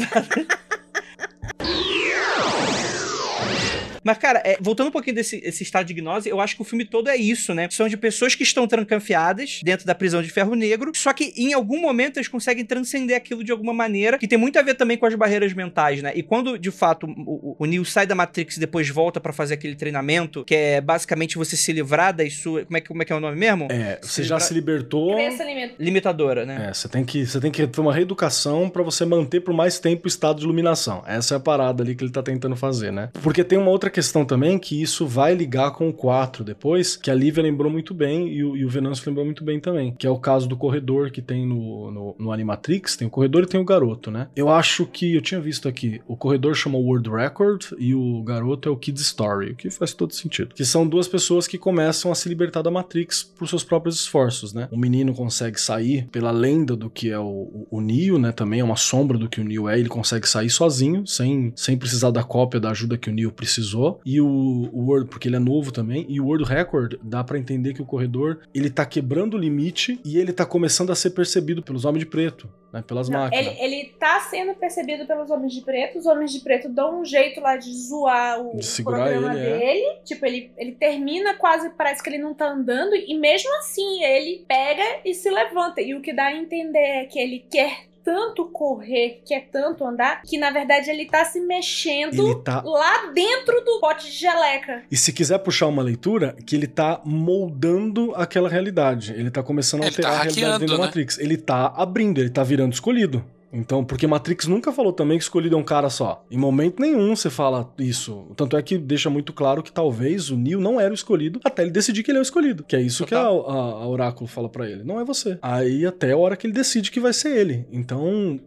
Mas, 4.05 4.19
cara, 4.19 4.41
é, 4.45 4.57
voltando 4.61 4.89
um 4.89 4.91
pouquinho 4.91 5.17
desse 5.17 5.37
esse 5.45 5.63
estado 5.63 5.87
de 5.87 5.95
gnose, 5.95 6.29
eu 6.29 6.41
acho 6.41 6.55
que 6.57 6.63
o 6.63 6.65
filme 6.65 6.85
todo 6.85 7.09
é 7.09 7.17
isso, 7.17 7.55
né? 7.55 7.69
São 7.71 7.89
de 7.89 7.97
pessoas 7.97 8.35
que 8.35 8.43
estão 8.43 8.67
trancanfiadas 8.67 9.61
dentro 9.63 9.87
da 9.87 9.95
prisão 9.95 10.23
de 10.23 10.29
ferro 10.31 10.55
negro, 10.55 10.93
só 10.95 11.13
que 11.13 11.33
em 11.37 11.53
algum 11.53 11.81
momento 11.81 12.17
eles 12.19 12.29
conseguem 12.29 12.65
transcender 12.65 13.17
aquilo 13.17 13.45
de 13.45 13.53
alguma 13.53 13.73
maneira, 13.73 14.19
que 14.19 14.27
tem 14.29 14.39
muito 14.39 14.59
a 14.59 14.63
ver 14.63 14.75
também 14.75 14.97
com 14.97 15.07
as 15.07 15.15
barreiras 15.15 15.53
mentais, 15.53 16.03
né? 16.03 16.13
E 16.15 16.23
quando, 16.23 16.59
de 16.59 16.71
fato, 16.71 17.07
o, 17.07 17.57
o 17.59 17.67
Neo 17.67 17.85
sai 17.85 18.07
da 18.07 18.15
Matrix 18.15 18.57
e 18.57 18.61
depois 18.61 18.89
volta 18.89 19.21
para 19.21 19.33
fazer 19.33 19.55
aquele 19.55 19.75
treinamento, 19.75 20.45
que 20.45 20.55
é 20.55 20.81
basicamente 20.81 21.37
você 21.37 21.57
se 21.57 21.73
livrar 21.73 22.15
das 22.15 22.35
suas... 22.35 22.65
Como 22.65 22.77
é 22.77 22.81
que, 22.81 22.89
como 22.89 23.03
é, 23.03 23.05
que 23.05 23.13
é 23.13 23.17
o 23.17 23.21
nome 23.21 23.37
mesmo? 23.37 23.69
É, 23.71 23.99
Se 24.03 24.09
você 24.11 24.23
já 24.23 24.37
livrar- 24.37 24.41
se 24.49 24.55
libertou. 24.55 25.15
Crença 25.15 25.45
limita. 25.45 25.75
Limitadora, 25.79 26.47
né? 26.47 26.69
É, 26.71 26.75
você 26.75 26.89
tem 26.89 27.05
que, 27.05 27.27
você 27.27 27.41
tem 27.41 27.51
que 27.51 27.67
ter 27.67 27.81
uma 27.81 27.93
reeducação 27.95 28.69
pra 28.69 28.83
você 28.83 29.05
manter 29.05 29.41
por 29.41 29.55
mais 29.55 29.79
tempo 29.79 30.03
o 30.05 30.09
estado 30.09 30.39
de 30.39 30.45
iluminação. 30.45 31.03
Essa 31.07 31.35
é 31.35 31.37
a 31.37 31.41
parada 31.41 31.83
ali 31.83 31.95
que 31.95 32.05
ele 32.05 32.13
tá 32.13 32.23
tentando 32.23 32.57
fazer, 32.57 32.93
né? 32.93 33.11
Porque 33.23 33.43
tem 33.45 33.59
uma 33.59 33.71
outra 33.71 33.89
questão 33.91 33.98
também 34.25 34.59
que 34.59 34.81
isso 34.81 35.07
vai 35.07 35.35
ligar 35.35 35.73
com 35.73 35.89
o 35.89 35.93
4 35.93 36.45
depois, 36.45 36.97
que 36.97 37.11
a 37.11 37.15
Lívia 37.15 37.43
lembrou 37.43 37.71
muito 37.71 37.95
bem 37.95 38.29
e 38.29 38.45
o, 38.45 38.57
e 38.57 38.65
o 38.65 38.69
Venâncio 38.69 39.05
lembrou 39.07 39.25
muito 39.25 39.45
bem 39.45 39.61
também, 39.61 39.95
que 39.99 40.07
é 40.07 40.11
o 40.11 40.19
caso 40.19 40.49
do 40.49 40.57
corredor 40.57 41.11
que 41.11 41.23
tem 41.23 41.47
no, 41.47 41.91
no, 41.91 42.17
no 42.19 42.33
Animatrix, 42.33 42.97
tem 42.97 43.07
o 43.07 43.11
corredor 43.11 43.45
e 43.45 43.47
tem 43.47 43.61
o 43.61 43.65
garoto, 43.65 44.11
né? 44.11 44.29
Eu 44.35 44.49
acho 44.49 44.87
que, 44.87 45.15
eu 45.15 45.21
tinha 45.21 45.41
visto 45.41 45.69
aqui, 45.69 46.01
o 46.07 46.17
corredor 46.17 46.55
chama 46.55 46.79
World 46.79 47.09
Record 47.11 47.67
e 47.79 47.95
o 47.95 48.23
garoto 48.23 48.69
é 48.69 48.73
o 48.73 48.77
Kid 48.77 49.01
Story, 49.01 49.53
o 49.53 49.57
que 49.57 49.71
faz 49.71 49.93
todo 49.93 50.15
sentido. 50.15 50.55
Que 50.55 50.65
são 50.65 50.87
duas 50.87 51.09
pessoas 51.09 51.47
que 51.47 51.59
começam 51.59 52.11
a 52.11 52.15
se 52.15 52.29
libertar 52.29 52.63
da 52.63 52.71
Matrix 52.71 53.23
por 53.23 53.49
seus 53.49 53.65
próprios 53.65 54.01
esforços, 54.01 54.53
né? 54.53 54.69
O 54.71 54.79
menino 54.79 55.15
consegue 55.15 55.61
sair 55.61 56.07
pela 56.11 56.31
lenda 56.31 56.77
do 56.77 56.91
que 56.91 57.11
é 57.11 57.19
o, 57.19 57.25
o, 57.25 57.67
o 57.71 57.81
Neo, 57.81 58.19
né? 58.19 58.33
Também 58.33 58.61
é 58.61 58.65
uma 58.65 58.77
sombra 58.77 59.19
do 59.19 59.29
que 59.29 59.41
o 59.41 59.45
Neo 59.45 59.69
é, 59.69 59.79
ele 59.79 59.89
consegue 59.89 60.29
sair 60.29 60.51
sozinho, 60.51 61.07
sem, 61.07 61.53
sem 61.57 61.77
precisar 61.77 62.11
da 62.11 62.23
cópia 62.23 62.61
da 62.61 62.71
ajuda 62.71 62.99
que 62.99 63.11
o 63.11 63.13
Neo 63.13 63.33
precisou. 63.33 63.78
E 64.05 64.21
o, 64.21 64.27
o 64.27 64.87
World, 64.87 65.09
porque 65.09 65.29
ele 65.29 65.37
é 65.37 65.41
novo 65.41 65.73
também, 65.73 66.07
e 66.09 66.21
o 66.21 66.27
World 66.27 66.45
Record 66.45 66.95
dá 67.03 67.23
pra 67.23 67.39
entender 67.39 67.75
que 67.75 67.83
o 67.83 67.87
corredor, 67.87 68.41
ele 68.55 68.71
tá 68.71 68.85
quebrando 68.85 69.35
o 69.35 69.39
limite 69.39 70.01
e 70.05 70.19
ele 70.19 70.33
tá 70.33 70.45
começando 70.45 70.91
a 70.91 70.95
ser 70.95 71.11
percebido 71.11 71.63
pelos 71.63 71.85
homens 71.85 72.01
de 72.01 72.07
preto, 72.07 72.49
né? 72.73 72.83
Pelas 72.87 73.09
Não, 73.09 73.21
máquinas. 73.21 73.47
ele, 73.47 73.61
ele 73.61 73.85
tá 73.99 74.21
sendo 74.21 74.55
percebido 74.55 75.07
pelos 75.07 75.31
Homens 75.31 75.53
de 75.53 75.63
Preto. 75.63 75.99
Os 75.99 76.07
Homens 76.07 76.33
de 76.33 76.41
Preto 76.41 76.69
dão 76.69 77.01
um 77.01 77.05
jeito 77.05 77.41
lá 77.41 77.57
de 77.57 77.73
zoar 77.73 78.41
o 78.41 78.57
De 78.57 78.65
segurar 78.65 79.11
programa 79.11 79.35
ele, 79.35 79.47
é. 79.47 79.59
dele. 79.59 79.99
Tipo, 80.05 80.27
ele, 80.27 80.53
ele 80.57 80.73
termina 80.73 81.35
quase, 81.35 81.71
parece 81.71 82.03
que 82.03 82.11
ele 82.11 82.19
não 82.19 82.35
tá 82.35 82.51
andando. 82.51 82.95
E 82.95 83.15
mesmo 83.19 83.55
assim, 83.59 84.03
ele 84.05 84.45
pega 84.47 85.01
e 85.05 85.15
se 85.15 85.31
levanta. 85.31 85.81
E 85.81 85.95
o 85.95 86.01
que 86.01 86.13
dá 86.13 86.27
a 86.27 86.37
entender 86.37 86.79
é 86.79 87.05
que 87.05 87.19
ele 87.19 87.45
quer 87.51 87.89
tanto 88.05 88.47
correr, 88.47 89.23
quer 89.27 89.49
tanto 89.51 89.85
andar, 89.85 90.23
que 90.23 90.39
na 90.39 90.51
verdade 90.51 90.91
ele 90.91 91.07
tá 91.07 91.25
se 91.25 91.41
mexendo 91.41 92.27
Ele 92.27 92.35
tá 92.37 92.63
lá 92.63 93.11
dentro 93.13 93.61
do 93.65 93.81
pote 93.81 94.11
de 94.11 94.17
geleca. 94.17 94.83
E 94.91 94.97
se 94.97 95.13
quiser 95.13 95.39
puxar 95.39 95.67
uma 95.67 95.83
leitura, 95.83 96.37
que 96.47 96.57
ele 96.57 96.67
tá 96.67 97.01
moldando 97.05 98.13
aquela 98.15 98.49
realidade. 98.49 99.13
Ele 99.13 99.31
tá 99.31 99.43
começando 99.43 99.83
a 99.83 99.87
Ele 99.87 99.97
tá 99.97 100.09
alterar 100.09 100.21
a 100.21 100.23
realidade 100.23 100.59
dentro 100.59 100.75
da 100.75 100.81
né? 100.81 100.87
Matrix. 100.87 101.19
Ele 101.19 101.37
tá 101.37 101.73
abrindo, 101.77 102.19
ele 102.21 102.31
tá 102.31 102.43
virando 102.43 102.73
escolhido. 102.73 103.25
Então, 103.53 103.83
porque 103.83 104.07
Matrix 104.07 104.47
nunca 104.47 104.71
falou 104.71 104.93
também 104.93 105.17
que 105.17 105.25
escolhido 105.25 105.57
é 105.57 105.59
um 105.59 105.65
cara 105.65 105.89
só. 105.89 106.23
Em 106.31 106.37
momento 106.37 106.81
nenhum 106.81 107.17
você 107.17 107.31
fala 107.31 107.73
isso. 107.79 108.27
Tanto 108.37 108.57
é 108.59 108.63
que 108.63 108.77
deixa 108.77 109.09
muito 109.09 109.33
claro 109.33 109.63
que 109.63 109.73
talvez 109.73 110.29
o 110.31 110.37
Neo 110.37 110.61
não 110.61 110.79
era 110.79 110.91
o 110.91 110.95
escolhido 110.95 111.41
até 111.43 111.63
ele 111.63 111.71
decidir 111.71 112.03
que 112.03 112.11
ele 112.11 112.19
é 112.19 112.21
o 112.21 112.23
escolhido. 112.23 112.63
Que 112.65 112.77
é 112.77 112.81
isso 112.83 113.07
que 113.07 113.15
a, 113.15 113.21
a- 113.21 113.25
a 113.25 113.89
Oráculo 113.89 114.29
fala 114.29 114.51
pra 114.51 114.69
ele. 114.69 114.85
Não 114.85 115.01
é 115.01 115.05
você. 115.05 115.39
Aí 115.41 115.87
até 115.87 116.13
a 116.13 116.17
hora 116.19 116.37
que 116.37 116.47
ele 116.47 116.53
decide 116.53 116.91
que 116.91 117.01
vai 117.01 117.15
ser 117.15 117.35
ele. 117.39 117.67
Então, 117.73 118.39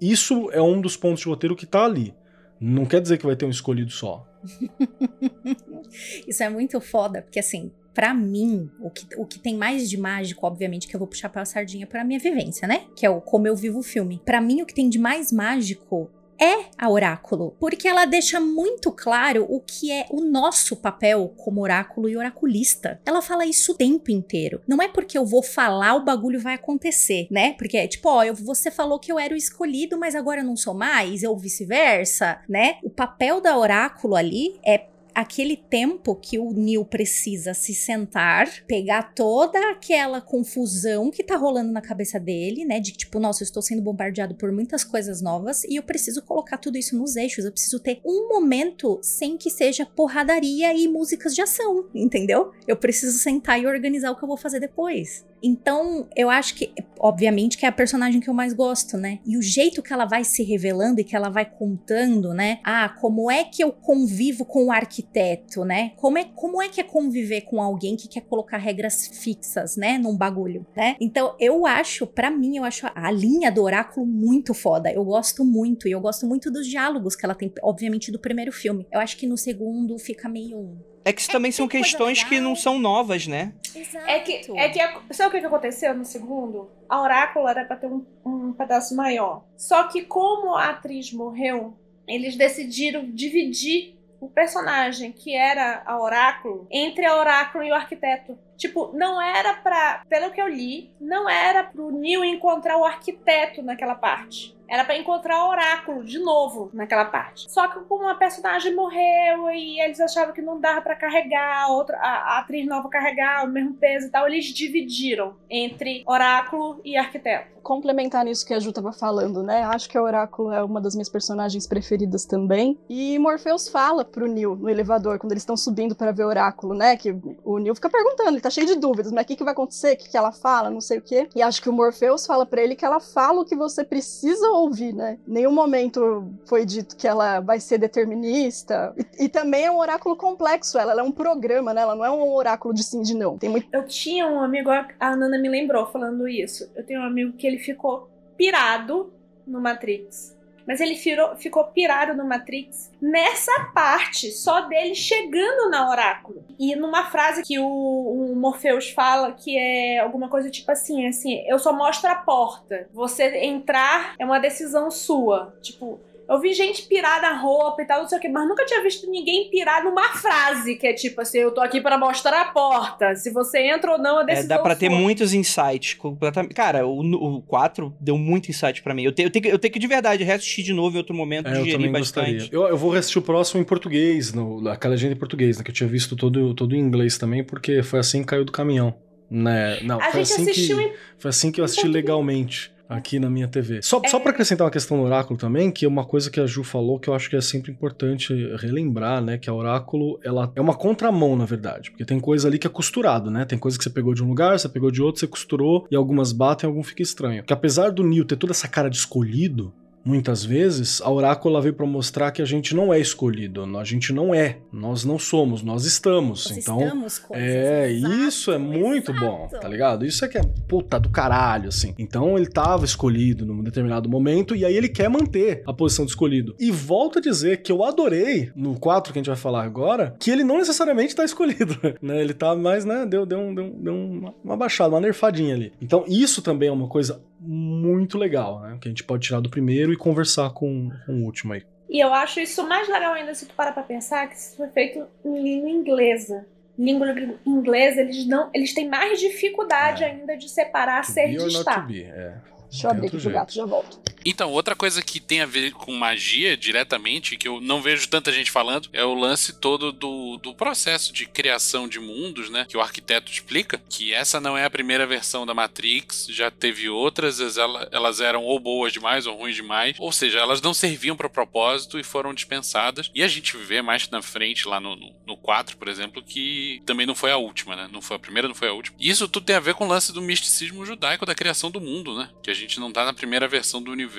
isso 0.00 0.50
é 0.52 0.60
um 0.60 0.80
dos 0.80 0.96
pontos 0.96 1.20
de 1.20 1.28
roteiro 1.28 1.54
que 1.54 1.66
tá 1.66 1.84
ali. 1.84 2.12
Não 2.60 2.84
quer 2.84 3.00
dizer 3.00 3.18
que 3.18 3.26
vai 3.26 3.36
ter 3.36 3.46
um 3.46 3.50
escolhido 3.50 3.90
só. 3.92 4.26
Isso 6.26 6.42
é 6.42 6.48
muito 6.48 6.80
foda, 6.80 7.22
porque 7.22 7.40
assim, 7.40 7.70
pra 7.94 8.14
mim, 8.14 8.70
o 8.80 8.90
que, 8.90 9.06
o 9.16 9.26
que 9.26 9.38
tem 9.38 9.56
mais 9.56 9.88
de 9.88 9.96
mágico, 9.96 10.46
obviamente, 10.46 10.86
que 10.86 10.94
eu 10.94 10.98
vou 10.98 11.08
puxar 11.08 11.28
pra 11.28 11.44
sardinha 11.44 11.86
pra 11.86 12.04
minha 12.04 12.18
vivência, 12.18 12.66
né? 12.66 12.86
Que 12.96 13.04
é 13.04 13.10
o 13.10 13.20
como 13.20 13.46
eu 13.46 13.56
vivo 13.56 13.80
o 13.80 13.82
filme. 13.82 14.20
Pra 14.24 14.40
mim, 14.40 14.62
o 14.62 14.66
que 14.66 14.74
tem 14.74 14.88
de 14.88 14.98
mais 14.98 15.32
mágico 15.32 16.10
é 16.40 16.70
a 16.78 16.88
oráculo, 16.88 17.54
porque 17.60 17.86
ela 17.86 18.06
deixa 18.06 18.40
muito 18.40 18.90
claro 18.90 19.46
o 19.48 19.60
que 19.60 19.92
é 19.92 20.06
o 20.10 20.22
nosso 20.22 20.74
papel 20.74 21.34
como 21.36 21.60
oráculo 21.60 22.08
e 22.08 22.16
oraculista. 22.16 23.00
Ela 23.04 23.20
fala 23.20 23.44
isso 23.44 23.72
o 23.72 23.76
tempo 23.76 24.10
inteiro. 24.10 24.62
Não 24.66 24.80
é 24.80 24.88
porque 24.88 25.18
eu 25.18 25.26
vou 25.26 25.42
falar 25.42 25.94
o 25.94 26.04
bagulho 26.04 26.40
vai 26.40 26.54
acontecer, 26.54 27.26
né? 27.30 27.52
Porque 27.54 27.76
é 27.76 27.86
tipo, 27.86 28.08
ó, 28.08 28.24
você 28.32 28.70
falou 28.70 28.98
que 28.98 29.12
eu 29.12 29.18
era 29.18 29.34
o 29.34 29.36
escolhido, 29.36 29.98
mas 29.98 30.14
agora 30.14 30.40
eu 30.40 30.46
não 30.46 30.56
sou 30.56 30.72
mais, 30.74 31.22
ou 31.22 31.36
vice-versa, 31.36 32.40
né? 32.48 32.78
O 32.82 32.90
papel 32.90 33.40
da 33.40 33.58
oráculo 33.58 34.16
ali 34.16 34.58
é 34.64 34.89
aquele 35.14 35.56
tempo 35.56 36.14
que 36.14 36.38
o 36.38 36.52
Neil 36.52 36.84
precisa 36.84 37.54
se 37.54 37.74
sentar, 37.74 38.48
pegar 38.66 39.14
toda 39.14 39.58
aquela 39.70 40.20
confusão 40.20 41.10
que 41.10 41.24
tá 41.24 41.36
rolando 41.36 41.72
na 41.72 41.80
cabeça 41.80 42.18
dele, 42.18 42.64
né? 42.64 42.80
De 42.80 42.92
tipo, 42.92 43.18
nossa, 43.18 43.42
eu 43.42 43.46
estou 43.46 43.62
sendo 43.62 43.82
bombardeado 43.82 44.34
por 44.34 44.52
muitas 44.52 44.84
coisas 44.84 45.20
novas 45.20 45.64
e 45.64 45.76
eu 45.76 45.82
preciso 45.82 46.22
colocar 46.22 46.58
tudo 46.58 46.78
isso 46.78 46.96
nos 46.96 47.16
eixos. 47.16 47.44
Eu 47.44 47.52
preciso 47.52 47.80
ter 47.80 48.00
um 48.04 48.28
momento 48.28 48.98
sem 49.02 49.36
que 49.36 49.50
seja 49.50 49.86
porradaria 49.86 50.74
e 50.74 50.88
músicas 50.88 51.34
de 51.34 51.42
ação, 51.42 51.88
entendeu? 51.94 52.52
Eu 52.66 52.76
preciso 52.76 53.18
sentar 53.18 53.60
e 53.60 53.66
organizar 53.66 54.10
o 54.10 54.16
que 54.16 54.24
eu 54.24 54.28
vou 54.28 54.36
fazer 54.36 54.60
depois. 54.60 55.24
Então, 55.42 56.08
eu 56.16 56.30
acho 56.30 56.54
que, 56.54 56.72
obviamente, 56.98 57.56
que 57.56 57.64
é 57.64 57.68
a 57.68 57.72
personagem 57.72 58.20
que 58.20 58.28
eu 58.28 58.34
mais 58.34 58.52
gosto, 58.52 58.96
né? 58.96 59.20
E 59.26 59.36
o 59.36 59.42
jeito 59.42 59.82
que 59.82 59.92
ela 59.92 60.04
vai 60.04 60.24
se 60.24 60.42
revelando 60.42 61.00
e 61.00 61.04
que 61.04 61.16
ela 61.16 61.28
vai 61.28 61.44
contando, 61.44 62.32
né? 62.34 62.60
Ah, 62.64 62.88
como 62.88 63.30
é 63.30 63.44
que 63.44 63.62
eu 63.62 63.72
convivo 63.72 64.44
com 64.44 64.66
o 64.66 64.72
arquiteto, 64.72 65.64
né? 65.64 65.92
Como 65.96 66.18
é, 66.18 66.24
como 66.24 66.62
é 66.62 66.68
que 66.68 66.80
é 66.80 66.84
conviver 66.84 67.42
com 67.42 67.60
alguém 67.60 67.96
que 67.96 68.08
quer 68.08 68.22
colocar 68.22 68.58
regras 68.58 69.06
fixas, 69.06 69.76
né? 69.76 69.98
Num 69.98 70.16
bagulho, 70.16 70.66
né? 70.76 70.96
Então, 71.00 71.34
eu 71.38 71.66
acho, 71.66 72.06
pra 72.06 72.30
mim, 72.30 72.56
eu 72.56 72.64
acho 72.64 72.86
a 72.94 73.10
linha 73.10 73.50
do 73.50 73.62
oráculo 73.62 74.06
muito 74.06 74.52
foda. 74.54 74.92
Eu 74.92 75.04
gosto 75.04 75.44
muito. 75.44 75.88
E 75.88 75.92
eu 75.92 76.00
gosto 76.00 76.26
muito 76.26 76.50
dos 76.50 76.66
diálogos 76.66 77.16
que 77.16 77.24
ela 77.24 77.34
tem, 77.34 77.52
obviamente, 77.62 78.12
do 78.12 78.18
primeiro 78.18 78.52
filme. 78.52 78.86
Eu 78.92 79.00
acho 79.00 79.16
que 79.16 79.26
no 79.26 79.36
segundo 79.36 79.98
fica 79.98 80.28
meio. 80.28 80.78
É 81.04 81.12
que 81.12 81.20
isso 81.20 81.30
também 81.30 81.50
são 81.50 81.66
questões 81.66 82.22
que 82.24 82.40
não 82.40 82.54
são 82.54 82.78
novas, 82.78 83.26
né? 83.26 83.54
Exato. 83.74 84.06
É 84.06 84.18
que, 84.20 84.42
é 84.54 84.68
que 84.68 84.80
a- 84.80 85.00
sabe 85.12 85.28
o 85.28 85.32
que 85.32 85.40
que 85.40 85.46
aconteceu 85.46 85.94
no 85.94 86.04
segundo? 86.04 86.70
A 86.88 87.00
Oráculo 87.00 87.48
era 87.48 87.64
pra 87.64 87.76
ter 87.76 87.86
um, 87.86 88.04
um 88.24 88.52
pedaço 88.52 88.94
maior. 88.94 89.44
Só 89.56 89.84
que 89.84 90.02
como 90.02 90.54
a 90.56 90.70
atriz 90.70 91.12
morreu, 91.12 91.74
eles 92.06 92.36
decidiram 92.36 93.10
dividir 93.10 93.96
o 94.20 94.28
personagem 94.28 95.10
que 95.12 95.34
era 95.34 95.82
a 95.86 95.98
Oráculo 95.98 96.66
entre 96.70 97.06
a 97.06 97.16
Oráculo 97.16 97.64
e 97.64 97.70
o 97.70 97.74
arquiteto. 97.74 98.36
Tipo, 98.58 98.90
não 98.92 99.18
era 99.22 99.54
pra. 99.54 100.02
Pelo 100.06 100.30
que 100.30 100.42
eu 100.42 100.48
li, 100.48 100.92
não 101.00 101.26
era 101.30 101.64
pro 101.64 101.90
Neil 101.90 102.22
encontrar 102.22 102.76
o 102.76 102.84
arquiteto 102.84 103.62
naquela 103.62 103.94
parte. 103.94 104.54
Era 104.70 104.84
pra 104.84 104.96
encontrar 104.96 105.44
o 105.44 105.50
oráculo 105.50 106.04
de 106.04 106.20
novo 106.20 106.70
naquela 106.72 107.04
parte. 107.04 107.50
Só 107.50 107.66
que 107.66 107.80
como 107.80 108.08
a 108.08 108.14
personagem 108.14 108.74
morreu 108.74 109.50
e 109.50 109.80
eles 109.80 109.98
achavam 110.00 110.32
que 110.32 110.40
não 110.40 110.60
dava 110.60 110.80
pra 110.80 110.94
carregar, 110.94 111.64
a 111.64 111.68
outra, 111.68 111.96
a, 111.96 112.36
a 112.36 112.38
atriz 112.38 112.66
nova 112.66 112.88
carregar 112.88 113.44
o 113.44 113.48
mesmo 113.48 113.74
peso 113.74 114.06
e 114.06 114.10
tal, 114.10 114.28
eles 114.28 114.44
dividiram 114.46 115.34
entre 115.50 116.04
oráculo 116.06 116.80
e 116.84 116.96
arquiteto. 116.96 117.60
complementar 117.62 118.24
nisso 118.24 118.46
que 118.46 118.54
a 118.54 118.60
Ju 118.60 118.72
tava 118.72 118.92
falando, 118.92 119.42
né? 119.42 119.62
Acho 119.64 119.88
que 119.88 119.98
a 119.98 120.02
Oráculo 120.02 120.52
é 120.52 120.62
uma 120.62 120.80
das 120.80 120.94
minhas 120.94 121.08
personagens 121.08 121.66
preferidas 121.66 122.24
também. 122.24 122.78
E 122.88 123.18
Morpheus 123.18 123.68
fala 123.68 124.04
pro 124.04 124.26
Neil 124.26 124.56
no 124.56 124.68
elevador, 124.68 125.18
quando 125.18 125.32
eles 125.32 125.42
estão 125.42 125.56
subindo 125.56 125.94
para 125.94 126.12
ver 126.12 126.24
o 126.24 126.28
Oráculo, 126.28 126.74
né? 126.74 126.96
Que 126.96 127.14
o 127.44 127.58
Neil 127.58 127.74
fica 127.74 127.90
perguntando, 127.90 128.30
ele 128.30 128.40
tá 128.40 128.50
cheio 128.50 128.66
de 128.66 128.76
dúvidas, 128.76 129.12
mas 129.12 129.24
o 129.24 129.26
que, 129.26 129.36
que 129.36 129.44
vai 129.44 129.52
acontecer? 129.52 129.94
O 129.94 129.96
que, 129.96 130.10
que 130.10 130.16
ela 130.16 130.32
fala? 130.32 130.70
Não 130.70 130.80
sei 130.80 130.98
o 130.98 131.02
quê. 131.02 131.28
E 131.34 131.42
acho 131.42 131.60
que 131.60 131.68
o 131.68 131.72
Morpheus 131.72 132.26
fala 132.26 132.46
para 132.46 132.62
ele 132.62 132.76
que 132.76 132.84
ela 132.84 133.00
fala 133.00 133.40
o 133.40 133.44
que 133.44 133.56
você 133.56 133.84
precisa 133.84 134.48
ouvir, 134.50 134.59
né? 134.92 135.18
Nenhum 135.26 135.52
momento 135.52 136.28
foi 136.44 136.66
dito 136.66 136.96
que 136.96 137.06
ela 137.06 137.40
vai 137.40 137.60
ser 137.60 137.78
determinista. 137.78 138.94
E, 138.96 139.24
e 139.24 139.28
também 139.28 139.64
é 139.64 139.70
um 139.70 139.78
oráculo 139.78 140.16
complexo, 140.16 140.78
ela, 140.78 140.92
ela 140.92 141.00
é 141.00 141.04
um 141.04 141.12
programa, 141.12 141.72
né? 141.72 141.82
Ela 141.82 141.94
não 141.94 142.04
é 142.04 142.10
um 142.10 142.34
oráculo 142.34 142.74
de 142.74 142.82
sim 142.82 143.02
de 143.02 143.14
não. 143.14 143.38
Tem 143.38 143.48
muito. 143.48 143.68
Eu 143.72 143.86
tinha 143.86 144.26
um 144.26 144.40
amigo, 144.40 144.70
a 144.70 145.16
Nana 145.16 145.38
me 145.38 145.48
lembrou 145.48 145.86
falando 145.86 146.28
isso. 146.28 146.70
Eu 146.74 146.84
tenho 146.84 147.00
um 147.00 147.04
amigo 147.04 147.32
que 147.36 147.46
ele 147.46 147.58
ficou 147.58 148.10
pirado 148.36 149.12
no 149.46 149.60
Matrix. 149.60 150.38
Mas 150.66 150.80
ele 150.80 150.96
firou- 150.96 151.34
ficou 151.36 151.64
pirado 151.64 152.14
no 152.14 152.24
Matrix 152.26 152.90
nessa 153.00 153.70
parte, 153.74 154.30
só 154.30 154.62
dele 154.62 154.94
chegando 154.94 155.70
na 155.70 155.88
Oráculo. 155.90 156.44
E 156.58 156.76
numa 156.76 157.04
frase 157.06 157.42
que 157.42 157.58
o, 157.58 157.66
o 157.66 158.36
Morpheus 158.36 158.90
fala, 158.90 159.32
que 159.32 159.56
é 159.56 159.98
alguma 159.98 160.28
coisa 160.28 160.50
tipo 160.50 160.70
assim, 160.70 161.06
assim, 161.06 161.42
eu 161.46 161.58
só 161.58 161.72
mostro 161.72 162.10
a 162.10 162.14
porta. 162.14 162.88
Você 162.92 163.38
entrar 163.44 164.14
é 164.18 164.24
uma 164.24 164.38
decisão 164.38 164.90
sua. 164.90 165.54
Tipo, 165.62 165.98
Eu 166.30 166.40
vi 166.40 166.54
gente 166.54 166.82
pirar 166.86 167.20
na 167.20 167.36
roupa 167.36 167.82
e 167.82 167.84
tal, 167.86 168.02
não 168.02 168.08
sei 168.08 168.18
o 168.18 168.20
que, 168.20 168.28
mas 168.28 168.48
nunca 168.48 168.64
tinha 168.64 168.80
visto 168.82 169.10
ninguém 169.10 169.50
pirar 169.50 169.82
numa 169.82 170.08
frase 170.16 170.76
que 170.76 170.86
é 170.86 170.92
tipo 170.92 171.20
assim: 171.20 171.38
eu 171.38 171.50
tô 171.50 171.60
aqui 171.60 171.80
para 171.80 171.98
mostrar 171.98 172.40
a 172.40 172.44
porta. 172.52 173.16
Se 173.16 173.30
você 173.32 173.58
entra 173.68 173.92
ou 173.92 173.98
não, 173.98 174.20
é 174.20 174.22
É, 174.22 174.26
decisão 174.26 174.48
dá 174.56 174.58
pra 174.62 174.76
ter 174.76 174.88
muitos 174.88 175.34
insights. 175.34 175.94
Completamente. 175.94 176.54
Cara, 176.54 176.86
o, 176.86 177.00
o 177.00 177.42
4 177.42 177.92
deu 178.00 178.16
muito 178.16 178.48
insight 178.48 178.82
pra 178.82 178.94
mim. 178.94 179.02
Eu, 179.02 179.12
te- 179.12 179.22
eu 179.22 179.30
tenho, 179.30 179.42
que- 179.42 179.48
eu 179.48 179.58
tenho 179.58 179.72
que 179.72 179.78
de 179.80 179.86
verdade 179.88 180.22
reassistir 180.22 180.64
de 180.64 180.72
novo 180.72 180.94
em 180.94 180.98
outro 180.98 181.14
momento, 181.14 181.48
É, 181.48 181.50
eu 181.50 181.54
digerir 181.64 181.72
também 181.76 181.92
bastante. 181.92 182.32
gostaria. 182.34 182.48
Eu, 182.56 182.68
eu 182.68 182.76
vou 182.76 182.94
assistir 182.94 183.18
o 183.18 183.22
próximo 183.22 183.60
em 183.60 183.64
português, 183.64 184.32
no, 184.32 184.68
aquela 184.68 184.92
legenda 184.94 185.14
em 185.14 185.18
português, 185.18 185.58
né? 185.58 185.64
Que 185.64 185.70
eu 185.70 185.74
tinha 185.74 185.88
visto 185.88 186.14
todo, 186.14 186.54
todo 186.54 186.76
em 186.76 186.78
inglês 186.78 187.18
também, 187.18 187.42
porque 187.42 187.82
foi 187.82 187.98
assim 187.98 188.20
que 188.20 188.26
caiu 188.28 188.44
do 188.44 188.52
caminhão. 188.52 188.94
Né? 189.30 189.78
Não, 189.82 190.00
A 190.00 190.10
foi 190.10 190.24
gente 190.24 190.32
assim 190.42 190.46
que, 190.46 190.72
em 190.72 190.92
Foi 191.18 191.28
assim 191.28 191.52
que 191.52 191.60
eu 191.60 191.64
assisti 191.64 191.86
legalmente 191.86 192.72
aqui 192.90 193.18
na 193.20 193.30
minha 193.30 193.46
TV. 193.48 193.80
Só, 193.82 194.00
É. 194.04 194.08
só 194.08 194.18
para 194.18 194.32
acrescentar 194.32 194.64
uma 194.66 194.70
questão 194.70 194.96
do 194.98 195.04
oráculo 195.04 195.38
também, 195.38 195.70
que 195.70 195.84
é 195.84 195.88
uma 195.88 196.04
coisa 196.04 196.30
que 196.30 196.40
a 196.40 196.46
Ju 196.46 196.64
falou 196.64 196.98
que 196.98 197.08
eu 197.08 197.14
acho 197.14 197.30
que 197.30 197.36
é 197.36 197.40
sempre 197.40 197.70
importante 197.70 198.34
relembrar, 198.56 199.22
né? 199.22 199.38
Que 199.38 199.48
a 199.48 199.54
oráculo, 199.54 200.18
ela 200.24 200.52
é 200.56 200.60
uma 200.60 200.74
contramão, 200.74 201.36
na 201.36 201.44
verdade. 201.44 201.90
Porque 201.90 202.04
tem 202.04 202.18
coisa 202.18 202.48
ali 202.48 202.58
que 202.58 202.66
é 202.66 202.70
costurado, 202.70 203.30
né? 203.30 203.44
Tem 203.44 203.58
coisa 203.58 203.78
que 203.78 203.84
você 203.84 203.90
pegou 203.90 204.12
de 204.12 204.22
um 204.22 204.28
lugar, 204.28 204.58
você 204.58 204.68
pegou 204.68 204.90
de 204.90 205.00
outro, 205.00 205.20
você 205.20 205.26
costurou, 205.26 205.86
e 205.90 205.96
algumas 205.96 206.32
batem, 206.32 206.66
algum 206.68 206.82
fica 206.82 207.02
estranho. 207.02 207.44
Que 207.44 207.52
apesar 207.52 207.90
do 207.90 208.02
Neil 208.02 208.24
ter 208.24 208.36
toda 208.36 208.52
essa 208.52 208.66
cara 208.68 208.90
de 208.90 208.96
escolhido, 208.96 209.72
Muitas 210.04 210.44
vezes, 210.44 211.00
a 211.02 211.10
oráculo 211.10 211.54
ela 211.54 211.62
veio 211.62 211.74
para 211.74 211.86
mostrar 211.86 212.30
que 212.30 212.40
a 212.40 212.44
gente 212.44 212.74
não 212.74 212.92
é 212.92 212.98
escolhido, 212.98 213.62
a 213.78 213.84
gente 213.84 214.12
não 214.12 214.34
é, 214.34 214.58
nós 214.72 215.04
não 215.04 215.18
somos, 215.18 215.62
nós 215.62 215.84
estamos. 215.84 216.48
Nós 216.48 216.56
então, 216.58 216.80
estamos 216.80 217.22
é, 217.32 217.90
exato, 217.92 218.14
isso 218.14 218.52
é 218.52 218.58
muito 218.58 219.12
bom, 219.12 219.44
exato. 219.46 219.60
tá 219.60 219.68
ligado? 219.68 220.04
Isso 220.06 220.24
é 220.24 220.28
que 220.28 220.38
é 220.38 220.42
puta 220.66 220.98
do 220.98 221.10
caralho, 221.10 221.68
assim. 221.68 221.94
Então 221.98 222.36
ele 222.36 222.46
tava 222.48 222.84
escolhido 222.84 223.44
num 223.44 223.62
determinado 223.62 224.08
momento 224.08 224.54
e 224.56 224.64
aí 224.64 224.74
ele 224.76 224.88
quer 224.88 225.08
manter 225.10 225.62
a 225.66 225.72
posição 225.72 226.04
de 226.04 226.12
escolhido. 226.12 226.54
E 226.58 226.70
volto 226.70 227.18
a 227.18 227.22
dizer 227.22 227.62
que 227.62 227.70
eu 227.70 227.84
adorei, 227.84 228.50
no 228.56 228.78
4 228.78 229.12
que 229.12 229.18
a 229.18 229.20
gente 229.20 229.28
vai 229.28 229.36
falar 229.36 229.64
agora, 229.64 230.14
que 230.18 230.30
ele 230.30 230.44
não 230.44 230.58
necessariamente 230.58 231.14
tá 231.14 231.24
escolhido, 231.24 231.76
né? 232.00 232.20
Ele 232.20 232.32
tá 232.34 232.54
mais, 232.54 232.84
né? 232.84 233.04
Deu, 233.06 233.26
deu, 233.26 233.38
um- 233.38 233.54
deu, 233.54 233.64
um- 233.64 233.82
deu 233.82 233.94
uma, 233.94 234.34
uma 234.42 234.56
baixada, 234.56 234.94
uma 234.94 235.00
nerfadinha 235.00 235.54
ali. 235.54 235.72
Então 235.80 236.04
isso 236.08 236.40
também 236.42 236.68
é 236.68 236.72
uma 236.72 236.88
coisa 236.88 237.20
muito 237.40 238.18
legal, 238.18 238.60
né? 238.60 238.78
Que 238.80 238.88
a 238.88 238.90
gente 238.90 239.02
pode 239.04 239.26
tirar 239.26 239.40
do 239.40 239.48
primeiro 239.50 239.92
e 239.92 239.96
conversar 239.96 240.50
com, 240.50 240.90
com 241.06 241.12
o 241.12 241.24
último 241.24 241.52
aí. 241.54 241.62
E 241.88 241.98
eu 241.98 242.12
acho 242.14 242.38
isso 242.38 242.66
mais 242.68 242.88
legal 242.88 243.14
ainda 243.14 243.34
se 243.34 243.46
tu 243.46 243.54
parar 243.54 243.72
pra 243.72 243.82
pensar 243.82 244.28
que 244.28 244.36
isso 244.36 244.56
foi 244.56 244.68
feito 244.68 245.04
em 245.24 245.42
língua 245.42 245.70
inglesa. 245.70 246.46
Língua 246.78 247.08
inglesa, 247.44 248.00
eles 248.02 248.26
não, 248.26 248.48
eles 248.54 248.72
têm 248.72 248.88
mais 248.88 249.18
dificuldade 249.18 250.04
É. 250.04 250.10
ainda 250.10 250.36
de 250.36 250.48
separar 250.48 251.04
To 251.04 251.12
ser 251.12 251.26
be 251.28 251.32
de 251.32 251.38
or 251.38 251.44
not 251.44 251.52
to 251.54 251.58
estar. 251.60 251.86
be, 251.86 252.02
é. 252.04 252.34
Deixa 252.70 252.86
eu 252.86 252.90
abrir 252.92 253.06
aqui 253.08 253.18
pro 253.20 253.30
gato, 253.30 253.52
já 253.52 253.64
volto. 253.66 254.00
Então, 254.24 254.50
outra 254.50 254.74
coisa 254.76 255.02
que 255.02 255.18
tem 255.20 255.40
a 255.40 255.46
ver 255.46 255.72
com 255.72 255.94
magia 255.94 256.56
diretamente, 256.56 257.36
que 257.36 257.48
eu 257.48 257.60
não 257.60 257.80
vejo 257.80 258.08
tanta 258.08 258.32
gente 258.32 258.50
falando, 258.50 258.88
é 258.92 259.04
o 259.04 259.14
lance 259.14 259.52
todo 259.60 259.92
do, 259.92 260.36
do 260.38 260.54
processo 260.54 261.12
de 261.12 261.26
criação 261.26 261.88
de 261.88 261.98
mundos, 261.98 262.50
né? 262.50 262.66
Que 262.68 262.76
o 262.76 262.80
arquiteto 262.80 263.30
explica. 263.32 263.80
Que 263.88 264.12
essa 264.12 264.40
não 264.40 264.56
é 264.56 264.64
a 264.64 264.70
primeira 264.70 265.06
versão 265.06 265.46
da 265.46 265.54
Matrix, 265.54 266.26
já 266.30 266.50
teve 266.50 266.88
outras, 266.88 267.40
as- 267.40 267.56
ela- 267.56 267.88
elas 267.90 268.20
eram 268.20 268.42
ou 268.44 268.58
boas 268.60 268.92
demais 268.92 269.26
ou 269.26 269.36
ruins 269.36 269.56
demais. 269.56 269.96
Ou 269.98 270.12
seja, 270.12 270.38
elas 270.38 270.60
não 270.60 270.74
serviam 270.74 271.16
para 271.16 271.26
o 271.26 271.30
propósito 271.30 271.98
e 271.98 272.04
foram 272.04 272.34
dispensadas. 272.34 273.10
E 273.14 273.22
a 273.22 273.28
gente 273.28 273.56
vê 273.56 273.80
mais 273.82 274.08
na 274.10 274.20
frente, 274.22 274.68
lá 274.68 274.78
no, 274.80 274.94
no, 274.96 275.14
no 275.26 275.36
4, 275.36 275.76
por 275.76 275.88
exemplo, 275.88 276.22
que 276.22 276.82
também 276.84 277.06
não 277.06 277.14
foi 277.14 277.30
a 277.32 277.36
última, 277.36 277.74
né? 277.74 277.88
Não 277.90 278.02
foi 278.02 278.16
a 278.16 278.20
primeira, 278.20 278.48
não 278.48 278.54
foi 278.54 278.68
a 278.68 278.72
última. 278.72 278.96
E 279.00 279.08
isso 279.08 279.26
tudo 279.28 279.46
tem 279.46 279.56
a 279.56 279.60
ver 279.60 279.74
com 279.74 279.84
o 279.86 279.88
lance 279.88 280.12
do 280.12 280.20
misticismo 280.20 280.84
judaico 280.84 281.24
da 281.24 281.34
criação 281.34 281.70
do 281.70 281.80
mundo, 281.80 282.16
né? 282.16 282.28
Que 282.42 282.50
a 282.50 282.54
gente 282.54 282.78
não 282.78 282.92
tá 282.92 283.04
na 283.04 283.12
primeira 283.14 283.48
versão 283.48 283.82
do 283.82 283.90
universo 283.90 284.09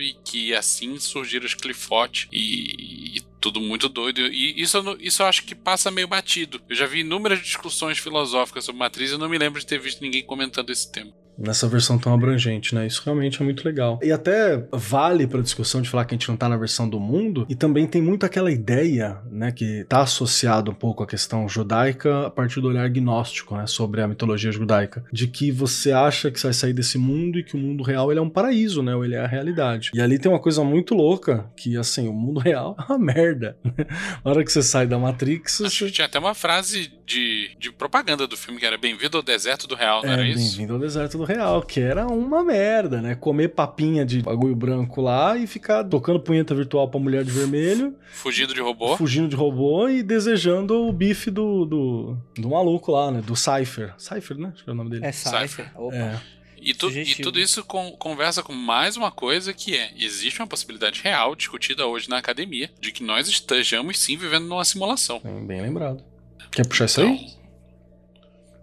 e 0.00 0.14
que 0.24 0.54
assim 0.54 0.98
surgiram 0.98 1.46
os 1.46 1.54
clifotes 1.54 2.28
e, 2.32 3.16
e 3.16 3.20
tudo 3.40 3.60
muito 3.60 3.88
doido. 3.88 4.20
E 4.20 4.60
isso, 4.60 4.78
isso 5.00 5.22
eu 5.22 5.26
acho 5.26 5.44
que 5.44 5.54
passa 5.54 5.90
meio 5.90 6.08
batido. 6.08 6.60
Eu 6.68 6.76
já 6.76 6.86
vi 6.86 7.00
inúmeras 7.00 7.40
discussões 7.40 7.98
filosóficas 7.98 8.64
sobre 8.64 8.78
matriz 8.78 9.10
e 9.10 9.18
não 9.18 9.28
me 9.28 9.38
lembro 9.38 9.60
de 9.60 9.66
ter 9.66 9.78
visto 9.78 10.02
ninguém 10.02 10.22
comentando 10.22 10.70
esse 10.70 10.90
tema. 10.90 11.12
Nessa 11.40 11.66
versão 11.66 11.98
tão 11.98 12.12
abrangente, 12.12 12.74
né? 12.74 12.86
Isso 12.86 13.02
realmente 13.04 13.40
é 13.40 13.44
muito 13.44 13.64
legal. 13.64 13.98
E 14.02 14.12
até 14.12 14.62
vale 14.72 15.26
para 15.26 15.40
discussão 15.40 15.80
de 15.80 15.88
falar 15.88 16.04
que 16.04 16.14
a 16.14 16.18
gente 16.18 16.28
não 16.28 16.36
tá 16.36 16.48
na 16.48 16.56
versão 16.56 16.88
do 16.88 17.00
mundo, 17.00 17.46
e 17.48 17.54
também 17.54 17.86
tem 17.86 18.02
muito 18.02 18.26
aquela 18.26 18.52
ideia, 18.52 19.18
né, 19.30 19.50
que 19.50 19.84
tá 19.88 20.02
associado 20.02 20.70
um 20.70 20.74
pouco 20.74 21.02
à 21.02 21.06
questão 21.06 21.48
judaica 21.48 22.26
a 22.26 22.30
partir 22.30 22.60
do 22.60 22.68
olhar 22.68 22.88
gnóstico, 22.88 23.56
né, 23.56 23.66
sobre 23.66 24.00
a 24.02 24.08
mitologia 24.08 24.52
judaica, 24.52 25.04
de 25.12 25.26
que 25.26 25.50
você 25.50 25.92
acha 25.92 26.30
que 26.30 26.38
você 26.38 26.48
vai 26.48 26.54
sair 26.54 26.72
desse 26.72 26.98
mundo 26.98 27.38
e 27.38 27.42
que 27.42 27.54
o 27.56 27.58
mundo 27.58 27.82
real 27.82 28.10
ele 28.10 28.18
é 28.20 28.22
um 28.22 28.28
paraíso, 28.30 28.82
né, 28.82 28.94
ou 28.94 29.04
ele 29.04 29.14
é 29.14 29.20
a 29.20 29.26
realidade. 29.26 29.90
E 29.94 30.00
ali 30.00 30.18
tem 30.18 30.30
uma 30.30 30.38
coisa 30.40 30.62
muito 30.62 30.94
louca, 30.94 31.50
que 31.56 31.76
assim, 31.76 32.06
o 32.08 32.12
mundo 32.12 32.38
real 32.40 32.76
é 32.78 32.92
uma 32.92 32.98
merda. 32.98 33.56
Na 34.24 34.30
hora 34.30 34.44
que 34.44 34.52
você 34.52 34.62
sai 34.62 34.86
da 34.86 34.98
Matrix, 34.98 35.60
Acho 35.62 35.70
que 35.78 35.84
você 35.86 35.90
tinha 35.90 36.06
até 36.06 36.18
uma 36.18 36.34
frase 36.34 36.92
de, 37.06 37.50
de 37.58 37.72
propaganda 37.72 38.26
do 38.26 38.36
filme 38.36 38.60
que 38.60 38.66
era 38.66 38.76
Bem-vindo 38.78 39.16
ao 39.16 39.22
deserto 39.22 39.66
do 39.66 39.74
real, 39.74 40.02
não 40.02 40.10
É, 40.10 40.12
era 40.14 40.28
isso? 40.28 40.38
bem-vindo 40.56 40.74
ao 40.74 40.78
deserto 40.78 41.18
do 41.18 41.24
real, 41.34 41.62
que 41.62 41.80
era 41.80 42.06
uma 42.06 42.42
merda, 42.44 43.00
né? 43.02 43.14
Comer 43.14 43.48
papinha 43.48 44.04
de 44.04 44.20
bagulho 44.22 44.54
branco 44.54 45.00
lá 45.00 45.36
e 45.36 45.46
ficar 45.46 45.84
tocando 45.84 46.20
punheta 46.20 46.54
virtual 46.54 46.88
pra 46.88 47.00
mulher 47.00 47.24
de 47.24 47.30
vermelho, 47.30 47.94
Fugido 48.12 48.52
de 48.54 48.60
robô. 48.60 48.96
fugindo 48.96 49.28
de 49.28 49.36
robô 49.36 49.88
e 49.88 50.02
desejando 50.02 50.86
o 50.86 50.92
bife 50.92 51.30
do, 51.30 51.64
do, 51.64 52.16
do 52.38 52.48
maluco 52.50 52.92
lá, 52.92 53.10
né? 53.10 53.20
Do 53.22 53.34
Cypher. 53.36 53.94
Cypher, 53.98 54.36
né? 54.38 54.50
Acho 54.54 54.64
que 54.64 54.70
é 54.70 54.72
o 54.72 54.76
nome 54.76 54.90
dele. 54.90 55.06
É 55.06 55.12
Cypher. 55.12 55.70
Opa. 55.76 55.94
É. 55.96 56.20
E, 56.62 56.74
tu- 56.74 56.90
e 56.90 57.14
tudo 57.22 57.40
isso 57.40 57.64
con- 57.64 57.92
conversa 57.92 58.42
com 58.42 58.52
mais 58.52 58.94
uma 58.94 59.10
coisa 59.10 59.50
que 59.54 59.74
é: 59.74 59.92
existe 59.98 60.40
uma 60.42 60.46
possibilidade 60.46 61.00
real 61.02 61.34
discutida 61.34 61.86
hoje 61.86 62.10
na 62.10 62.18
academia 62.18 62.68
de 62.78 62.92
que 62.92 63.02
nós 63.02 63.28
estejamos 63.28 63.98
sim 63.98 64.14
vivendo 64.18 64.44
numa 64.46 64.62
simulação. 64.64 65.22
Bem, 65.24 65.46
bem 65.46 65.62
lembrado. 65.62 66.04
Quer 66.52 66.66
puxar 66.66 66.84
isso 66.84 67.00
aí? 67.00 67.28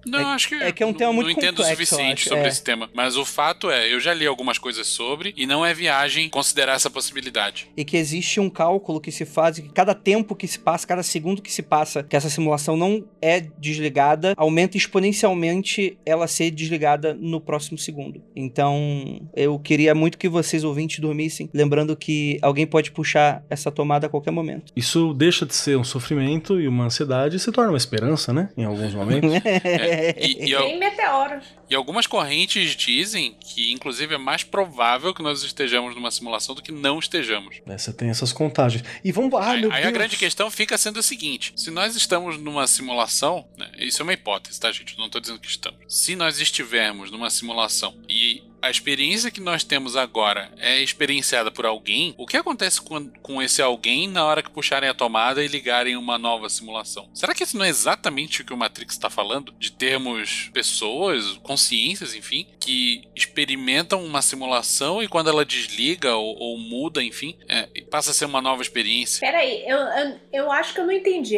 Não, 0.10 0.28
acho 0.30 0.50
que. 0.50 0.56
é 0.56 0.72
que 0.72 0.84
é 0.84 0.86
um 0.86 0.90
não- 0.90 0.98
tema 0.98 1.14
muito 1.14 1.26
Não 1.28 1.32
entendo 1.32 1.58
complexo, 1.58 1.72
o 1.74 1.76
suficiente 1.86 2.30
sobre 2.30 2.46
é. 2.46 2.48
esse 2.48 2.64
tema. 2.64 2.90
Mas 2.94 3.16
o 3.18 3.26
fato 3.26 3.70
é, 3.70 3.92
eu 3.94 4.00
já 4.00 4.14
li 4.14 4.26
algumas 4.26 4.58
coisas 4.58 4.88
sobre 4.88 5.34
e 5.38 5.46
não 5.46 5.66
é 5.66 5.74
viagem 5.74 6.30
considerar 6.30 6.74
essa 6.74 6.90
possibilidade. 6.90 7.68
E 7.76 7.84
que 7.84 7.98
existe 7.98 8.40
um 8.40 8.50
cálculo 8.50 9.00
que 9.00 9.12
se 9.12 9.26
faz, 9.26 9.60
que 9.60 9.70
cada 9.70 9.94
tempo 9.94 10.36
que 10.36 10.48
se 10.48 10.60
passa, 10.60 10.88
cada 10.88 11.04
segundo 11.04 11.42
que 11.42 11.52
se 11.52 11.62
passa, 11.62 12.04
que 12.04 12.16
essa 12.16 12.30
simulação 12.30 12.76
não 12.78 13.06
é 13.22 13.42
desligada, 13.58 14.34
aumenta 14.38 14.78
exponencialmente 14.78 15.98
ela 16.06 16.28
ser 16.28 16.52
desligada 16.52 17.14
no 17.14 17.40
próximo 17.42 17.78
segundo. 17.78 18.22
Então, 18.36 19.20
eu 19.36 19.58
queria 19.60 19.94
muito 19.96 20.18
que 20.18 20.30
vocês 20.30 20.64
ouvintes 20.64 21.00
dormissem, 21.00 21.50
lembrando 21.54 21.96
que 21.96 22.38
alguém 22.42 22.66
pode 22.66 22.92
puxar 22.92 23.44
essa 23.50 23.72
tomada 23.72 24.08
a 24.08 24.10
qualquer 24.10 24.32
momento. 24.32 24.72
Isso 24.76 25.14
deixa 25.14 25.46
de 25.46 25.56
ser 25.56 25.78
um 25.78 25.84
sofrimento 25.84 26.60
e 26.60 26.68
uma 26.68 26.86
ansiedade 26.86 27.36
e 27.38 27.40
se 27.40 27.52
torna 27.52 27.72
uma 27.72 27.78
esperança, 27.78 28.32
né? 28.34 28.50
Em 28.58 28.64
alguns 28.64 28.94
momentos. 28.94 29.32
É, 29.48 29.97
e, 30.18 30.50
e 30.50 30.56
al- 30.56 30.64
Tem 30.64 30.80
meteoro. 30.80 31.42
e 31.70 31.76
algumas 31.76 32.06
correntes 32.08 32.76
dizem 32.76 33.36
que, 33.40 33.72
inclusive, 33.72 34.16
é 34.16 34.18
mais 34.18 34.44
provável 34.44 35.14
que 35.14 35.22
nós 35.22 35.44
estejamos 35.44 35.96
numa 35.96 36.12
simulação 36.12 36.56
do 36.56 36.62
que 36.62 36.72
não 36.72 37.00
estejamos. 37.00 37.58
Você 37.66 37.92
tem 37.94 38.10
essas 38.10 38.32
contagens. 38.32 38.84
E 39.04 39.12
vamos. 39.12 39.34
Ah, 39.34 39.52
aí 39.52 39.62
meu 39.62 39.72
aí 39.72 39.84
a 39.84 39.92
grande 39.92 40.16
questão 40.18 40.50
fica 40.50 40.78
sendo 40.78 40.98
o 40.98 41.04
seguinte: 41.04 41.54
se 41.56 41.70
nós 41.72 41.96
estamos 41.96 42.38
numa 42.40 42.66
simulação, 42.68 43.48
né, 43.58 43.70
isso 43.80 44.02
é 44.02 44.04
uma 44.04 44.14
hipótese, 44.14 44.60
tá, 44.60 44.72
gente? 44.72 44.94
Eu 44.94 45.00
não 45.00 45.10
tô 45.10 45.20
dizendo 45.20 45.40
que 45.40 45.48
estamos. 45.50 45.80
Se 45.88 46.16
nós 46.16 46.40
estivermos 46.40 47.12
numa 47.12 47.30
simulação 47.30 47.96
e 48.08 48.44
a 48.62 48.70
experiência 48.70 49.32
que 49.32 49.42
nós 49.42 49.64
temos 49.64 49.96
agora 49.96 50.52
é 50.58 50.82
experienciada 50.82 51.52
por 51.52 51.66
alguém, 51.66 52.14
o 52.18 52.26
que 52.26 52.38
acontece 52.38 52.82
com, 52.82 53.10
com 53.22 53.42
esse 53.42 53.62
alguém 53.62 54.08
na 54.08 54.26
hora 54.26 54.42
que 54.42 54.50
puxarem 54.50 54.90
a 54.90 54.94
tomada 54.94 55.44
e 55.44 55.48
ligarem 55.48 55.96
uma 55.96 56.18
nova 56.18 56.50
simulação? 56.50 57.10
Será 57.14 57.34
que 57.34 57.44
isso 57.44 57.58
não 57.58 57.66
é 57.66 57.70
exatamente 57.70 58.42
o 58.42 58.46
que 58.46 58.54
o 58.54 58.58
Matrix 58.58 58.94
está 58.94 59.10
falando? 59.10 59.54
De 59.58 59.72
termos 59.72 60.50
pessoas, 60.54 61.38
consciências, 61.44 62.14
enfim, 62.14 62.48
que 62.60 63.04
experimentam 63.16 64.04
uma 64.04 64.22
simulação 64.22 65.02
e 65.02 65.08
quando 65.08 65.30
ela 65.30 65.46
desliga 65.46 66.16
ou, 66.16 66.38
ou 66.38 66.58
muda, 66.58 67.04
enfim, 67.04 67.38
é, 67.48 67.68
passa 67.90 68.12
a 68.12 68.14
ser 68.14 68.26
uma 68.26 68.42
nova 68.42 68.62
experiência. 68.62 69.20
Peraí, 69.20 69.64
eu, 69.68 69.78
eu, 69.78 70.20
eu 70.34 70.52
acho 70.52 70.74
que 70.74 70.80
eu 70.80 70.86
não 70.86 70.94
entendi. 70.94 71.38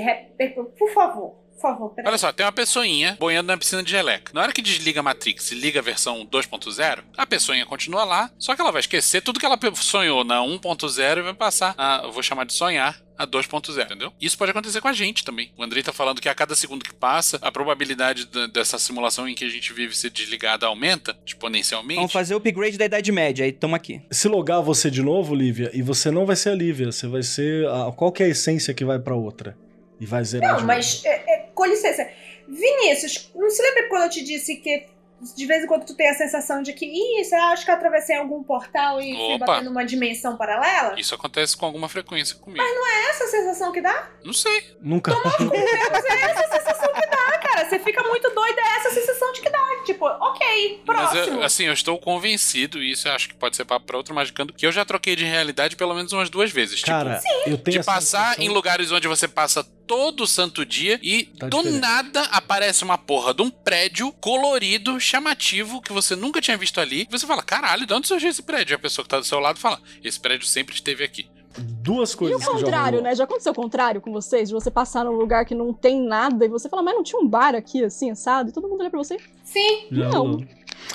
Por 0.77 0.93
favor, 0.93 1.35
por 1.59 1.61
favor, 1.61 1.89
peraí. 1.93 2.07
Olha 2.09 2.17
só, 2.17 2.31
tem 2.31 2.45
uma 2.45 2.51
pessoinha 2.51 3.17
boiando 3.19 3.47
na 3.47 3.57
piscina 3.57 3.83
de 3.83 3.91
geleca. 3.91 4.31
Na 4.33 4.41
hora 4.41 4.53
que 4.53 4.61
desliga 4.61 4.99
a 4.99 5.03
Matrix 5.03 5.51
e 5.51 5.55
liga 5.55 5.79
a 5.79 5.83
versão 5.83 6.25
2.0, 6.25 6.99
a 7.17 7.25
pessoinha 7.25 7.65
continua 7.65 8.03
lá, 8.03 8.31
só 8.37 8.55
que 8.55 8.61
ela 8.61 8.71
vai 8.71 8.79
esquecer 8.79 9.21
tudo 9.21 9.39
que 9.39 9.45
ela 9.45 9.57
sonhou 9.75 10.23
na 10.23 10.39
1.0 10.41 11.17
e 11.17 11.21
vai 11.21 11.33
passar 11.33 11.73
a, 11.77 12.01
eu 12.05 12.11
vou 12.11 12.23
chamar 12.23 12.45
de 12.45 12.53
sonhar, 12.53 12.99
a 13.17 13.27
2.0, 13.27 13.83
entendeu? 13.83 14.13
Isso 14.21 14.37
pode 14.37 14.51
acontecer 14.51 14.79
com 14.79 14.87
a 14.87 14.93
gente 14.93 15.25
também. 15.25 15.51
O 15.57 15.63
Andrei 15.63 15.83
tá 15.83 15.91
falando 15.91 16.21
que 16.21 16.29
a 16.29 16.33
cada 16.35 16.55
segundo 16.55 16.85
que 16.85 16.93
passa, 16.93 17.37
a 17.41 17.51
probabilidade 17.51 18.25
da- 18.27 18.47
dessa 18.47 18.79
simulação 18.79 19.27
em 19.27 19.35
que 19.35 19.43
a 19.43 19.49
gente 19.49 19.73
vive 19.73 19.93
ser 19.93 20.09
desligada 20.09 20.65
aumenta 20.67 21.17
exponencialmente. 21.25 21.97
Vamos 21.97 22.13
fazer 22.13 22.33
o 22.33 22.37
upgrade 22.37 22.77
da 22.77 22.85
Idade 22.85 23.11
Média, 23.11 23.43
aí 23.43 23.51
tamo 23.51 23.75
aqui. 23.75 24.01
Se 24.09 24.29
logar 24.29 24.61
você 24.61 24.89
de 24.89 25.01
novo, 25.01 25.35
Lívia, 25.35 25.69
e 25.73 25.81
você 25.81 26.09
não 26.09 26.25
vai 26.25 26.37
ser 26.37 26.51
a 26.51 26.55
Lívia, 26.55 26.91
você 26.93 27.07
vai 27.07 27.21
ser. 27.23 27.67
A, 27.67 27.91
qual 27.91 28.09
que 28.11 28.23
é 28.23 28.27
a 28.27 28.29
essência 28.29 28.73
que 28.73 28.85
vai 28.85 28.97
pra 28.99 29.15
outra? 29.15 29.57
E 29.99 30.05
vai 30.05 30.23
zerar 30.23 30.53
Não, 30.53 30.59
de 30.61 30.65
mas, 30.65 31.03
é, 31.03 31.09
é, 31.09 31.38
com 31.59 31.65
licença. 31.65 32.09
Vinícius, 32.47 33.29
não 33.35 33.49
se 33.49 33.61
lembra 33.61 33.89
quando 33.89 34.03
eu 34.03 34.09
te 34.09 34.23
disse 34.23 34.55
que 34.55 34.87
de 35.35 35.45
vez 35.45 35.65
em 35.65 35.67
quando 35.67 35.85
tu 35.85 35.93
tem 35.93 36.07
a 36.07 36.13
sensação 36.13 36.61
de 36.61 36.71
que, 36.71 36.85
ih, 36.85 37.25
você 37.25 37.35
acha 37.35 37.65
que 37.65 37.69
eu 37.69 37.75
atravessei 37.75 38.15
algum 38.15 38.41
portal 38.41 39.01
e 39.01 39.13
fui 39.13 39.35
Opa. 39.35 39.45
bater 39.45 39.65
numa 39.65 39.83
dimensão 39.83 40.37
paralela? 40.37 40.97
Isso 40.97 41.13
acontece 41.13 41.57
com 41.57 41.65
alguma 41.65 41.89
frequência 41.89 42.37
comigo. 42.37 42.63
É 42.63 43.09
essa 43.09 43.25
a 43.25 43.27
sensação 43.27 43.73
que 43.73 43.81
dá? 43.81 44.09
Não 44.23 44.31
sei. 44.31 44.77
Nunca. 44.79 45.11
Mas 45.13 46.05
é 46.05 46.21
essa 46.21 46.39
a 46.39 46.59
sensação 46.59 46.93
que 46.93 47.07
dá, 47.07 47.37
cara. 47.39 47.67
Você 47.67 47.79
fica 47.79 48.01
muito 48.03 48.29
doido, 48.29 48.59
é 48.59 48.77
essa 48.77 48.87
a 48.87 48.91
sensação 48.91 49.33
de 49.33 49.41
que. 49.41 49.48
Tipo, 49.85 50.05
ok, 50.05 50.81
Mas 50.85 51.09
próximo. 51.11 51.37
eu, 51.39 51.43
assim, 51.43 51.63
eu 51.65 51.73
estou 51.73 51.97
convencido, 51.97 52.81
e 52.83 52.91
isso 52.91 53.07
eu 53.07 53.13
acho 53.13 53.29
que 53.29 53.35
pode 53.35 53.55
ser 53.55 53.65
papo 53.65 53.85
pra 53.85 53.97
outro 53.97 54.13
magicando, 54.13 54.53
que 54.53 54.65
eu 54.65 54.71
já 54.71 54.83
troquei 54.85 55.15
de 55.15 55.23
realidade 55.23 55.75
pelo 55.75 55.93
menos 55.95 56.11
umas 56.13 56.29
duas 56.29 56.51
vezes. 56.51 56.81
Cara, 56.83 57.15
tipo, 57.19 57.49
eu 57.49 57.57
tenho 57.57 57.79
de 57.79 57.85
passar 57.85 58.29
sensação- 58.35 58.43
em 58.43 58.49
lugares 58.49 58.91
onde 58.91 59.07
você 59.07 59.27
passa 59.27 59.63
todo 59.87 60.27
santo 60.27 60.63
dia 60.65 60.99
e 61.01 61.23
Tá 61.25 61.47
do 61.47 61.57
diferente. 61.57 61.79
nada 61.81 62.21
aparece 62.25 62.83
uma 62.83 62.97
porra 62.97 63.33
de 63.33 63.41
um 63.41 63.49
prédio 63.49 64.11
colorido, 64.13 64.99
chamativo, 64.99 65.81
que 65.81 65.91
você 65.91 66.15
nunca 66.15 66.39
tinha 66.41 66.55
visto 66.57 66.79
ali. 66.79 67.07
E 67.09 67.11
você 67.11 67.25
fala, 67.25 67.41
caralho, 67.41 67.85
de 67.87 67.93
onde 67.93 68.07
surgiu 68.07 68.29
esse 68.29 68.43
prédio? 68.43 68.73
E 68.73 68.75
a 68.75 68.79
pessoa 68.79 69.03
que 69.03 69.09
tá 69.09 69.17
do 69.19 69.25
seu 69.25 69.39
lado 69.39 69.57
fala, 69.59 69.81
esse 70.03 70.19
prédio 70.19 70.45
sempre 70.45 70.75
esteve 70.75 71.03
aqui. 71.03 71.27
Duas 71.57 72.13
E 72.13 72.17
coisas 72.17 72.37
o 72.37 72.39
que 72.39 72.45
já 72.45 72.51
contrário, 72.51 73.01
né? 73.01 73.15
Já 73.15 73.23
aconteceu 73.23 73.51
o 73.51 73.55
contrário 73.55 74.01
com 74.01 74.11
vocês? 74.11 74.49
De 74.49 74.53
você 74.53 74.69
passar 74.69 75.03
num 75.03 75.13
lugar 75.13 75.45
que 75.45 75.55
não 75.55 75.73
tem 75.73 76.01
nada 76.01 76.45
e 76.45 76.49
você 76.49 76.69
fala, 76.69 76.83
mas 76.83 76.93
não 76.93 77.03
tinha 77.03 77.19
um 77.19 77.27
bar 77.27 77.55
aqui, 77.55 77.83
assim, 77.83 78.11
assado? 78.11 78.49
E 78.49 78.53
todo 78.53 78.67
mundo 78.67 78.81
olha 78.81 78.89
pra 78.89 78.99
você. 78.99 79.17
Sim. 79.43 79.87
Já 79.91 80.09
Não. 80.09 80.21
rolou. 80.21 80.43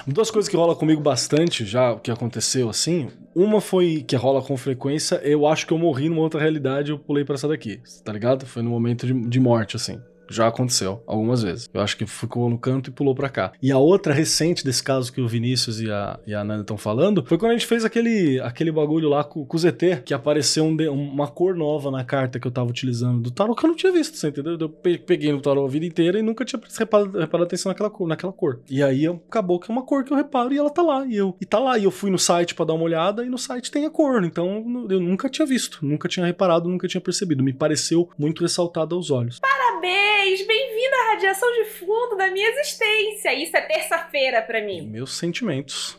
Duas 0.06 0.30
coisas 0.30 0.48
que 0.48 0.56
rola 0.56 0.74
comigo 0.74 1.00
bastante 1.00 1.64
já, 1.64 1.94
que 1.96 2.10
aconteceu 2.10 2.68
assim. 2.68 3.08
Uma 3.34 3.60
foi 3.60 4.02
que 4.06 4.16
rola 4.16 4.40
com 4.40 4.56
frequência, 4.56 5.16
eu 5.16 5.46
acho 5.46 5.66
que 5.66 5.72
eu 5.72 5.78
morri 5.78 6.08
numa 6.08 6.22
outra 6.22 6.40
realidade 6.40 6.90
eu 6.90 6.98
pulei 6.98 7.24
pra 7.24 7.34
essa 7.34 7.48
daqui, 7.48 7.80
tá 8.04 8.12
ligado? 8.12 8.46
Foi 8.46 8.62
no 8.62 8.70
momento 8.70 9.06
de, 9.06 9.12
de 9.12 9.40
morte, 9.40 9.76
assim. 9.76 10.00
Já 10.30 10.46
aconteceu 10.48 11.02
algumas 11.06 11.42
vezes. 11.42 11.68
Eu 11.72 11.80
acho 11.80 11.96
que 11.96 12.06
ficou 12.06 12.48
no 12.48 12.58
canto 12.58 12.90
e 12.90 12.92
pulou 12.92 13.14
pra 13.14 13.28
cá. 13.28 13.52
E 13.62 13.70
a 13.70 13.78
outra 13.78 14.12
recente 14.14 14.64
desse 14.64 14.82
caso 14.82 15.12
que 15.12 15.20
o 15.20 15.28
Vinícius 15.28 15.80
e 15.80 15.90
a, 15.90 16.18
e 16.26 16.34
a 16.34 16.42
Nana 16.44 16.62
estão 16.62 16.76
falando 16.76 17.24
foi 17.26 17.38
quando 17.38 17.50
a 17.52 17.54
gente 17.54 17.66
fez 17.66 17.84
aquele, 17.84 18.40
aquele 18.40 18.72
bagulho 18.72 19.08
lá 19.08 19.22
com, 19.24 19.44
com 19.44 19.56
o 19.56 19.60
ZT, 19.60 20.02
que 20.04 20.14
apareceu 20.14 20.64
um 20.64 20.74
uma 20.94 21.28
cor 21.28 21.54
nova 21.54 21.90
na 21.90 22.04
carta 22.04 22.38
que 22.40 22.46
eu 22.46 22.50
tava 22.50 22.68
utilizando 22.70 23.20
do 23.20 23.30
tarô 23.30 23.54
que 23.54 23.64
eu 23.64 23.68
não 23.68 23.76
tinha 23.76 23.92
visto, 23.92 24.16
você 24.16 24.28
entendeu? 24.28 24.56
Eu 24.58 24.68
pe- 24.68 24.98
peguei 24.98 25.32
no 25.32 25.40
tarô 25.40 25.64
a 25.64 25.68
vida 25.68 25.86
inteira 25.86 26.18
e 26.18 26.22
nunca 26.22 26.44
tinha 26.44 26.60
reparado, 26.78 27.18
reparado 27.18 27.44
atenção 27.46 27.70
naquela 27.70 27.90
cor, 27.90 28.08
naquela 28.08 28.32
cor. 28.32 28.60
E 28.68 28.82
aí 28.82 29.06
acabou 29.06 29.58
que 29.60 29.70
é 29.70 29.72
uma 29.74 29.82
cor 29.84 30.04
que 30.04 30.12
eu 30.12 30.16
reparo 30.16 30.52
e 30.52 30.58
ela 30.58 30.70
tá 30.70 30.82
lá. 30.82 31.06
E 31.06 31.14
eu 31.16 31.36
e 31.40 31.44
tá 31.46 31.58
lá. 31.58 31.78
E 31.78 31.84
eu 31.84 31.90
fui 31.90 32.10
no 32.10 32.18
site 32.18 32.54
pra 32.54 32.64
dar 32.64 32.74
uma 32.74 32.84
olhada 32.84 33.24
e 33.24 33.28
no 33.28 33.38
site 33.38 33.70
tem 33.70 33.86
a 33.86 33.90
cor. 33.90 34.24
Então 34.24 34.86
eu 34.90 35.00
nunca 35.00 35.28
tinha 35.28 35.46
visto, 35.46 35.78
nunca 35.82 36.08
tinha 36.08 36.26
reparado, 36.26 36.68
nunca 36.68 36.88
tinha 36.88 37.00
percebido. 37.00 37.42
Me 37.42 37.52
pareceu 37.52 38.08
muito 38.18 38.42
ressaltado 38.42 38.94
aos 38.94 39.10
olhos. 39.10 39.38
Parabéns, 39.40 40.13
bem-vindo 40.46 40.94
à 40.94 41.12
radiação 41.14 41.50
de 41.52 41.64
fundo 41.70 42.16
da 42.16 42.30
minha 42.30 42.48
existência. 42.48 43.34
Isso 43.34 43.56
é 43.56 43.60
terça-feira 43.60 44.42
pra 44.42 44.62
mim. 44.62 44.86
Meus 44.86 45.16
sentimentos. 45.16 45.98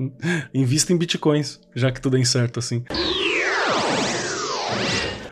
Invista 0.54 0.92
em 0.92 0.98
bitcoins, 0.98 1.60
já 1.74 1.90
que 1.90 2.00
tudo 2.00 2.16
é 2.16 2.20
incerto 2.20 2.58
assim. 2.58 2.84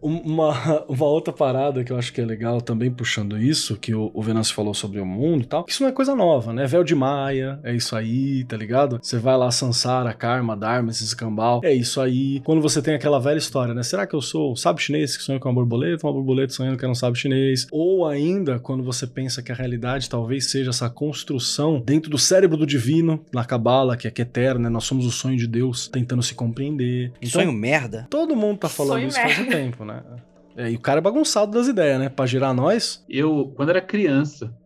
Uma, 0.04 0.84
uma 0.86 1.06
outra 1.06 1.32
parada 1.32 1.82
que 1.82 1.90
eu 1.90 1.96
acho 1.96 2.12
que 2.12 2.20
é 2.20 2.24
legal 2.24 2.60
também 2.60 2.90
puxando 2.90 3.38
isso, 3.38 3.76
que 3.76 3.94
o, 3.94 4.10
o 4.12 4.22
Venâncio 4.22 4.54
falou 4.54 4.74
sobre 4.74 5.00
o 5.00 5.06
mundo 5.06 5.42
e 5.42 5.46
tal, 5.46 5.64
que 5.64 5.72
isso 5.72 5.82
não 5.82 5.88
é 5.88 5.92
coisa 5.92 6.14
nova, 6.14 6.52
né? 6.52 6.66
Véu 6.66 6.84
de 6.84 6.94
Maia, 6.94 7.58
é 7.62 7.74
isso 7.74 7.96
aí, 7.96 8.44
tá 8.44 8.56
ligado? 8.56 8.98
Você 9.02 9.18
vai 9.18 9.36
lá, 9.36 9.50
Sansara, 9.50 10.12
Karma, 10.12 10.56
Dharma, 10.56 10.90
esse 10.90 11.04
escambau, 11.04 11.60
é 11.64 11.72
isso 11.72 12.00
aí. 12.00 12.40
Quando 12.44 12.60
você 12.60 12.82
tem 12.82 12.94
aquela 12.94 13.18
velha 13.18 13.38
história, 13.38 13.72
né? 13.72 13.82
Será 13.82 14.06
que 14.06 14.14
eu 14.14 14.20
sou 14.20 14.52
um 14.52 14.56
sábio 14.56 14.82
chinês 14.82 15.16
que 15.16 15.22
sonha 15.22 15.40
com 15.40 15.48
uma 15.48 15.54
borboleta, 15.54 16.06
uma 16.06 16.12
borboleta 16.12 16.52
sonhando 16.52 16.76
que 16.76 16.84
era 16.84 16.92
um 16.92 16.94
sábio 16.94 17.16
chinês? 17.16 17.66
Ou 17.72 18.06
ainda, 18.06 18.58
quando 18.58 18.82
você 18.82 19.06
pensa 19.06 19.42
que 19.42 19.50
a 19.50 19.54
realidade 19.54 20.10
talvez 20.10 20.50
seja 20.50 20.70
essa 20.70 20.90
construção 20.90 21.80
dentro 21.80 22.10
do 22.10 22.18
cérebro 22.18 22.56
do 22.56 22.66
divino, 22.66 23.24
na 23.32 23.44
Cabala, 23.44 23.96
que 23.96 24.06
é, 24.06 24.10
que 24.10 24.20
é 24.20 24.24
eterna, 24.24 24.64
né? 24.64 24.68
Nós 24.68 24.84
somos 24.84 25.06
o 25.06 25.10
sonho 25.10 25.36
de 25.36 25.46
Deus 25.46 25.88
tentando 25.88 26.22
se 26.22 26.34
compreender. 26.34 27.12
Então, 27.20 27.40
Sonho 27.40 27.52
merda. 27.52 28.06
Todo 28.10 28.34
mundo 28.34 28.58
tá 28.58 28.68
falando 28.68 28.96
Sonho 28.96 29.08
isso 29.08 29.20
faz 29.20 29.38
um 29.38 29.42
merda. 29.42 29.56
tempo, 29.56 29.84
né? 29.84 29.93
É, 30.56 30.70
e 30.70 30.76
o 30.76 30.80
cara 30.80 30.98
é 30.98 31.02
bagunçado 31.02 31.52
das 31.52 31.66
ideias, 31.66 31.98
né? 31.98 32.08
Pra 32.08 32.26
gerar 32.26 32.54
nós. 32.54 33.04
Eu, 33.08 33.52
quando 33.56 33.70
era 33.70 33.80
criança, 33.80 34.56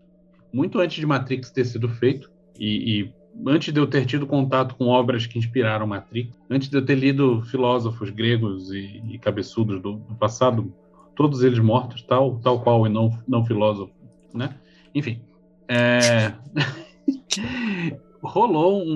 muito 0.53 0.79
antes 0.79 0.97
de 0.99 1.07
Matrix 1.07 1.51
ter 1.51 1.65
sido 1.65 1.89
feito, 1.89 2.31
e, 2.59 3.01
e 3.03 3.13
antes 3.47 3.73
de 3.73 3.81
eu 3.81 3.87
ter 3.87 4.05
tido 4.05 4.27
contato 4.27 4.75
com 4.75 4.87
obras 4.87 5.27
que 5.27 5.39
inspiraram 5.39 5.87
Matrix, 5.87 6.31
antes 6.51 6.69
de 6.69 6.77
eu 6.77 6.85
ter 6.85 6.95
lido 6.95 7.43
filósofos 7.43 8.11
gregos 8.11 8.71
e, 8.71 9.03
e 9.11 9.19
cabeçudos 9.19 9.81
do, 9.81 9.95
do 9.95 10.15
passado, 10.17 10.73
todos 11.15 11.43
eles 11.43 11.59
mortos, 11.59 12.03
tal, 12.03 12.39
tal 12.41 12.61
qual 12.63 12.87
e 12.87 12.91
não, 12.91 13.11
não 13.27 13.45
filósofo, 13.45 13.93
né? 14.35 14.55
Enfim, 14.95 15.21
é... 15.69 16.33
rolou 18.23 18.83
um, 18.83 18.93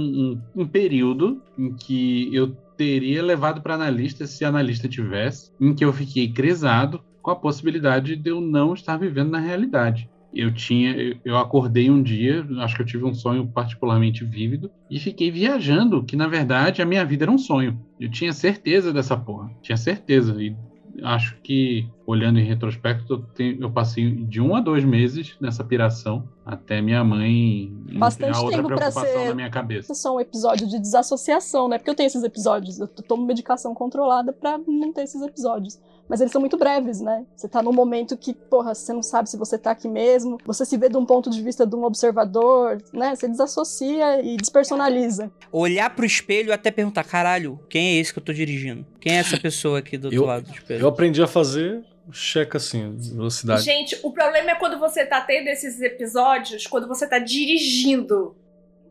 um- 0.57 0.63
um 0.63 0.67
período 0.67 1.43
em 1.57 1.73
que 1.75 2.35
eu 2.35 2.57
teria 2.77 3.23
levado 3.23 3.63
para 3.63 3.75
analista 3.75 4.27
se 4.27 4.45
analista 4.45 4.89
tivesse, 4.89 5.51
em 5.61 5.75
que 5.75 5.85
eu 5.85 5.93
fiquei 5.93 6.33
crisado 6.33 7.03
com 7.23 7.31
a 7.31 7.37
possibilidade 7.37 8.17
de 8.17 8.31
eu 8.31 8.41
não 8.41 8.75
estar 8.75 8.97
vivendo 8.97 9.31
na 9.31 9.39
realidade. 9.39 10.11
Eu 10.35 10.53
tinha, 10.53 11.19
eu 11.25 11.37
acordei 11.37 11.91
um 11.91 12.03
dia, 12.03 12.47
acho 12.61 12.77
que 12.77 12.83
eu 12.83 12.87
tive 12.87 13.05
um 13.05 13.13
sonho 13.13 13.47
particularmente 13.47 14.25
vívido 14.25 14.71
e 14.91 14.99
fiquei 14.99 15.31
viajando, 15.31 16.03
que 16.03 16.17
na 16.17 16.27
verdade 16.27 16.81
a 16.81 16.87
minha 16.87 17.05
vida 17.05 17.25
era 17.25 17.31
um 17.31 17.39
sonho. 17.39 17.79
Eu 18.01 18.11
tinha 18.11 18.33
certeza 18.33 18.93
dessa 18.93 19.17
porra, 19.17 19.51
tinha 19.61 19.77
certeza 19.77 20.43
e 20.43 20.57
acho 21.03 21.37
que 21.43 21.89
olhando 22.07 22.39
em 22.39 22.45
retrospecto 22.45 23.25
eu, 23.59 23.71
passei 23.71 24.11
de 24.11 24.41
um 24.41 24.55
a 24.55 24.61
dois 24.61 24.85
meses 24.85 25.37
nessa 25.41 25.65
piração 25.65 26.29
até 26.45 26.81
minha 26.83 27.03
mãe 27.05 27.73
Bastante 27.99 28.31
enfiar 28.31 28.43
outra 28.43 28.57
tempo 28.59 28.69
pra 28.69 28.77
preocupação 28.79 29.21
ser- 29.23 29.29
na 29.29 29.35
minha 29.35 29.51
cabeça. 29.51 29.95
Só 29.95 30.17
um 30.17 30.21
episódio 30.21 30.67
de 30.69 30.79
desassociação, 30.79 31.69
né? 31.69 31.79
Porque 31.79 31.91
eu 31.91 31.95
tenho 31.95 32.07
esses 32.09 32.23
episódios, 32.23 32.79
eu 32.81 32.89
tomo 32.89 33.25
medicação 33.25 33.75
controlada 33.75 34.33
pra 34.33 34.59
não 34.59 34.93
ter 34.93 35.03
esses 35.03 35.23
episódios. 35.23 35.81
Mas 36.13 36.21
eles 36.21 36.31
são 36.31 36.43
muito 36.43 36.59
breves, 36.59 37.01
né? 37.01 37.25
Você 37.35 37.49
tá 37.49 37.63
num 37.63 37.73
momento 37.73 38.19
que, 38.19 38.35
porra, 38.35 38.75
você 38.75 38.93
não 38.93 39.03
sabe 39.03 39.31
se 39.31 39.37
você 39.39 39.57
tá 39.57 39.71
aqui 39.71 39.89
mesmo, 39.89 40.37
você 40.45 40.63
se 40.67 40.77
vê 40.77 40.91
de 40.91 40.97
um 40.99 41.07
ponto 41.07 41.31
de 41.31 41.43
vista 41.43 41.67
de 41.67 41.75
um 41.75 41.85
observador, 41.85 42.83
né? 42.93 43.17
Você 43.17 43.27
desassocia 43.27 44.21
e 44.23 44.37
despersonaliza. 44.37 45.33
Olhar 45.51 45.89
pro 45.97 46.05
espelho 46.05 46.51
e 46.51 46.53
até 46.53 46.71
perguntar, 46.71 47.05
caralho, 47.05 47.59
quem 47.67 47.97
é 47.97 48.01
esse 48.01 48.13
que 48.13 48.19
eu 48.19 48.23
tô 48.23 48.31
dirigindo? 48.31 48.85
Quem 49.01 49.15
é 49.17 49.21
essa 49.21 49.41
pessoa 49.41 49.79
aqui 49.79 49.97
do 49.97 50.09
outro 50.13 50.19
Eu- 50.21 50.27
lado 50.27 50.45
do 50.45 50.53
espelho? 50.53 50.83
Eu 50.83 50.89
aprendi 50.89 51.23
a 51.23 51.27
fazer 51.27 51.83
checa 52.11 52.59
assim, 52.59 52.95
velocidade. 52.99 53.63
Gente, 53.63 53.99
o 54.03 54.11
problema 54.13 54.51
é 54.51 54.55
quando 54.57 54.79
você 54.79 55.07
tá 55.07 55.19
tendo 55.23 55.49
esses 55.49 55.81
episódios, 55.81 56.67
quando 56.67 56.87
você 56.87 57.07
tá 57.07 57.19
dirigindo. 57.19 58.37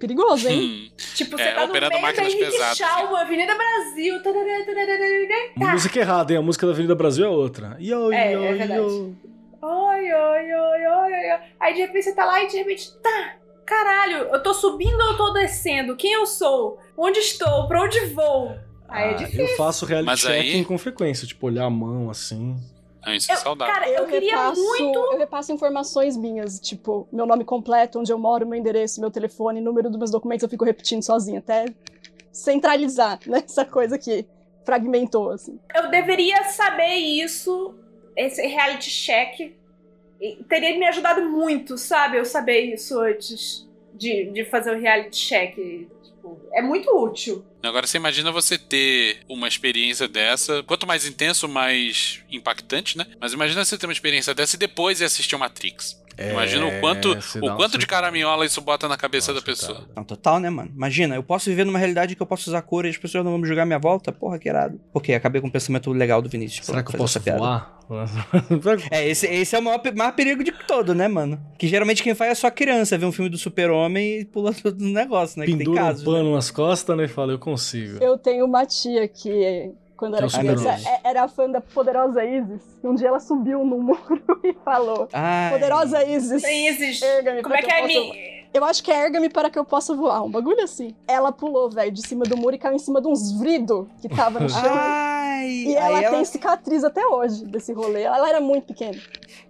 Perigoso, 0.01 0.49
hein? 0.49 0.91
Hum, 0.91 0.95
Tipo, 1.15 1.37
você 1.37 1.43
É, 1.43 1.51
tá 1.53 1.67
no 1.67 1.71
meio 1.73 1.89
da 1.89 1.95
Henrique. 2.23 2.75
Shaw, 2.75 3.15
Avenida 3.15 3.53
Brasil. 3.55 4.21
tarará, 4.23 4.65
tarará, 4.65 4.97
tarará. 4.97 5.49
Tá. 5.59 5.71
Música 5.73 5.99
errada, 5.99 6.33
hein? 6.33 6.39
A 6.39 6.41
música 6.41 6.65
da 6.65 6.73
Avenida 6.73 6.95
Brasil 6.95 7.25
é 7.25 7.29
outra. 7.29 7.77
Yo, 7.79 8.11
É, 8.11 8.33
yo, 8.33 8.43
é 8.43 8.53
verdade. 8.53 8.81
yo. 8.81 9.15
Oi, 9.61 10.13
oi, 10.13 10.53
oi, 10.53 10.85
oi, 10.87 11.13
oi. 11.13 11.39
Aí 11.59 11.73
de 11.75 11.81
repente 11.81 12.03
você 12.03 12.15
tá 12.15 12.25
lá 12.25 12.43
e 12.43 12.47
de 12.47 12.57
repente, 12.57 12.91
tá, 13.01 13.35
caralho, 13.65 14.27
eu 14.33 14.41
tô 14.41 14.53
subindo 14.55 14.99
ou 14.99 15.11
eu 15.11 15.17
tô 15.17 15.33
descendo? 15.33 15.95
Quem 15.95 16.11
eu 16.13 16.25
sou? 16.25 16.79
Onde 16.97 17.19
estou? 17.19 17.67
Pra 17.67 17.83
onde 17.83 17.99
vou? 18.07 18.55
Aí 18.89 19.09
é 19.09 19.11
Ah, 19.11 19.13
difícil. 19.13 19.45
eu 19.47 19.55
faço 19.55 19.85
reality 19.85 20.05
Mas 20.07 20.25
aí- 20.25 20.41
checking 20.43 20.63
com 20.63 20.77
frequência, 20.79 21.27
tipo, 21.27 21.45
olhar 21.47 21.65
a 21.65 21.69
mão 21.69 22.09
assim. 22.09 22.57
Não, 23.05 23.13
isso 23.13 23.31
é 23.31 23.35
Eu- 23.35 23.39
saudável. 23.39 23.73
Cara, 23.73 23.89
eu, 23.89 24.05
queria 24.07 24.31
repasso, 24.35 24.61
muito. 24.61 24.99
Eu 24.99 25.17
repasso 25.17 25.51
informações 25.51 26.15
minhas, 26.17 26.59
tipo, 26.59 27.07
meu 27.11 27.25
nome 27.25 27.43
completo, 27.43 27.99
onde 27.99 28.11
eu 28.11 28.17
moro, 28.17 28.45
meu 28.45 28.57
endereço, 28.59 28.99
meu 29.01 29.09
telefone, 29.11 29.59
número 29.61 29.89
dos 29.89 29.97
meus 29.97 30.11
documentos, 30.11 30.43
eu 30.43 30.49
fico 30.49 30.63
repetindo 30.65 31.01
sozinha, 31.03 31.39
até 31.39 31.65
centralizar, 32.31 33.19
né? 33.25 33.43
Essa 33.45 33.65
coisa 33.65 33.97
que 33.97 34.25
fragmentou, 34.65 35.31
assim. 35.31 35.59
Eu 35.75 35.89
deveria 35.89 36.43
saber 36.45 36.95
isso, 36.95 37.73
esse 38.15 38.45
reality 38.45 38.89
check. 38.89 39.53
E 40.19 40.43
teria 40.47 40.77
me 40.77 40.85
ajudado 40.85 41.23
muito, 41.23 41.77
sabe? 41.79 42.17
Eu 42.17 42.25
saber 42.25 42.59
isso 42.61 42.99
antes 42.99 43.67
de, 43.93 44.25
de 44.25 44.45
fazer 44.45 44.75
o 44.75 44.79
reality 44.79 45.17
check. 45.17 45.57
Tipo, 46.21 46.39
é 46.53 46.61
muito 46.61 46.87
útil. 46.95 47.43
Agora 47.63 47.87
você 47.87 47.97
imagina 47.97 48.31
você 48.31 48.55
ter 48.55 49.21
uma 49.27 49.47
experiência 49.47 50.07
dessa, 50.07 50.61
quanto 50.61 50.85
mais 50.85 51.07
intenso, 51.07 51.47
mais 51.47 52.23
impactante, 52.31 52.95
né? 52.95 53.07
Mas 53.19 53.33
imagina 53.33 53.65
você 53.65 53.75
ter 53.75 53.87
uma 53.87 53.93
experiência 53.93 54.33
dessa 54.35 54.55
e 54.55 54.59
depois 54.59 55.01
ir 55.01 55.05
assistir 55.05 55.35
o 55.35 55.39
Matrix. 55.39 55.99
Imagina 56.29 56.65
o 56.67 56.79
quanto, 56.79 57.15
você 57.15 57.39
o 57.39 57.41
dá 57.41 57.53
um 57.53 57.57
quanto 57.57 57.77
de 57.77 57.87
caraminhola 57.87 58.45
isso 58.45 58.61
bota 58.61 58.87
na 58.87 58.97
cabeça 58.97 59.27
da 59.27 59.35
Nossa, 59.35 59.45
pessoa. 59.45 59.79
cara. 59.79 59.87
Não, 59.95 60.03
total, 60.03 60.39
né, 60.39 60.49
mano? 60.49 60.71
Imagina, 60.75 61.15
eu 61.15 61.23
posso 61.23 61.49
viver 61.49 61.65
numa 61.65 61.79
realidade 61.79 62.15
que 62.15 62.21
eu 62.21 62.27
posso 62.27 62.49
usar 62.49 62.61
cor 62.61 62.85
e 62.85 62.89
as 62.89 62.97
pessoas 62.97 63.23
não 63.23 63.31
vão 63.31 63.39
me 63.39 63.47
julgar 63.47 63.65
minha 63.65 63.79
volta? 63.79 64.11
Porra, 64.11 64.37
que 64.37 64.47
irado. 64.49 64.79
Ok, 64.93 65.13
acabei 65.15 65.41
com 65.41 65.47
o 65.47 65.51
pensamento 65.51 65.91
legal 65.91 66.21
do 66.21 66.29
Vinícius. 66.29 66.65
Será 66.65 66.83
que 66.83 66.93
eu 66.93 66.97
posso 66.97 67.19
voar? 67.19 67.79
É, 68.89 69.05
esse, 69.07 69.27
esse 69.27 69.53
é 69.53 69.59
o 69.59 69.61
maior, 69.61 69.81
maior 69.93 70.13
perigo 70.13 70.43
de 70.45 70.53
todo, 70.65 70.95
né, 70.95 71.09
mano? 71.09 71.37
Que 71.57 71.67
geralmente 71.67 72.01
quem 72.01 72.15
faz 72.15 72.31
é 72.31 72.35
só 72.35 72.49
criança, 72.49 72.97
vê 72.97 73.05
um 73.05 73.11
filme 73.11 73.29
do 73.29 73.37
super-homem 73.37 74.19
e 74.21 74.25
pula 74.25 74.53
tudo 74.55 74.81
no 74.81 74.93
negócio, 74.93 75.37
né? 75.37 75.45
que 75.45 75.51
tem 75.51 75.57
Pendura 75.57 75.81
casos, 75.81 76.07
um 76.07 76.11
né? 76.11 76.17
pano 76.19 76.33
nas 76.33 76.49
costas, 76.49 76.95
né? 76.95 77.03
E 77.03 77.07
fala, 77.09 77.33
eu 77.33 77.39
consigo. 77.39 78.01
Eu 78.01 78.17
tenho 78.17 78.45
uma 78.45 78.65
tia 78.65 79.07
que, 79.09 79.71
quando 80.01 80.17
era 80.17 80.27
criança, 80.27 80.69
é- 80.89 81.01
era 81.09 81.27
fã 81.27 81.47
da 81.47 81.61
poderosa 81.61 82.25
Isis. 82.25 82.63
E 82.83 82.87
um 82.87 82.95
dia 82.95 83.09
ela 83.09 83.19
subiu 83.19 83.63
no 83.63 83.77
muro 83.79 84.01
e 84.43 84.51
falou: 84.65 85.07
Ai. 85.13 85.51
Poderosa 85.51 86.03
Isis. 86.03 86.43
Isis, 86.43 86.99
como 87.43 87.53
é 87.53 87.61
que 87.61 87.71
é? 87.71 87.83
eu 87.83 87.87
Me, 87.87 87.93
possa- 88.07 88.19
Eu 88.55 88.65
acho 88.65 88.83
que 88.83 88.91
é 88.91 89.03
erga-me 89.05 89.29
para 89.29 89.51
que 89.51 89.59
eu 89.59 89.63
possa 89.63 89.93
voar. 89.95 90.23
Um 90.23 90.31
bagulho 90.31 90.59
assim. 90.63 90.95
Ela 91.07 91.31
pulou, 91.31 91.69
velho, 91.69 91.91
de 91.91 92.01
cima 92.05 92.25
do 92.25 92.35
muro 92.35 92.55
e 92.55 92.57
caiu 92.57 92.75
em 92.75 92.79
cima 92.79 92.99
de 92.99 93.07
uns 93.07 93.31
vridos 93.39 93.85
que 94.01 94.09
tava 94.09 94.39
no 94.39 94.49
chão. 94.49 94.59
Ai, 94.73 95.45
e 95.47 95.75
ela 95.75 95.99
aí 95.99 96.05
tem 96.05 96.15
ela... 96.15 96.25
cicatriz 96.25 96.83
até 96.83 97.05
hoje 97.05 97.45
desse 97.45 97.71
rolê. 97.71 98.01
Ela 98.01 98.27
era 98.27 98.41
muito 98.41 98.65
pequena. 98.65 98.99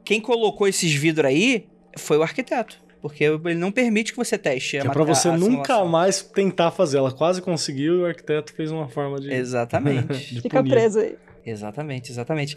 quem 0.04 0.20
colocou 0.20 0.68
esses 0.68 0.94
vidros 0.94 1.26
aí 1.30 1.66
foi 1.98 2.18
o 2.18 2.24
arquiteto. 2.24 2.78
Porque 3.02 3.24
ele 3.24 3.56
não 3.56 3.72
permite 3.72 4.12
que 4.12 4.18
você 4.18 4.38
teste. 4.38 4.78
a 4.78 4.82
Que 4.82 4.88
é 4.88 4.92
pra 4.92 5.04
mat- 5.04 5.16
você 5.18 5.28
a 5.30 5.32
nunca 5.32 5.46
simulação. 5.50 5.88
mais 5.88 6.22
tentar 6.22 6.70
fazer. 6.72 6.98
Ela 7.00 7.12
quase 7.12 7.42
conseguiu 7.42 7.96
e 7.96 8.02
o 8.02 8.06
arquiteto 8.06 8.54
fez 8.54 8.70
uma 8.72 8.88
forma 8.88 9.20
de. 9.20 9.34
Exatamente. 9.34 10.08
de 10.36 10.42
Fica 10.42 10.58
punir. 10.60 10.70
preso 10.72 11.00
aí. 11.00 11.16
Exatamente, 11.46 12.12
exatamente. 12.12 12.54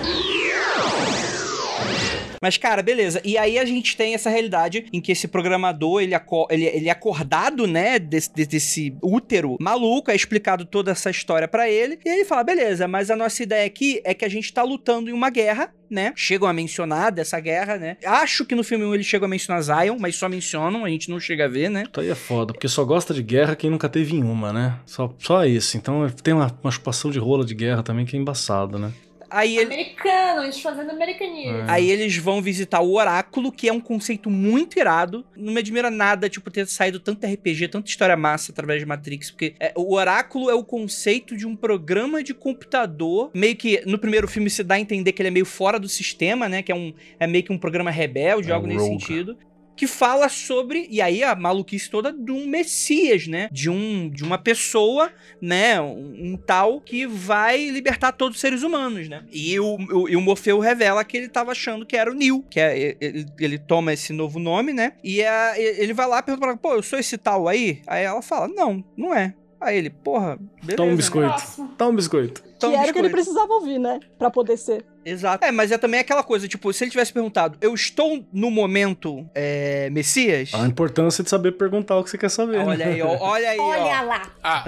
Mas, 2.44 2.58
cara, 2.58 2.82
beleza. 2.82 3.22
E 3.24 3.38
aí 3.38 3.58
a 3.58 3.64
gente 3.64 3.96
tem 3.96 4.12
essa 4.12 4.28
realidade 4.28 4.84
em 4.92 5.00
que 5.00 5.10
esse 5.12 5.26
programador, 5.26 6.02
ele, 6.02 6.14
aco- 6.14 6.46
ele, 6.50 6.66
ele 6.66 6.88
é 6.88 6.92
acordado, 6.92 7.66
né, 7.66 7.98
desse, 7.98 8.30
de- 8.34 8.44
desse 8.44 8.94
útero 9.02 9.56
maluco, 9.58 10.10
é 10.10 10.14
explicado 10.14 10.66
toda 10.66 10.90
essa 10.90 11.08
história 11.10 11.48
pra 11.48 11.70
ele, 11.70 11.98
e 12.04 12.08
ele 12.10 12.24
fala, 12.26 12.44
beleza, 12.44 12.86
mas 12.86 13.10
a 13.10 13.16
nossa 13.16 13.42
ideia 13.42 13.64
aqui 13.64 13.98
é 14.04 14.12
que 14.12 14.26
a 14.26 14.28
gente 14.28 14.52
tá 14.52 14.62
lutando 14.62 15.08
em 15.08 15.12
uma 15.14 15.30
guerra, 15.30 15.72
né? 15.90 16.12
Chegam 16.14 16.46
a 16.46 16.52
mencionar 16.52 17.10
dessa 17.10 17.40
guerra, 17.40 17.78
né? 17.78 17.96
Acho 18.04 18.44
que 18.44 18.54
no 18.54 18.62
filme 18.62 18.84
1 18.84 18.94
eles 18.94 19.06
chegam 19.06 19.24
a 19.24 19.28
mencionar 19.30 19.62
Zion, 19.62 19.96
mas 19.98 20.16
só 20.16 20.28
mencionam, 20.28 20.84
a 20.84 20.88
gente 20.90 21.08
não 21.08 21.18
chega 21.18 21.46
a 21.46 21.48
ver, 21.48 21.70
né? 21.70 21.84
Isso 21.90 21.98
aí 22.00 22.10
é 22.10 22.14
foda, 22.14 22.52
porque 22.52 22.68
só 22.68 22.84
gosta 22.84 23.14
de 23.14 23.22
guerra 23.22 23.56
quem 23.56 23.70
nunca 23.70 23.88
teve 23.88 24.14
em 24.14 24.22
uma, 24.22 24.52
né? 24.52 24.78
Só, 24.84 25.14
só 25.18 25.46
isso. 25.46 25.78
Então 25.78 26.06
tem 26.22 26.34
uma, 26.34 26.54
uma 26.62 26.70
chupação 26.70 27.10
de 27.10 27.18
rola 27.18 27.42
de 27.42 27.54
guerra 27.54 27.82
também 27.82 28.04
que 28.04 28.14
é 28.14 28.20
embaçado, 28.20 28.78
né? 28.78 28.92
Aí 29.30 29.56
ele, 29.56 29.66
Americanos 29.66 30.60
fazendo 30.60 30.90
americanismo. 30.90 31.59
É. 31.59 31.64
Aí 31.68 31.90
eles 31.90 32.16
vão 32.16 32.40
visitar 32.42 32.80
o 32.80 32.94
Oráculo, 32.94 33.51
que 33.51 33.68
é 33.68 33.72
um 33.72 33.80
conceito 33.80 34.30
muito 34.30 34.78
irado. 34.78 35.24
Não 35.36 35.52
me 35.52 35.60
admira 35.60 35.90
nada, 35.90 36.28
tipo, 36.28 36.51
ter 36.51 36.66
saído 36.66 37.01
tanto 37.01 37.26
RPG, 37.26 37.68
tanta 37.68 37.88
história 37.88 38.16
massa 38.16 38.52
através 38.52 38.80
de 38.80 38.86
Matrix, 38.86 39.30
porque 39.30 39.55
é, 39.60 39.72
o 39.76 39.94
Oráculo 39.94 40.51
é 40.51 40.55
o 40.55 40.64
conceito 40.64 41.36
de 41.36 41.46
um 41.46 41.56
programa 41.56 42.22
de 42.22 42.34
computador, 42.34 43.30
meio 43.34 43.56
que 43.56 43.82
no 43.86 43.98
primeiro 43.98 44.28
filme 44.28 44.51
se 44.51 44.62
dá 44.62 44.76
a 44.76 44.80
entender 44.80 45.12
que 45.12 45.22
ele 45.22 45.28
é 45.28 45.32
meio 45.32 45.46
fora 45.46 45.78
do 45.78 45.88
sistema, 45.88 46.48
né? 46.48 46.62
Que 46.62 46.72
é, 46.72 46.74
um, 46.74 46.92
é 47.18 47.26
meio 47.26 47.44
que 47.44 47.52
um 47.52 47.59
programa 47.59 47.90
rebelde, 47.90 48.51
É 48.51 48.55
algo 48.55 48.66
um 48.66 48.70
nesse 48.70 48.86
sentido. 48.86 49.36
Que 49.76 49.86
fala 49.86 50.28
sobre, 50.28 50.86
e 50.90 51.01
aí 51.01 51.22
a 51.24 51.34
maluquice 51.34 51.90
toda 51.90 52.12
de 52.12 52.30
um 52.30 52.46
Messias, 52.46 53.26
né? 53.26 53.48
De, 53.51 53.68
um, 53.68 54.09
de 54.09 54.22
uma 54.22 54.38
pessoa, 54.38 55.10
né? 55.40 55.80
Um, 55.80 56.32
um 56.32 56.36
tal 56.36 56.80
que 56.80 57.06
vai 57.06 57.68
libertar 57.70 58.12
todos 58.12 58.36
os 58.36 58.40
seres 58.40 58.62
humanos, 58.62 59.09
né? 59.09 59.24
E 59.32 59.59
o, 59.59 59.76
o, 59.76 60.09
e 60.09 60.14
o 60.16 60.20
Morfeu 60.20 60.59
revela 60.60 61.05
que 61.05 61.16
ele 61.16 61.28
tava 61.28 61.52
achando 61.52 61.84
que 61.84 61.96
era 61.96 62.10
o 62.10 62.14
Neo, 62.14 62.44
que 62.48 62.60
é, 62.60 62.96
ele, 63.01 63.26
ele 63.40 63.59
toma 63.59 63.92
esse 63.92 64.12
novo 64.12 64.38
nome, 64.38 64.72
né? 64.72 64.92
E 65.02 65.22
a- 65.24 65.55
ele 65.59 65.92
vai 65.92 66.06
lá 66.06 66.18
e 66.18 66.22
pergunta 66.22 66.40
pra 66.40 66.51
ela, 66.51 66.56
pô, 66.59 66.74
eu 66.74 66.82
sou 66.82 66.98
esse 66.98 67.18
tal 67.18 67.48
aí? 67.48 67.82
Aí 67.86 68.05
ela 68.05 68.22
fala, 68.22 68.46
não, 68.48 68.84
não 68.96 69.14
é. 69.14 69.34
Aí 69.60 69.78
ele, 69.78 69.88
porra, 69.90 70.36
beleza. 70.62 70.76
Toma 70.76 70.88
um 70.88 70.90
né? 70.90 70.96
biscoito. 70.96 71.28
Próximo. 71.34 71.68
Toma 71.78 71.90
um 71.90 71.96
biscoito. 71.96 72.44
Que 72.59 72.66
era 72.66 72.90
o 72.90 72.93
que 72.93 72.98
ele 72.98 73.10
precisava 73.10 73.52
ouvir, 73.52 73.78
né? 73.78 74.01
Pra 74.18 74.31
poder 74.31 74.56
ser. 74.56 74.85
Exato. 75.06 75.44
É, 75.44 75.52
mas 75.52 75.70
é 75.70 75.76
também 75.76 76.01
aquela 76.01 76.22
coisa, 76.22 76.48
tipo, 76.48 76.72
se 76.72 76.82
ele 76.82 76.90
tivesse 76.90 77.12
perguntado, 77.12 77.59
eu 77.60 77.74
estou 77.74 78.24
no 78.32 78.51
momento 78.51 79.28
é, 79.35 79.90
Messias? 79.90 80.55
A 80.55 80.66
importância 80.66 81.22
de 81.22 81.28
saber 81.28 81.52
perguntar 81.52 81.98
o 81.98 82.05
que 82.05 82.09
você 82.09 82.16
quer 82.16 82.31
saber. 82.31 82.56
né? 82.59 82.64
Olha 82.66 82.86
aí, 82.86 83.02
ó, 83.02 83.16
olha 83.20 83.51
aí, 83.51 83.59
Olha 83.59 84.01
ó. 84.02 84.06
lá. 84.06 84.22
Ah, 84.43 84.64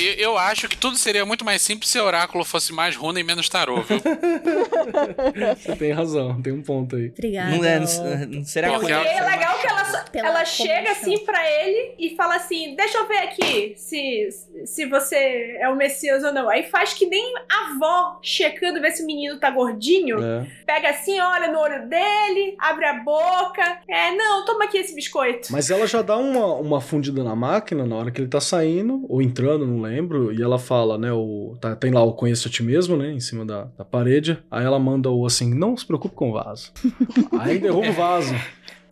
eu, 0.00 0.12
eu 0.14 0.38
acho 0.38 0.68
que 0.68 0.76
tudo 0.76 0.96
seria 0.96 1.26
muito 1.26 1.44
mais 1.44 1.62
simples 1.62 1.90
se 1.90 1.98
o 1.98 2.04
oráculo 2.04 2.44
fosse 2.44 2.72
mais 2.72 2.94
runa 2.94 3.18
e 3.18 3.24
menos 3.24 3.48
tarô, 3.48 3.82
viu? 3.82 3.98
Você 5.56 5.76
tem 5.76 5.92
razão, 5.92 6.40
tem 6.40 6.52
um 6.52 6.62
ponto 6.62 6.94
aí. 6.96 7.08
Obrigada. 7.08 7.50
Não, 7.56 7.64
é, 7.64 7.80
não, 7.80 8.26
não 8.38 8.44
seria 8.44 8.70
Porque 8.70 8.92
E 8.92 8.94
coisa. 8.94 9.08
é 9.10 9.24
legal 9.26 9.58
que 9.58 9.66
ela, 9.66 10.04
ela 10.14 10.44
chega 10.44 10.92
assim 10.92 11.18
pra 11.24 11.44
ele 11.50 11.94
e 11.98 12.14
fala 12.14 12.36
assim: 12.36 12.74
Deixa 12.76 12.98
eu 12.98 13.08
ver 13.08 13.18
aqui 13.18 13.74
se, 13.76 14.28
se 14.64 14.86
você 14.86 15.56
é 15.60 15.68
o 15.68 15.76
Messias 15.76 16.22
ou 16.22 16.32
não. 16.32 16.48
Aí 16.48 16.64
faz 16.64 16.92
que 16.92 17.05
nem 17.08 17.34
a 17.50 17.70
avó 17.74 18.18
checando 18.22 18.80
ver 18.80 18.90
se 18.92 19.02
o 19.02 19.06
menino 19.06 19.38
tá 19.38 19.50
gordinho. 19.50 20.22
É. 20.22 20.46
Pega 20.64 20.90
assim, 20.90 21.18
olha 21.20 21.50
no 21.52 21.58
olho 21.58 21.88
dele, 21.88 22.56
abre 22.58 22.84
a 22.86 22.94
boca. 23.02 23.78
É, 23.88 24.14
não, 24.14 24.44
toma 24.44 24.64
aqui 24.64 24.78
esse 24.78 24.94
biscoito. 24.94 25.48
Mas 25.52 25.70
ela 25.70 25.86
já 25.86 26.02
dá 26.02 26.16
uma, 26.16 26.54
uma 26.54 26.80
fundida 26.80 27.22
na 27.22 27.34
máquina 27.36 27.84
na 27.86 27.96
hora 27.96 28.10
que 28.10 28.20
ele 28.20 28.28
tá 28.28 28.40
saindo, 28.40 29.04
ou 29.08 29.20
entrando, 29.22 29.66
não 29.66 29.80
lembro, 29.80 30.32
e 30.32 30.42
ela 30.42 30.58
fala, 30.58 30.98
né, 30.98 31.12
o, 31.12 31.56
tá- 31.60 31.76
tem 31.76 31.90
lá 31.90 32.02
o 32.02 32.12
conheço 32.12 32.48
a 32.48 32.50
ti 32.50 32.62
mesmo, 32.62 32.96
né, 32.96 33.10
em 33.10 33.20
cima 33.20 33.44
da, 33.44 33.64
da 33.76 33.84
parede, 33.84 34.38
aí 34.50 34.64
ela 34.64 34.78
manda 34.78 35.10
o 35.10 35.24
assim, 35.26 35.54
não 35.54 35.76
se 35.76 35.86
preocupe 35.86 36.14
com 36.14 36.30
o 36.30 36.32
vaso. 36.32 36.72
aí 37.38 37.58
derruba 37.58 37.88
o 37.88 37.92
vaso. 37.92 38.34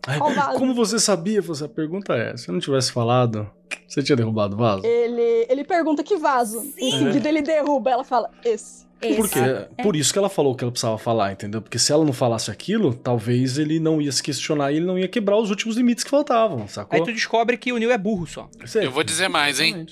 Como 0.57 0.73
você 0.73 0.99
sabia? 0.99 1.41
Você, 1.41 1.65
a 1.65 1.69
pergunta 1.69 2.13
é, 2.13 2.37
se 2.37 2.49
eu 2.49 2.53
não 2.53 2.59
tivesse 2.59 2.91
falado, 2.91 3.49
você 3.87 4.03
tinha 4.03 4.15
derrubado 4.15 4.55
o 4.55 4.59
vaso? 4.59 4.85
Ele, 4.85 5.45
ele 5.49 5.63
pergunta 5.63 6.03
que 6.03 6.17
vaso. 6.17 6.63
Em 6.77 6.91
seguida 6.91 7.27
ele 7.27 7.41
derruba. 7.41 7.91
Ela 7.91 8.03
fala, 8.03 8.29
esse. 8.43 8.85
Esse. 9.01 9.17
Porque, 9.17 9.39
por 9.83 9.95
isso 9.95 10.13
que 10.13 10.17
ela 10.17 10.29
falou 10.29 10.53
o 10.53 10.55
que 10.55 10.63
ela 10.63 10.71
precisava 10.71 10.97
falar, 10.97 11.31
entendeu? 11.31 11.61
Porque 11.61 11.77
se 11.77 11.91
ela 11.91 12.05
não 12.05 12.13
falasse 12.13 12.49
aquilo, 12.49 12.93
talvez 12.93 13.57
ele 13.57 13.79
não 13.79 14.01
ia 14.01 14.11
se 14.11 14.23
questionar 14.23 14.71
e 14.71 14.77
ele 14.77 14.85
não 14.85 14.97
ia 14.97 15.07
quebrar 15.07 15.37
os 15.37 15.49
últimos 15.49 15.75
limites 15.75 16.03
que 16.03 16.09
faltavam, 16.09 16.67
sacou? 16.67 16.97
Aí 16.97 17.03
tu 17.03 17.11
descobre 17.11 17.57
que 17.57 17.73
o 17.73 17.77
Neo 17.77 17.91
é 17.91 17.97
burro 17.97 18.25
só. 18.25 18.49
Eu 18.75 18.91
vou 18.91 19.03
dizer 19.03 19.27
mais, 19.27 19.59
hein? 19.59 19.85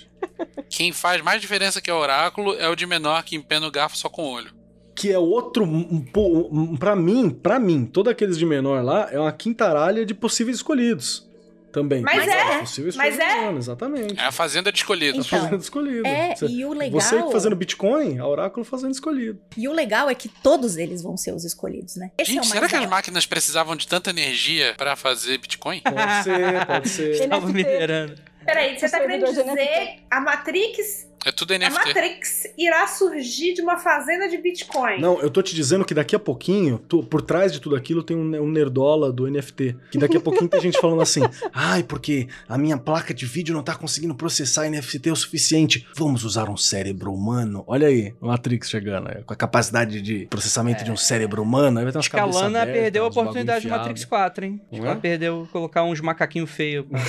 Quem 0.70 0.92
faz 0.92 1.22
mais 1.22 1.42
diferença 1.42 1.82
que 1.82 1.92
o 1.92 1.96
oráculo 1.96 2.56
é 2.56 2.70
o 2.70 2.76
de 2.76 2.86
menor 2.86 3.24
que 3.24 3.36
empena 3.36 3.68
o 3.68 3.72
garfo 3.72 3.98
só 3.98 4.10
com 4.10 4.24
o 4.24 4.32
olho. 4.32 4.63
Que 4.96 5.12
é 5.12 5.18
outro, 5.18 5.64
um, 5.64 6.06
um, 6.16 6.50
um, 6.52 6.78
pra 6.78 6.96
mim, 6.96 7.30
pra 7.30 7.60
mim, 7.60 7.86
todos 7.86 8.12
aqueles 8.12 8.38
de 8.38 8.46
menor 8.46 8.84
lá 8.84 9.10
é 9.12 9.20
uma 9.20 9.32
quintaralha 9.32 10.06
de 10.06 10.14
possíveis 10.14 10.58
escolhidos. 10.58 11.28
Também. 11.72 12.02
Mas 12.04 12.28
é, 12.28 12.60
Possíveis 12.60 12.96
mas 12.96 13.16
escolhidos, 13.18 13.44
é. 13.56 13.58
exatamente. 13.58 14.20
É 14.20 14.26
a 14.26 14.32
fazenda 14.32 14.72
de 14.72 14.78
escolhido. 14.78 15.18
Então, 15.18 15.40
Fazendo 15.40 15.60
escolhido. 15.60 16.06
É, 16.08 16.36
Você- 16.36 16.46
e 16.46 16.64
o 16.64 16.72
legal. 16.72 17.02
Você 17.02 17.32
fazendo 17.32 17.56
Bitcoin, 17.56 18.20
a 18.20 18.28
Oráculo 18.28 18.64
fazendo 18.64 18.92
escolhido. 18.92 19.40
E 19.58 19.68
o 19.68 19.74
legal 19.74 20.08
é 20.08 20.14
que 20.14 20.30
todos 20.30 20.78
eles 20.78 21.02
vão 21.02 21.18
ser 21.18 21.34
os 21.34 21.44
escolhidos, 21.44 21.96
né? 21.96 22.12
Esse 22.16 22.30
é 22.30 22.34
Gente, 22.36 22.44
o 22.44 22.48
será 22.52 22.70
que 22.70 22.76
as 22.76 22.86
máquinas 22.88 23.26
precisavam 23.26 23.76
de 23.76 23.88
tanta 23.88 24.12
energia 24.12 24.76
pra 24.78 24.96
fazer 24.96 25.40
Bitcoin? 25.40 25.82
Pode 25.82 26.24
ser, 26.24 26.66
pode 26.68 26.90
ser. 26.90 27.28
Tava 27.28 27.48
NFT. 27.48 27.54
minerando. 27.58 28.16
Peraí, 28.46 28.78
você 28.78 28.88
tá 28.90 29.00
querendo 29.00 29.26
de 29.26 29.32
dizer 29.34 29.96
a 30.12 30.22
Matrix, 30.22 31.08
É 31.26 31.32
tudo 31.32 31.54
a 31.54 31.58
NFT. 31.58 31.72
Matrix 31.88 32.48
irá 32.58 32.86
surgir 32.88 33.54
de 33.54 33.62
uma 33.62 33.78
fazenda 33.78 34.28
de 34.28 34.38
Bitcoin. 34.38 35.00
Não, 35.00 35.20
eu 35.22 35.30
tô 35.30 35.42
te 35.42 35.56
dizendo 35.56 35.86
que 35.86 35.94
daqui 35.94 36.16
a 36.16 36.20
pouquinho, 36.20 36.78
tu- 36.80 37.04
por 37.04 37.22
trás 37.22 37.52
de 37.52 37.60
tudo 37.62 37.76
aquilo 37.76 38.04
tem 38.04 38.16
um, 38.18 38.42
um 38.44 38.50
nerdola 38.52 39.12
do 39.12 39.28
NFT. 39.30 39.76
Que 39.92 39.98
daqui 39.98 40.18
a 40.18 40.20
pouquinho 40.20 40.50
tem 40.50 40.60
gente 40.62 40.80
falando 40.80 41.02
assim: 41.02 41.22
ai, 41.54 41.84
porque 41.84 42.28
a 42.48 42.58
minha 42.58 42.78
placa 42.78 43.14
de 43.14 43.26
vídeo 43.26 43.54
não 43.54 43.64
tá 43.64 43.76
conseguindo 43.76 44.14
processar 44.16 44.70
NFT 44.70 45.12
o 45.12 45.16
suficiente. 45.16 45.88
Vamos 45.96 46.24
usar 46.24 46.50
um 46.50 46.58
cérebro 46.58 47.14
humano. 47.14 47.64
Olha 47.68 47.88
aí, 47.88 48.14
o 48.20 48.28
Matrix 48.28 48.70
chegando, 48.70 49.10
é, 49.10 49.22
com 49.24 49.34
a 49.34 49.36
capacidade 49.38 50.02
de 50.02 50.26
processamento 50.28 50.84
de 50.84 50.92
um 50.92 50.98
cérebro 50.98 51.42
humano. 51.42 51.80
Aí 51.80 51.84
vai 51.86 51.92
ter 51.92 51.98
umas 51.98 52.04
Acho 52.06 52.10
que 52.10 52.16
a 52.18 52.20
cabeças 52.20 52.42
Lana 52.42 52.62
abertas, 52.64 52.82
perdeu 52.82 53.06
a 53.06 53.08
oportunidade 53.08 53.62
de. 53.62 53.68
Matrix 53.70 54.06
4, 54.06 54.46
hein? 54.46 54.62
Acho 54.72 54.82
que 54.82 54.88
é? 54.88 54.90
ela 54.92 55.00
perdeu 55.00 55.48
colocar 55.52 55.84
uns 55.84 56.00
macaquinhos 56.02 56.50
feios 56.52 56.86
pra, 56.90 57.00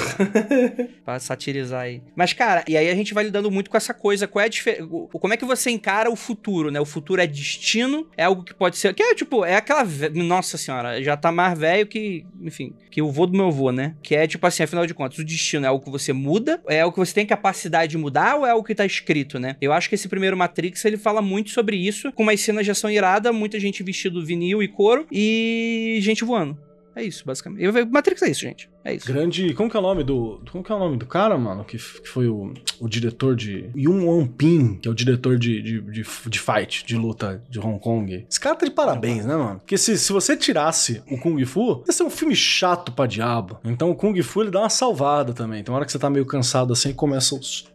pra 1.04 1.18
satirizar 1.18 1.82
aí. 1.82 2.02
Mas, 2.14 2.32
cara, 2.32 2.64
e 2.68 2.76
aí 2.76 2.88
a 2.88 2.94
gente 2.94 3.12
vai 3.14 3.24
lidando 3.24 3.50
muito 3.50 3.70
com 3.70 3.76
essa 3.76 3.92
coisa. 4.04 4.28
Qual 4.28 4.42
é 4.42 4.46
a 4.46 4.48
difer- 4.48 4.82
o- 4.84 5.08
Como 5.18 5.32
é 5.32 5.36
que 5.38 5.44
você 5.46 5.70
encara 5.70 6.10
o 6.10 6.16
futuro, 6.16 6.70
né? 6.70 6.78
O 6.78 6.84
futuro 6.84 7.22
é 7.22 7.26
destino, 7.26 8.06
é 8.18 8.24
algo 8.24 8.42
que 8.44 8.52
pode 8.52 8.76
ser. 8.76 8.92
Que 8.92 9.02
é 9.02 9.14
tipo, 9.14 9.44
é 9.46 9.56
aquela. 9.56 9.82
Nossa 10.14 10.58
senhora, 10.58 11.02
já 11.02 11.16
tá 11.16 11.32
mais 11.32 11.58
velho 11.58 11.86
que. 11.86 12.26
Enfim, 12.42 12.74
que 12.90 13.00
o 13.00 13.10
vô 13.10 13.26
do 13.26 13.36
meu 13.36 13.46
avô, 13.46 13.72
né? 13.72 13.94
Que 14.02 14.14
é 14.14 14.26
tipo 14.26 14.46
assim, 14.46 14.62
afinal 14.62 14.86
de 14.86 14.92
contas, 14.92 15.18
o 15.18 15.24
destino 15.24 15.64
é 15.64 15.68
algo 15.68 15.82
que 15.84 15.90
você 15.90 16.12
muda, 16.12 16.60
é 16.68 16.82
algo 16.82 16.92
que 16.94 17.00
você 17.00 17.14
tem 17.14 17.24
capacidade 17.26 17.92
de 17.92 17.98
mudar 17.98 18.36
ou 18.36 18.46
é 18.46 18.50
algo 18.50 18.64
que 18.66 18.74
tá 18.74 18.84
escrito, 18.84 19.38
né? 19.38 19.56
Eu 19.60 19.72
acho 19.72 19.88
que 19.88 19.94
esse 19.94 20.08
primeiro 20.08 20.36
Matrix 20.36 20.84
ele 20.84 20.98
fala 20.98 21.22
muito 21.22 21.50
sobre 21.50 21.76
isso, 21.76 22.12
com 22.12 22.22
umas 22.22 22.40
cenas 22.40 22.64
de 22.64 22.70
ação 22.70 22.90
irada, 22.90 23.32
muita 23.32 23.58
gente 23.58 23.82
vestido 23.82 24.24
vinil 24.24 24.62
e 24.62 24.68
couro 24.68 25.06
e 25.10 25.98
gente 26.02 26.24
voando. 26.24 26.58
É 26.96 27.02
isso, 27.02 27.24
basicamente. 27.26 27.62
Eu- 27.64 27.86
Matrix 27.86 28.22
é 28.22 28.30
isso, 28.30 28.40
gente. 28.42 28.68
É 28.84 28.94
isso. 28.94 29.06
Grande. 29.06 29.52
Como 29.54 29.68
que 29.70 29.76
é 29.76 29.80
o 29.80 29.82
nome 29.82 30.04
do. 30.04 30.40
Como 30.50 30.62
que 30.62 30.70
é 30.70 30.74
o 30.74 30.78
nome 30.78 30.96
do 30.96 31.06
cara, 31.06 31.36
mano? 31.36 31.64
Que, 31.64 31.76
que 31.76 32.08
foi 32.08 32.28
o, 32.28 32.52
o 32.78 32.88
diretor 32.88 33.34
de. 33.34 33.70
Yun 33.74 34.06
Won 34.06 34.26
Pin, 34.26 34.74
que 34.74 34.86
é 34.86 34.90
o 34.90 34.94
diretor 34.94 35.38
de, 35.38 35.60
de, 35.62 35.80
de, 35.80 36.02
de 36.02 36.38
fight, 36.38 36.84
de 36.86 36.96
luta 36.96 37.42
de 37.48 37.58
Hong 37.58 37.78
Kong. 37.80 38.26
Esse 38.30 38.38
cara 38.38 38.54
tá 38.56 38.66
de 38.66 38.72
parabéns, 38.72 39.24
né, 39.26 39.34
mano? 39.36 39.58
Porque 39.58 39.76
se, 39.78 39.98
se 39.98 40.12
você 40.12 40.36
tirasse 40.36 41.02
o 41.10 41.18
Kung 41.18 41.42
Fu, 41.44 41.82
ia 41.86 41.92
ser 41.92 42.02
um 42.04 42.10
filme 42.10 42.36
chato 42.36 42.92
pra 42.92 43.06
diabo. 43.06 43.58
Então 43.64 43.90
o 43.90 43.94
Kung 43.96 44.20
Fu 44.22 44.42
ele 44.42 44.50
dá 44.50 44.60
uma 44.60 44.70
salvada 44.70 45.32
também. 45.32 45.60
Então, 45.60 45.72
na 45.72 45.78
hora 45.78 45.86
que 45.86 45.92
você 45.92 45.98
tá 45.98 46.10
meio 46.10 46.26
cansado 46.26 46.72
assim, 46.72 46.92
começa 46.92 47.34
os. 47.34 47.66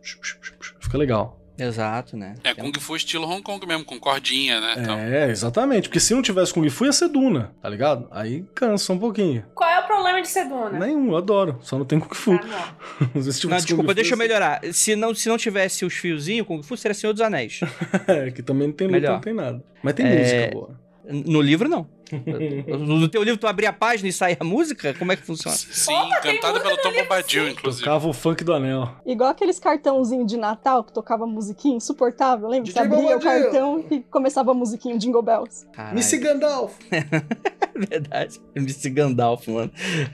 Fica 0.79 0.97
legal. 0.97 1.38
Exato, 1.59 2.15
né? 2.15 2.35
É 2.43 2.53
Kung 2.53 2.71
Fu 2.79 2.95
estilo 2.95 3.27
Hong 3.27 3.41
Kong 3.41 3.65
mesmo, 3.67 3.83
com 3.83 3.99
cordinha, 3.99 4.59
né? 4.61 4.75
Então, 4.77 4.97
É, 4.97 5.29
exatamente. 5.29 5.89
Porque 5.89 5.99
se 5.99 6.13
não 6.13 6.21
tivesse 6.21 6.53
Kung 6.53 6.67
Fu, 6.69 6.85
ia 6.85 6.91
ser 6.93 7.09
Duna, 7.09 7.53
tá 7.61 7.67
ligado? 7.69 8.07
Aí 8.11 8.45
cansa 8.55 8.93
um 8.93 8.97
pouquinho. 8.99 9.43
Qual 9.53 9.69
é 9.69 9.79
o 9.79 9.87
problema 9.87 10.21
de 10.21 10.27
ser 10.29 10.45
dona? 10.47 10.79
Nenhum, 10.79 11.09
eu 11.11 11.17
adoro. 11.17 11.59
Só 11.61 11.77
não 11.77 11.85
tem 11.85 11.99
Kung 11.99 12.13
Fu. 12.15 12.31
Ah, 12.33 12.73
não. 13.13 13.21
Não, 13.21 13.21
desculpa, 13.21 13.57
Kung 13.67 13.87
Fu, 13.87 13.93
deixa 13.93 14.13
eu 14.13 14.17
ser- 14.17 14.23
melhorar. 14.23 14.61
Se 14.71 14.95
não, 14.95 15.13
se 15.13 15.27
não 15.29 15.37
tivesse 15.37 15.83
os 15.85 15.93
fiozinhos, 15.93 16.47
Kung 16.47 16.61
Fu 16.63 16.77
seria 16.77 16.93
Senhor 16.95 17.13
dos 17.13 17.21
Anéis. 17.21 17.59
É, 18.07 18.31
que 18.31 18.41
também 18.41 18.67
não 18.67 18.73
tem 18.75 18.87
luta, 18.87 19.11
não 19.11 19.19
tem 19.21 19.33
nada. 19.33 19.63
Mas 19.83 19.93
tem 19.93 20.05
É, 20.05 20.19
música 20.19 20.49
boa. 20.53 20.79
No 21.11 21.41
livro, 21.41 21.67
não. 21.67 21.87
No 22.11 23.07
teu 23.07 23.23
livro, 23.23 23.39
tu 23.39 23.47
abria 23.47 23.69
a 23.69 23.73
página 23.73 24.09
e 24.09 24.13
saía 24.13 24.37
a 24.39 24.43
música? 24.43 24.93
Como 24.93 25.11
é 25.11 25.15
que 25.15 25.23
funciona? 25.23 25.55
Sim, 25.57 25.93
cantada 26.21 26.59
pelo 26.59 26.77
Tom 26.77 26.91
Bombadil, 26.93 27.49
inclusive. 27.49 27.83
Tocava 27.83 28.07
o 28.07 28.13
funk 28.13 28.43
do 28.43 28.53
anel. 28.53 28.89
Igual 29.05 29.29
aqueles 29.29 29.59
cartãozinhos 29.59 30.27
de 30.27 30.37
Natal 30.37 30.83
que 30.83 30.93
tocava 30.93 31.25
musiquinha 31.25 31.75
insuportável, 31.75 32.47
lembra? 32.47 32.71
Você 32.71 32.79
abria 32.79 33.17
o 33.17 33.19
cartão 33.19 33.85
e 33.91 33.99
começava 34.01 34.51
a 34.51 34.53
musiquinha 34.53 34.97
Jingle 34.97 35.21
Bells. 35.21 35.65
Caralho, 35.73 35.95
Missy 35.95 36.17
Gandalf. 36.17 36.73
verdade. 37.75 38.39
MC 38.55 38.89
Gandalf, 38.89 39.47
mano. 39.47 39.71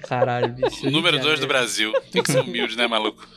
Caralho, 0.08 0.54
bicho. 0.54 0.88
O 0.88 0.92
número 0.92 1.20
2 1.20 1.40
do 1.40 1.48
Brasil. 1.48 1.92
Tem 2.12 2.22
que 2.22 2.32
ser 2.32 2.40
humilde, 2.42 2.78
né, 2.78 2.88
maluco? 2.88 3.28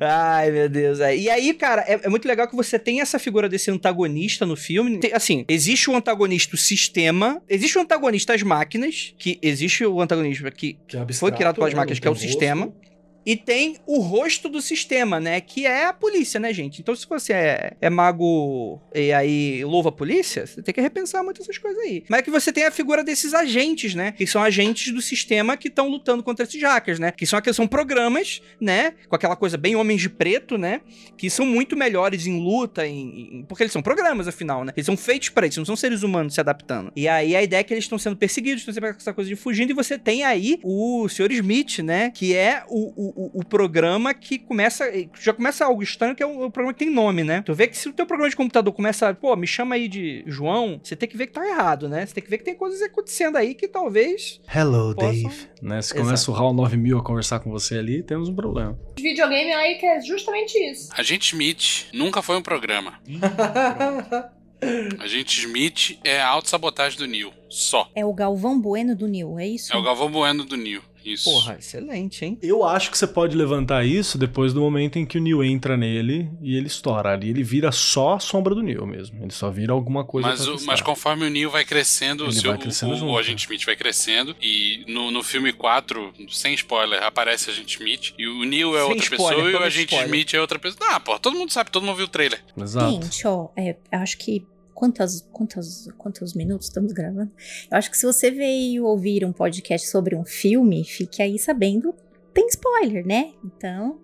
Ai, 0.00 0.50
meu 0.50 0.68
Deus. 0.68 1.00
é. 1.00 1.16
E 1.16 1.30
aí, 1.30 1.54
cara, 1.54 1.82
é, 1.86 2.00
é 2.04 2.08
muito 2.08 2.26
legal 2.26 2.46
que 2.48 2.56
você 2.56 2.78
tem 2.78 3.00
essa 3.00 3.18
figura 3.18 3.48
desse 3.48 3.70
antagonista 3.70 4.44
no 4.44 4.56
filme. 4.56 4.98
Tem- 4.98 5.12
assim, 5.12 5.44
existe 5.48 5.90
o 5.90 5.96
antagonista, 5.96 6.54
o 6.54 6.58
sistema. 6.58 7.40
Existe 7.48 7.67
o 7.76 7.80
antagonista, 7.80 8.34
as 8.34 8.42
máquinas. 8.42 9.14
Que 9.18 9.38
existe 9.42 9.84
o 9.84 10.00
antagonista 10.00 10.50
que 10.50 10.78
Que 10.86 10.96
é 10.96 11.12
foi 11.12 11.32
criado 11.32 11.56
pelas 11.56 11.74
máquinas, 11.74 11.98
que 11.98 12.06
é 12.06 12.10
o 12.10 12.14
tem 12.14 12.30
rosto. 12.30 12.87
E 13.28 13.36
tem 13.36 13.76
o 13.86 13.98
rosto 13.98 14.48
do 14.48 14.62
sistema, 14.62 15.20
né? 15.20 15.38
Que 15.38 15.66
é 15.66 15.84
a 15.84 15.92
polícia, 15.92 16.40
né, 16.40 16.50
gente? 16.50 16.80
Então, 16.80 16.96
se 16.96 17.06
você 17.06 17.34
é, 17.34 17.72
é 17.78 17.90
mago 17.90 18.80
e 18.94 19.12
aí 19.12 19.62
louva 19.66 19.90
a 19.90 19.92
polícia, 19.92 20.46
você 20.46 20.62
tem 20.62 20.74
que 20.74 20.80
repensar 20.80 21.22
muito 21.22 21.42
essas 21.42 21.58
coisas 21.58 21.78
aí. 21.82 22.04
Mas 22.08 22.20
é 22.20 22.22
que 22.22 22.30
você 22.30 22.50
tem 22.50 22.64
a 22.64 22.70
figura 22.70 23.04
desses 23.04 23.34
agentes, 23.34 23.94
né? 23.94 24.12
Que 24.12 24.26
são 24.26 24.42
agentes 24.42 24.94
do 24.94 25.02
sistema 25.02 25.58
que 25.58 25.68
estão 25.68 25.88
lutando 25.90 26.22
contra 26.22 26.46
esses 26.46 26.62
hackers, 26.62 26.98
né? 26.98 27.12
Que 27.12 27.26
são 27.26 27.38
aqueles 27.38 27.54
são 27.54 27.66
programas, 27.66 28.40
né? 28.58 28.94
Com 29.08 29.14
aquela 29.16 29.36
coisa 29.36 29.58
bem 29.58 29.76
homens 29.76 30.00
de 30.00 30.08
preto, 30.08 30.56
né? 30.56 30.80
Que 31.18 31.28
são 31.28 31.44
muito 31.44 31.76
melhores 31.76 32.26
em 32.26 32.40
luta, 32.40 32.86
em, 32.86 33.40
em- 33.40 33.44
porque 33.46 33.62
eles 33.62 33.72
são 33.74 33.82
programas, 33.82 34.26
afinal, 34.26 34.64
né? 34.64 34.72
Eles 34.74 34.86
são 34.86 34.96
feitos 34.96 35.28
pra 35.28 35.46
isso, 35.46 35.60
não 35.60 35.66
são 35.66 35.76
seres 35.76 36.02
humanos 36.02 36.32
se 36.32 36.40
adaptando. 36.40 36.90
E 36.96 37.06
aí 37.06 37.36
a 37.36 37.42
ideia 37.42 37.60
é 37.60 37.64
que 37.64 37.74
eles 37.74 37.84
estão 37.84 37.98
sendo 37.98 38.16
perseguidos, 38.16 38.60
estão 38.62 38.72
sempre 38.72 38.92
com 38.92 38.98
essa 38.98 39.12
coisa 39.12 39.28
de 39.28 39.36
fugindo, 39.36 39.70
e 39.70 39.74
você 39.74 39.98
tem 39.98 40.24
aí 40.24 40.58
o 40.64 41.06
Sr. 41.08 41.30
Smith, 41.32 41.80
né? 41.80 42.10
Que 42.10 42.34
é 42.34 42.62
o, 42.68 42.92
o, 42.96 43.17
o- 43.20 43.40
o 43.40 43.44
programa 43.44 44.14
que 44.14 44.38
começa. 44.38 44.84
Já 45.20 45.32
começa 45.32 45.64
algo 45.64 45.82
estranho, 45.82 46.14
que 46.14 46.22
é 46.22 46.26
o, 46.26 46.44
o 46.46 46.50
programa 46.50 46.72
que 46.72 46.84
tem 46.84 46.90
nome, 46.94 47.24
né? 47.24 47.42
Tu 47.42 47.52
vê 47.54 47.66
que 47.66 47.76
se 47.76 47.88
o 47.88 47.92
teu 47.92 48.06
programa 48.06 48.30
de 48.30 48.36
computador 48.36 48.72
começa, 48.72 49.12
pô, 49.14 49.34
me 49.36 49.46
chama 49.46 49.74
aí 49.74 49.88
de 49.88 50.22
João, 50.26 50.80
você 50.82 50.94
tem 50.94 51.08
que 51.08 51.16
ver 51.16 51.26
que 51.26 51.32
tá 51.32 51.46
errado, 51.46 51.88
né? 51.88 52.06
Você 52.06 52.14
tem 52.14 52.22
que 52.24 52.30
ver 52.30 52.38
que 52.38 52.44
tem 52.44 52.54
coisas 52.54 52.80
acontecendo 52.82 53.36
aí 53.36 53.54
que 53.54 53.66
talvez. 53.66 54.40
Hello, 54.54 54.94
Possam- 54.94 55.10
Dave. 55.12 55.48
Né, 55.60 55.82
se 55.82 55.88
Exato. 55.92 56.00
começa 56.02 56.30
o 56.30 56.34
HAL 56.36 56.52
9000 56.54 56.98
a 56.98 57.02
conversar 57.02 57.40
com 57.40 57.50
você 57.50 57.78
ali, 57.78 58.02
temos 58.02 58.28
um 58.28 58.34
problema. 58.34 58.78
Videogame 58.98 59.52
aí 59.52 59.74
que 59.76 59.86
é 59.86 60.00
justamente 60.00 60.56
isso. 60.70 60.88
Agente 60.96 61.32
Smith 61.32 61.86
nunca 61.92 62.22
foi 62.22 62.36
um 62.36 62.42
programa. 62.42 62.94
Agente 64.98 65.38
Smith 65.40 65.98
é 66.04 66.20
a 66.20 66.28
autossabotagem 66.28 66.98
do 66.98 67.06
Neil. 67.06 67.32
Só. 67.48 67.88
É 67.94 68.04
o 68.04 68.12
Galvão 68.12 68.60
Bueno 68.60 68.94
do 68.96 69.06
Nil, 69.06 69.38
é 69.38 69.46
isso? 69.46 69.72
É 69.72 69.76
o 69.76 69.82
Galvão 69.82 70.10
Bueno 70.10 70.44
do 70.44 70.56
Neil. 70.56 70.82
Isso. 71.12 71.24
Porra, 71.30 71.56
excelente, 71.58 72.24
hein? 72.24 72.38
Eu 72.42 72.64
acho 72.64 72.90
que 72.90 72.98
você 72.98 73.06
pode 73.06 73.36
levantar 73.36 73.84
isso 73.84 74.16
depois 74.18 74.52
do 74.52 74.60
momento 74.60 74.98
em 74.98 75.06
que 75.06 75.18
o 75.18 75.20
Neil 75.20 75.42
entra 75.44 75.76
nele 75.76 76.30
e 76.42 76.56
ele 76.56 76.66
estoura. 76.66 77.12
Ali 77.12 77.30
ele 77.30 77.42
vira 77.42 77.70
só 77.72 78.14
a 78.14 78.20
sombra 78.20 78.54
do 78.54 78.62
Neil 78.62 78.86
mesmo. 78.86 79.22
Ele 79.22 79.32
só 79.32 79.50
vira 79.50 79.72
alguma 79.72 80.04
coisa 80.04 80.28
Mas, 80.28 80.46
o- 80.46 80.64
mas 80.66 80.80
conforme 80.80 81.26
o 81.26 81.30
Neil 81.30 81.50
vai 81.50 81.64
crescendo, 81.64 82.24
o, 82.24 82.26
Ele 82.26 82.32
seu, 82.40 82.50
vai 82.50 82.58
crescendo 82.60 82.92
o, 82.92 82.96
junto. 82.96 83.12
o 83.12 83.18
Agente 83.18 83.42
Smith 83.44 83.64
vai 83.64 83.76
crescendo. 83.76 84.34
E 84.40 84.84
no, 84.88 85.10
no 85.10 85.22
filme 85.22 85.52
4, 85.52 86.12
sem 86.30 86.54
spoiler, 86.54 87.02
aparece 87.02 87.48
o 87.48 87.52
Agente 87.52 87.76
Smith. 87.78 88.12
E 88.18 88.26
o 88.26 88.44
Neil 88.44 88.76
é 88.76 88.80
Sem 88.82 88.88
outra 88.90 89.02
spoiler, 89.04 89.28
pessoa 89.36 89.46
e 89.46 89.48
o 89.48 89.52
toma 89.52 89.66
Agente 89.66 89.84
spoiler. 89.94 90.06
Smith 90.08 90.34
é 90.34 90.40
outra 90.40 90.58
pessoa. 90.58 90.80
Ah, 90.90 91.00
pô, 91.00 91.18
todo 91.18 91.36
mundo 91.36 91.52
sabe, 91.52 91.70
todo 91.70 91.84
mundo 91.84 91.96
viu 91.96 92.06
o 92.06 92.08
trailer. 92.08 92.40
Exato. 92.56 92.90
Gente, 92.90 93.26
ó, 93.26 93.48
é, 93.56 93.76
eu 93.92 93.98
acho 94.00 94.18
que. 94.18 94.46
Quantas, 94.78 95.28
quantas, 95.32 95.88
quantos 95.98 96.34
minutos 96.34 96.68
estamos 96.68 96.92
gravando? 96.92 97.32
Eu 97.68 97.76
acho 97.76 97.90
que 97.90 97.98
se 97.98 98.06
você 98.06 98.30
veio 98.30 98.84
ouvir 98.84 99.24
um 99.24 99.32
podcast 99.32 99.88
sobre 99.88 100.14
um 100.14 100.24
filme, 100.24 100.84
fique 100.84 101.20
aí 101.20 101.36
sabendo. 101.36 101.92
Tem 102.32 102.46
spoiler, 102.46 103.04
né? 103.04 103.32
Então. 103.44 103.98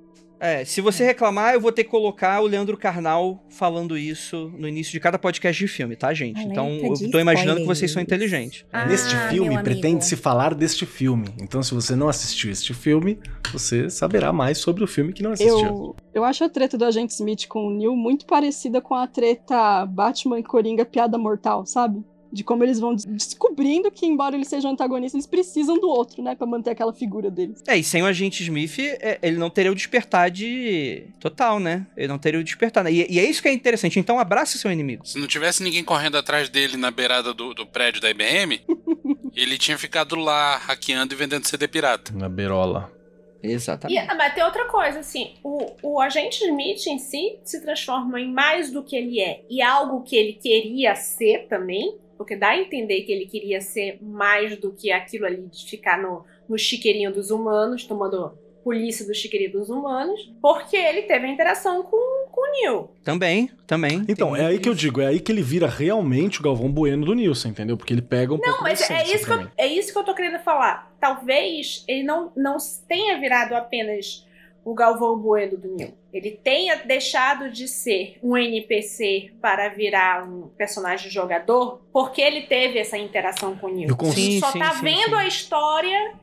É, 0.45 0.63
se 0.63 0.83
você 0.83 1.07
reclamar, 1.07 1.55
eu 1.55 1.61
vou 1.61 1.73
ter 1.73 1.85
que 1.85 1.91
colocar 1.91 2.43
o 2.43 2.47
Leandro 2.47 2.77
Carnal 2.77 3.43
falando 3.49 3.97
isso 3.97 4.53
no 4.59 4.69
início 4.69 4.93
de 4.93 5.01
cada 5.01 5.19
podcast 5.19 5.59
de 5.59 5.67
filme, 5.67 5.97
tá, 5.97 6.13
gente? 6.13 6.37
Alerta 6.37 6.53
Então, 6.53 6.69
eu 6.69 7.11
tô 7.11 7.19
imaginando 7.19 7.61
que 7.61 7.67
vocês 7.67 7.91
são 7.91 8.03
inteligentes. 8.03 8.67
Ah, 8.71 8.85
Neste 8.85 9.17
filme, 9.31 9.57
pretende-se 9.63 10.17
falar 10.17 10.55
deste 10.55 10.85
filme. 10.85 11.29
Então, 11.41 11.63
se 11.63 11.73
você 11.73 11.97
não 11.97 12.11
assistiu 12.11 12.51
este 12.51 12.75
filme, 12.75 13.19
você 13.55 13.89
saberá 13.89 14.35
mais 14.35 14.59
sobre 14.59 14.85
o 14.85 14.87
filme 14.87 15.15
que 15.15 15.23
não 15.23 15.33
assistiu. 15.33 15.59
Eu, 15.59 15.97
eu 16.13 16.25
acho 16.25 16.45
a 16.45 16.49
treta 16.51 16.77
do 16.77 16.85
Agente 16.85 17.15
Smith 17.15 17.47
com 17.49 17.67
o 17.67 17.71
Neil 17.71 17.97
muito 17.97 18.27
parecida 18.27 18.83
com 18.83 18.95
a 18.95 19.07
treta 19.07 19.87
Batman 19.87 20.41
e 20.41 20.43
Coringa 20.43 20.85
Piada 20.85 21.17
Mortal, 21.17 21.65
sabe? 21.65 22.05
De 22.35 22.43
como 22.43 22.65
eles 22.65 22.81
vão 22.81 22.95
des- 22.95 23.05
descobrindo 23.05 23.91
que, 23.91 24.05
embora 24.07 24.35
eles 24.35 24.49
sejam 24.49 24.73
antagonistas, 24.73 25.15
eles 25.15 25.27
precisam 25.27 25.79
do 25.79 25.89
outro, 25.89 26.23
né? 26.23 26.35
Pra 26.35 26.47
manter 26.47 26.71
aquela 26.71 26.93
figura 26.93 27.31
deles. 27.31 27.63
É, 27.67 27.77
e 27.77 27.85
sem 27.85 28.03
o 28.03 28.07
agente 28.07 28.43
Smith, 28.43 28.79
é, 28.79 29.19
ele 29.23 29.37
não 29.37 29.49
teria 29.49 29.71
o 29.71 29.75
despertar 29.75 30.31
de. 30.31 31.05
Total, 31.21 31.61
né? 31.61 31.87
Ele 31.97 32.09
não 32.09 32.19
teria 32.19 32.41
o 32.41 32.45
despertar. 32.45 32.83
Né? 32.85 32.93
E, 32.93 33.07
e 33.15 33.19
é 33.21 33.25
isso 33.25 33.41
que 33.41 33.49
é 33.49 33.53
interessante. 33.53 33.99
Então, 33.99 34.19
abraça 34.19 34.59
seu 34.59 34.71
inimigo. 34.71 35.07
Se 35.07 35.19
não 35.19 35.27
tivesse 35.29 35.63
ninguém 35.63 35.85
correndo 35.85 36.19
atrás 36.19 36.49
dele 36.49 36.77
na 36.77 36.91
beirada 36.91 37.33
do, 37.33 37.55
do 37.55 37.65
prédio 37.67 38.01
da 38.01 38.11
IBM, 38.11 38.61
ele 39.35 39.57
tinha 39.57 39.79
ficado 39.79 40.17
lá 40.17 40.57
hackeando 40.57 41.15
e 41.15 41.17
vendendo 41.17 41.47
CD 41.47 41.69
pirata. 41.69 42.13
Na 42.13 42.29
berola. 42.29 42.93
Exatamente. 43.43 43.95
E, 43.95 43.99
ah, 44.11 44.15
mas 44.15 44.35
tem 44.35 44.43
outra 44.43 44.65
coisa, 44.67 45.01
assim, 45.01 45.35
o, 45.45 45.67
o 45.83 46.01
agente 46.01 46.43
Smith 46.45 46.87
em 46.87 46.99
si 46.99 47.39
se 47.45 47.61
transforma 47.61 48.19
em 48.19 48.33
mais 48.33 48.71
do 48.73 48.83
que 48.83 48.97
ele 48.97 49.21
é 49.21 49.43
e 49.51 49.61
algo 49.61 50.03
que 50.03 50.17
ele 50.17 50.33
queria 50.33 50.95
ser 50.95 51.47
também, 51.47 51.95
porque 52.17 52.37
dá 52.37 52.51
a 52.51 52.61
entender 52.61 53.03
que 53.03 53.13
ele 53.13 53.27
queria 53.27 53.61
ser 53.61 53.99
mais 54.03 54.57
do 54.57 54.73
que 54.73 54.91
aquilo 54.91 55.27
ali 55.27 55.47
de 55.47 55.69
ficar 55.69 56.01
no, 56.01 56.25
no 56.49 56.59
chiqueirinho 56.59 57.13
dos 57.13 57.31
humanos, 57.31 57.85
tomando 57.85 58.33
polícia 58.65 59.07
do 59.07 59.15
chiqueirinho 59.15 59.53
dos 59.53 59.69
humanos, 59.69 60.33
porque 60.41 60.77
ele 60.77 61.03
teve 61.03 61.27
a 61.27 61.29
interação 61.29 61.83
com, 61.83 62.27
com 62.31 62.41
o 62.41 62.53
Neil. 62.53 62.91
Também, 63.05 63.51
também. 63.67 64.03
Então, 64.09 64.35
é 64.35 64.47
aí 64.47 64.59
que 64.59 64.69
eu 64.69 64.75
digo, 64.75 65.03
é 65.03 65.07
aí 65.07 65.21
que 65.21 65.31
ele 65.31 65.43
vira 65.43 65.69
realmente 65.69 66.41
o 66.41 66.43
Galvão 66.43 66.73
Bueno 66.73 67.05
do 67.05 67.15
Nilson, 67.15 67.49
entendeu? 67.49 67.77
Porque 67.77 67.93
ele 67.93 68.01
pega 68.01 68.33
um 68.33 68.39
Não, 68.39 68.45
pouco 68.45 68.63
mas 68.63 68.91
é 68.91 69.05
isso, 69.05 69.27
que 69.27 69.33
eu, 69.33 69.51
é 69.59 69.67
isso 69.67 69.93
que 69.93 69.99
eu 69.99 70.03
tô 70.03 70.15
querendo 70.15 70.43
falar. 70.43 70.91
Talvez 70.99 71.85
ele 71.87 72.03
não, 72.03 72.33
não 72.35 72.57
tenha 72.89 73.21
virado 73.21 73.55
apenas 73.55 74.27
o 74.65 74.75
Galvão 74.75 75.19
Bueno 75.19 75.57
do 75.59 75.69
Neil. 75.77 75.95
Ele 76.13 76.31
tenha 76.31 76.77
deixado 76.77 77.51
de 77.51 77.69
ser 77.69 78.19
um 78.23 78.37
NPC 78.37 79.33
para 79.41 79.69
virar 79.69 80.25
um 80.29 80.49
personagem 80.57 81.11
jogador, 81.11 81.81
porque 81.93 82.21
ele 82.21 82.43
teve 82.43 82.79
essa 82.79 82.97
interação 82.97 83.57
com 83.57 83.67
o 83.67 83.75
Neil. 83.75 83.89
Eu 83.91 83.97
cons- 83.97 84.15
Sim, 84.15 84.41
só 84.41 84.51
sim, 84.53 84.59
tá 84.59 84.73
sim, 84.75 84.83
vendo 84.83 85.11
sim. 85.11 85.15
a 85.17 85.27
história 85.27 86.15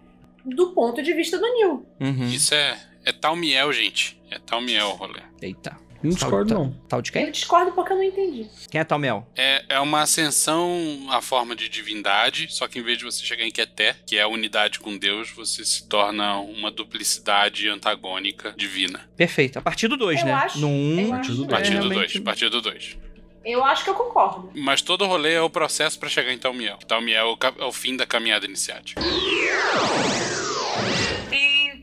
do 0.43 0.72
ponto 0.72 1.03
de 1.03 1.13
vista 1.13 1.38
do 1.38 1.43
Neil. 1.53 1.85
Uhum. 1.99 2.27
Isso 2.27 2.55
é, 2.55 2.77
é 3.05 3.11
Talmiel, 3.11 3.72
gente. 3.72 4.19
É 4.31 4.39
Talmiel 4.39 4.88
o 4.88 4.91
rolê. 4.93 5.22
Eita. 5.41 5.77
Não 6.03 6.11
discordo, 6.11 6.53
não. 6.53 6.76
Tal 6.88 7.02
de 7.02 7.10
Eu 7.10 7.14
quem? 7.14 7.32
discordo 7.32 7.72
porque 7.72 7.94
eu 7.94 7.98
não 7.98 8.03
entendi. 8.03 8.48
Quem 8.69 8.82
é 8.82 8.84
Talmel? 8.84 9.28
É, 9.36 9.64
é 9.69 9.80
uma 9.80 10.02
ascensão 10.02 11.07
à 11.10 11.22
forma 11.22 11.56
de 11.56 11.69
divindade, 11.69 12.48
só 12.49 12.68
que 12.68 12.80
em 12.80 12.82
vez 12.82 12.98
de 12.98 13.03
você 13.06 13.23
chegar 13.26 13.44
em 13.45 13.52
Keter, 13.52 13.95
que 14.06 14.18
é 14.18 14.22
a 14.22 14.28
unidade 14.28 14.80
com 14.80 14.98
Deus, 14.98 15.30
você 15.32 15.64
se 15.65 15.88
torna 15.88 16.38
uma 16.40 16.72
duplicidade 16.72 17.68
antagônica 17.69 18.53
divina. 18.57 19.10
Perfeito. 19.15 19.57
A 19.60 19.61
partir 19.61 19.88
do 19.88 19.98
2, 19.98 20.19
Eu 20.19 20.26
né? 20.26 20.34
acho- 20.34 20.60
No 20.60 20.68
1. 20.68 20.99
eu 21.02 21.07
Um, 21.10 21.14
acho- 21.14 21.32
do 21.32 21.38
dois. 21.38 21.49
Partido 21.49 21.73
realmente- 21.88 22.14
2, 22.14 22.19
partido 22.23 22.61
2. 22.61 22.98
Eu 23.44 23.64
acho 23.65 23.84
que 23.84 23.90
eu 23.90 23.95
concordo. 23.95 24.52
Mas 24.56 24.84
todo 24.84 25.03
o 25.03 25.07
rolê 25.07 25.34
é 25.34 25.41
o 25.41 25.49
processo 25.49 25.98
pra 25.99 26.07
chegar 26.07 26.32
em 26.32 26.38
Talmiel. 26.38 26.78
Talmiel 26.88 27.38
é 27.41 27.48
o, 27.61 27.64
é 27.64 27.65
o 27.65 27.72
fim 27.72 27.98
da 27.98 28.06
caminhada 28.06 28.45
iniciática. 28.45 29.02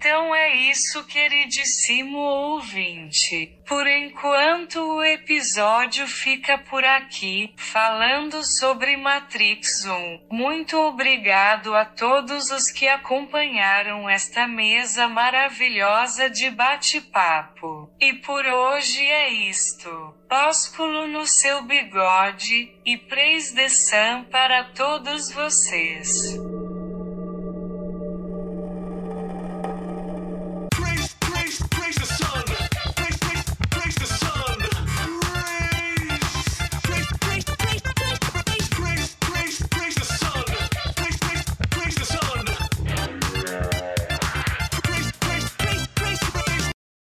Então 0.09 0.35
é 0.35 0.57
isso, 0.71 1.05
queridíssimo 1.05 2.17
ouvinte. 2.17 3.61
Por 3.67 3.87
enquanto 3.87 4.77
o 4.77 5.05
episódio 5.05 6.09
fica 6.09 6.57
por 6.57 6.83
aqui, 6.83 7.53
falando 7.59 8.43
sobre 8.43 8.97
Matrix 8.97 9.85
1. 9.85 10.29
Muito 10.31 10.79
obrigado 10.79 11.75
a 11.75 11.85
todos 11.85 12.51
os 12.51 12.71
que 12.71 12.89
acompanharam 12.89 14.09
esta 14.09 14.49
mesa 14.49 15.07
maravilhosa 15.09 16.31
de 16.31 16.51
bate-papo. 16.53 17.93
E 18.01 18.15
por 18.15 18.47
hoje 18.47 19.05
é 19.05 19.29
isto. 19.29 20.15
Ósculo 20.31 21.07
no 21.07 21.27
seu 21.27 21.65
bigode 21.65 22.73
e 22.83 22.97
praise 22.97 23.55
the 23.55 23.69
sun 23.69 24.25
para 24.31 24.73
todos 24.73 25.31
vocês. 25.31 26.39